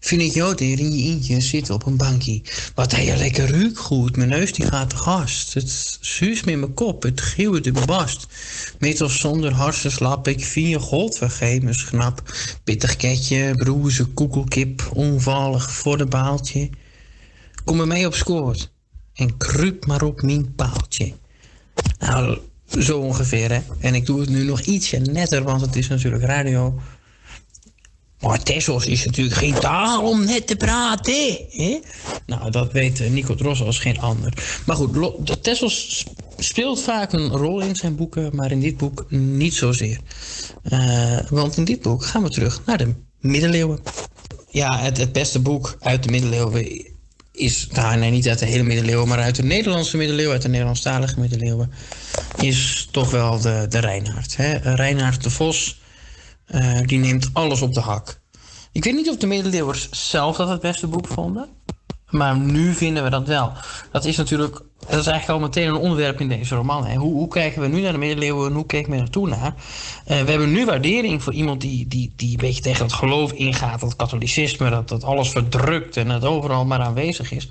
Vind 0.00 0.22
ik 0.22 0.34
jou 0.34 0.54
daar 0.54 0.66
in 0.66 0.96
je 0.96 1.04
eentje 1.04 1.40
zitten 1.40 1.74
op 1.74 1.86
een 1.86 1.96
bankie. 1.96 2.42
Wat 2.74 2.92
hij 2.92 3.16
lekker 3.16 3.50
ruikt 3.50 3.78
goed. 3.78 4.16
Mijn 4.16 4.28
neus 4.28 4.52
die 4.52 4.66
gaat 4.66 4.90
te 4.90 4.96
gast. 4.96 5.54
Het 5.54 5.98
zuus 6.00 6.44
met 6.44 6.58
mijn 6.58 6.74
kop. 6.74 7.02
Het 7.02 7.20
geeuwt 7.20 7.72
mijn 7.72 7.86
bast. 7.86 8.26
Met 8.78 9.00
of 9.00 9.12
zonder 9.12 9.52
harsenslap. 9.52 10.28
Ik 10.28 10.44
vind 10.44 10.68
je 10.68 10.78
godvergemens 10.78 11.84
knap. 11.84 12.22
Pittig 12.64 12.96
ketje, 12.96 13.52
broeze, 13.54 14.04
koekelkip. 14.04 14.90
Onvallig 14.92 15.70
voor 15.72 15.98
de 15.98 16.06
baaltje. 16.06 16.70
kom 17.64 17.76
bij 17.76 17.86
mij 17.86 18.06
op 18.06 18.14
scoort. 18.14 18.72
En 19.14 19.36
kruip 19.36 19.86
maar 19.86 20.02
op 20.02 20.22
mijn 20.22 20.54
paaltje. 20.54 21.14
Nou, 21.98 22.38
zo 22.78 22.98
ongeveer, 22.98 23.52
hè. 23.52 23.60
En 23.80 23.94
ik 23.94 24.06
doe 24.06 24.20
het 24.20 24.28
nu 24.28 24.44
nog 24.44 24.60
ietsje 24.60 24.96
netter, 24.96 25.42
want 25.42 25.60
het 25.60 25.76
is 25.76 25.88
natuurlijk 25.88 26.24
radio. 26.24 26.80
Maar 28.20 28.42
Tessos 28.42 28.86
is 28.86 29.04
natuurlijk 29.04 29.36
geen 29.36 29.54
taal 29.54 30.08
om 30.08 30.24
net 30.24 30.46
te 30.46 30.56
praten. 30.56 31.36
Hè? 31.50 31.80
Nou, 32.26 32.50
dat 32.50 32.72
weet 32.72 33.00
eh, 33.00 33.10
Nico 33.10 33.34
Dross 33.34 33.62
als 33.62 33.78
geen 33.78 34.00
ander. 34.00 34.32
Maar 34.66 34.76
goed, 34.76 35.42
Tessos 35.42 36.06
speelt 36.36 36.82
vaak 36.82 37.12
een 37.12 37.28
rol 37.28 37.60
in 37.60 37.76
zijn 37.76 37.96
boeken, 37.96 38.36
maar 38.36 38.50
in 38.50 38.60
dit 38.60 38.76
boek 38.76 39.06
niet 39.08 39.54
zozeer. 39.54 39.98
Eh, 40.62 41.18
want 41.30 41.56
in 41.56 41.64
dit 41.64 41.82
boek 41.82 42.04
gaan 42.04 42.22
we 42.22 42.30
terug 42.30 42.62
naar 42.66 42.78
de 42.78 42.94
middeleeuwen. 43.20 43.80
Ja, 44.50 44.78
het 44.78 45.12
beste 45.12 45.38
boek 45.38 45.76
uit 45.80 46.02
de 46.02 46.10
middeleeuwen 46.10 46.86
is, 47.38 47.68
nee, 47.96 48.10
niet 48.10 48.28
uit 48.28 48.38
de 48.38 48.46
hele 48.46 48.62
middeleeuwen, 48.62 49.08
maar 49.08 49.18
uit 49.18 49.36
de 49.36 49.42
Nederlandse 49.42 49.96
middeleeuwen, 49.96 50.32
uit 50.32 50.42
de 50.42 50.48
Nederlandstalige 50.48 51.20
middeleeuwen, 51.20 51.72
is 52.36 52.88
toch 52.90 53.10
wel 53.10 53.40
de, 53.40 53.66
de 53.68 53.78
Reinaard. 53.78 54.36
Hè? 54.36 54.56
Reinaard 54.74 55.22
de 55.22 55.30
Vos, 55.30 55.80
eh, 56.46 56.80
die 56.86 56.98
neemt 56.98 57.30
alles 57.32 57.62
op 57.62 57.74
de 57.74 57.80
hak. 57.80 58.20
Ik 58.72 58.84
weet 58.84 58.94
niet 58.94 59.08
of 59.08 59.16
de 59.16 59.26
middeleeuwers 59.26 59.88
zelf 59.90 60.36
dat 60.36 60.48
het 60.48 60.60
beste 60.60 60.86
boek 60.86 61.06
vonden. 61.06 61.48
Maar 62.10 62.36
nu 62.36 62.74
vinden 62.74 63.04
we 63.04 63.10
dat 63.10 63.26
wel. 63.26 63.52
Dat 63.92 64.04
is 64.04 64.16
natuurlijk, 64.16 64.60
dat 64.78 64.98
is 64.98 65.06
eigenlijk 65.06 65.28
al 65.28 65.38
meteen 65.38 65.68
een 65.68 65.80
onderwerp 65.80 66.20
in 66.20 66.28
deze 66.28 66.54
roman. 66.54 66.86
Hè. 66.86 66.96
Hoe, 66.96 67.12
hoe 67.12 67.28
kijken 67.28 67.62
we 67.62 67.68
nu 67.68 67.80
naar 67.80 67.92
de 67.92 67.98
middeleeuwen 67.98 68.48
en 68.48 68.54
hoe 68.54 68.66
kijken 68.66 68.92
we 68.92 68.98
er 68.98 69.10
toen 69.10 69.28
naar? 69.28 69.54
Eh, 70.04 70.20
we 70.20 70.30
hebben 70.30 70.52
nu 70.52 70.64
waardering 70.64 71.22
voor 71.22 71.32
iemand 71.32 71.60
die, 71.60 71.86
die, 71.86 72.12
die 72.16 72.30
een 72.30 72.36
beetje 72.36 72.62
tegen 72.62 72.84
het 72.84 72.92
geloof 72.92 73.32
ingaat, 73.32 73.80
dat 73.80 73.96
katholicisme, 73.96 74.70
dat, 74.70 74.88
dat 74.88 75.04
alles 75.04 75.28
verdrukt 75.28 75.96
en 75.96 76.10
het 76.10 76.24
overal 76.24 76.64
maar 76.64 76.80
aanwezig 76.80 77.32
is. 77.32 77.48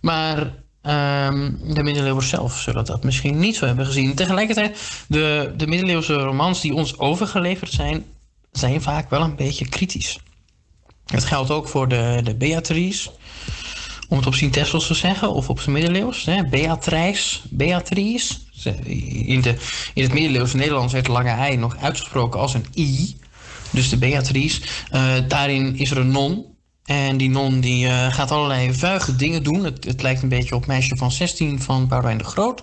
Maar 0.00 0.54
ehm, 0.82 1.50
de 1.74 1.82
middeleeuwers 1.82 2.28
zelf 2.28 2.58
zullen 2.58 2.84
dat 2.84 3.04
misschien 3.04 3.38
niet 3.38 3.56
zo 3.56 3.66
hebben 3.66 3.86
gezien. 3.86 4.14
Tegelijkertijd, 4.14 4.78
de, 5.06 5.52
de 5.56 5.66
middeleeuwse 5.66 6.14
romans 6.14 6.60
die 6.60 6.74
ons 6.74 6.98
overgeleverd 6.98 7.70
zijn, 7.70 8.04
zijn 8.52 8.82
vaak 8.82 9.10
wel 9.10 9.20
een 9.20 9.36
beetje 9.36 9.68
kritisch. 9.68 10.18
Dat 11.04 11.24
geldt 11.24 11.50
ook 11.50 11.68
voor 11.68 11.88
de, 11.88 12.20
de 12.24 12.34
Beatrice, 12.34 13.10
om 14.08 14.16
het 14.16 14.26
op 14.26 14.34
zijn 14.34 14.50
Tessels 14.50 14.86
te 14.86 14.94
zeggen, 14.94 15.32
of 15.32 15.48
op 15.48 15.60
zijn 15.60 15.74
middeleeuws. 15.74 16.24
Hè? 16.24 16.44
Beatrice, 16.44 17.38
Beatrice. 17.50 18.34
In, 19.24 19.40
de, 19.40 19.54
in 19.94 20.02
het 20.02 20.12
middeleeuws 20.12 20.52
Nederlands 20.52 20.92
werd 20.92 21.08
lange 21.08 21.50
i 21.50 21.56
nog 21.56 21.76
uitgesproken 21.76 22.40
als 22.40 22.54
een 22.54 22.66
i. 22.74 23.16
Dus 23.70 23.88
de 23.88 23.96
Beatrice. 23.96 24.60
Eh, 24.90 25.14
daarin 25.28 25.76
is 25.76 25.90
er 25.90 25.98
een 25.98 26.10
non. 26.10 26.44
En 26.88 27.16
die 27.16 27.30
non 27.30 27.60
die, 27.60 27.86
eh, 27.86 28.12
gaat 28.12 28.30
allerlei 28.30 28.74
vuige 28.74 29.16
dingen 29.16 29.42
doen. 29.42 29.64
Het, 29.64 29.84
het 29.84 30.02
lijkt 30.02 30.22
een 30.22 30.28
beetje 30.28 30.54
op 30.54 30.66
Meisje 30.66 30.96
van 30.96 31.12
16 31.12 31.62
van 31.62 31.88
Boudewijn 31.88 32.18
de 32.18 32.24
Groot. 32.24 32.62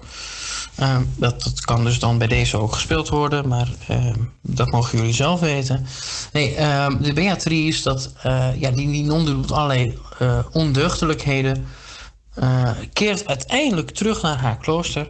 Eh, 0.75 0.97
dat, 1.15 1.43
dat 1.43 1.61
kan 1.61 1.83
dus 1.83 1.99
dan 1.99 2.17
bij 2.17 2.27
deze 2.27 2.57
ook 2.57 2.73
gespeeld 2.73 3.09
worden, 3.09 3.47
maar 3.47 3.67
eh, 3.87 4.13
dat 4.41 4.71
mogen 4.71 4.97
jullie 4.97 5.13
zelf 5.13 5.39
weten. 5.39 5.85
Nee, 6.33 6.55
eh, 6.55 6.87
de 6.99 7.13
Beatrice, 7.13 7.83
dat, 7.83 8.13
eh, 8.23 8.49
ja, 8.59 8.71
die, 8.71 8.91
die 8.91 9.03
non 9.03 9.25
doet 9.25 9.51
allerlei 9.51 9.97
eh, 10.19 10.39
ondeugdelijkheden. 10.51 11.67
keert 12.93 13.27
uiteindelijk 13.27 13.91
terug 13.91 14.21
naar 14.21 14.37
haar 14.37 14.57
klooster. 14.57 15.07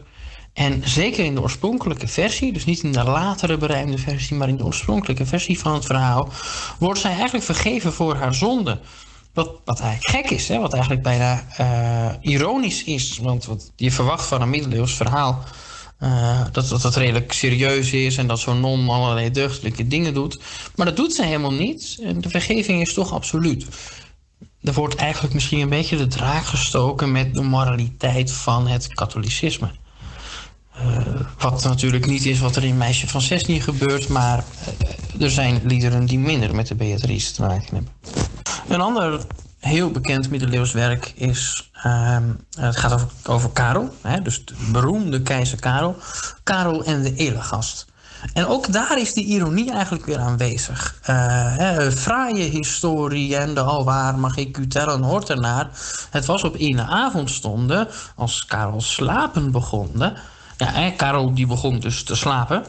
En 0.54 0.82
zeker 0.86 1.26
in 1.26 1.36
de 1.36 1.42
oorspronkelijke 1.42 2.08
versie, 2.08 2.54
dus 2.54 2.66
niet 2.66 2.84
in 2.84 2.92
de 2.92 3.04
latere 3.04 3.58
berijmde 3.58 3.98
versie, 3.98 4.38
maar 4.38 4.48
in 4.48 4.58
de 4.58 4.66
oorspronkelijke 4.66 5.26
versie 5.26 5.60
van 5.60 5.74
het 5.74 5.86
verhaal, 5.86 6.30
wordt 6.80 7.00
zij 7.00 7.12
eigenlijk 7.12 7.46
vergeven 7.46 7.94
voor 7.94 8.16
haar 8.16 8.34
zonde. 8.34 8.80
Wat, 9.36 9.80
eigenlijk 9.80 10.10
gek 10.10 10.38
is, 10.38 10.48
hè? 10.48 10.60
wat 10.60 10.74
eigenlijk 10.74 11.04
bijna 11.04 11.46
eh, 11.58 12.32
ironisch 12.32 12.84
is. 12.84 13.18
Want 13.18 13.46
wat 13.46 13.72
je 13.76 13.92
verwacht 13.92 14.26
van 14.26 14.42
een 14.42 14.50
middeleeuws 14.50 14.94
verhaal 14.94 15.44
eh, 15.98 16.42
dat, 16.52 16.70
dat 16.70 16.82
dat 16.82 16.96
redelijk 16.96 17.34
serieus 17.34 17.92
is 17.92 18.18
en 18.18 18.28
dat 18.28 18.40
zo'n 18.40 18.60
non 18.60 18.90
allerlei 18.90 19.32
deugdelijke 19.32 19.88
dingen 19.88 20.14
doet. 20.14 20.40
Maar 20.76 20.86
dat 20.86 20.96
doet 20.96 21.14
ze 21.14 21.26
helemaal 21.26 21.54
niet. 21.54 21.98
En 22.04 22.22
de 22.22 22.30
vergeving 22.30 22.82
is 22.82 22.94
toch 22.94 23.14
absoluut. 23.14 23.66
Er 24.62 24.74
wordt 24.74 24.96
eigenlijk 24.96 25.34
misschien 25.34 25.60
een 25.60 25.70
beetje 25.70 25.98
de 25.98 26.08
draak 26.08 26.46
gestoken 26.46 27.12
met 27.12 27.34
de 27.34 27.42
moraliteit 27.42 28.32
van 28.32 28.68
het 28.68 28.94
katholicisme. 28.94 29.72
Eh, 30.80 31.22
wat 31.38 31.64
natuurlijk 31.64 32.06
niet 32.06 32.26
is 32.26 32.40
wat 32.40 32.56
er 32.56 32.64
in 32.64 32.78
Meisje 32.78 33.08
van 33.08 33.22
16 33.22 33.62
gebeurt, 33.62 34.08
maar 34.08 34.44
eh, 35.16 35.22
er 35.22 35.32
zijn 35.32 35.62
liederen 35.64 36.06
die 36.06 36.20
minder 36.20 36.56
met 36.56 36.68
de 36.68 36.76
Beatrice 36.76 37.34
te 37.34 37.42
maken 37.42 37.76
hebben. 37.76 37.92
Een 38.68 38.82
ander 38.82 39.22
heel 39.60 39.92
bekend 39.92 40.30
middeleeuws 40.30 40.72
werk 40.72 41.14
is. 41.16 41.72
ehm, 41.84 42.24
het 42.58 42.78
gaat 42.78 43.06
over, 43.26 43.50
Karel, 43.50 43.96
hè, 44.02 44.22
dus 44.22 44.46
de 44.46 44.54
beroemde 44.72 45.22
keizer 45.22 45.60
Karel. 45.60 45.96
Karel 46.44 46.84
en 46.84 47.02
de 47.02 47.16
Elegast. 47.16 47.86
En 48.34 48.48
ook 48.48 48.74
daar 48.74 49.00
is 49.00 49.14
de 49.14 49.24
ironie 49.24 49.72
eigenlijk 49.72 50.06
weer 50.06 50.20
aanwezig. 50.20 51.00
Eh, 51.02 51.16
hè, 51.58 51.92
fraaie 51.92 52.44
historie 52.44 53.36
en 53.38 53.54
de 53.54 53.62
alwaar 53.62 54.20
mag 54.20 54.38
ik 54.38 54.58
u 54.58 54.68
tellen 54.68 55.02
hoort 55.02 55.30
ernaar. 55.30 55.70
Het 56.10 56.26
was 56.26 56.44
op 56.44 56.56
ene 56.56 56.86
avondstonde, 56.86 57.88
als 58.16 58.46
Karel 58.46 58.82
slapen 58.82 59.52
begonde. 59.52 60.14
Ja, 60.58 60.90
Karel 60.90 61.34
die 61.34 61.48
begon 61.48 61.80
dus 61.80 62.04
te 62.04 62.16
slapen. 62.16 62.66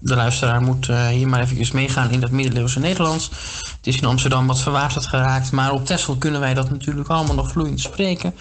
De 0.00 0.14
luisteraar 0.14 0.62
moet 0.62 0.88
eh, 0.88 1.06
hier 1.06 1.28
maar 1.28 1.40
even 1.40 1.76
meegaan 1.76 2.10
in 2.10 2.20
dat 2.20 2.30
middeleeuwse 2.30 2.78
Nederlands. 2.78 3.30
Het 3.76 3.86
is 3.86 3.96
in 3.96 4.04
Amsterdam 4.04 4.46
wat 4.46 4.60
verwaterd 4.60 5.06
geraakt, 5.06 5.52
maar 5.52 5.72
op 5.72 5.86
Texel 5.86 6.16
kunnen 6.16 6.40
wij 6.40 6.54
dat 6.54 6.70
natuurlijk 6.70 7.08
allemaal 7.08 7.34
nog 7.34 7.50
vloeiend 7.50 7.80
spreken. 7.80 8.34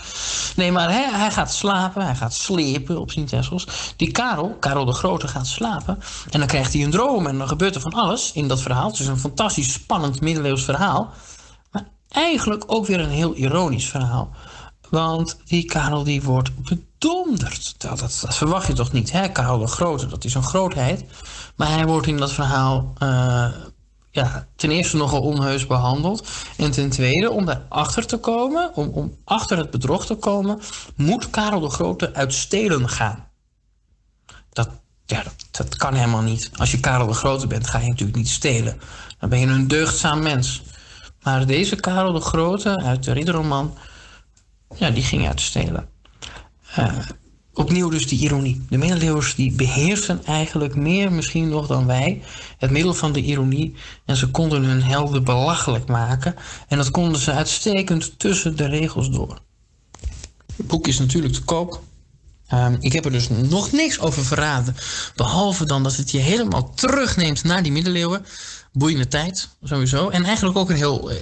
Nee, 0.56 0.72
maar 0.72 0.92
hij, 0.92 1.10
hij 1.12 1.32
gaat 1.32 1.54
slapen, 1.54 2.06
hij 2.06 2.16
gaat 2.16 2.34
slepen 2.34 3.00
op 3.00 3.12
zijn 3.12 3.26
Tessels. 3.26 3.94
Die 3.96 4.12
Karel, 4.12 4.58
Karel 4.60 4.86
de 4.86 4.94
Grote, 4.94 5.28
gaat 5.28 5.48
slapen. 5.48 6.00
En 6.30 6.40
dan 6.40 6.48
krijgt 6.48 6.74
hij 6.74 6.84
een 6.84 6.92
droom 6.92 7.28
en 7.28 7.38
dan 7.38 7.48
gebeurt 7.48 7.76
er 7.76 7.82
van 7.82 7.94
alles 7.94 8.32
in 8.32 8.48
dat 8.48 8.62
verhaal. 8.62 8.90
Het 8.90 9.00
is 9.00 9.08
een 9.08 9.20
fantastisch 9.20 9.74
spannend 9.74 10.22
middeleeuws 10.22 10.64
verhaal. 10.64 11.10
Maar 11.72 11.88
eigenlijk 12.10 12.64
ook 12.68 12.86
weer 12.86 13.00
een 13.00 13.10
heel 13.10 13.36
ironisch 13.36 13.90
verhaal. 13.90 14.30
Want 14.90 15.38
die 15.46 15.66
Karel 15.66 16.04
die 16.04 16.22
wordt 16.22 16.52
bedonderd. 17.02 17.76
Dat, 17.78 18.00
dat, 18.00 18.26
verwacht 18.36 18.68
je 18.68 18.74
toch 18.74 18.92
niet, 18.92 19.12
hè? 19.12 19.28
Karel 19.28 19.60
de 19.60 19.68
Grote, 19.68 20.08
dat 20.08 20.24
is 20.24 20.34
een 20.34 20.44
grootheid. 20.44 21.06
Maar 21.56 21.70
hij 21.70 21.86
wordt 21.86 22.08
in 22.08 22.18
dat 22.18 22.32
verhaal 22.32 22.94
eh, 22.98 23.48
ja, 24.12 24.48
ten 24.56 24.72
eerste 24.72 24.98
nogal 24.98 25.22
onheus 25.22 25.68
behandeld. 25.68 26.28
En 26.58 26.72
ten 26.72 26.90
tweede, 26.90 27.32
om 27.32 27.46
daarachter 27.46 28.06
te 28.06 28.18
komen, 28.18 28.76
om, 28.76 28.88
om 28.88 29.18
achter 29.24 29.58
het 29.58 29.72
bedrog 29.72 30.06
te 30.06 30.16
komen, 30.16 30.60
moet 30.96 31.30
Karel 31.30 31.60
de 31.60 31.70
Grote 31.70 32.14
uit 32.14 32.34
stelen 32.34 32.90
gaan. 32.90 33.28
Dat, 34.50 34.70
ja, 35.06 35.24
dat, 35.24 35.36
dat 35.52 35.76
kan 35.76 35.94
helemaal 35.94 36.22
niet. 36.22 36.52
Als 36.56 36.72
je 36.72 36.80
Karel 36.80 37.08
de 37.08 37.14
Grote 37.14 37.48
bent, 37.48 37.68
ga 37.68 37.80
je 37.80 37.90
natuurlijk 37.90 38.18
niet 38.18 38.30
stelen. 38.30 38.82
Dan 39.20 39.30
ben 39.30 39.40
je 39.40 39.48
een 39.48 39.68
deugdzaam 39.68 40.22
mens. 40.22 40.62
Maar 41.22 41.46
deze 41.46 41.76
Karel 41.76 42.14
de 42.14 42.22
Grote 42.22 42.82
uit 42.82 43.04
de 43.04 43.12
ridderroman, 43.12 43.78
ja, 44.76 44.90
die 44.90 45.04
ging 45.04 45.28
uit 45.28 45.42
stelen. 45.42 45.90
Eh, 46.76 46.98
opnieuw 47.54 47.90
dus 47.90 48.08
die 48.08 48.20
ironie. 48.20 48.66
De 48.70 48.78
middeleeuwers 48.78 49.36
die 49.36 49.52
beheersen 49.52 50.26
eigenlijk 50.26 50.76
meer 50.76 51.12
misschien 51.12 51.50
nog 51.50 51.68
dan 51.68 51.86
wij 51.86 52.22
het 52.58 52.72
middel 52.72 52.94
van 52.94 53.12
de 53.12 53.22
ironie. 53.22 53.76
En 54.06 54.16
ze 54.16 54.28
konden 54.28 54.64
hun 54.64 54.84
helden 54.84 55.24
belachelijk 55.24 55.88
maken. 55.88 56.36
En 56.68 56.78
dat 56.78 56.92
konden 56.92 57.22
ze 57.22 57.32
uitstekend 57.32 58.20
tussen 58.20 58.58
de 58.58 58.66
regels 58.66 59.10
door. 59.10 59.40
Het 60.56 60.68
boek 60.68 60.88
is 60.88 61.00
natuurlijk 61.00 61.34
te 61.34 61.44
koop. 61.44 61.82
Ehm, 62.48 62.76
ik 62.80 62.94
heb 62.94 63.06
er 63.06 63.12
dus 63.12 63.30
nog 63.30 63.72
niks 63.72 64.00
over 64.00 64.26
verraden. 64.26 64.76
Behalve 65.16 65.66
dan 65.66 65.84
dat 65.84 65.96
het 65.96 66.12
je 66.12 66.18
helemaal 66.18 66.74
terugneemt 66.74 67.44
naar 67.44 67.64
die 67.64 67.72
middeleeuwen. 67.72 68.26
Boeiende 68.74 69.08
tijd, 69.08 69.50
sowieso. 69.64 70.10
En 70.10 70.26
eigenlijk 70.26 70.58
ook 70.58 70.70
een 70.70 70.76
heel, 70.76 71.12
eh, 71.12 71.18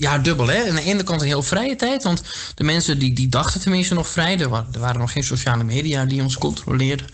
ja, 0.00 0.18
dubbel 0.18 0.46
hè. 0.46 0.68
Aan 0.68 0.74
de 0.74 0.82
ene 0.82 1.02
kant 1.02 1.20
een 1.20 1.26
heel 1.26 1.42
vrije 1.42 1.76
tijd. 1.76 2.02
Want 2.02 2.22
de 2.54 2.64
mensen 2.64 2.98
die, 2.98 3.14
die 3.14 3.28
dachten 3.28 3.60
tenminste 3.60 3.94
nog 3.94 4.08
vrij. 4.08 4.38
Er, 4.40 4.48
wa- 4.48 4.66
er 4.72 4.80
waren 4.80 5.00
nog 5.00 5.12
geen 5.12 5.24
sociale 5.24 5.64
media 5.64 6.04
die 6.04 6.22
ons 6.22 6.38
controleerden. 6.38 7.06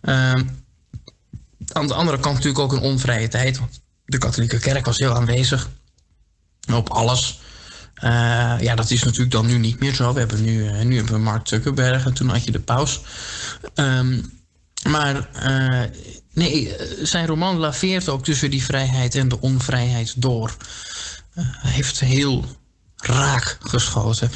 Ehm, 0.00 0.42
aan 1.72 1.86
de 1.86 1.94
andere 1.94 2.18
kant 2.18 2.34
natuurlijk 2.34 2.62
ook 2.64 2.72
een 2.72 2.80
onvrije 2.90 3.28
tijd. 3.28 3.58
Want 3.58 3.80
de 4.04 4.18
katholieke 4.18 4.58
kerk 4.58 4.84
was 4.86 4.98
heel 4.98 5.14
aanwezig. 5.14 5.68
Op 6.72 6.88
alles. 6.90 7.40
Eh, 7.94 8.10
ja, 8.60 8.74
dat 8.74 8.90
is 8.90 9.02
natuurlijk 9.02 9.30
dan 9.30 9.46
nu 9.46 9.58
niet 9.58 9.80
meer 9.80 9.94
zo. 9.94 10.12
We 10.12 10.18
hebben 10.18 10.42
nu, 10.44 10.68
eh, 10.68 10.80
nu 10.84 10.96
hebben 10.96 11.12
we 11.14 11.18
Mark 11.20 11.48
Zuckerberg 11.48 12.04
en 12.06 12.12
toen 12.14 12.28
had 12.28 12.44
je 12.44 12.50
de 12.50 12.60
paus. 12.60 13.00
Ehm, 13.74 14.20
maar 14.88 15.28
eh, 15.32 15.82
nee, 16.32 16.74
zijn 17.02 17.26
roman 17.26 17.56
laveert 17.56 18.08
ook 18.08 18.24
tussen 18.24 18.50
die 18.50 18.64
vrijheid 18.64 19.14
en 19.14 19.28
de 19.28 19.40
onvrijheid 19.40 20.22
door. 20.22 20.56
Eh, 21.34 21.44
Hij 21.48 21.70
heeft 21.72 22.00
heel 22.00 22.44
raak 22.96 23.56
geschoten. 23.60 24.30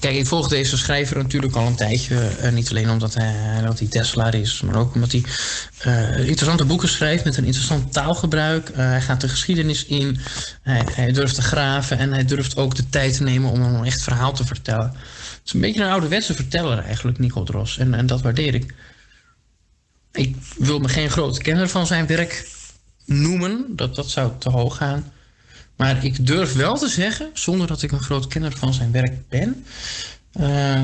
kijk, 0.00 0.16
ik 0.16 0.26
volg 0.26 0.48
deze 0.48 0.76
schrijver 0.78 1.16
natuurlijk 1.16 1.54
al 1.56 1.66
een 1.66 1.74
tijdje. 1.74 2.18
eh, 2.18 2.52
niet 2.52 2.70
alleen 2.70 2.90
omdat 2.90 3.14
hij, 3.14 3.60
dat 3.62 3.78
hij 3.78 3.88
Tesla 3.88 4.32
is, 4.32 4.60
maar 4.60 4.76
ook 4.76 4.94
omdat 4.94 5.12
hij 5.12 5.22
interessante 6.18 6.64
boeken 6.64 6.88
schrijft 6.88 7.24
met 7.24 7.36
een 7.36 7.44
interessant 7.44 7.92
taalgebruik. 7.92 8.70
Hij 8.74 9.00
gaat 9.00 9.20
de 9.20 9.28
geschiedenis 9.28 9.84
in, 9.84 10.20
hij, 10.62 10.86
hij 10.92 11.12
durft 11.12 11.34
te 11.34 11.42
graven 11.42 11.98
en 11.98 12.12
hij 12.12 12.24
durft 12.24 12.56
ook 12.56 12.74
de 12.74 12.88
tijd 12.88 13.16
te 13.16 13.22
nemen 13.22 13.50
om 13.50 13.62
een 13.62 13.84
echt 13.84 14.02
verhaal 14.02 14.32
te 14.32 14.44
vertellen. 14.46 14.86
Het 14.88 15.40
is 15.44 15.52
een 15.52 15.60
beetje 15.60 15.82
een 15.82 15.90
ouderwetse 15.90 16.34
verteller 16.34 16.78
eigenlijk, 16.78 17.18
Nico 17.18 17.42
Dros. 17.42 17.78
En, 17.78 17.94
en 17.94 18.06
dat 18.06 18.22
waardeer 18.22 18.54
ik. 18.54 18.74
Ik 20.12 20.36
wil 20.58 20.78
me 20.78 20.88
geen 20.88 21.10
grote 21.10 21.40
kenner 21.40 21.68
van 21.68 21.86
zijn 21.86 22.06
werk 22.06 22.48
noemen. 23.04 23.66
Dat, 23.68 23.94
dat 23.94 24.10
zou 24.10 24.32
te 24.38 24.50
hoog 24.50 24.76
gaan. 24.76 25.12
Maar 25.76 26.04
ik 26.04 26.26
durf 26.26 26.52
wel 26.52 26.78
te 26.78 26.88
zeggen, 26.88 27.30
zonder 27.34 27.66
dat 27.66 27.82
ik 27.82 27.92
een 27.92 28.02
groot 28.02 28.26
kenner 28.26 28.52
van 28.56 28.74
zijn 28.74 28.92
werk 28.92 29.28
ben, 29.28 29.64
eh, 30.32 30.82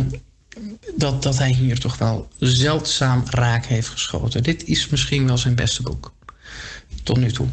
dat, 0.96 1.22
dat 1.22 1.38
hij 1.38 1.52
hier 1.52 1.80
toch 1.80 1.98
wel 1.98 2.28
zeldzaam 2.38 3.22
raak 3.30 3.66
heeft 3.66 3.88
geschoten. 3.88 4.42
Dit 4.42 4.64
is 4.64 4.88
misschien 4.88 5.26
wel 5.26 5.38
zijn 5.38 5.54
beste 5.54 5.82
boek. 5.82 6.12
Tot 7.02 7.16
nu 7.16 7.32
toe. 7.32 7.46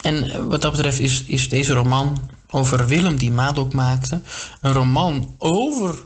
En 0.00 0.48
wat 0.48 0.62
dat 0.62 0.72
betreft 0.72 0.98
is, 0.98 1.24
is 1.24 1.48
deze 1.48 1.72
roman 1.72 2.30
over 2.50 2.86
Willem 2.86 3.16
die 3.16 3.30
Madoc 3.30 3.72
maakte, 3.72 4.20
een 4.60 4.72
roman 4.72 5.34
over 5.38 5.98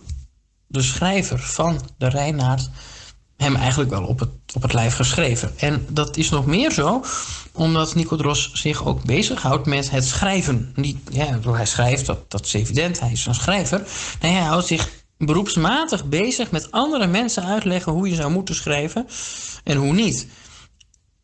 de 0.67 0.83
schrijver 0.83 1.39
van 1.39 1.81
de 1.99 2.09
Reinaard 2.09 2.71
hem 3.36 3.56
eigenlijk 3.56 3.90
wel 3.90 4.05
op 4.05 4.19
het, 4.19 4.31
op 4.55 4.62
het 4.62 4.73
lijf 4.73 4.94
geschreven. 4.94 5.52
En 5.56 5.86
dat 5.89 6.16
is 6.16 6.31
nog 6.31 6.47
meer 6.47 6.73
zo 6.73 7.05
omdat 7.52 7.94
Nico 7.94 8.16
Dros 8.16 8.51
zich 8.52 8.85
ook 8.85 9.05
bezighoudt 9.05 9.66
met 9.66 9.90
het 9.90 10.05
schrijven. 10.05 10.73
Niet, 10.74 10.98
ja, 11.11 11.39
hij 11.51 11.66
schrijft, 11.66 12.06
dat, 12.06 12.31
dat 12.31 12.47
is 12.47 12.52
evident, 12.52 13.01
hij 13.01 13.12
is 13.12 13.27
een 13.27 13.35
schrijver. 13.35 13.82
Nee, 14.20 14.32
hij 14.32 14.43
houdt 14.43 14.66
zich 14.66 14.89
beroepsmatig 15.19 16.05
bezig 16.05 16.51
met 16.51 16.70
andere 16.70 17.06
mensen 17.06 17.44
uitleggen 17.44 17.93
hoe 17.93 18.09
je 18.09 18.15
zou 18.15 18.31
moeten 18.31 18.55
schrijven 18.55 19.06
en 19.65 19.77
hoe 19.77 19.93
niet. 19.93 20.27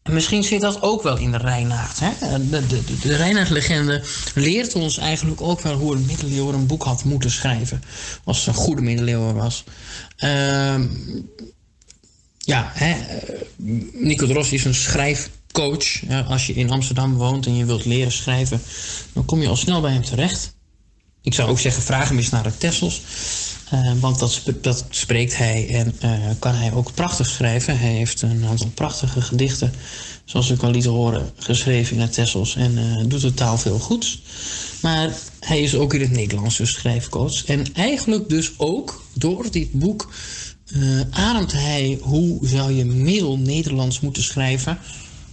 En 0.02 0.12
misschien 0.12 0.44
zit 0.44 0.60
dat 0.60 0.82
ook 0.82 1.02
wel 1.02 1.16
in 1.16 1.30
de 1.30 1.36
Reinaard. 1.36 2.00
Hè? 2.00 2.38
De, 2.38 2.66
de, 2.66 2.84
de, 2.84 2.98
de 2.98 3.16
Reinaard-legende 3.16 4.02
leert 4.34 4.74
ons 4.74 4.98
eigenlijk 4.98 5.40
ook 5.40 5.60
wel 5.60 5.74
hoe 5.74 5.94
een 5.94 6.06
middeleeuwer 6.06 6.54
een 6.54 6.66
boek 6.66 6.82
had 6.82 7.04
moeten 7.04 7.30
schrijven. 7.30 7.82
Als 8.24 8.38
het 8.38 8.46
een 8.46 8.62
goede 8.62 8.82
middeleeuwer 8.82 9.34
was. 9.34 9.64
Ehm 10.16 10.86
ja, 12.50 12.70
hè, 12.74 12.90
eh, 12.90 13.36
Nico 13.92 14.26
Dros 14.26 14.52
is 14.52 14.64
een 14.64 14.74
schrijfcoach. 14.74 16.02
Als 16.28 16.46
je 16.46 16.52
in 16.52 16.70
Amsterdam 16.70 17.14
woont 17.14 17.46
en 17.46 17.56
je 17.56 17.64
wilt 17.64 17.84
leren 17.84 18.12
schrijven, 18.12 18.60
dan 19.12 19.24
kom 19.24 19.40
je 19.40 19.48
al 19.48 19.56
snel 19.56 19.80
bij 19.80 19.92
hem 19.92 20.04
terecht. 20.04 20.54
Ik 21.22 21.34
zou 21.34 21.50
ook 21.50 21.58
zeggen, 21.58 21.82
vraag 21.82 22.08
hem 22.08 22.18
eens 22.18 22.30
naar 22.30 22.42
de 22.42 22.56
Tessels. 22.56 23.02
Eh, 23.70 23.92
want 24.00 24.18
dat, 24.18 24.42
dat 24.60 24.84
spreekt 24.88 25.36
hij 25.36 25.68
en 25.68 25.94
eh, 26.00 26.10
kan 26.38 26.54
hij 26.54 26.72
ook 26.72 26.94
prachtig 26.94 27.26
schrijven. 27.26 27.78
Hij 27.78 27.92
heeft 27.92 28.22
een 28.22 28.44
aantal 28.44 28.70
prachtige 28.74 29.20
gedichten, 29.20 29.72
zoals 30.24 30.50
ik 30.50 30.62
al 30.62 30.70
liet 30.70 30.84
horen, 30.84 31.30
geschreven 31.36 31.96
in 31.96 32.02
het 32.02 32.12
Tessels. 32.12 32.56
En 32.56 32.78
eh, 32.78 33.04
doet 33.08 33.20
de 33.20 33.34
taal 33.34 33.58
veel 33.58 33.78
goeds. 33.78 34.22
Maar 34.82 35.10
hij 35.40 35.60
is 35.60 35.74
ook 35.74 35.94
in 35.94 36.00
het 36.00 36.10
Nederlands 36.10 36.56
dus 36.56 36.72
schrijfcoach. 36.72 37.44
En 37.44 37.74
eigenlijk 37.74 38.28
dus 38.28 38.52
ook 38.56 39.04
door 39.14 39.50
dit 39.50 39.72
boek 39.72 40.12
eh, 40.74 41.00
ademt 41.10 41.52
hij 41.52 41.98
hoe 42.02 42.46
zou 42.46 42.72
je 42.72 42.84
middel-Nederlands 42.84 44.00
moeten 44.00 44.22
schrijven. 44.22 44.78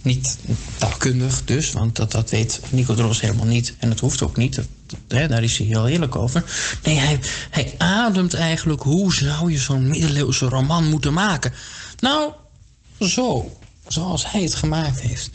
Niet 0.02 0.38
taalkundig 0.78 1.44
dus, 1.44 1.72
want 1.72 1.96
dat, 1.96 2.12
dat 2.12 2.30
weet 2.30 2.60
Nico 2.70 2.94
Dros 2.94 3.20
helemaal 3.20 3.46
niet. 3.46 3.74
En 3.78 3.88
dat 3.88 4.00
hoeft 4.00 4.22
ook 4.22 4.36
niet, 4.36 4.60
hè, 5.08 5.28
daar 5.28 5.42
is 5.42 5.58
hij 5.58 5.66
heel 5.66 5.88
eerlijk 5.88 6.16
over. 6.16 6.44
Nee, 6.82 6.96
hij, 6.96 7.18
hij 7.50 7.74
ademt 7.78 8.34
eigenlijk 8.34 8.82
hoe 8.82 9.14
zou 9.14 9.52
je 9.52 9.58
zo'n 9.58 9.88
middeleeuwse 9.88 10.46
roman 10.46 10.84
moeten 10.84 11.12
maken. 11.12 11.52
Nou, 11.98 12.32
zo, 13.00 13.58
zoals 13.88 14.30
hij 14.30 14.42
het 14.42 14.54
gemaakt 14.54 15.00
heeft. 15.00 15.30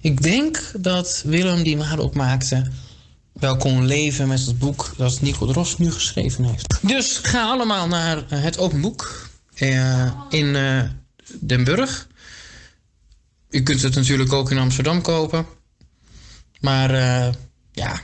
Ik 0.00 0.22
denk 0.22 0.72
dat 0.78 1.22
Willem 1.26 1.62
die 1.62 1.76
maar 1.76 1.98
ook 1.98 2.14
maakte 2.14 2.66
wel 3.32 3.56
kon 3.56 3.86
leven 3.86 4.28
met 4.28 4.46
het 4.46 4.58
boek 4.58 4.94
dat 4.96 5.20
Nico 5.20 5.46
Dros 5.46 5.78
nu 5.78 5.92
geschreven 5.92 6.44
heeft. 6.44 6.78
Dus 6.82 7.18
ga 7.22 7.42
allemaal 7.42 7.88
naar 7.88 8.24
het 8.28 8.58
open 8.58 8.80
boek 8.80 9.27
in 10.28 10.56
eh, 10.56 10.82
Den 11.40 11.64
Burg. 11.64 12.06
U 13.50 13.62
kunt 13.62 13.82
het 13.82 13.94
natuurlijk 13.94 14.32
ook 14.32 14.50
in 14.50 14.58
Amsterdam 14.58 15.02
kopen. 15.02 15.46
Maar 16.60 16.90
eh, 16.90 17.32
ja, 17.72 18.00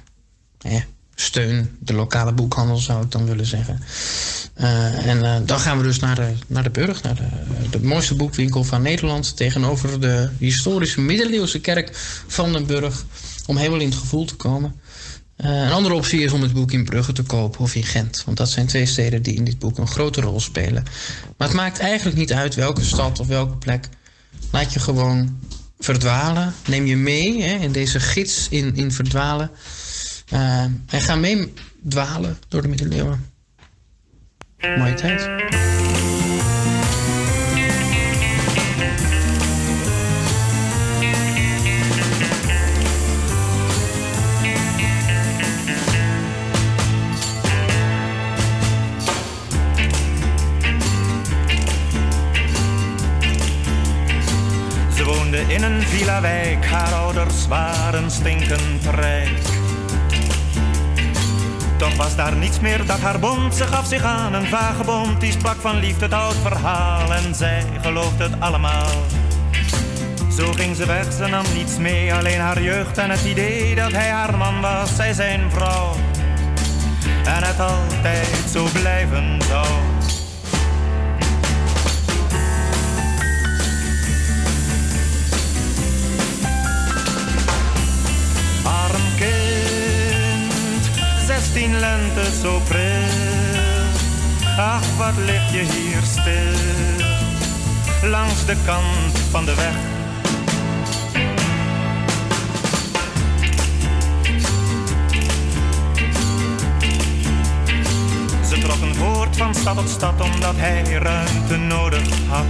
steun 1.14 1.76
de 1.80 1.92
lokale 1.92 2.32
boekhandel 2.32 2.76
zou 2.76 3.04
ik 3.04 3.10
dan 3.10 3.24
willen 3.26 3.46
zeggen. 3.46 3.80
Eh, 4.54 5.06
en 5.06 5.24
eh, 5.24 5.36
dan 5.44 5.60
gaan 5.60 5.76
we 5.76 5.82
dus 5.82 5.98
naar 5.98 6.14
de, 6.14 6.32
naar 6.46 6.62
de 6.62 6.70
Burg, 6.70 7.02
naar 7.02 7.14
de, 7.14 7.28
de 7.70 7.86
mooiste 7.86 8.14
boekwinkel 8.14 8.64
van 8.64 8.82
Nederland. 8.82 9.36
Tegenover 9.36 10.00
de 10.00 10.28
historische 10.38 11.00
middeleeuwse 11.00 11.60
kerk 11.60 11.90
van 12.26 12.52
Den 12.52 12.66
Burg. 12.66 13.04
Om 13.46 13.56
helemaal 13.56 13.80
in 13.80 13.88
het 13.88 13.98
gevoel 13.98 14.24
te 14.24 14.34
komen. 14.34 14.80
Eh, 15.36 15.50
een 15.50 15.72
andere 15.72 15.94
optie 15.94 16.20
is 16.20 16.32
om 16.32 16.42
het 16.42 16.52
boek 16.52 16.72
in 16.72 16.84
Brugge 16.84 17.12
te 17.12 17.22
kopen 17.22 17.60
of 17.60 17.74
in 17.74 17.82
Gent. 17.82 18.22
Want 18.24 18.36
dat 18.36 18.48
zijn 18.48 18.66
twee 18.66 18.86
steden 18.86 19.22
die 19.22 19.34
in 19.34 19.44
dit 19.44 19.58
boek 19.58 19.78
een 19.78 19.86
grote 19.86 20.20
rol 20.20 20.40
spelen. 20.40 20.84
Maar 21.36 21.48
het 21.48 21.56
maakt 21.56 21.78
eigenlijk 21.78 22.16
niet 22.16 22.32
uit 22.32 22.54
welke 22.54 22.84
stad 22.84 23.20
of 23.20 23.26
welke 23.26 23.56
plek. 23.56 23.88
Laat 24.50 24.72
je 24.72 24.80
gewoon 24.80 25.38
verdwalen. 25.78 26.54
Neem 26.66 26.86
je 26.86 26.96
mee 26.96 27.42
hè, 27.42 27.54
in 27.54 27.72
deze 27.72 28.00
gids 28.00 28.48
in, 28.48 28.76
in 28.76 28.92
verdwalen. 28.92 29.50
Eh, 30.28 30.60
en 30.62 31.00
ga 31.00 31.14
mee 31.14 31.52
dwalen 31.88 32.38
door 32.48 32.62
de 32.62 32.68
middeleeuwen. 32.68 33.32
Mooie 34.60 34.94
tijd. 34.94 35.73
In 55.46 55.62
een 55.62 55.82
villa-wijk, 55.82 56.66
haar 56.66 56.92
ouders 56.92 57.46
waren 57.46 58.10
stinkend 58.10 58.86
rijk. 58.90 59.42
Toch 61.76 61.96
was 61.96 62.16
daar 62.16 62.36
niets 62.36 62.60
meer 62.60 62.86
dat 62.86 63.00
haar 63.00 63.18
bond, 63.18 63.54
ze 63.54 63.64
gaf 63.64 63.86
zich 63.86 64.02
aan 64.02 64.34
een 64.34 64.46
vagebond. 64.46 65.20
Die 65.20 65.32
sprak 65.32 65.56
van 65.60 65.78
liefde, 65.78 66.04
het 66.04 66.14
oud 66.14 66.36
verhaal 66.42 67.12
en 67.12 67.34
zij 67.34 67.64
geloofde 67.80 68.22
het 68.22 68.40
allemaal. 68.40 68.90
Zo 70.36 70.52
ging 70.52 70.76
ze 70.76 70.86
weg, 70.86 71.12
ze 71.12 71.26
nam 71.26 71.44
niets 71.54 71.78
mee, 71.78 72.14
alleen 72.14 72.40
haar 72.40 72.62
jeugd 72.62 72.98
en 72.98 73.10
het 73.10 73.24
idee 73.24 73.74
dat 73.74 73.92
hij 73.92 74.08
haar 74.08 74.36
man 74.36 74.60
was, 74.60 74.96
zij 74.96 75.12
zijn 75.12 75.50
vrouw. 75.50 75.94
En 77.24 77.42
het 77.42 77.60
altijd 77.60 78.44
zo 78.52 78.66
blijven 78.72 79.38
zou. 79.48 79.93
16 91.54 91.78
lente 91.78 92.24
zo 92.42 92.60
pril. 92.68 92.82
Ach, 94.58 94.96
wat 94.96 95.16
ligt 95.16 95.50
je 95.50 95.58
hier 95.58 96.02
stil, 96.02 96.58
langs 98.10 98.46
de 98.46 98.56
kant 98.64 99.18
van 99.30 99.44
de 99.44 99.54
weg. 99.54 99.74
Ze 108.48 108.58
trokken 108.58 108.94
voort 108.94 109.36
van 109.36 109.54
stad 109.54 109.76
tot 109.76 109.88
stad 109.88 110.20
omdat 110.20 110.54
hij 110.56 110.82
ruimte 110.82 111.56
nodig 111.56 112.08
had. 112.28 112.46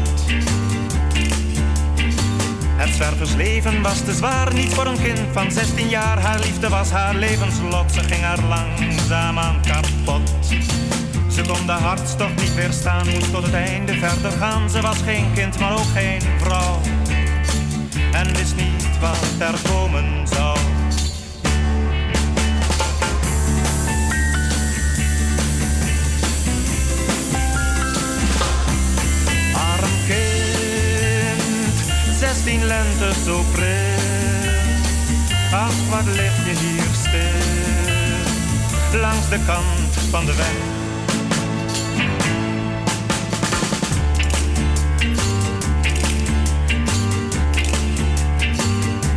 Het 2.76 2.94
zwerversleven 2.94 3.82
was 3.82 4.00
te 4.04 4.12
zwaar, 4.12 4.54
niet 4.54 4.74
voor 4.74 4.86
een 4.86 5.02
kind 5.02 5.20
van 5.32 5.50
16 5.50 5.88
jaar. 5.88 6.20
Haar 6.20 6.38
liefde 6.38 6.68
was 6.68 6.90
haar 6.90 7.14
levenslot, 7.14 7.92
ze 7.92 8.00
ging 8.00 8.24
er 8.24 8.42
langzaam 8.48 9.38
aan 9.38 9.60
kapot. 9.66 10.30
Ze 11.30 11.42
kon 11.42 11.66
de 11.66 11.72
hartstocht 11.72 12.40
niet 12.40 12.54
weerstaan, 12.54 13.08
moest 13.10 13.32
tot 13.32 13.42
het 13.42 13.54
einde 13.54 13.94
verder 13.94 14.30
gaan. 14.30 14.70
Ze 14.70 14.80
was 14.80 14.98
geen 15.04 15.32
kind, 15.34 15.58
maar 15.58 15.72
ook 15.72 15.92
geen 15.94 16.20
vrouw. 16.38 16.80
En 18.12 18.34
wist 18.34 18.56
niet 18.56 18.98
wat 19.00 19.48
er 19.48 19.70
komen 19.70 20.28
zou. 20.28 20.53
zien 32.44 32.64
lente 32.64 33.12
zo 33.24 33.42
pret, 33.52 34.00
Ach, 35.52 35.74
wat 35.90 36.04
lig 36.04 36.46
je 36.46 36.52
hier 36.58 36.84
stil, 36.92 37.20
langs 39.00 39.28
de 39.28 39.38
kant 39.46 39.94
van 40.10 40.24
de 40.24 40.34
weg. 40.34 40.52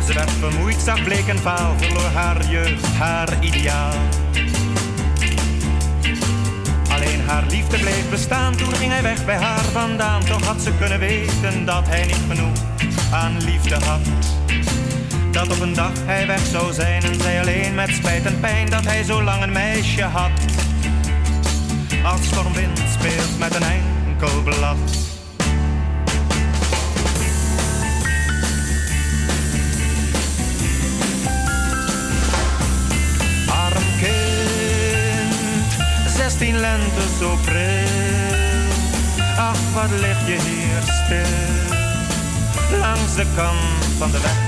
Ze 0.06 0.14
werd 0.14 0.30
vermoeid, 0.30 0.80
zag 0.84 1.04
bleek 1.04 1.28
en 1.28 1.38
vaal, 1.38 1.74
verloor 1.78 2.10
haar 2.14 2.50
jeugd, 2.50 2.86
haar 2.86 3.44
ideaal. 3.44 3.94
Alleen 6.90 7.20
haar 7.26 7.44
liefde 7.48 7.78
bleef 7.78 8.10
bestaan, 8.10 8.56
toen 8.56 8.74
ging 8.74 8.92
hij 8.92 9.02
weg 9.02 9.24
bij 9.24 9.36
haar 9.36 9.64
vandaan. 9.64 10.24
Toch 10.24 10.44
had 10.44 10.62
ze 10.62 10.72
kunnen 10.78 10.98
weten 10.98 11.64
dat 11.64 11.88
hij 11.88 12.06
niet 12.06 12.22
genoeg 12.28 12.76
aan 13.12 13.44
liefde 13.44 13.74
had. 13.74 14.00
Dat 15.30 15.50
op 15.50 15.60
een 15.60 15.74
dag 15.74 15.92
hij 16.04 16.26
weg 16.26 16.46
zou 16.46 16.72
zijn 16.72 17.02
en 17.02 17.20
zij 17.20 17.40
alleen 17.40 17.74
met 17.74 17.90
spijt 17.90 18.24
en 18.24 18.40
pijn 18.40 18.70
dat 18.70 18.84
hij 18.84 19.02
zo 19.02 19.22
lang 19.22 19.42
een 19.42 19.52
meisje 19.52 20.02
had. 20.02 20.30
Als 22.04 22.26
stormwind 22.26 22.82
speelt 22.98 23.38
met 23.38 23.54
een 23.54 23.62
enkel 23.62 24.42
blad. 24.42 24.76
Arm 33.48 33.84
kind, 34.00 35.76
zestien 36.16 36.58
lente 36.58 37.02
zo 37.20 37.36
pril. 37.44 38.06
Ach, 39.36 39.72
wat 39.74 39.90
lig 40.00 40.26
je 40.26 40.38
hier 40.48 40.82
stil, 40.82 41.67
langs 42.70 43.14
de 43.14 43.24
kant 43.36 43.84
van 43.98 44.10
de 44.10 44.20
weg. 44.20 44.47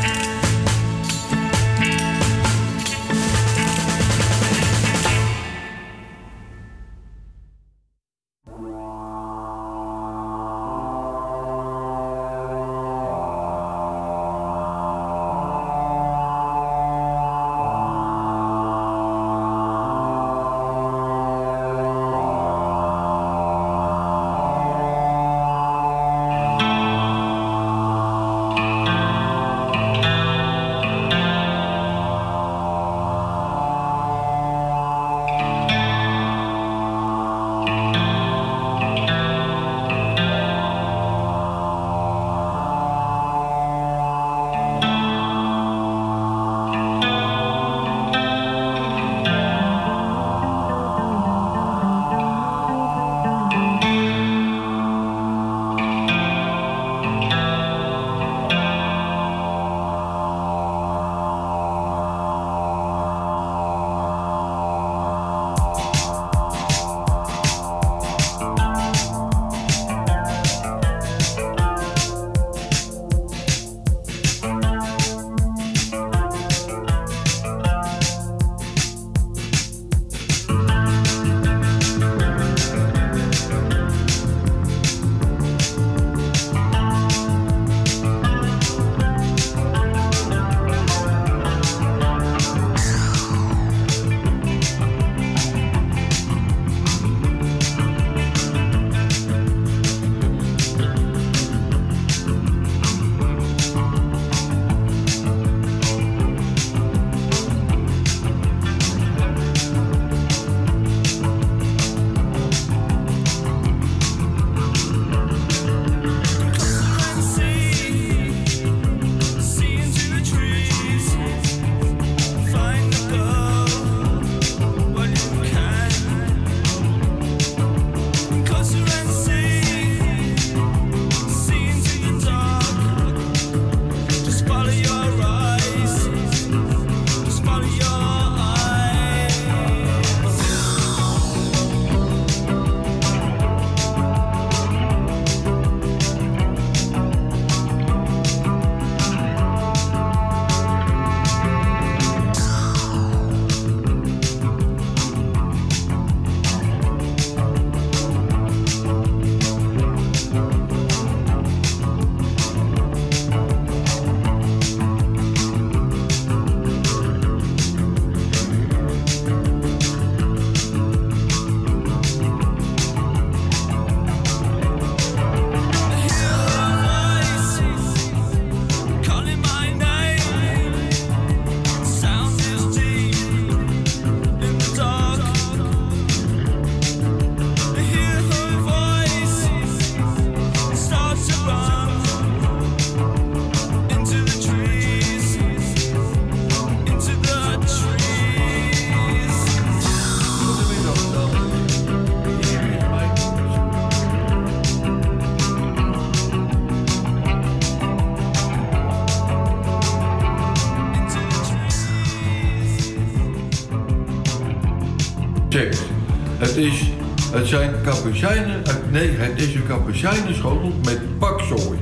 Zijn 217.51 217.75
kapucijnen, 217.83 218.65
eh, 218.65 218.75
nee, 218.91 219.09
het 219.09 219.43
is 219.43 219.55
een 219.55 219.67
kapucijnenschotel 219.67 220.73
met 220.85 221.19
pakzooi. 221.19 221.79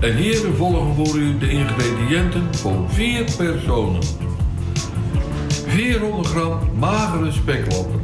En 0.00 0.16
hier 0.16 0.40
volgen 0.56 0.94
voor 0.94 1.16
u 1.16 1.38
de 1.38 1.50
ingrediënten 1.50 2.54
voor 2.54 2.84
vier 2.88 3.24
personen. 3.36 4.02
400 5.66 6.28
gram 6.28 6.58
magere 6.78 7.32
spekloppen. 7.32 8.00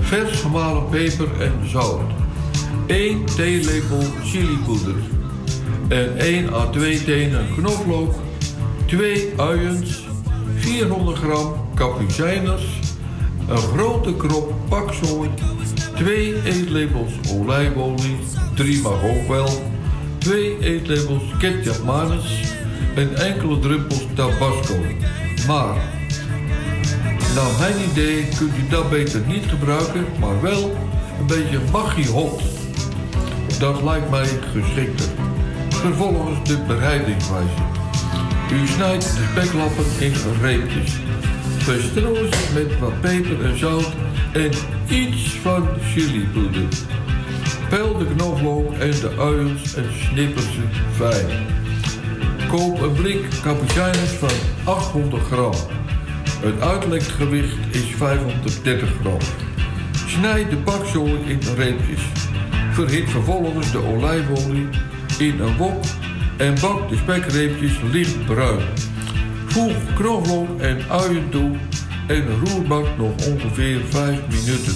Vers 0.00 0.40
gemalen 0.40 0.88
peper 0.88 1.40
en 1.40 1.68
zout. 1.68 2.10
1 2.86 3.24
theelepel 3.24 4.02
chilipoeder. 4.22 4.94
En 5.88 6.16
1 6.16 6.54
à 6.54 6.66
2 6.70 7.04
tenen 7.04 7.46
knoflook. 7.56 8.14
2 8.86 9.32
uiens. 9.36 10.06
400 10.54 11.18
gram 11.18 11.54
kapucijners. 11.74 12.64
Een 13.48 13.56
grote 13.56 14.16
krop 14.16 14.54
pakzooi. 14.68 15.28
2 16.04 16.42
eetlepels 16.44 17.12
olijfolie. 17.30 18.16
3 18.54 18.82
mag 18.82 19.02
ook 19.02 19.28
wel. 19.28 19.62
2 20.18 20.58
eetlepels 20.60 21.22
ketchup 21.38 21.84
manis. 21.84 22.52
en 22.94 23.16
enkele 23.16 23.58
druppels 23.58 24.06
tabasco. 24.14 24.74
Maar, 25.46 25.76
naar 27.34 27.52
mijn 27.58 27.74
idee 27.90 28.28
kunt 28.38 28.56
u 28.56 28.68
dat 28.70 28.90
beter 28.90 29.20
niet 29.26 29.44
gebruiken, 29.44 30.04
maar 30.20 30.42
wel 30.42 30.76
een 31.20 31.26
beetje 31.26 31.58
maggi 31.72 32.08
hot. 32.08 32.42
Dat 33.58 33.82
lijkt 33.82 34.10
mij 34.10 34.28
geschikter. 34.52 35.08
Vervolgens 35.68 36.48
de 36.48 36.58
bereidingswijze. 36.66 37.62
U 38.52 38.66
snijdt 38.66 39.02
de 39.02 39.24
speklappen 39.30 39.84
in 39.98 40.12
reepjes. 40.42 40.92
Ze 41.64 42.50
met 42.54 42.78
wat 42.78 43.00
peper 43.00 43.44
en 43.44 43.58
zout 43.58 43.92
en 44.34 44.50
iets 44.88 45.38
van 45.42 45.68
chilipoeder. 45.92 46.68
Pel 47.68 47.98
de 47.98 48.06
knoflook 48.16 48.72
en 48.72 48.90
de 48.90 49.10
uiens 49.18 49.74
en 49.74 49.84
snipper 49.92 50.42
ze 50.42 50.62
fijn. 50.92 51.46
Koop 52.48 52.80
een 52.80 52.92
blik 52.92 53.28
cappuccines 53.42 54.10
van 54.10 54.30
800 54.64 55.22
gram. 55.22 55.52
Het 56.40 56.60
uitlekgewicht 56.60 57.56
is 57.70 57.94
530 57.96 58.88
gram. 59.00 59.18
Snijd 60.06 60.50
de 60.50 60.56
bakzooi 60.56 61.18
in 61.26 61.40
reepjes. 61.56 62.02
Verhit 62.72 63.10
vervolgens 63.10 63.72
de 63.72 63.82
olijfolie 63.82 64.68
in 65.18 65.40
een 65.40 65.56
wok 65.56 65.84
en 66.36 66.54
bak 66.60 66.88
de 66.88 66.96
spekreepjes 66.96 67.72
lichtbruin. 67.92 68.62
Voeg 69.46 69.94
knoflook 69.94 70.60
en 70.60 70.78
uien 70.88 71.28
toe 71.30 71.50
en 72.06 72.24
roerbak 72.44 72.86
nog 72.98 73.26
ongeveer 73.26 73.80
5 73.88 74.20
minuten. 74.28 74.74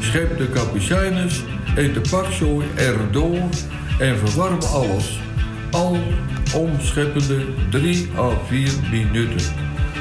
Schep 0.00 0.38
de 0.38 0.50
cappuccines 0.50 1.42
en 1.76 1.92
de 1.92 2.00
bakzooi 2.10 2.66
erdoor 2.76 3.48
en 3.98 4.18
verwarm 4.18 4.60
alles. 4.60 5.20
Al 5.70 5.98
omscheppende 6.54 7.44
3 7.70 8.08
à 8.16 8.30
4 8.46 8.70
minuten. 8.90 9.54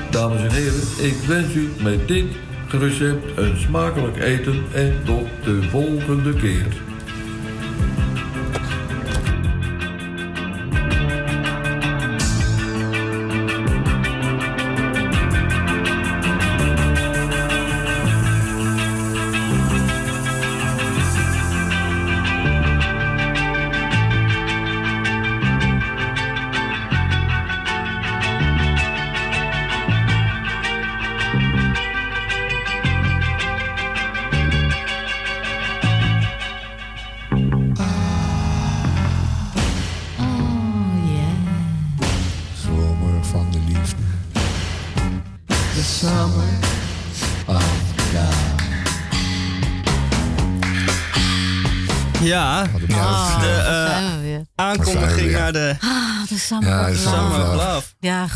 Dames 0.10 0.42
en 0.42 0.52
heren, 0.52 1.06
ik 1.06 1.16
wens 1.28 1.54
u 1.54 1.70
met 1.84 2.08
dit 2.08 2.26
recept 2.70 3.38
een 3.38 3.58
smakelijk 3.58 4.18
eten 4.18 4.64
en 4.74 4.94
tot 5.06 5.28
de 5.44 5.64
volgende 5.70 6.34
keer. 6.34 6.87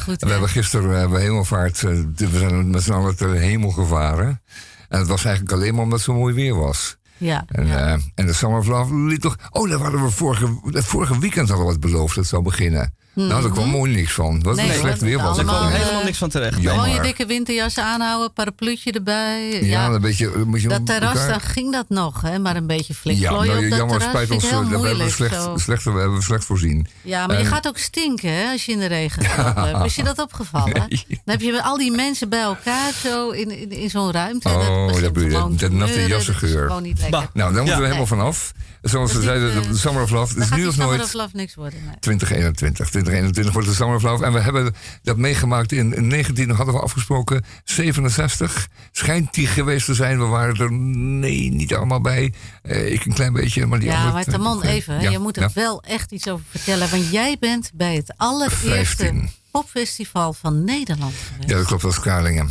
Goed. 0.02 0.22
We 0.22 0.32
hebben 0.32 0.50
gisteren 0.50 1.10
bij 1.10 1.22
Hemelvaart, 1.22 1.84
eh, 1.84 1.92
we 2.16 2.38
zijn 2.38 2.70
met 2.70 2.84
z'n 2.84 2.92
allen 2.92 3.16
ter 3.16 3.34
hemel 3.34 3.70
gevaren. 3.70 4.42
En 4.90 5.00
het 5.00 5.08
was 5.08 5.26
eigenlijk 5.26 5.56
alleen 5.56 5.74
maar 5.74 5.84
omdat 5.84 5.98
het 5.98 6.08
zo 6.08 6.14
mooi 6.14 6.34
weer 6.34 6.56
was. 6.56 6.98
Ja. 7.18 7.46
En, 7.48 7.66
eh, 7.66 7.92
en 8.16 8.26
de 8.26 8.34
Summer 8.34 8.96
liet 9.08 9.22
toch... 9.22 9.36
Oh, 9.50 9.70
daar 9.70 9.80
hadden 9.80 10.04
we 10.04 10.10
vorige, 10.10 10.60
vorige 10.64 11.20
weekend 11.20 11.48
hadden 11.48 11.66
we 11.66 11.72
het 11.72 11.82
beloofd 11.82 12.08
dat 12.08 12.16
het 12.16 12.28
zou 12.28 12.44
beginnen. 12.44 12.94
Nou, 13.14 13.42
daar 13.42 13.52
kwam 13.52 13.70
mooi 13.70 13.92
niks 13.96 14.14
van. 14.14 14.44
Wat 14.44 14.56
Nee, 14.56 14.68
een 14.74 14.80
slecht 14.80 15.02
weer 15.02 15.18
was 15.22 15.38
Er 15.38 15.44
kwam 15.44 15.68
helemaal 15.68 16.00
eh, 16.00 16.06
niks 16.06 16.18
van 16.18 16.30
terecht. 16.30 16.54
Gewoon 16.56 16.74
je 16.76 16.80
Jammer. 16.86 17.02
dikke 17.04 17.26
winterjas 17.26 17.78
aanhouden, 17.78 18.34
parapluutje 18.34 18.92
erbij. 18.92 19.52
Ja, 19.52 19.66
Ja, 19.68 19.86
een 19.88 20.02
beetje... 20.02 20.32
Moet 20.46 20.62
je 20.62 20.68
dat 20.68 20.86
terras, 20.86 21.14
elkaar- 21.14 21.30
dan 21.30 21.42
ging 21.42 21.72
dat 21.72 21.86
nog, 21.90 22.22
hè? 22.22 22.40
maar 22.40 22.56
een 22.56 22.68
beetje 22.68 22.94
Ja, 22.94 23.00
flikvlooien 23.00 23.46
nou, 23.54 23.64
op 23.64 23.70
dat 23.70 23.78
jammer, 23.80 23.98
terras 24.00 24.14
spijt 24.14 24.32
ons. 24.32 24.44
ik 24.44 24.50
eh, 24.52 24.58
heel 24.58 24.66
We 24.68 24.72
hebben 24.74 24.88
moeilijk. 24.90 25.16
slecht, 25.16 25.34
zo. 25.44 25.58
slecht, 25.58 25.84
we 25.84 25.92
hebben 26.00 26.22
slecht 26.22 26.46
voorzien. 26.46 26.88
Ja, 27.02 27.28
maar 27.28 27.38
je 27.40 27.46
gaat 27.46 27.68
ook 27.68 27.78
stinken 27.78 28.34
hè, 28.34 28.52
als 28.52 28.66
je 28.66 28.72
in 28.72 28.80
de 28.80 28.86
regen 28.86 29.24
hebt. 29.26 29.86
Is 29.86 29.96
je 29.96 30.04
dat 30.04 30.20
opgevallen? 30.20 30.70
Nee. 30.90 31.06
Dan 31.10 31.20
heb 31.26 31.42
je 31.42 31.64
al 31.64 31.78
die 31.78 31.92
mensen 31.92 32.30
bij 32.30 32.42
elkaar 32.42 32.92
zo 33.04 33.30
in, 33.30 33.52
in, 33.60 33.72
in 33.72 33.90
zo'n 33.90 34.12
ruimte. 34.12 34.50
Oh, 34.50 35.02
dat 35.02 35.14
begint 35.14 35.60
dat 35.60 35.72
natte 35.72 35.94
dat 35.94 36.02
is 36.04 36.08
jassengeur. 36.08 36.68
gewoon 36.68 36.84
niet 36.84 37.00
lekker. 37.00 37.20
Nou, 37.20 37.30
daar 37.34 37.50
moeten 37.52 37.66
we 37.66 37.72
Ja. 37.72 37.78
helemaal 37.82 38.06
vanaf. 38.06 38.52
Zoals 38.82 39.14
we 39.14 39.22
zeiden, 39.22 39.52
eh, 39.54 39.68
de 39.68 39.78
Summer 39.78 40.02
of 40.02 40.10
Love 40.10 40.40
is 40.40 40.48
gaat 40.48 40.58
nu 40.58 40.68
of 40.68 40.74
Summer 40.74 40.90
nooit 40.96 41.04
of 41.08 41.14
Love 41.14 41.30
niks 41.34 41.56
worden. 41.56 41.80
Nee. 41.86 41.96
2021. 42.00 42.90
2021 43.04 43.54
wordt 43.54 44.02
de 44.02 44.08
Love. 44.08 44.26
En 44.26 44.34
we 44.34 44.40
hebben 44.40 44.74
dat 45.04 45.18
meegemaakt 45.18 45.72
in 45.72 45.96
in 45.96 46.08
19, 46.08 46.50
hadden 46.50 46.76
we 46.76 46.82
afgesproken, 46.82 47.44
67. 47.64 48.68
Schijnt 48.92 49.34
die 49.34 49.48
geweest 49.48 49.86
te 49.86 49.94
zijn. 49.94 50.20
We 50.20 50.26
waren 50.26 50.56
er, 50.56 50.72
nee, 50.72 51.52
niet 51.52 51.76
allemaal 51.76 52.02
bij. 52.02 52.34
Eh, 52.62 52.92
ik 52.92 53.06
een 53.06 53.14
klein 53.14 53.34
beetje, 53.34 53.66
maar 53.66 53.80
die 53.80 53.90
Ja, 53.90 53.96
andere 53.96 54.14
maar 54.14 54.24
Tamon, 54.24 54.64
even. 54.64 54.96
hè. 54.96 55.02
Ja, 55.02 55.10
je 55.10 55.20
moet 55.20 55.36
er 55.38 55.42
ja. 55.44 55.50
wel 55.54 55.84
echt 55.84 56.12
iets 56.12 56.30
over 56.30 56.46
vertellen. 56.50 56.90
Want 56.90 57.10
jij 57.12 57.38
bent 57.40 57.72
bij 57.74 57.96
het 57.96 58.14
allereerste 58.18 59.04
15. 59.04 59.30
popfestival 59.52 60.34
van 60.34 60.64
Nederland 60.64 61.14
geweest. 61.28 61.50
Ja, 61.50 61.56
dat 61.58 61.66
klopt, 61.66 61.82
dat 61.82 61.94
was 61.94 62.04
Kralingen. 62.04 62.50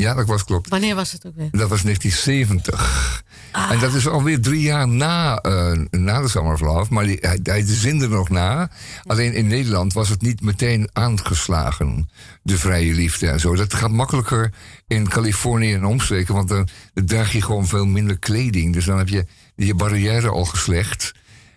Ja, 0.00 0.14
dat 0.14 0.26
was 0.26 0.44
klopt. 0.44 0.68
Wanneer 0.68 0.94
was 0.94 1.12
het 1.12 1.26
ook 1.26 1.36
weer? 1.36 1.48
Dat 1.50 1.68
was 1.68 1.82
1970. 1.82 3.24
Ah. 3.52 3.70
En 3.70 3.78
dat 3.78 3.94
is 3.94 4.08
alweer 4.08 4.40
drie 4.40 4.60
jaar 4.60 4.88
na, 4.88 5.36
eh, 5.36 5.72
na 5.90 6.20
de 6.20 6.28
Summer 6.28 6.52
of 6.52 6.60
Love. 6.60 6.92
Maar 6.92 7.04
die, 7.04 7.18
hij, 7.20 7.40
hij 7.42 7.62
zinde 7.66 8.08
nog 8.08 8.28
na. 8.28 8.70
Alleen 9.06 9.32
in 9.34 9.46
Nederland 9.46 9.92
was 9.92 10.08
het 10.08 10.22
niet 10.22 10.40
meteen 10.40 10.88
aangeslagen. 10.92 12.10
De 12.42 12.58
vrije 12.58 12.94
liefde 12.94 13.28
en 13.28 13.40
zo. 13.40 13.56
Dat 13.56 13.74
gaat 13.74 13.90
makkelijker 13.90 14.52
in 14.86 15.08
Californië 15.08 15.74
en 15.74 15.84
omstreken. 15.84 16.34
Want 16.34 16.48
dan, 16.48 16.68
dan 16.94 17.06
draag 17.06 17.32
je 17.32 17.42
gewoon 17.42 17.66
veel 17.66 17.86
minder 17.86 18.18
kleding. 18.18 18.72
Dus 18.72 18.84
dan 18.84 18.98
heb 18.98 19.08
je 19.08 19.26
je 19.54 19.74
barrière 19.74 20.28
al 20.28 20.44
geslecht. 20.44 21.12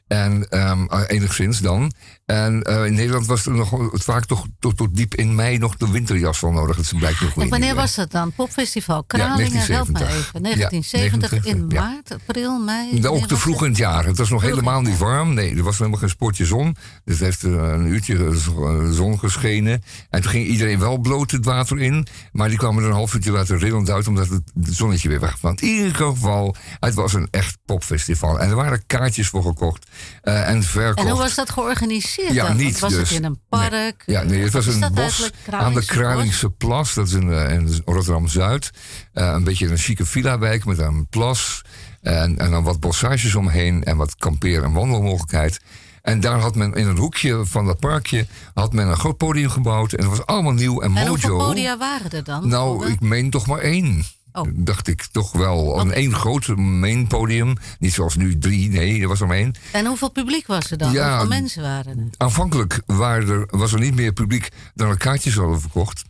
En 0.08 0.50
ehm, 0.50 0.86
eh, 0.86 1.02
enigszins 1.08 1.60
dan. 1.60 1.92
En 2.26 2.62
eh, 2.62 2.86
in 2.86 2.94
Nederland 2.94 3.26
was 3.26 3.46
er 3.46 3.52
nog 3.52 3.90
vaak 3.92 4.26
toch 4.26 4.46
tot, 4.60 4.78
tot 4.78 4.96
diep 4.96 5.16
in 5.16 5.36
mei 5.36 5.58
nog 5.58 5.78
de 5.78 5.92
winterjas 5.92 6.40
van 6.40 6.54
nodig. 6.54 6.76
Het 6.76 6.98
blijkt 6.98 7.22
nog 7.22 7.36
niet 7.36 7.50
wanneer 7.50 7.76
was 7.76 7.96
dat 7.96 8.12
dan? 8.12 8.32
Popfestival 8.32 9.04
Kralingen, 9.04 9.52
help 9.52 9.88
me 9.88 9.94
1970. 9.94 10.02
even. 10.02 10.42
1970 10.44 11.32
Ja, 11.32 11.52
in 11.52 11.68
1970, 11.70 11.78
ja. 11.78 11.82
maart, 11.82 12.12
april, 12.12 12.60
mei? 12.60 13.00
Nou, 13.00 13.16
ook 13.16 13.28
te 13.28 13.38
vroeg 13.38 13.64
in 13.64 13.70
het 13.70 13.78
jaar. 13.78 14.06
Het 14.06 14.18
was 14.18 14.30
nog 14.30 14.42
Vroeg 14.42 14.54
helemaal 14.54 14.82
niet 14.82 14.98
warm. 14.98 15.34
Nee, 15.34 15.56
er 15.56 15.64
was 15.64 15.78
helemaal 15.78 16.00
geen 16.00 16.10
spotje 16.10 16.46
zon. 16.46 16.76
Dus 17.04 17.20
het 17.20 17.24
heeft 17.24 17.44
eh, 17.44 17.52
een 17.52 17.86
uurtje 17.86 18.26
eh, 18.26 18.92
zon 18.92 19.20
geschenen. 19.20 19.84
En 20.10 20.22
toen 20.22 20.32
ging 20.32 20.48
iedereen 20.48 20.80
wel 20.80 20.98
bloot 20.98 21.32
het 21.32 21.46
water 21.46 21.82
in. 21.82 22.08
Maar 22.32 22.50
die 22.50 22.58
kwamen 22.58 22.84
er 22.84 22.90
een 22.90 22.96
half 22.96 23.14
uurtje 23.14 23.32
later 23.32 23.58
rillend 23.58 23.90
uit... 23.90 24.08
omdat 24.08 24.30
het, 24.30 24.44
zonnetje 24.62 25.10
weer 25.10 25.20
weg 25.20 25.38
was. 25.42 25.54
In 25.56 25.68
ieder 25.68 25.96
geval, 25.96 26.56
het 26.80 26.94
was 26.94 27.14
een 27.14 27.28
echt 27.32 27.58
popfestival. 27.66 28.40
En 28.40 28.50
er 28.50 28.56
waren 28.56 28.84
kaartjes 28.88 29.28
voor 29.28 29.44
gekocht. 29.44 29.88
en 30.22 30.64
verkocht. 30.64 31.08
En 31.08 31.12
hoe 31.12 31.22
was 31.22 31.36
dat 31.36 31.50
georganiseerd 31.50 32.13
Ja, 32.16 32.48
dan? 32.48 32.58
niet 32.58 32.80
was 32.80 32.94
dus. 32.94 33.10
het 33.10 33.18
in 33.18 33.24
een 33.24 33.40
park? 33.50 34.04
Ja, 34.06 34.24
nee, 34.24 34.44
het 34.44 34.54
was 34.54 34.66
een 34.66 34.94
bos 34.94 35.32
aan 35.50 35.74
de 35.74 35.86
Kralingse 35.86 36.50
Plas. 36.50 36.94
Dat 36.94 37.08
is 37.08 37.14
in, 37.14 37.34
eh, 37.34 37.54
in 37.54 37.82
Rotterdam-Zuid. 37.86 38.72
Eh, 39.14 39.32
een 39.34 39.44
beetje 39.44 39.68
een 39.68 39.78
chique 39.78 40.06
villa-wijk 40.06 40.66
met 40.66 40.78
een 40.78 41.08
plas. 41.10 41.62
En, 42.02 42.38
en 42.38 42.52
dan 42.52 42.64
wat 42.64 42.80
bossages 42.80 43.36
omheen. 43.36 43.84
En 43.84 43.98
wat 43.98 44.16
kampeer- 44.16 44.64
en 44.64 44.72
wandelmogelijkheid. 44.74 45.60
En 46.02 46.20
daar 46.20 46.40
had 46.40 46.56
men 46.56 46.74
in 46.74 46.88
een 46.88 46.98
hoekje 46.98 47.46
van 47.46 47.66
dat 47.66 47.80
parkje... 47.80 48.28
had 48.54 48.74
men 48.74 48.88
een 48.88 48.98
groot 48.98 49.18
podium 49.18 49.50
gebouwd. 49.50 49.94
En 49.94 50.02
dat 50.04 50.18
was 50.18 50.26
allemaal 50.26 50.52
nieuw 50.52 50.82
en, 50.82 50.86
En 50.86 50.92
mojo. 50.92 51.08
hoeveel 51.08 51.38
podia 51.38 51.78
waren 51.78 52.12
er 52.12 52.24
dan? 52.24 52.48
Nou, 52.48 52.88
ik 52.92 53.00
meen 53.00 53.30
toch 53.30 53.48
maar 53.48 53.60
één. 53.60 54.06
Oh. 54.34 54.48
Dacht 54.54 54.88
ik 54.88 55.06
toch 55.12 55.32
wel. 55.32 55.80
Een 55.80 55.92
één 55.92 56.14
groot 56.14 56.48
main 56.56 57.08
podium. 57.08 57.56
Niet 57.80 57.94
zoals 57.94 58.16
nu 58.16 58.38
drie, 58.38 58.70
nee, 58.70 59.02
er 59.02 59.08
was 59.08 59.22
er 59.22 59.28
maar 59.28 59.38
één. 59.38 59.56
En 59.72 59.86
hoeveel 59.86 60.10
publiek 60.10 60.48
was 60.48 60.72
er 60.72 60.78
dan? 60.78 60.92
Ja, 60.92 61.10
hoeveel 61.10 61.28
mensen 61.28 61.62
waren 61.62 61.98
er? 61.98 62.06
Aanvankelijk 62.18 62.82
waren 62.86 63.30
er, 63.30 63.48
was 63.50 63.74
er 63.74 63.80
niet 63.80 63.96
meer 63.96 64.14
publiek 64.14 64.50
dan 64.76 64.90
er 64.90 64.98
kaartjes 64.98 65.36
hadden 65.36 65.62
verkocht. 65.62 66.04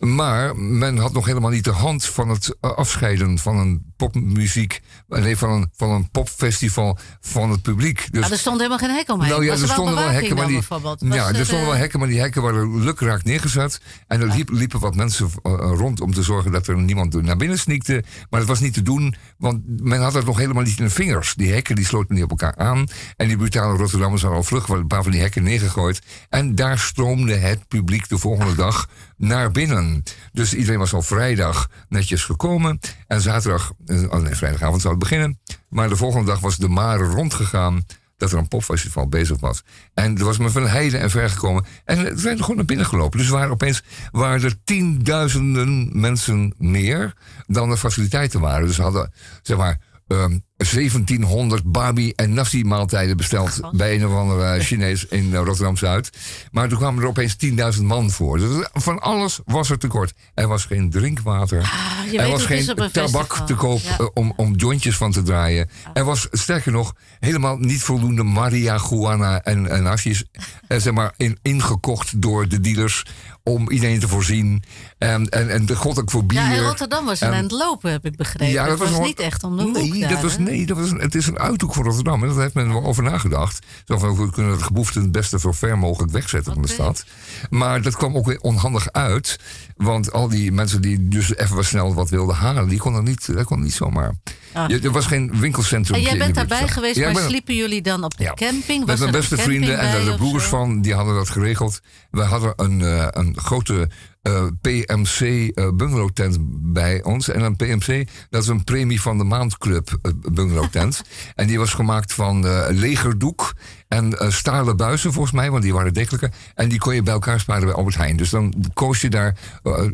Maar 0.00 0.56
men 0.56 0.96
had 0.98 1.12
nog 1.12 1.26
helemaal 1.26 1.50
niet 1.50 1.64
de 1.64 1.70
hand 1.70 2.04
van 2.04 2.28
het 2.28 2.56
eh, 2.60 2.70
afscheiden 2.70 3.38
van 3.38 3.56
een 3.56 3.92
popmuziek. 3.96 4.80
Nee, 5.08 5.36
van 5.36 5.50
een, 5.50 5.70
van 5.76 5.90
een 5.90 6.10
popfestival 6.10 6.98
van 7.20 7.50
het 7.50 7.62
publiek. 7.62 8.08
Dus, 8.12 8.24
Ah, 8.24 8.30
er 8.30 8.38
stond 8.38 8.56
helemaal 8.56 8.78
geen 8.78 8.90
hek 8.90 9.08
omheen. 9.10 9.30
nou 9.30 9.44
ja, 9.44 9.52
er 9.52 9.62
er 9.62 9.68
stonden 9.68 9.94
wel 9.94 10.08
hekken, 10.08 10.36
maar 10.36 10.44
dan 10.44 10.52
die, 10.98 11.08
ja, 11.12 11.28
er 11.28 11.34
er, 11.38 11.44
stonden 11.44 11.64
wel 11.66 11.74
eh, 11.74 11.80
hekken, 11.80 11.98
maar 11.98 12.08
die 12.08 12.20
hekken 12.20 12.42
waren 12.42 12.82
lukraak 12.84 13.24
neergezet. 13.24 13.80
En 14.06 14.20
er 14.20 14.26
liep- 14.26 14.50
liepen 14.50 14.80
wat 14.80 14.94
mensen 14.94 15.30
eh, 15.42 15.52
rond 15.74 16.00
om 16.00 16.14
te 16.14 16.22
zorgen 16.22 16.52
dat 16.52 16.66
er 16.66 16.76
niemand 16.76 17.22
naar 17.22 17.36
binnen 17.36 17.58
sneakte. 17.58 18.04
Maar 18.30 18.40
dat 18.40 18.48
was 18.48 18.60
niet 18.60 18.74
te 18.74 18.82
doen, 18.82 19.14
want 19.38 19.60
men 19.82 20.00
had 20.02 20.14
het 20.14 20.24
nog 20.26 20.38
helemaal 20.38 20.62
niet 20.62 20.78
in 20.78 20.84
de 20.84 20.90
vingers. 20.90 21.34
Die 21.34 21.52
hekken 21.52 21.74
die 21.76 21.84
sloten 21.86 22.14
niet 22.14 22.24
op 22.24 22.30
elkaar 22.30 22.56
aan. 22.56 22.86
En 23.16 23.28
die 23.28 23.36
brutale 23.36 23.76
Rotterdammers 23.76 24.22
hadden 24.22 24.38
al 24.40 24.44
vlug 24.46 24.68
een 24.68 24.86
paar 24.86 25.02
van 25.02 25.12
die 25.12 25.20
hekken 25.20 25.42
neergegooid. 25.42 26.00
En 26.28 26.54
daar 26.54 26.78
stroomde 26.78 27.34
het 27.34 27.68
publiek 27.68 28.08
de 28.08 28.18
volgende 28.18 28.54
dag 28.54 28.88
naar 29.20 29.50
binnen. 29.50 30.02
Dus 30.32 30.54
iedereen 30.54 30.78
was 30.78 30.92
al 30.92 31.02
vrijdag 31.02 31.68
netjes 31.88 32.24
gekomen. 32.24 32.78
En 33.06 33.20
zaterdag, 33.20 33.72
eh, 33.86 34.02
oh 34.02 34.20
nee, 34.20 34.34
vrijdagavond 34.34 34.80
zou 34.80 34.94
het 34.94 35.02
beginnen. 35.02 35.40
Maar 35.68 35.88
de 35.88 35.96
volgende 35.96 36.26
dag 36.26 36.40
was 36.40 36.56
de 36.56 36.68
mare 36.68 37.04
rondgegaan 37.04 37.84
dat 38.16 38.32
er 38.32 38.38
een 38.38 38.48
popfestival 38.48 39.08
bezig 39.08 39.40
was. 39.40 39.62
En 39.94 40.18
er 40.18 40.24
was 40.24 40.38
me 40.38 40.50
van 40.50 40.66
heide 40.66 40.98
en 40.98 41.10
ver 41.10 41.30
gekomen. 41.30 41.64
En 41.84 42.04
we 42.04 42.18
zijn 42.18 42.40
gewoon 42.40 42.56
naar 42.56 42.64
binnen 42.64 42.86
gelopen. 42.86 43.18
Dus 43.18 43.28
waren 43.28 43.50
opeens 43.50 43.82
waren 44.10 44.44
er 44.44 44.64
tienduizenden 44.64 46.00
mensen 46.00 46.54
meer 46.58 47.14
dan 47.46 47.70
er 47.70 47.76
faciliteiten 47.76 48.40
waren. 48.40 48.66
Dus 48.66 48.78
hadden, 48.78 49.12
zeg 49.42 49.56
maar, 49.56 49.80
ehm 50.06 50.38
1700 50.68 51.62
Barbie 51.64 52.12
en 52.14 52.32
nasi 52.32 52.64
maaltijden 52.64 53.16
besteld 53.16 53.60
bij 53.72 53.94
een 53.94 54.06
of 54.06 54.14
andere 54.14 54.60
Chinees 54.60 55.06
in 55.06 55.34
eh, 55.34 55.40
Rotterdam-Zuid. 55.44 56.10
Maar 56.50 56.68
toen 56.68 56.78
kwamen 56.78 57.02
er 57.02 57.08
opeens 57.08 57.36
10.000 57.76 57.82
man 57.82 58.10
voor. 58.10 58.38
Dus 58.38 58.68
van 58.72 58.98
alles 58.98 59.40
was 59.44 59.70
er 59.70 59.78
tekort. 59.78 60.12
Er 60.34 60.48
was 60.48 60.64
geen 60.64 60.90
drinkwater. 60.90 61.72
je 62.10 62.18
er 62.18 62.30
was 62.30 62.44
geen 62.44 62.66
tabak 62.66 62.90
festival. 62.92 63.46
te 63.46 63.54
koop 63.54 63.80
Ja. 63.80 63.98
eh, 63.98 64.06
om, 64.14 64.32
om 64.36 64.54
jointjes 64.54 64.96
van 64.96 65.12
te 65.12 65.22
draaien. 65.22 65.70
Er 65.92 66.04
was 66.04 66.28
sterker 66.30 66.72
nog 66.72 66.94
helemaal 67.20 67.56
niet 67.56 67.82
voldoende 67.82 68.22
marihuana 68.22 69.42
en, 69.42 69.70
en 69.70 69.86
eh, 69.86 70.78
zeg 70.80 70.92
maar, 70.92 71.14
in, 71.16 71.38
ingekocht 71.42 72.22
door 72.22 72.48
de 72.48 72.60
dealers 72.60 73.04
om 73.42 73.70
iedereen 73.70 74.00
te 74.00 74.08
voorzien. 74.08 74.62
En, 74.98 75.28
en, 75.28 75.50
en 75.50 75.66
de 75.66 75.76
god 75.76 75.98
ook 75.98 76.10
voor 76.10 76.24
bier. 76.26 76.40
Ja, 76.40 76.52
in 76.52 76.62
Rotterdam 76.62 77.04
was 77.04 77.20
het 77.20 77.32
aan 77.32 77.42
het 77.42 77.50
lopen, 77.52 77.90
heb 77.90 78.04
ik 78.04 78.16
begrepen. 78.16 78.52
Ja, 78.52 78.66
dat 78.66 78.78
was, 78.78 78.98
niet 78.98 79.20
echt 79.20 79.44
om 79.44 79.56
de 79.56 79.62
hoek 79.62 79.74
Nee, 79.74 80.00
daar, 80.00 80.08
dat 80.10 80.22
was? 80.22 80.36
Nee 80.50 80.66
dat 80.66 80.76
was, 80.76 80.90
het 80.90 81.14
is 81.14 81.26
een 81.26 81.38
uithoek 81.38 81.74
voor 81.74 81.84
Rotterdam. 81.84 82.22
En 82.22 82.28
daar 82.28 82.38
heeft 82.40 82.54
men 82.54 82.72
wel 82.72 82.84
over 82.84 83.02
nagedacht. 83.02 83.66
Zo 83.84 83.98
van, 83.98 84.16
we 84.16 84.30
kunnen 84.30 84.52
het 84.52 84.62
geboefte 84.62 85.00
het 85.00 85.12
beste 85.12 85.38
zo 85.38 85.52
ver 85.52 85.78
mogelijk 85.78 86.12
wegzetten 86.12 86.52
van 86.52 86.62
de 86.62 86.68
stad. 86.68 87.04
Maar 87.50 87.82
dat 87.82 87.96
kwam 87.96 88.16
ook 88.16 88.26
weer 88.26 88.40
onhandig 88.40 88.92
uit. 88.92 89.38
Want 89.76 90.12
al 90.12 90.28
die 90.28 90.52
mensen 90.52 90.82
die 90.82 91.08
dus 91.08 91.36
even 91.36 91.56
wat 91.56 91.64
snel 91.64 91.94
wat 91.94 92.10
wilden 92.10 92.34
halen... 92.36 92.68
die 92.68 92.78
konden 92.78 93.04
niet, 93.04 93.34
dat 93.34 93.44
kon 93.44 93.62
niet 93.62 93.72
zomaar. 93.74 94.14
Ah. 94.52 94.68
Je- 94.68 94.78
er 94.80 94.90
was 94.90 95.06
geen 95.06 95.40
winkelcentrum 95.40 95.96
En 95.96 96.02
jij 96.02 96.18
bent 96.18 96.34
daarbij 96.34 96.68
geweest, 96.68 96.96
Ja, 96.96 97.04
maar 97.04 97.12
ben- 97.14 97.28
sliepen 97.28 97.54
jullie 97.54 97.82
dan 97.82 98.04
op 98.04 98.16
de 98.16 98.22
Ja. 98.24 98.34
camping? 98.34 98.78
met 98.86 98.98
mijn 98.98 99.02
een 99.02 99.10
beste 99.20 99.36
vrienden 99.36 99.78
en 99.78 100.04
de 100.04 100.14
broers 100.14 100.44
van, 100.44 100.82
die 100.82 100.94
hadden 100.94 101.14
dat 101.14 101.28
geregeld. 101.30 101.80
We 102.10 102.22
hadden 102.22 102.52
een, 102.56 102.80
eh, 102.80 103.06
een 103.10 103.36
grote 103.38 103.88
eh, 104.22 104.46
PMC 104.60 105.20
eh, 105.20 105.68
bungalowtent 105.74 106.38
bij 106.72 107.02
ons. 107.02 107.28
En 107.28 107.42
een 107.42 107.56
PMC, 107.56 108.08
dat 108.30 108.42
is 108.42 108.48
een 108.48 108.64
premie 108.64 109.00
van 109.00 109.18
de 109.18 109.24
maandclub 109.24 109.98
eh, 110.02 110.12
bungalowtent. 110.32 111.02
en 111.34 111.46
die 111.46 111.58
was 111.58 111.74
gemaakt 111.74 112.12
van 112.12 112.46
legerdoek 112.70 113.54
en 113.88 114.14
stalen 114.28 114.76
buizen 114.76 115.12
volgens 115.12 115.34
mij, 115.34 115.50
want 115.50 115.62
die 115.62 115.72
waren 115.72 115.94
degelijker. 115.94 116.30
En 116.54 116.68
die 116.68 116.78
kon 116.78 116.94
je 116.94 117.02
bij 117.02 117.12
elkaar 117.12 117.40
sparen 117.40 117.64
bij 117.64 117.74
Albert 117.74 117.96
Heijn. 117.96 118.16
Dus 118.16 118.30
dan 118.30 118.54
koos 118.74 119.00
je 119.00 119.10
daar 119.10 119.36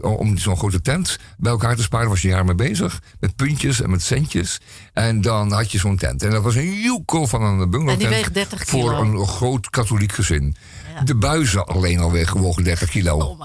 om 0.01 0.39
zo'n 0.39 0.57
grote 0.57 0.81
tent 0.81 1.19
bij 1.37 1.53
elkaar 1.53 1.77
te 1.77 1.83
sparen. 1.83 2.09
Was 2.09 2.23
je 2.23 2.29
jaar 2.29 2.45
mee 2.45 2.55
bezig. 2.55 3.03
Met 3.21 3.37
puntjes 3.37 3.83
en 3.83 3.91
met 3.91 4.03
centjes. 4.03 4.61
En 4.93 5.21
dan 5.21 5.53
had 5.53 5.73
je 5.73 5.79
zo'n 5.79 5.97
tent. 5.97 6.23
En 6.23 6.31
dat 6.31 6.43
was 6.43 6.55
een 6.55 6.81
joekel 6.81 7.27
van 7.27 7.43
een 7.43 7.71
bungalowtent. 7.71 7.91
En 7.91 7.99
die 7.99 8.09
weegt 8.09 8.35
30 8.35 8.67
Voor 8.67 8.93
een 8.93 9.27
groot 9.27 9.71
katholiek 9.71 10.13
gezin. 10.13 10.57
De 11.05 11.15
buizen 11.15 11.67
alleen 11.67 11.99
alweer 12.01 12.29
gewogen 12.29 12.65
30 12.65 12.91
kilo. 12.91 13.17
Oh 13.17 13.41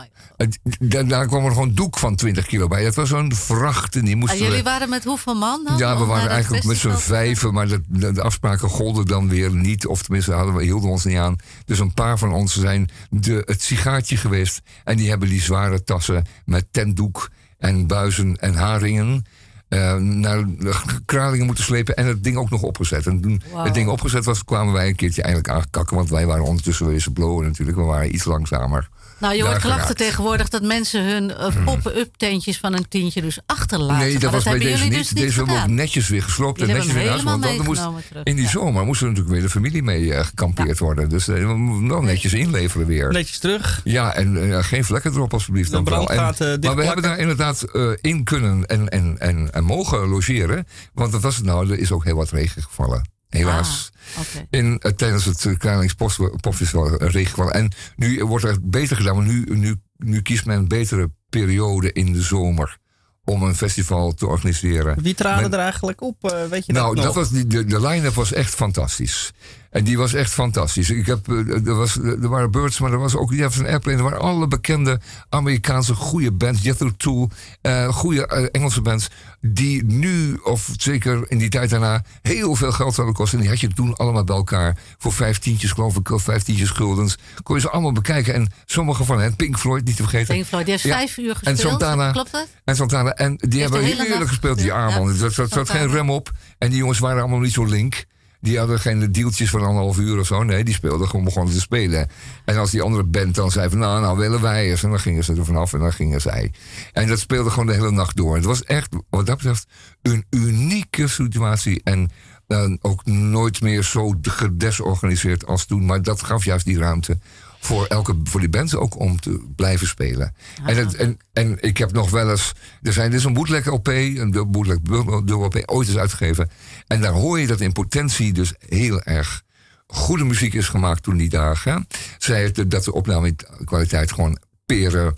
da- 0.79 1.03
Daar 1.03 1.27
kwam 1.27 1.45
er 1.45 1.51
gewoon 1.51 1.73
doek 1.73 1.97
van 1.97 2.15
20 2.15 2.45
kilo 2.45 2.67
bij. 2.67 2.83
Dat 2.83 2.95
was 2.95 3.09
zo'n 3.09 3.35
vracht 3.35 3.95
en 3.95 4.01
die 4.05 4.13
Ah, 4.13 4.19
moesten 4.19 4.39
jullie 4.39 4.57
we- 4.57 4.63
waren 4.63 4.89
met 4.89 5.03
hoeveel 5.03 5.35
man 5.35 5.63
dan? 5.65 5.77
ja, 5.77 5.97
we 5.97 6.05
waren 6.05 6.29
eigenlijk 6.29 6.63
met 6.63 6.77
z'n 6.77 6.89
vijven, 6.95 7.53
maar 7.53 7.67
de, 7.67 7.81
de, 7.87 8.11
de 8.11 8.21
afspraken 8.21 8.69
golden 8.69 9.05
dan 9.05 9.29
weer 9.29 9.51
niet. 9.55 9.87
Of 9.87 10.01
tenminste, 10.01 10.31
hadden 10.31 10.53
we, 10.55 10.63
hielden 10.63 10.85
we 10.85 10.91
ons 10.91 11.03
niet 11.05 11.17
aan. 11.17 11.35
Dus 11.65 11.79
een 11.79 11.93
paar 11.93 12.17
van 12.17 12.31
ons 12.33 12.59
zijn 12.59 12.89
de, 13.09 13.43
het 13.45 13.61
sigaartje 13.61 14.17
geweest. 14.17 14.61
En 14.83 14.97
die 14.97 15.09
hebben 15.09 15.29
die 15.29 15.41
zware 15.41 15.83
tassen 15.83 16.25
met 16.45 16.65
tentdoek 16.71 17.29
en 17.57 17.87
buizen 17.87 18.37
en 18.37 18.53
haringen. 18.55 19.25
Eh, 19.71 19.95
naar 19.95 20.45
de 20.57 20.73
kralingen 21.05 21.45
moeten 21.45 21.63
slepen 21.63 21.95
en 21.95 22.05
het 22.05 22.23
ding 22.23 22.37
ook 22.37 22.49
nog 22.49 22.61
opgezet. 22.61 23.07
En 23.07 23.21
toen 23.21 23.41
het 23.55 23.73
ding 23.73 23.89
opgezet 23.89 24.25
was, 24.25 24.43
kwamen 24.43 24.73
wij 24.73 24.87
een 24.87 24.95
keertje 24.95 25.21
eindelijk 25.21 25.53
aankakken. 25.53 25.95
Want 25.95 26.09
wij 26.09 26.25
waren 26.25 26.43
ondertussen 26.43 26.87
weer 26.87 27.05
blowen 27.13 27.45
natuurlijk. 27.45 27.77
We 27.77 27.83
waren 27.83 28.13
iets 28.15 28.25
langzamer. 28.25 28.89
Nou, 29.17 29.35
je 29.35 29.41
hoort 29.43 29.57
klachten 29.57 29.81
geraakt. 29.81 29.97
tegenwoordig 29.97 30.49
dat 30.49 30.61
mensen 30.61 31.05
hun 31.05 31.29
uh, 31.29 31.65
pop-up 31.65 32.09
tentjes 32.17 32.57
van 32.57 32.73
een 32.73 32.87
tientje 32.87 33.21
dus 33.21 33.39
achterlaten. 33.45 33.97
Nee, 33.97 34.13
dat 34.13 34.21
Maar 34.21 34.31
was 34.31 34.43
bij 34.43 34.59
deze 34.59 34.83
niet. 34.83 34.93
dus 34.93 35.11
niet 35.13 35.23
deze 35.23 35.37
hebben 35.37 35.55
we 35.55 35.61
ook 35.61 35.67
netjes 35.67 36.07
weer 36.07 36.23
gesloopt 36.23 36.61
en 36.61 36.67
netjes 36.67 36.93
weer 36.93 37.09
huis. 37.09 37.23
Want 37.23 37.43
dan 37.43 37.63
moest, 37.63 37.81
terug. 38.07 38.23
in 38.23 38.35
die 38.35 38.47
zomer 38.47 38.85
moest 38.85 39.01
er 39.01 39.07
natuurlijk 39.07 39.33
weer 39.33 39.43
de 39.43 39.49
familie 39.49 39.83
mee 39.83 40.13
eh, 40.13 40.25
gekampeerd 40.25 40.79
worden. 40.79 41.09
Dus 41.09 41.27
eh, 41.27 41.35
we 41.35 41.53
moeten 41.57 41.87
wel 41.89 42.01
netjes 42.01 42.33
inleveren 42.33 42.87
weer. 42.87 43.11
Netjes 43.11 43.37
terug. 43.37 43.81
Ja, 43.83 44.13
en 44.13 44.53
eh, 44.53 44.63
geen 44.63 44.85
vlekken 44.85 45.11
erop 45.13 45.33
alsjeblieft. 45.33 45.69
De 45.71 45.75
dan. 45.75 45.85
En- 45.85 45.91
brandgaten 45.91 46.59
maar 46.59 46.75
we 46.75 46.83
hebben 46.85 47.03
daar 47.03 47.17
inderdaad 47.19 47.63
eh, 47.63 47.89
in 48.01 48.23
kunnen 48.23 48.65
en, 48.65 48.89
en, 48.89 49.15
en, 49.19 49.49
en 49.61 49.67
mogen 49.67 50.07
logeren. 50.07 50.65
Want 50.93 51.11
wat 51.11 51.21
was 51.21 51.35
het 51.35 51.45
nou? 51.45 51.71
Er 51.71 51.79
is 51.79 51.91
ook 51.91 52.03
heel 52.03 52.15
wat 52.15 52.29
regen 52.29 52.63
gevallen. 52.63 53.09
Helaas. 53.29 53.91
Ah, 54.15 54.21
oké. 54.21 54.45
In, 54.49 54.79
eh, 54.79 54.91
tijdens 54.91 55.25
het 55.25 55.43
uh, 55.43 55.57
Kralings 55.57 55.93
Post- 55.93 56.41
Popfestival 56.41 56.97
eh, 56.97 57.09
regen 57.09 57.29
gevallen. 57.29 57.53
En 57.53 57.71
nu 57.95 58.25
wordt 58.25 58.45
er 58.45 58.57
beter 58.61 58.95
gedaan, 58.97 59.15
maar 59.15 59.25
nu, 59.25 59.43
nu, 59.49 59.75
nu 59.97 60.21
kiest 60.21 60.45
men 60.45 60.57
een 60.57 60.67
betere 60.67 61.11
periode 61.29 61.91
in 61.91 62.13
de 62.13 62.21
zomer 62.21 62.77
om 63.23 63.43
een 63.43 63.55
festival 63.55 64.13
te 64.13 64.27
organiseren. 64.27 65.01
Wie 65.01 65.13
traden 65.13 65.41
Men- 65.41 65.53
er 65.53 65.59
eigenlijk 65.59 66.01
op? 66.01 66.31
eh, 66.31 66.45
weet 66.45 66.65
je 66.65 66.73
nou, 66.73 66.87
dat 66.95 66.95
dat 66.95 67.05
nog? 67.05 67.15
was 67.15 67.29
die, 67.29 67.47
de, 67.47 67.65
de 67.65 67.81
line-up 67.81 68.13
was 68.13 68.33
echt 68.33 68.55
fantastisch. 68.55 69.31
En 69.71 69.83
die 69.83 69.97
was 69.97 70.13
echt 70.13 70.31
fantastisch. 70.31 70.89
Ik 70.89 71.05
heb, 71.05 71.27
eh, 71.29 71.67
er, 71.67 71.75
was, 71.75 71.97
er 71.97 72.29
waren 72.29 72.51
Birds, 72.51 72.79
maar 72.79 72.91
er 72.91 72.99
was 72.99 73.15
ook 73.15 73.31
Jefferson 73.33 73.65
Airplane. 73.65 73.97
Er 73.97 74.03
waren 74.03 74.19
alle 74.19 74.47
bekende 74.47 74.99
Amerikaanse 75.29 75.93
goede 75.95 76.31
bands. 76.31 76.61
Jethro 76.61 76.91
Tull, 76.97 77.27
eh 77.61 77.87
goede 77.87 78.27
eh, 78.27 78.45
Engelse 78.51 78.81
bands. 78.81 79.07
Die 79.41 79.83
nu, 79.85 80.39
of 80.43 80.69
zeker 80.77 81.25
in 81.27 81.37
die 81.37 81.49
tijd 81.49 81.69
daarna, 81.69 82.03
heel 82.21 82.55
veel 82.55 82.71
geld 82.71 82.93
zouden 82.93 83.15
kosten. 83.15 83.37
En 83.37 83.43
die 83.43 83.51
had 83.53 83.61
je 83.61 83.67
toen 83.73 83.95
allemaal 83.95 84.23
bij 84.23 84.35
elkaar. 84.35 84.77
Voor 84.97 85.13
vijftientjes, 85.13 85.71
geloof 85.71 85.95
ik, 85.95 86.11
of 86.11 86.23
vijftientjes 86.23 86.69
guldens. 86.69 87.17
Kon 87.43 87.55
je 87.55 87.61
ze 87.61 87.69
allemaal 87.69 87.91
bekijken. 87.93 88.33
En 88.33 88.51
sommige 88.65 89.03
van 89.03 89.19
hen, 89.19 89.35
Pink 89.35 89.57
Floyd, 89.59 89.85
niet 89.85 89.95
te 89.95 90.03
vergeten. 90.03 90.33
Pink 90.33 90.45
Floyd, 90.47 90.63
die 90.65 90.73
heeft 90.73 90.85
Ja. 90.85 90.95
vijf 90.95 91.17
uur 91.17 91.29
En 91.29 91.35
gespeeld. 91.35 91.59
Santana. 91.59 92.11
Klopt 92.11 92.31
dat? 92.31 92.47
En 92.63 92.75
Santana. 92.75 93.13
En 93.13 93.35
die 93.37 93.61
hebben 93.61 93.79
hele 93.79 93.91
heerlijk 93.95 94.15
nacht 94.17 94.29
gespeeld, 94.29 94.57
die 94.57 94.65
ja. 94.65 94.99
Er 94.99 95.31
zat, 95.31 95.51
zat 95.51 95.69
geen 95.69 95.91
rem 95.91 96.09
op. 96.09 96.31
En 96.57 96.69
die 96.69 96.77
jongens 96.77 96.99
waren 96.99 97.21
allemaal 97.21 97.39
niet 97.39 97.53
zo 97.53 97.65
link. 97.65 98.05
Die 98.41 98.57
hadden 98.57 98.79
geen 98.79 99.11
deeltjes 99.11 99.49
van 99.49 99.61
anderhalf 99.61 99.97
uur 99.97 100.19
of 100.19 100.25
zo. 100.25 100.43
Nee, 100.43 100.63
die 100.63 100.73
speelden 100.73 101.07
gewoon 101.07 101.25
begonnen 101.25 101.53
te 101.53 101.59
spelen. 101.59 102.09
En 102.45 102.57
als 102.57 102.71
die 102.71 102.81
andere 102.81 103.03
band 103.03 103.35
dan 103.35 103.51
zei 103.51 103.69
van 103.69 103.77
nou, 103.77 104.01
nou 104.01 104.17
willen 104.17 104.41
wij 104.41 104.69
eens. 104.69 104.83
En 104.83 104.89
dan 104.89 104.99
gingen 104.99 105.23
ze 105.23 105.35
er 105.35 105.45
vanaf 105.45 105.73
en 105.73 105.79
dan 105.79 105.93
gingen 105.93 106.21
zij. 106.21 106.51
En 106.93 107.07
dat 107.07 107.19
speelde 107.19 107.49
gewoon 107.49 107.65
de 107.65 107.73
hele 107.73 107.91
nacht 107.91 108.15
door. 108.15 108.35
Het 108.35 108.45
was 108.45 108.63
echt, 108.63 108.95
wat 109.09 109.25
dat 109.25 109.37
betreft, 109.37 109.67
een 110.01 110.25
unieke 110.29 111.07
situatie. 111.07 111.81
En 111.83 112.11
eh, 112.47 112.71
ook 112.81 113.05
nooit 113.05 113.61
meer 113.61 113.83
zo 113.83 114.15
gedesorganiseerd 114.21 115.45
als 115.45 115.65
toen. 115.65 115.85
Maar 115.85 116.01
dat 116.01 116.23
gaf 116.23 116.45
juist 116.45 116.65
die 116.65 116.79
ruimte 116.79 117.17
voor, 117.61 117.85
elke, 117.85 118.15
voor 118.23 118.39
die 118.39 118.49
bands 118.49 118.75
ook 118.75 118.99
om 118.99 119.19
te 119.19 119.45
blijven 119.55 119.87
spelen. 119.87 120.35
En, 120.65 120.75
het, 120.77 120.95
en, 120.95 121.17
en 121.33 121.57
ik 121.61 121.77
heb 121.77 121.91
nog 121.91 122.09
wel 122.09 122.29
eens... 122.29 122.51
Er 122.81 122.93
zijn, 122.93 123.09
dit 123.11 123.19
is 123.19 123.25
een 123.25 123.33
bootleg 123.33 123.65
LP, 123.65 123.87
een 123.87 124.47
bootleg 124.51 124.77
dubbel 124.79 125.43
LP, 125.45 125.61
ooit 125.65 125.87
is 125.87 125.97
uitgegeven. 125.97 126.49
En 126.87 127.01
daar 127.01 127.11
hoor 127.11 127.39
je 127.39 127.47
dat 127.47 127.59
in 127.61 127.71
potentie 127.71 128.33
dus 128.33 128.53
heel 128.69 129.01
erg 129.01 129.43
goede 129.87 130.23
muziek 130.23 130.53
is 130.53 130.67
gemaakt 130.69 131.03
toen 131.03 131.17
die 131.17 131.29
dagen. 131.29 131.87
Zij 132.17 132.43
het 132.43 132.71
dat 132.71 132.83
de 132.83 132.93
opnamekwaliteit 132.93 134.11
gewoon 134.11 134.37
peren, 134.65 135.13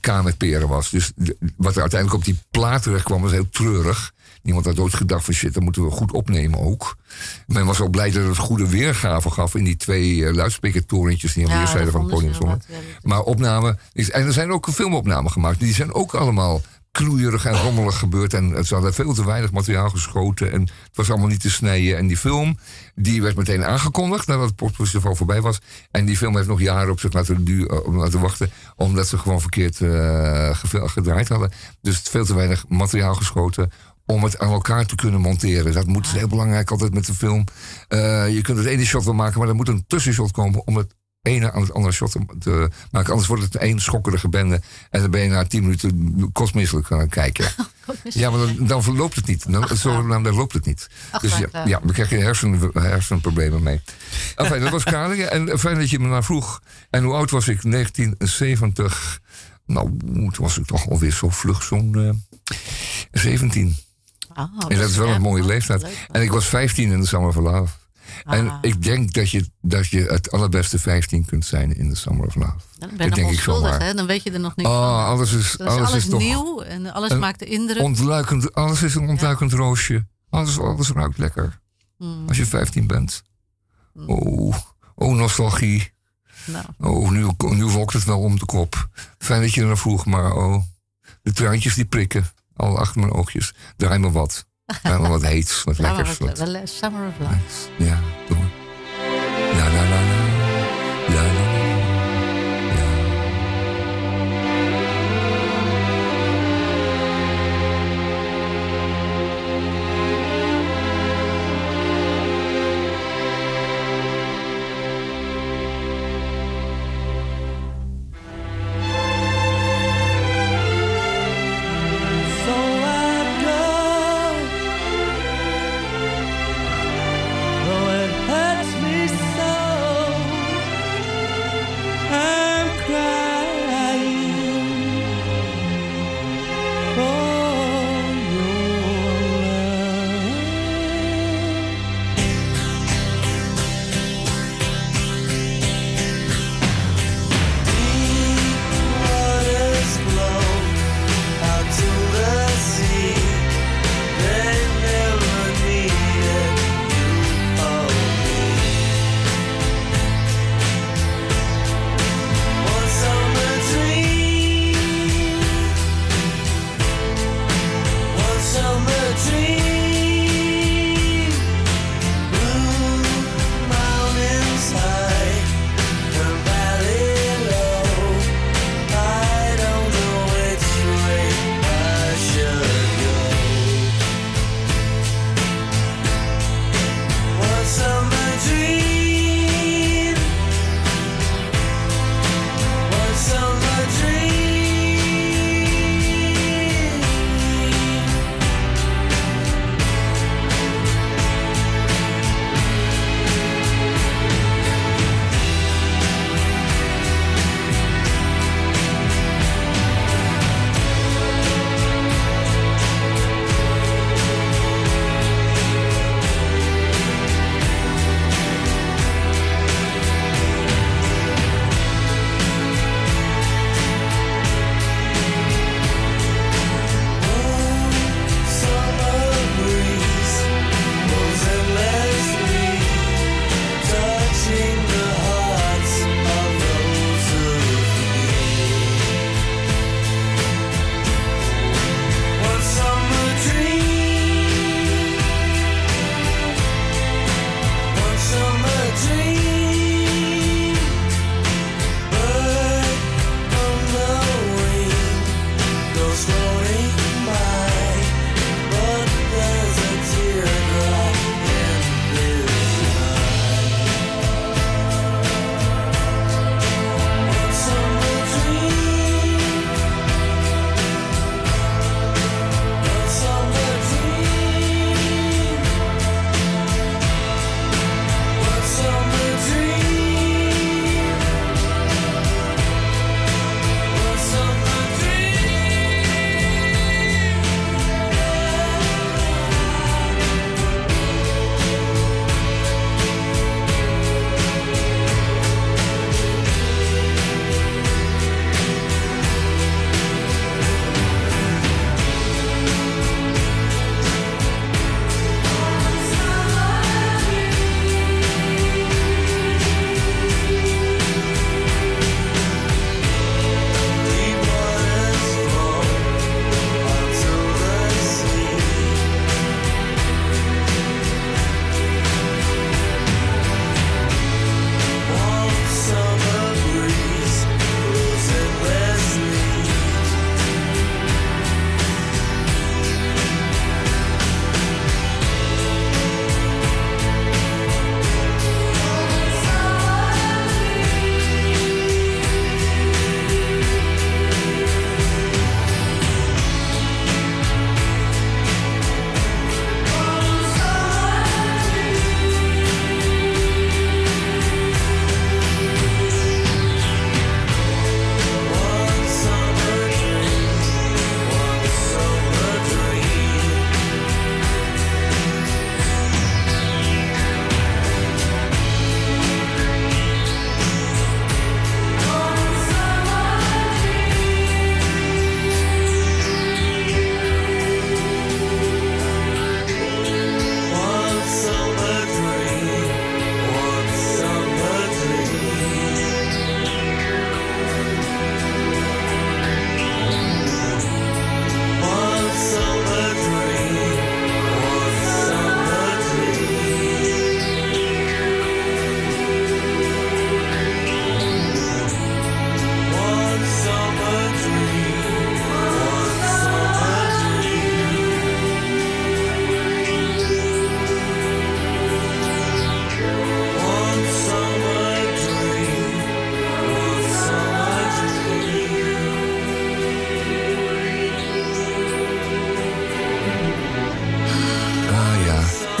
K 0.00 0.22
met 0.22 0.36
peren 0.38 0.68
was. 0.68 0.90
Dus 0.90 1.12
de- 1.16 1.36
wat 1.56 1.74
er 1.74 1.80
uiteindelijk 1.80 2.20
op 2.20 2.24
die 2.26 2.38
plaat 2.50 2.82
terecht 2.82 3.04
kwam 3.04 3.22
was 3.22 3.30
heel 3.30 3.48
treurig. 3.48 4.12
Niemand 4.44 4.66
had 4.66 4.78
ooit 4.78 4.94
gedacht 4.94 5.24
van 5.24 5.34
shit, 5.34 5.54
dat 5.54 5.62
moeten 5.62 5.84
we 5.84 5.90
goed 5.90 6.12
opnemen 6.12 6.60
ook. 6.60 6.96
Men 7.46 7.66
was 7.66 7.80
ook 7.80 7.90
blij 7.90 8.10
dat 8.10 8.26
het 8.26 8.36
goede 8.36 8.68
weergave 8.68 9.30
gaf 9.30 9.54
in 9.54 9.64
die 9.64 9.76
twee 9.76 10.16
uh, 10.16 10.34
luidsprekertorentjes 10.34 11.32
die 11.32 11.44
aan 11.44 11.64
de 11.64 11.78
Ja, 11.78 11.84
dat 11.84 11.92
van 11.92 12.00
het 12.00 12.10
podium 12.10 12.34
stonden. 12.34 12.62
Maar 13.02 13.20
opname, 13.20 13.78
is, 13.92 14.10
en 14.10 14.26
er 14.26 14.32
zijn 14.32 14.52
ook 14.52 14.68
filmopnamen 14.70 15.30
gemaakt. 15.30 15.60
Die 15.60 15.74
zijn 15.74 15.94
ook 15.94 16.14
allemaal 16.14 16.62
knoeierig 16.94 17.44
en 17.44 17.56
rommelig 17.56 17.98
gebeurd. 17.98 18.34
En 18.34 18.66
ze 18.66 18.74
hadden 18.74 18.94
veel 18.94 19.14
te 19.14 19.24
weinig 19.24 19.52
materiaal 19.52 19.90
geschoten. 19.90 20.52
En 20.52 20.60
het 20.60 20.70
was 20.94 21.10
allemaal 21.10 21.28
niet 21.28 21.40
te 21.40 21.50
snijden. 21.50 21.96
En 21.96 22.06
die 22.06 22.16
film, 22.16 22.58
die 22.94 23.22
werd 23.22 23.36
meteen 23.36 23.64
aangekondigd 23.64 24.26
nadat 24.26 24.46
het 24.46 24.56
Popfestival 24.56 25.14
voorbij 25.14 25.40
was. 25.40 25.60
En 25.90 26.04
die 26.04 26.16
film 26.16 26.36
heeft 26.36 26.48
nog 26.48 26.60
jaren 26.60 26.90
op 26.90 27.00
zich 27.00 27.12
laten, 27.12 27.44
eh, 27.46 27.94
laten 27.94 28.20
wachten. 28.20 28.50
Omdat 28.76 29.08
ze 29.08 29.18
gewoon 29.18 29.40
verkeerd 29.40 29.80
eh, 29.80 30.56
gedraaid 30.70 31.28
hadden. 31.28 31.52
Dus 31.82 31.98
veel 31.98 32.24
te 32.24 32.34
weinig 32.34 32.64
materiaal 32.68 33.14
geschoten 33.14 33.70
om 34.06 34.24
het 34.24 34.38
aan 34.38 34.52
elkaar 34.52 34.86
te 34.86 34.94
kunnen 34.94 35.20
monteren. 35.20 35.72
Dat 35.72 35.86
moet 35.86 36.06
is 36.06 36.12
heel 36.12 36.28
belangrijk 36.28 36.70
altijd 36.70 36.94
met 36.94 37.06
de 37.06 37.14
film. 37.14 37.44
Eh, 37.88 38.34
je 38.34 38.40
kunt 38.40 38.58
het 38.58 38.66
ene 38.66 38.84
shot 38.84 39.04
wel 39.04 39.14
maken, 39.14 39.38
maar 39.38 39.48
er 39.48 39.54
moet 39.54 39.68
een 39.68 39.84
tussenshot 39.86 40.30
komen 40.30 40.66
om 40.66 40.76
het 40.76 40.94
ene 41.22 41.52
aan 41.52 41.60
het 41.60 41.72
andere 41.72 41.94
shot 41.94 42.16
te- 42.38 42.70
maken. 42.90 43.10
Anders 43.10 43.28
wordt 43.28 43.42
het 43.42 43.56
één 43.56 43.80
schokkerige 43.80 44.28
bende. 44.28 44.60
En 44.90 45.00
dan 45.00 45.10
ben 45.10 45.20
je 45.22 45.28
na 45.28 45.44
tien 45.46 45.62
minuten 45.62 46.30
kostmisselijk 46.32 46.92
aan 46.92 46.98
het 46.98 47.10
kijken. 47.10 47.50
ja, 48.08 48.30
maar 48.30 48.38
dan, 48.46 48.66
dan 48.66 48.82
verloopt 48.82 49.16
het 49.16 49.26
niet. 49.26 49.52
Dan, 49.52 49.76
zo 49.76 50.06
dan 50.06 50.34
loopt 50.34 50.52
het 50.52 50.66
niet. 50.66 50.88
Ach, 51.10 51.20
dus 51.20 51.36
ja, 51.36 51.48
waar, 51.52 51.68
ja, 51.68 51.78
dan 51.80 51.92
krijg 51.92 52.10
je 52.10 52.18
hersen, 52.18 52.70
hersenproblemen 52.72 53.62
mee. 53.62 53.80
Enfin, 54.36 54.60
dat 54.60 54.70
was 54.70 54.84
Kali. 54.84 55.22
En 55.22 55.58
fijn 55.58 55.78
dat 55.78 55.90
je 55.90 55.98
me 55.98 56.08
naar 56.08 56.24
vroeg. 56.24 56.62
En 56.90 57.04
hoe 57.04 57.14
oud 57.14 57.30
was 57.30 57.48
ik? 57.48 57.62
1970. 57.62 59.20
Nou, 59.66 59.96
toen 60.12 60.32
was 60.36 60.58
ik 60.58 60.66
toch 60.66 60.90
alweer 60.90 61.12
zo 61.12 61.28
vlug, 61.28 61.62
zo'n 61.62 61.94
eh, 61.94 62.56
17. 63.12 63.76
Oh, 64.36 64.44
en 64.68 64.78
dat 64.78 64.88
is 64.90 64.96
wel 64.96 65.08
een 65.08 65.20
mooie 65.20 65.44
leeftijd. 65.44 65.82
leuk. 65.82 66.06
En 66.10 66.22
ik 66.22 66.30
was 66.30 66.46
15 66.46 66.90
in 66.92 67.00
de 67.00 67.06
Summer 67.06 67.28
of 67.28 67.36
Love. 67.36 67.74
En 68.24 68.48
Ah. 68.50 68.58
ik 68.60 68.82
denk 68.82 69.12
dat 69.12 69.30
je, 69.30 69.50
dat 69.60 69.86
je 69.88 70.00
het 70.02 70.30
allerbeste 70.30 70.78
15 70.78 71.24
kunt 71.24 71.44
zijn 71.44 71.76
in 71.76 71.88
de 71.88 71.94
Summer 71.94 72.26
of 72.26 72.34
Love. 72.34 72.52
Dan 72.78 72.88
ben 72.88 72.98
dat 72.98 72.98
denk 72.98 73.16
ik 73.16 73.24
onschuldig, 73.26 73.72
zomaar. 73.72 73.82
hè? 73.86 73.94
Dan 73.94 74.06
weet 74.06 74.22
je 74.22 74.30
er 74.30 74.40
nog 74.40 74.56
niks 74.56 74.68
Oh, 74.68 74.74
van. 74.76 75.04
alles 75.06 75.32
is, 75.32 75.58
alles 75.58 75.72
alles 75.74 75.94
is 75.94 76.08
toch 76.08 76.20
nieuw 76.20 76.60
en 76.60 76.92
alles 76.92 77.14
maakt 77.18 77.38
de 77.38 77.44
indruk. 77.44 77.82
Ontluikend, 77.82 78.54
alles 78.54 78.82
is 78.82 78.94
een 78.94 79.08
ontluikend 79.08 79.52
roosje. 79.52 80.06
Alles, 80.30 80.58
alles 80.58 80.90
ruikt 80.90 81.18
lekker. 81.18 81.60
Hmm. 81.98 82.28
Als 82.28 82.36
je 82.36 82.46
15 82.46 82.86
bent. 82.86 83.22
Oh, 84.06 84.54
oh, 84.94 85.14
nostalgie. 85.16 85.92
Nou. 86.46 86.64
Oh, 86.78 87.10
nu, 87.10 87.26
nu 87.38 87.64
wolkt 87.64 87.92
het 87.92 88.04
wel 88.04 88.20
om 88.20 88.38
de 88.38 88.44
kop. 88.44 88.88
Fijn 89.18 89.40
dat 89.40 89.54
je 89.54 89.60
er 89.60 89.66
naar 89.66 89.78
vroeg, 89.78 90.04
maar 90.06 90.32
oh. 90.32 90.62
De 91.22 91.32
traantjes 91.32 91.74
die 91.74 91.84
prikken. 91.84 92.26
Al 92.56 92.78
achter 92.78 93.00
mijn 93.00 93.12
oogjes. 93.12 93.54
Draai 93.76 93.98
me 93.98 94.10
wat. 94.10 94.46
Draai 94.82 95.00
me 95.00 95.08
wat 95.08 95.22
heets, 95.22 95.64
wat 95.64 95.78
lekkers. 95.78 96.18
eh, 96.18 96.60
Summer 96.64 97.08
of 97.08 97.14
Love. 97.18 97.34
ja, 97.78 97.98
doe 98.28 98.36
maar. 98.38 98.50
La 99.56 99.68
la 99.68 99.72
la 99.72 99.88
la. 99.88 99.93
La 99.93 99.93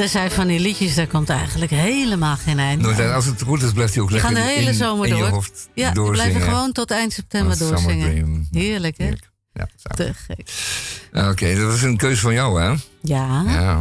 Er 0.04 0.10
zijn 0.10 0.30
van 0.30 0.46
die 0.46 0.60
liedjes, 0.60 0.94
daar 0.94 1.06
komt 1.06 1.28
eigenlijk 1.28 1.70
helemaal 1.70 2.36
geen 2.36 2.58
eind 2.58 2.82
Nou, 2.82 3.02
aan. 3.02 3.14
als 3.14 3.24
het 3.24 3.42
goed 3.42 3.62
is, 3.62 3.72
blijft 3.72 3.94
hij 3.94 4.02
ook 4.02 4.10
lekker 4.10 4.28
gaan 4.30 4.42
de 4.42 4.48
hele 4.50 4.68
in, 4.68 4.74
zomer 4.74 5.06
in 5.06 5.12
door. 5.16 5.24
je 5.26 5.30
hoofd 5.32 5.68
ja, 5.74 5.90
doorzingen. 5.92 6.30
blijven 6.30 6.50
gewoon 6.52 6.72
tot 6.72 6.90
eind 6.90 7.12
september 7.12 7.58
doorzingen. 7.58 8.48
Heerlijk, 8.50 8.98
hè? 8.98 9.10
Ja, 9.52 9.68
Te 9.94 10.12
gek. 10.14 10.48
Oké, 11.30 11.54
dat 11.54 11.70
was 11.70 11.82
een 11.82 11.96
keuze 11.96 12.20
van 12.20 12.32
jou, 12.32 12.60
hè? 12.62 12.66
Ja. 13.00 13.44
Ja. 13.46 13.80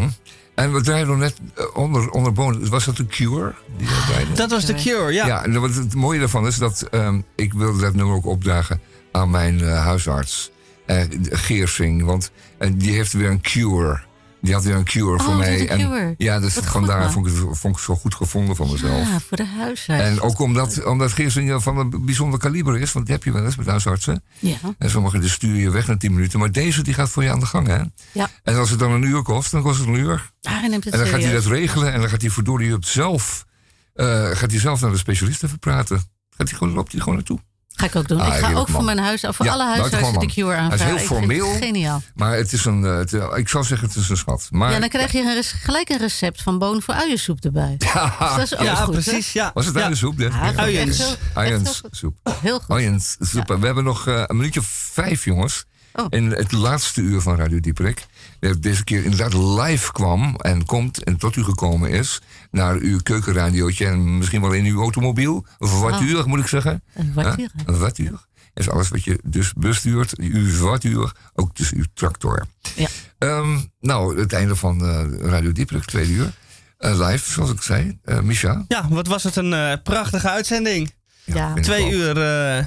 En 0.55 0.73
we 0.73 0.81
draaiden 0.81 1.09
nog 1.09 1.17
net 1.17 1.35
eh, 1.55 1.65
onder, 1.73 2.09
onder 2.09 2.33
bonus. 2.33 2.69
Was 2.69 2.85
dat 2.85 2.97
de 2.97 3.05
Cure? 3.05 3.53
Die 3.77 3.87
we 3.87 4.03
draaiden? 4.07 4.35
Dat 4.35 4.49
was 4.51 4.65
The 4.65 4.73
Cure, 4.73 5.13
ja. 5.13 5.25
Ja, 5.25 5.43
en 5.43 5.61
wat 5.61 5.75
het 5.75 5.93
mooie 5.93 6.19
daarvan 6.19 6.47
is 6.47 6.57
dat 6.57 6.81
ehm, 6.91 7.21
ik 7.35 7.53
wilde 7.53 7.79
dat 7.81 7.93
nummer 7.93 8.15
ook 8.15 8.25
opdragen 8.25 8.81
aan 9.11 9.29
mijn 9.29 9.61
eh, 9.61 9.83
huisarts, 9.83 10.51
eh, 10.85 11.03
Geersing. 11.29 12.03
Want 12.03 12.31
eh, 12.57 12.69
die 12.75 12.91
heeft 12.93 13.13
weer 13.13 13.29
een 13.29 13.41
cure. 13.41 14.01
Die 14.43 14.53
had 14.53 14.63
weer 14.63 14.75
een 14.75 14.83
cure 14.83 15.19
voor 15.19 15.33
Oh, 15.33 15.37
mij. 15.37 15.67
En, 15.69 15.77
cure. 15.79 16.15
ja, 16.17 16.39
dus 16.39 16.55
Wat 16.55 16.65
vandaar 16.65 17.11
vond 17.11 17.27
ik, 17.27 17.33
het, 17.33 17.57
vond 17.57 17.75
ik 17.75 17.81
zo 17.83 17.95
goed 17.95 18.15
gevonden 18.15 18.55
van 18.55 18.71
mezelf. 18.71 19.07
Ja, 19.09 19.19
voor 19.19 19.37
de 19.37 19.45
huisarts. 19.45 20.03
En 20.03 20.21
ook 20.21 20.39
omdat, 20.39 20.83
omdat 20.83 21.11
Geersing 21.11 21.63
van 21.63 21.77
een 21.77 22.05
bijzonder 22.05 22.39
kaliber 22.39 22.79
is, 22.79 22.91
want 22.91 23.05
die 23.05 23.15
heb 23.15 23.23
je 23.23 23.31
wel 23.31 23.45
eens 23.45 23.55
met 23.55 23.65
huisartsen. 23.65 24.23
Ja. 24.39 24.57
En 24.77 24.89
sommigen 24.89 25.19
die 25.21 25.29
stuur 25.29 25.55
je 25.55 25.69
weg 25.69 25.87
na 25.87 25.97
10 25.97 26.13
minuten. 26.13 26.39
Maar 26.39 26.51
deze 26.51 26.83
die 26.83 26.93
gaat 26.93 27.09
voor 27.09 27.23
je 27.23 27.31
aan 27.31 27.39
de 27.39 27.45
gang, 27.45 27.67
hè? 27.67 27.81
Ja. 28.11 28.29
En 28.43 28.55
als 28.55 28.69
het 28.69 28.79
dan 28.79 28.91
een 28.91 29.03
uur 29.03 29.21
kost, 29.21 29.51
dan 29.51 29.61
kost 29.61 29.79
het 29.79 29.87
een 29.87 29.93
uur. 29.93 30.31
Het 30.41 30.53
En 30.93 30.99
dan 30.99 31.07
gaat 31.07 31.23
hij 31.23 31.33
dat 31.33 31.45
regelen 31.45 31.93
en 31.93 31.99
dan 31.99 32.09
gaat 32.09 32.21
hij 32.21 32.29
verdorie 32.29 32.73
op 32.73 32.85
zelf, 32.85 33.45
eh, 33.93 34.29
gaat 34.29 34.51
hij 34.51 34.59
zelf 34.59 34.81
naar 34.81 34.91
de 34.91 34.97
specialist 34.97 35.43
even 35.43 35.59
praten. 35.59 35.97
Gaat 36.37 36.49
hij 36.49 36.57
gewoon, 36.57 36.73
loopt 36.73 36.91
hij 36.91 36.99
gewoon 36.99 37.15
naartoe. 37.15 37.39
Ga 37.75 37.85
ik 37.85 37.95
ook 37.95 38.07
doen. 38.07 38.19
Ah, 38.19 38.27
ik 38.37 38.43
ga 38.45 38.53
ook 38.53 38.67
voor 38.69 38.83
mijn 38.83 38.97
huis, 38.99 39.23
of 39.23 39.35
voor 39.35 39.45
Ja, 39.45 39.51
alle 39.51 39.63
huisartsen 39.65 40.19
de 40.19 40.25
cure 40.25 40.47
Hij 40.53 40.55
is 40.57 40.61
aanvragen. 40.71 40.85
heel 40.85 40.95
Ik 40.95 41.07
vind 41.07 41.19
het 41.19 41.27
formeel. 41.29 41.55
geniaal. 41.67 42.01
Maar 42.15 42.35
het 42.35 42.53
is 42.53 42.65
een, 42.65 42.85
eh, 42.85 42.97
het, 42.97 43.13
ik 43.37 43.49
zou 43.49 43.63
zeggen, 43.63 43.87
het 43.87 43.97
is 43.97 44.09
een 44.09 44.17
schat. 44.17 44.47
Maar, 44.51 44.71
ja, 44.71 44.79
dan 44.79 44.89
krijg 44.89 45.11
je 45.11 45.19
een 45.21 45.33
res- 45.33 45.51
gelijk 45.51 45.89
een 45.89 45.97
recept 45.97 46.41
van 46.41 46.59
boon 46.59 46.81
voor 46.81 46.93
uiensoep 46.93 47.39
erbij. 47.45 47.75
Dus 47.77 47.89
dat 48.19 48.39
is 48.39 48.55
ook 48.57 48.61
Ja, 48.65 48.75
goed, 48.75 48.95
hè? 48.95 49.01
precies, 49.01 49.31
ja. 49.33 49.51
Was 49.53 49.65
het 49.65 49.75
Ja. 49.75 49.81
uiensoep? 49.81 50.19
Ja, 50.19 50.27
Ja. 50.27 50.41
echt 50.41 50.59
heel- 50.59 50.65
heel. 50.65 52.13
Heel 52.41 52.59
goed. 52.59 52.69
Uienssoep. 52.69 53.47
We 53.59 53.65
hebben 53.65 53.83
nog 53.83 54.07
eh, 54.07 54.23
een 54.27 54.35
minuutje 54.35 54.59
of 54.59 54.65
vijf, 54.91 55.25
jongens. 55.25 55.65
Oh. 55.93 56.05
In 56.09 56.31
het 56.31 56.51
laatste 56.51 57.01
uur 57.01 57.21
van 57.21 57.35
Radio 57.35 57.59
Dieperik. 57.59 58.05
Dat 58.39 58.61
deze 58.61 58.83
keer 58.83 59.03
inderdaad 59.03 59.33
live 59.33 59.91
kwam 59.91 60.35
en 60.35 60.65
komt 60.65 61.03
en 61.03 61.17
tot 61.17 61.35
u 61.35 61.43
gekomen 61.43 61.89
is. 61.89 62.21
Naar 62.51 62.75
uw 62.75 62.99
keukenradiootje 63.03 63.85
en 63.85 64.17
misschien 64.17 64.41
wel 64.41 64.51
in 64.51 64.65
uw 64.65 64.81
automobiel. 64.81 65.45
Of 65.57 65.71
een 65.71 65.77
voituur, 65.77 66.27
moet 66.27 66.39
ik 66.39 66.47
zeggen. 66.47 66.83
Een? 66.93 67.49
Een 67.65 68.19
is 68.53 68.69
alles 68.69 68.89
wat 68.89 69.03
je 69.03 69.19
dus 69.23 69.53
bestuurt. 69.53 70.17
Uw 70.17 70.49
voituur, 70.49 71.11
ook 71.33 71.55
dus 71.55 71.71
uw 71.71 71.83
tractor. 71.93 72.45
Ja. 72.75 72.87
Ehm, 73.17 73.59
nou, 73.79 74.19
het 74.19 74.33
einde 74.33 74.55
van 74.55 74.85
eh, 74.85 75.05
Radio 75.19 75.51
Dieperik, 75.51 75.85
tweede 75.85 76.11
uur. 76.11 76.33
Eh, 76.77 77.07
live, 77.07 77.31
zoals 77.31 77.51
ik 77.51 77.61
zei. 77.61 77.99
Eh 78.03 78.19
Misha. 78.19 78.65
Ja, 78.67 78.87
wat 78.89 79.07
was 79.07 79.23
het 79.23 79.35
een 79.35 79.53
eh, 79.53 79.73
prachtige 79.83 80.29
uitzending. 80.29 80.93
Ja. 81.23 81.53
Twee 81.53 81.91
uur 81.91 82.21
eh, 82.21 82.65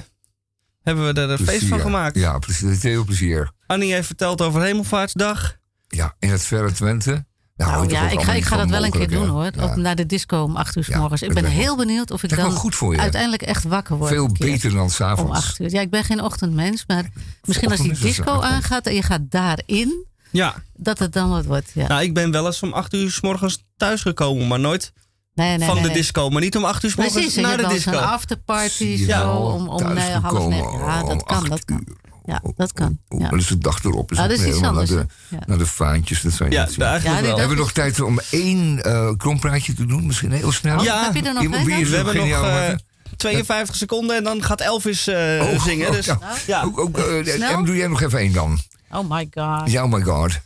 hebben 0.87 1.13
we 1.13 1.21
er 1.21 1.29
een 1.29 1.37
feest 1.45 1.65
van 1.65 1.79
gemaakt. 1.79 2.15
Ja, 2.15 2.39
precies. 2.39 2.83
Heel 2.83 3.03
plezier. 3.05 3.51
Annie 3.67 3.93
heeft 3.93 4.07
verteld 4.07 4.41
over 4.41 4.61
Hemelvaartsdag. 4.61 5.55
Ja, 5.87 6.15
in 6.19 6.29
het 6.29 6.43
verre 6.45 6.71
Twente. 6.71 7.25
Nou, 7.55 7.71
Nou 7.71 7.89
ja, 7.89 8.09
ik 8.09 8.21
ga, 8.21 8.33
ik 8.33 8.43
ga 8.43 8.57
dat 8.57 8.69
wel 8.69 8.83
een 8.85 8.91
keer 8.91 9.07
doen 9.09 9.27
hoor. 9.27 9.49
Ja. 9.55 9.63
Op, 9.63 9.75
naar 9.75 9.95
de 9.95 10.05
disco 10.05 10.41
om 10.41 10.55
8 10.55 10.75
uur 10.75 10.83
s 10.83 10.87
Ja, 10.87 10.99
morgens. 10.99 11.21
Ik 11.21 11.33
ben 11.33 11.45
heel 11.45 11.75
benieuwd 11.77 12.11
of 12.11 12.23
ik 12.23 12.35
dan 12.35 12.51
goed 12.51 12.75
voor 12.75 12.93
je. 12.93 12.99
uiteindelijk 12.99 13.41
echt 13.41 13.63
wakker 13.63 13.97
word. 13.97 14.11
Veel 14.11 14.31
beter 14.31 14.71
dan 14.71 14.81
Om 14.81 14.89
s'avonds. 14.89 15.37
8 15.37 15.59
uur. 15.59 15.69
Ja, 15.71 15.81
ik 15.81 15.89
ben 15.89 16.03
geen 16.03 16.21
ochtendmens, 16.21 16.83
maar 16.87 17.09
misschien 17.43 17.69
als 17.71 17.79
die 17.79 17.99
disco 17.99 18.41
aangaat 18.41 18.85
en 18.85 18.93
je 18.95 19.01
gaat 19.01 19.21
daarin, 19.29 20.05
Ja. 20.31 20.55
dat 20.75 20.99
het 20.99 21.13
dan 21.13 21.29
wat 21.29 21.45
wordt. 21.45 21.71
Ja. 21.73 21.87
Nou, 21.87 22.01
ik 22.03 22.13
ben 22.13 22.31
wel 22.31 22.45
eens 22.45 22.63
om 22.63 22.73
8 22.73 22.93
uur 22.93 23.11
s 23.11 23.21
morgens 23.21 23.63
thuisgekomen, 23.77 24.47
maar 24.47 24.59
nooit 24.59 24.93
nee, 25.37 25.57
nee, 25.57 25.65
van 25.67 25.75
nee, 25.75 25.83
de 25.83 25.89
nee. 25.89 25.97
disco. 25.97 26.29
Maar 26.29 26.41
niet 26.41 26.55
om 26.57 26.65
8 26.65 26.83
uur 26.83 26.89
s 26.91 26.95
morgens 26.95 27.15
Precies, 27.15 27.35
en 27.35 27.41
je 27.41 27.47
naar 27.47 27.57
hebt 27.57 27.69
de 27.69 27.75
disco. 27.75 27.97
afterparty 27.97 28.83
Ja, 28.83 29.21
zo 29.21 29.31
om, 29.31 29.67
om 29.69 29.93
nee, 29.93 30.11
half 30.11 30.47
negen. 30.47 30.79
Ja, 30.79 31.03
dat 31.03 31.23
kan, 31.23 31.37
acht 31.37 31.49
dat 31.49 31.65
kan. 31.65 31.83
Ja, 32.25 32.41
dat 32.55 32.73
kan. 32.73 32.97
Ja. 33.09 33.29
dus 33.29 33.47
de 33.47 33.57
dag 33.57 33.83
erop 33.83 34.11
is 34.11 34.17
Ah, 34.17 34.23
dat 34.23 34.31
is 34.31 34.37
iets 34.37 34.45
helemaal 34.47 34.71
naar 34.73 34.81
anders, 34.81 35.07
de? 35.29 35.35
Ja. 35.35 35.43
naar 35.45 35.57
de 35.57 35.65
vaantjes. 35.65 36.21
Dat 36.21 36.37
je 36.37 36.45
Ja, 36.49 36.65
niet 36.65 36.75
Ja, 36.75 36.99
Hebben 36.99 37.49
we 37.49 37.55
nog 37.55 37.71
tijd 37.71 37.99
om 38.01 38.19
één 38.29 38.83
eh 38.83 39.09
krompraatje 39.17 39.73
te 39.73 39.85
doen? 39.85 40.05
Misschien 40.05 40.31
heel 40.31 40.51
snel? 40.51 40.77
Oh, 40.77 40.83
Ja. 40.83 41.03
heb 41.03 41.15
je 41.15 41.21
er 41.21 41.33
nog 41.33 41.43
Iemand- 41.43 41.63
wie 41.65 41.73
één? 41.73 41.81
is 41.83 41.89
We 41.89 41.95
er 41.97 42.05
hebben 42.05 42.27
nog 42.27 42.37
geniaal 42.37 42.49
eh, 42.49 42.53
maken? 42.67 42.81
52 43.17 43.75
seconden 43.75 44.15
en 44.15 44.23
dan 44.23 44.43
gaat 44.43 44.61
Elvis 44.61 45.07
eh, 45.07 45.39
Oh, 45.41 45.63
zingen. 45.63 45.87
oh, 45.87 45.93
Dus, 45.93 46.05
ja. 46.05 46.19
ja. 46.47 46.61
Ook, 46.63 46.79
ook, 46.79 46.97
eh? 46.97 47.51
Em, 47.51 47.65
doe 47.65 47.75
jij 47.75 47.87
nog 47.87 48.01
even 48.01 48.19
één 48.19 48.33
dan? 48.33 48.59
Oh 48.91 49.09
my 49.09 49.27
god. 49.33 49.71
Ja, 49.71 49.83
oh 49.83 49.91
my 49.91 50.01
god. 50.01 50.39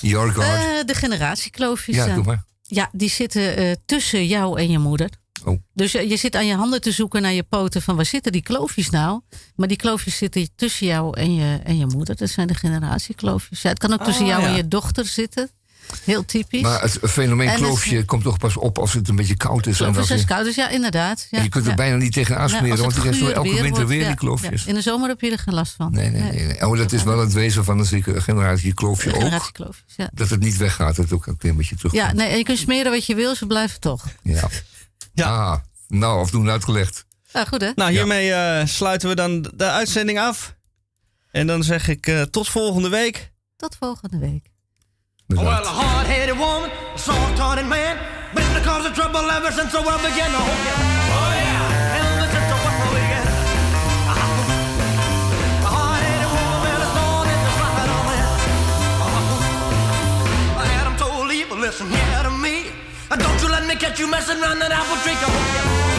Your 0.00 0.30
god. 0.32 0.44
Eh, 0.44 0.50
de 0.86 0.94
generatiekloofjes. 0.94 1.96
ja, 1.96 2.14
doe 2.14 2.24
maar. 2.24 2.44
Ja, 2.74 2.88
die 2.92 3.10
zitten 3.10 3.56
eh, 3.56 3.72
tussen 3.86 4.26
jou 4.26 4.60
en 4.60 4.70
je 4.70 4.78
moeder. 4.78 5.10
Oh. 5.44 5.58
Dus 5.74 5.94
eh, 5.94 6.10
je 6.10 6.16
zit 6.16 6.36
aan 6.36 6.46
je 6.46 6.54
handen 6.54 6.80
te 6.80 6.92
zoeken 6.92 7.22
naar 7.22 7.32
je 7.32 7.42
poten 7.42 7.82
van 7.82 7.96
waar 7.96 8.06
zitten 8.06 8.32
die 8.32 8.42
kloofjes 8.42 8.90
nou? 8.90 9.20
Maar 9.56 9.68
die 9.68 9.76
kloofjes 9.76 10.16
zitten 10.16 10.48
tussen 10.54 10.86
jou 10.86 11.16
en 11.16 11.34
je, 11.34 11.60
en 11.64 11.76
je 11.76 11.86
moeder. 11.86 12.16
Dat 12.16 12.28
zijn 12.28 12.46
de 12.46 12.54
generatiekloofjes. 12.54 13.62
Ja, 13.62 13.68
het 13.68 13.78
kan 13.78 13.92
ook 13.92 14.04
tussen 14.04 14.24
Ah, 14.24 14.30
jou 14.30 14.42
en 14.42 14.54
je 14.54 14.68
dochter 14.68 15.06
zitten. 15.06 15.50
Heel 16.04 16.24
typisch. 16.24 16.60
Maar 16.60 16.80
het 16.82 16.98
fenomeen 17.02 17.46
En 17.46 17.52
het- 17.52 17.62
kloofje 17.62 18.04
komt 18.04 18.22
toch 18.22 18.38
pas 18.38 18.56
op 18.56 18.78
als 18.78 18.92
het 18.92 19.08
een 19.08 19.16
beetje 19.16 19.36
koud 19.36 19.66
is. 19.66 19.72
En, 19.72 19.76
Kloofjes 19.76 19.96
dat 19.96 20.06
zijn 20.06 20.18
je, 20.20 20.26
koud, 20.26 20.44
dus 20.44 20.54
ja, 20.54 20.68
inderdaad. 20.68 21.26
Ja, 21.30 21.38
en 21.38 21.44
je 21.44 21.50
kunt 21.50 21.64
er 21.64 21.70
ja. 21.70 21.76
bijna 21.76 21.96
niet 21.96 22.12
tegen 22.12 22.34
Ja, 22.34 22.40
aansmeren, 22.40 22.84
als 22.84 22.94
het 22.94 23.04
want 23.04 23.16
zo 23.16 23.24
guur 23.24 23.34
elke 23.34 23.48
weer 23.48 23.62
winter 23.62 23.72
wordt, 23.72 23.88
weer 23.88 24.00
ja, 24.00 24.06
die 24.06 24.16
kloofjes. 24.16 24.62
ja. 24.62 24.68
In 24.68 24.74
de 24.74 24.80
zomer 24.80 25.08
heb 25.08 25.20
je 25.20 25.30
er 25.30 25.38
geen 25.38 25.54
last 25.54 25.74
van. 25.76 25.92
Nee, 25.92 26.10
nee, 26.10 26.22
nee. 26.22 26.46
nee. 26.46 26.66
Oh, 26.66 26.76
dat 26.76 26.92
is 26.92 27.02
wel 27.02 27.18
het 27.18 27.32
wezen 27.32 27.64
van 27.64 27.78
een 27.78 27.84
zekere 27.84 28.20
generatie 28.20 28.74
kloofje 28.74 29.12
De 29.12 29.24
ook. 29.24 29.76
ja. 29.96 30.10
Dat 30.12 30.28
het 30.28 30.40
niet 30.40 30.56
weggaat, 30.56 30.96
dat 30.96 31.04
het 31.04 31.12
ook 31.14 31.26
een 31.26 31.36
klein 31.36 31.56
beetje 31.56 31.76
terug. 31.76 31.92
Ja, 31.92 32.12
nee, 32.12 32.28
en 32.28 32.38
je 32.38 32.44
kunt 32.44 32.58
smeren 32.58 32.92
wat 32.92 33.06
je 33.06 33.14
wil, 33.14 33.34
ze 33.34 33.46
blijven 33.46 33.80
toch. 33.80 34.04
Ja. 34.22 34.48
Ah, 35.14 35.56
nou, 35.88 36.20
afdoen 36.20 36.50
uitgelegd. 36.50 37.04
Ja, 37.32 37.44
goed 37.44 37.60
hè? 37.60 37.70
Nou, 37.74 37.90
hiermee 37.90 38.32
eh, 38.32 38.66
sluiten 38.66 39.08
we 39.08 39.14
dan 39.14 39.50
de 39.54 39.70
uitzending 39.70 40.18
af. 40.18 40.54
En 41.30 41.46
dan 41.46 41.62
zeg 41.64 41.88
ik 41.88 42.06
eh, 42.06 42.22
tot 42.22 42.48
volgende 42.48 42.88
week. 42.88 43.32
Tot 43.56 43.76
volgende 43.80 44.18
week. 44.18 44.50
Well, 45.34 45.64
a 45.64 45.66
hard-headed 45.66 46.36
woman, 46.38 46.70
a 46.94 46.98
soft-hearted 46.98 47.64
man, 47.64 47.96
been 48.34 48.52
the 48.52 48.60
cause 48.60 48.84
of 48.84 48.92
trouble 48.92 49.24
ever 49.30 49.50
since 49.50 49.72
the 49.72 49.80
world 49.80 50.02
began. 50.04 50.28
Oh 50.28 50.44
yeah, 50.44 51.16
oh 51.16 51.32
yeah, 51.40 52.00
ever 52.04 52.28
since 52.28 52.48
the 52.52 52.58
world 52.60 52.92
began. 52.92 53.24
A 54.12 55.70
hard-headed 55.72 56.30
woman, 56.36 56.84
a 56.84 56.88
thorn 56.92 57.32
in 57.32 57.40
man. 58.12 58.28
Adam 60.78 60.94
told 61.00 61.32
Eve, 61.32 61.48
listen 61.56 61.88
here 61.88 62.22
to 62.28 62.30
me. 62.30 62.68
Don't 63.08 63.40
you 63.40 63.48
let 63.48 63.64
me 63.66 63.74
catch 63.76 63.98
you 63.98 64.08
messing 64.08 64.36
around 64.36 64.58
that 64.60 64.72
apple 64.72 64.96
tree. 65.00 65.16
Oh 65.16 65.28
oh 65.28 65.32
yeah, 65.32 65.91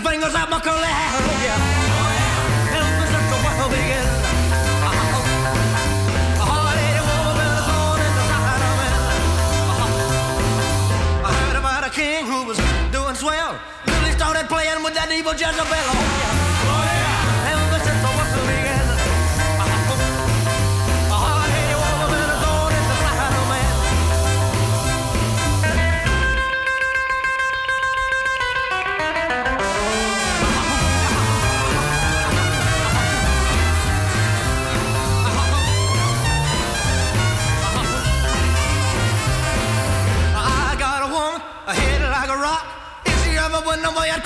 fingers 0.00 0.34
at 0.34 0.48
my 0.48 0.60
curly 0.60 0.86
hair. 0.86 1.10
Oh 1.12 1.42
yeah, 1.44 1.58
help 2.76 2.96
me. 2.96 3.02
King 11.92 12.24
who 12.24 12.46
was 12.46 12.56
doing 12.90 13.14
swell, 13.14 13.60
really 13.86 14.12
started 14.12 14.48
playing 14.48 14.82
with 14.82 14.94
that 14.94 15.12
evil 15.12 15.32
Jezebel. 15.32 15.66
Oh, 15.68 16.20
yeah. 16.22 16.31
no 43.82 43.92
voy 43.92 44.08
al 44.08 44.22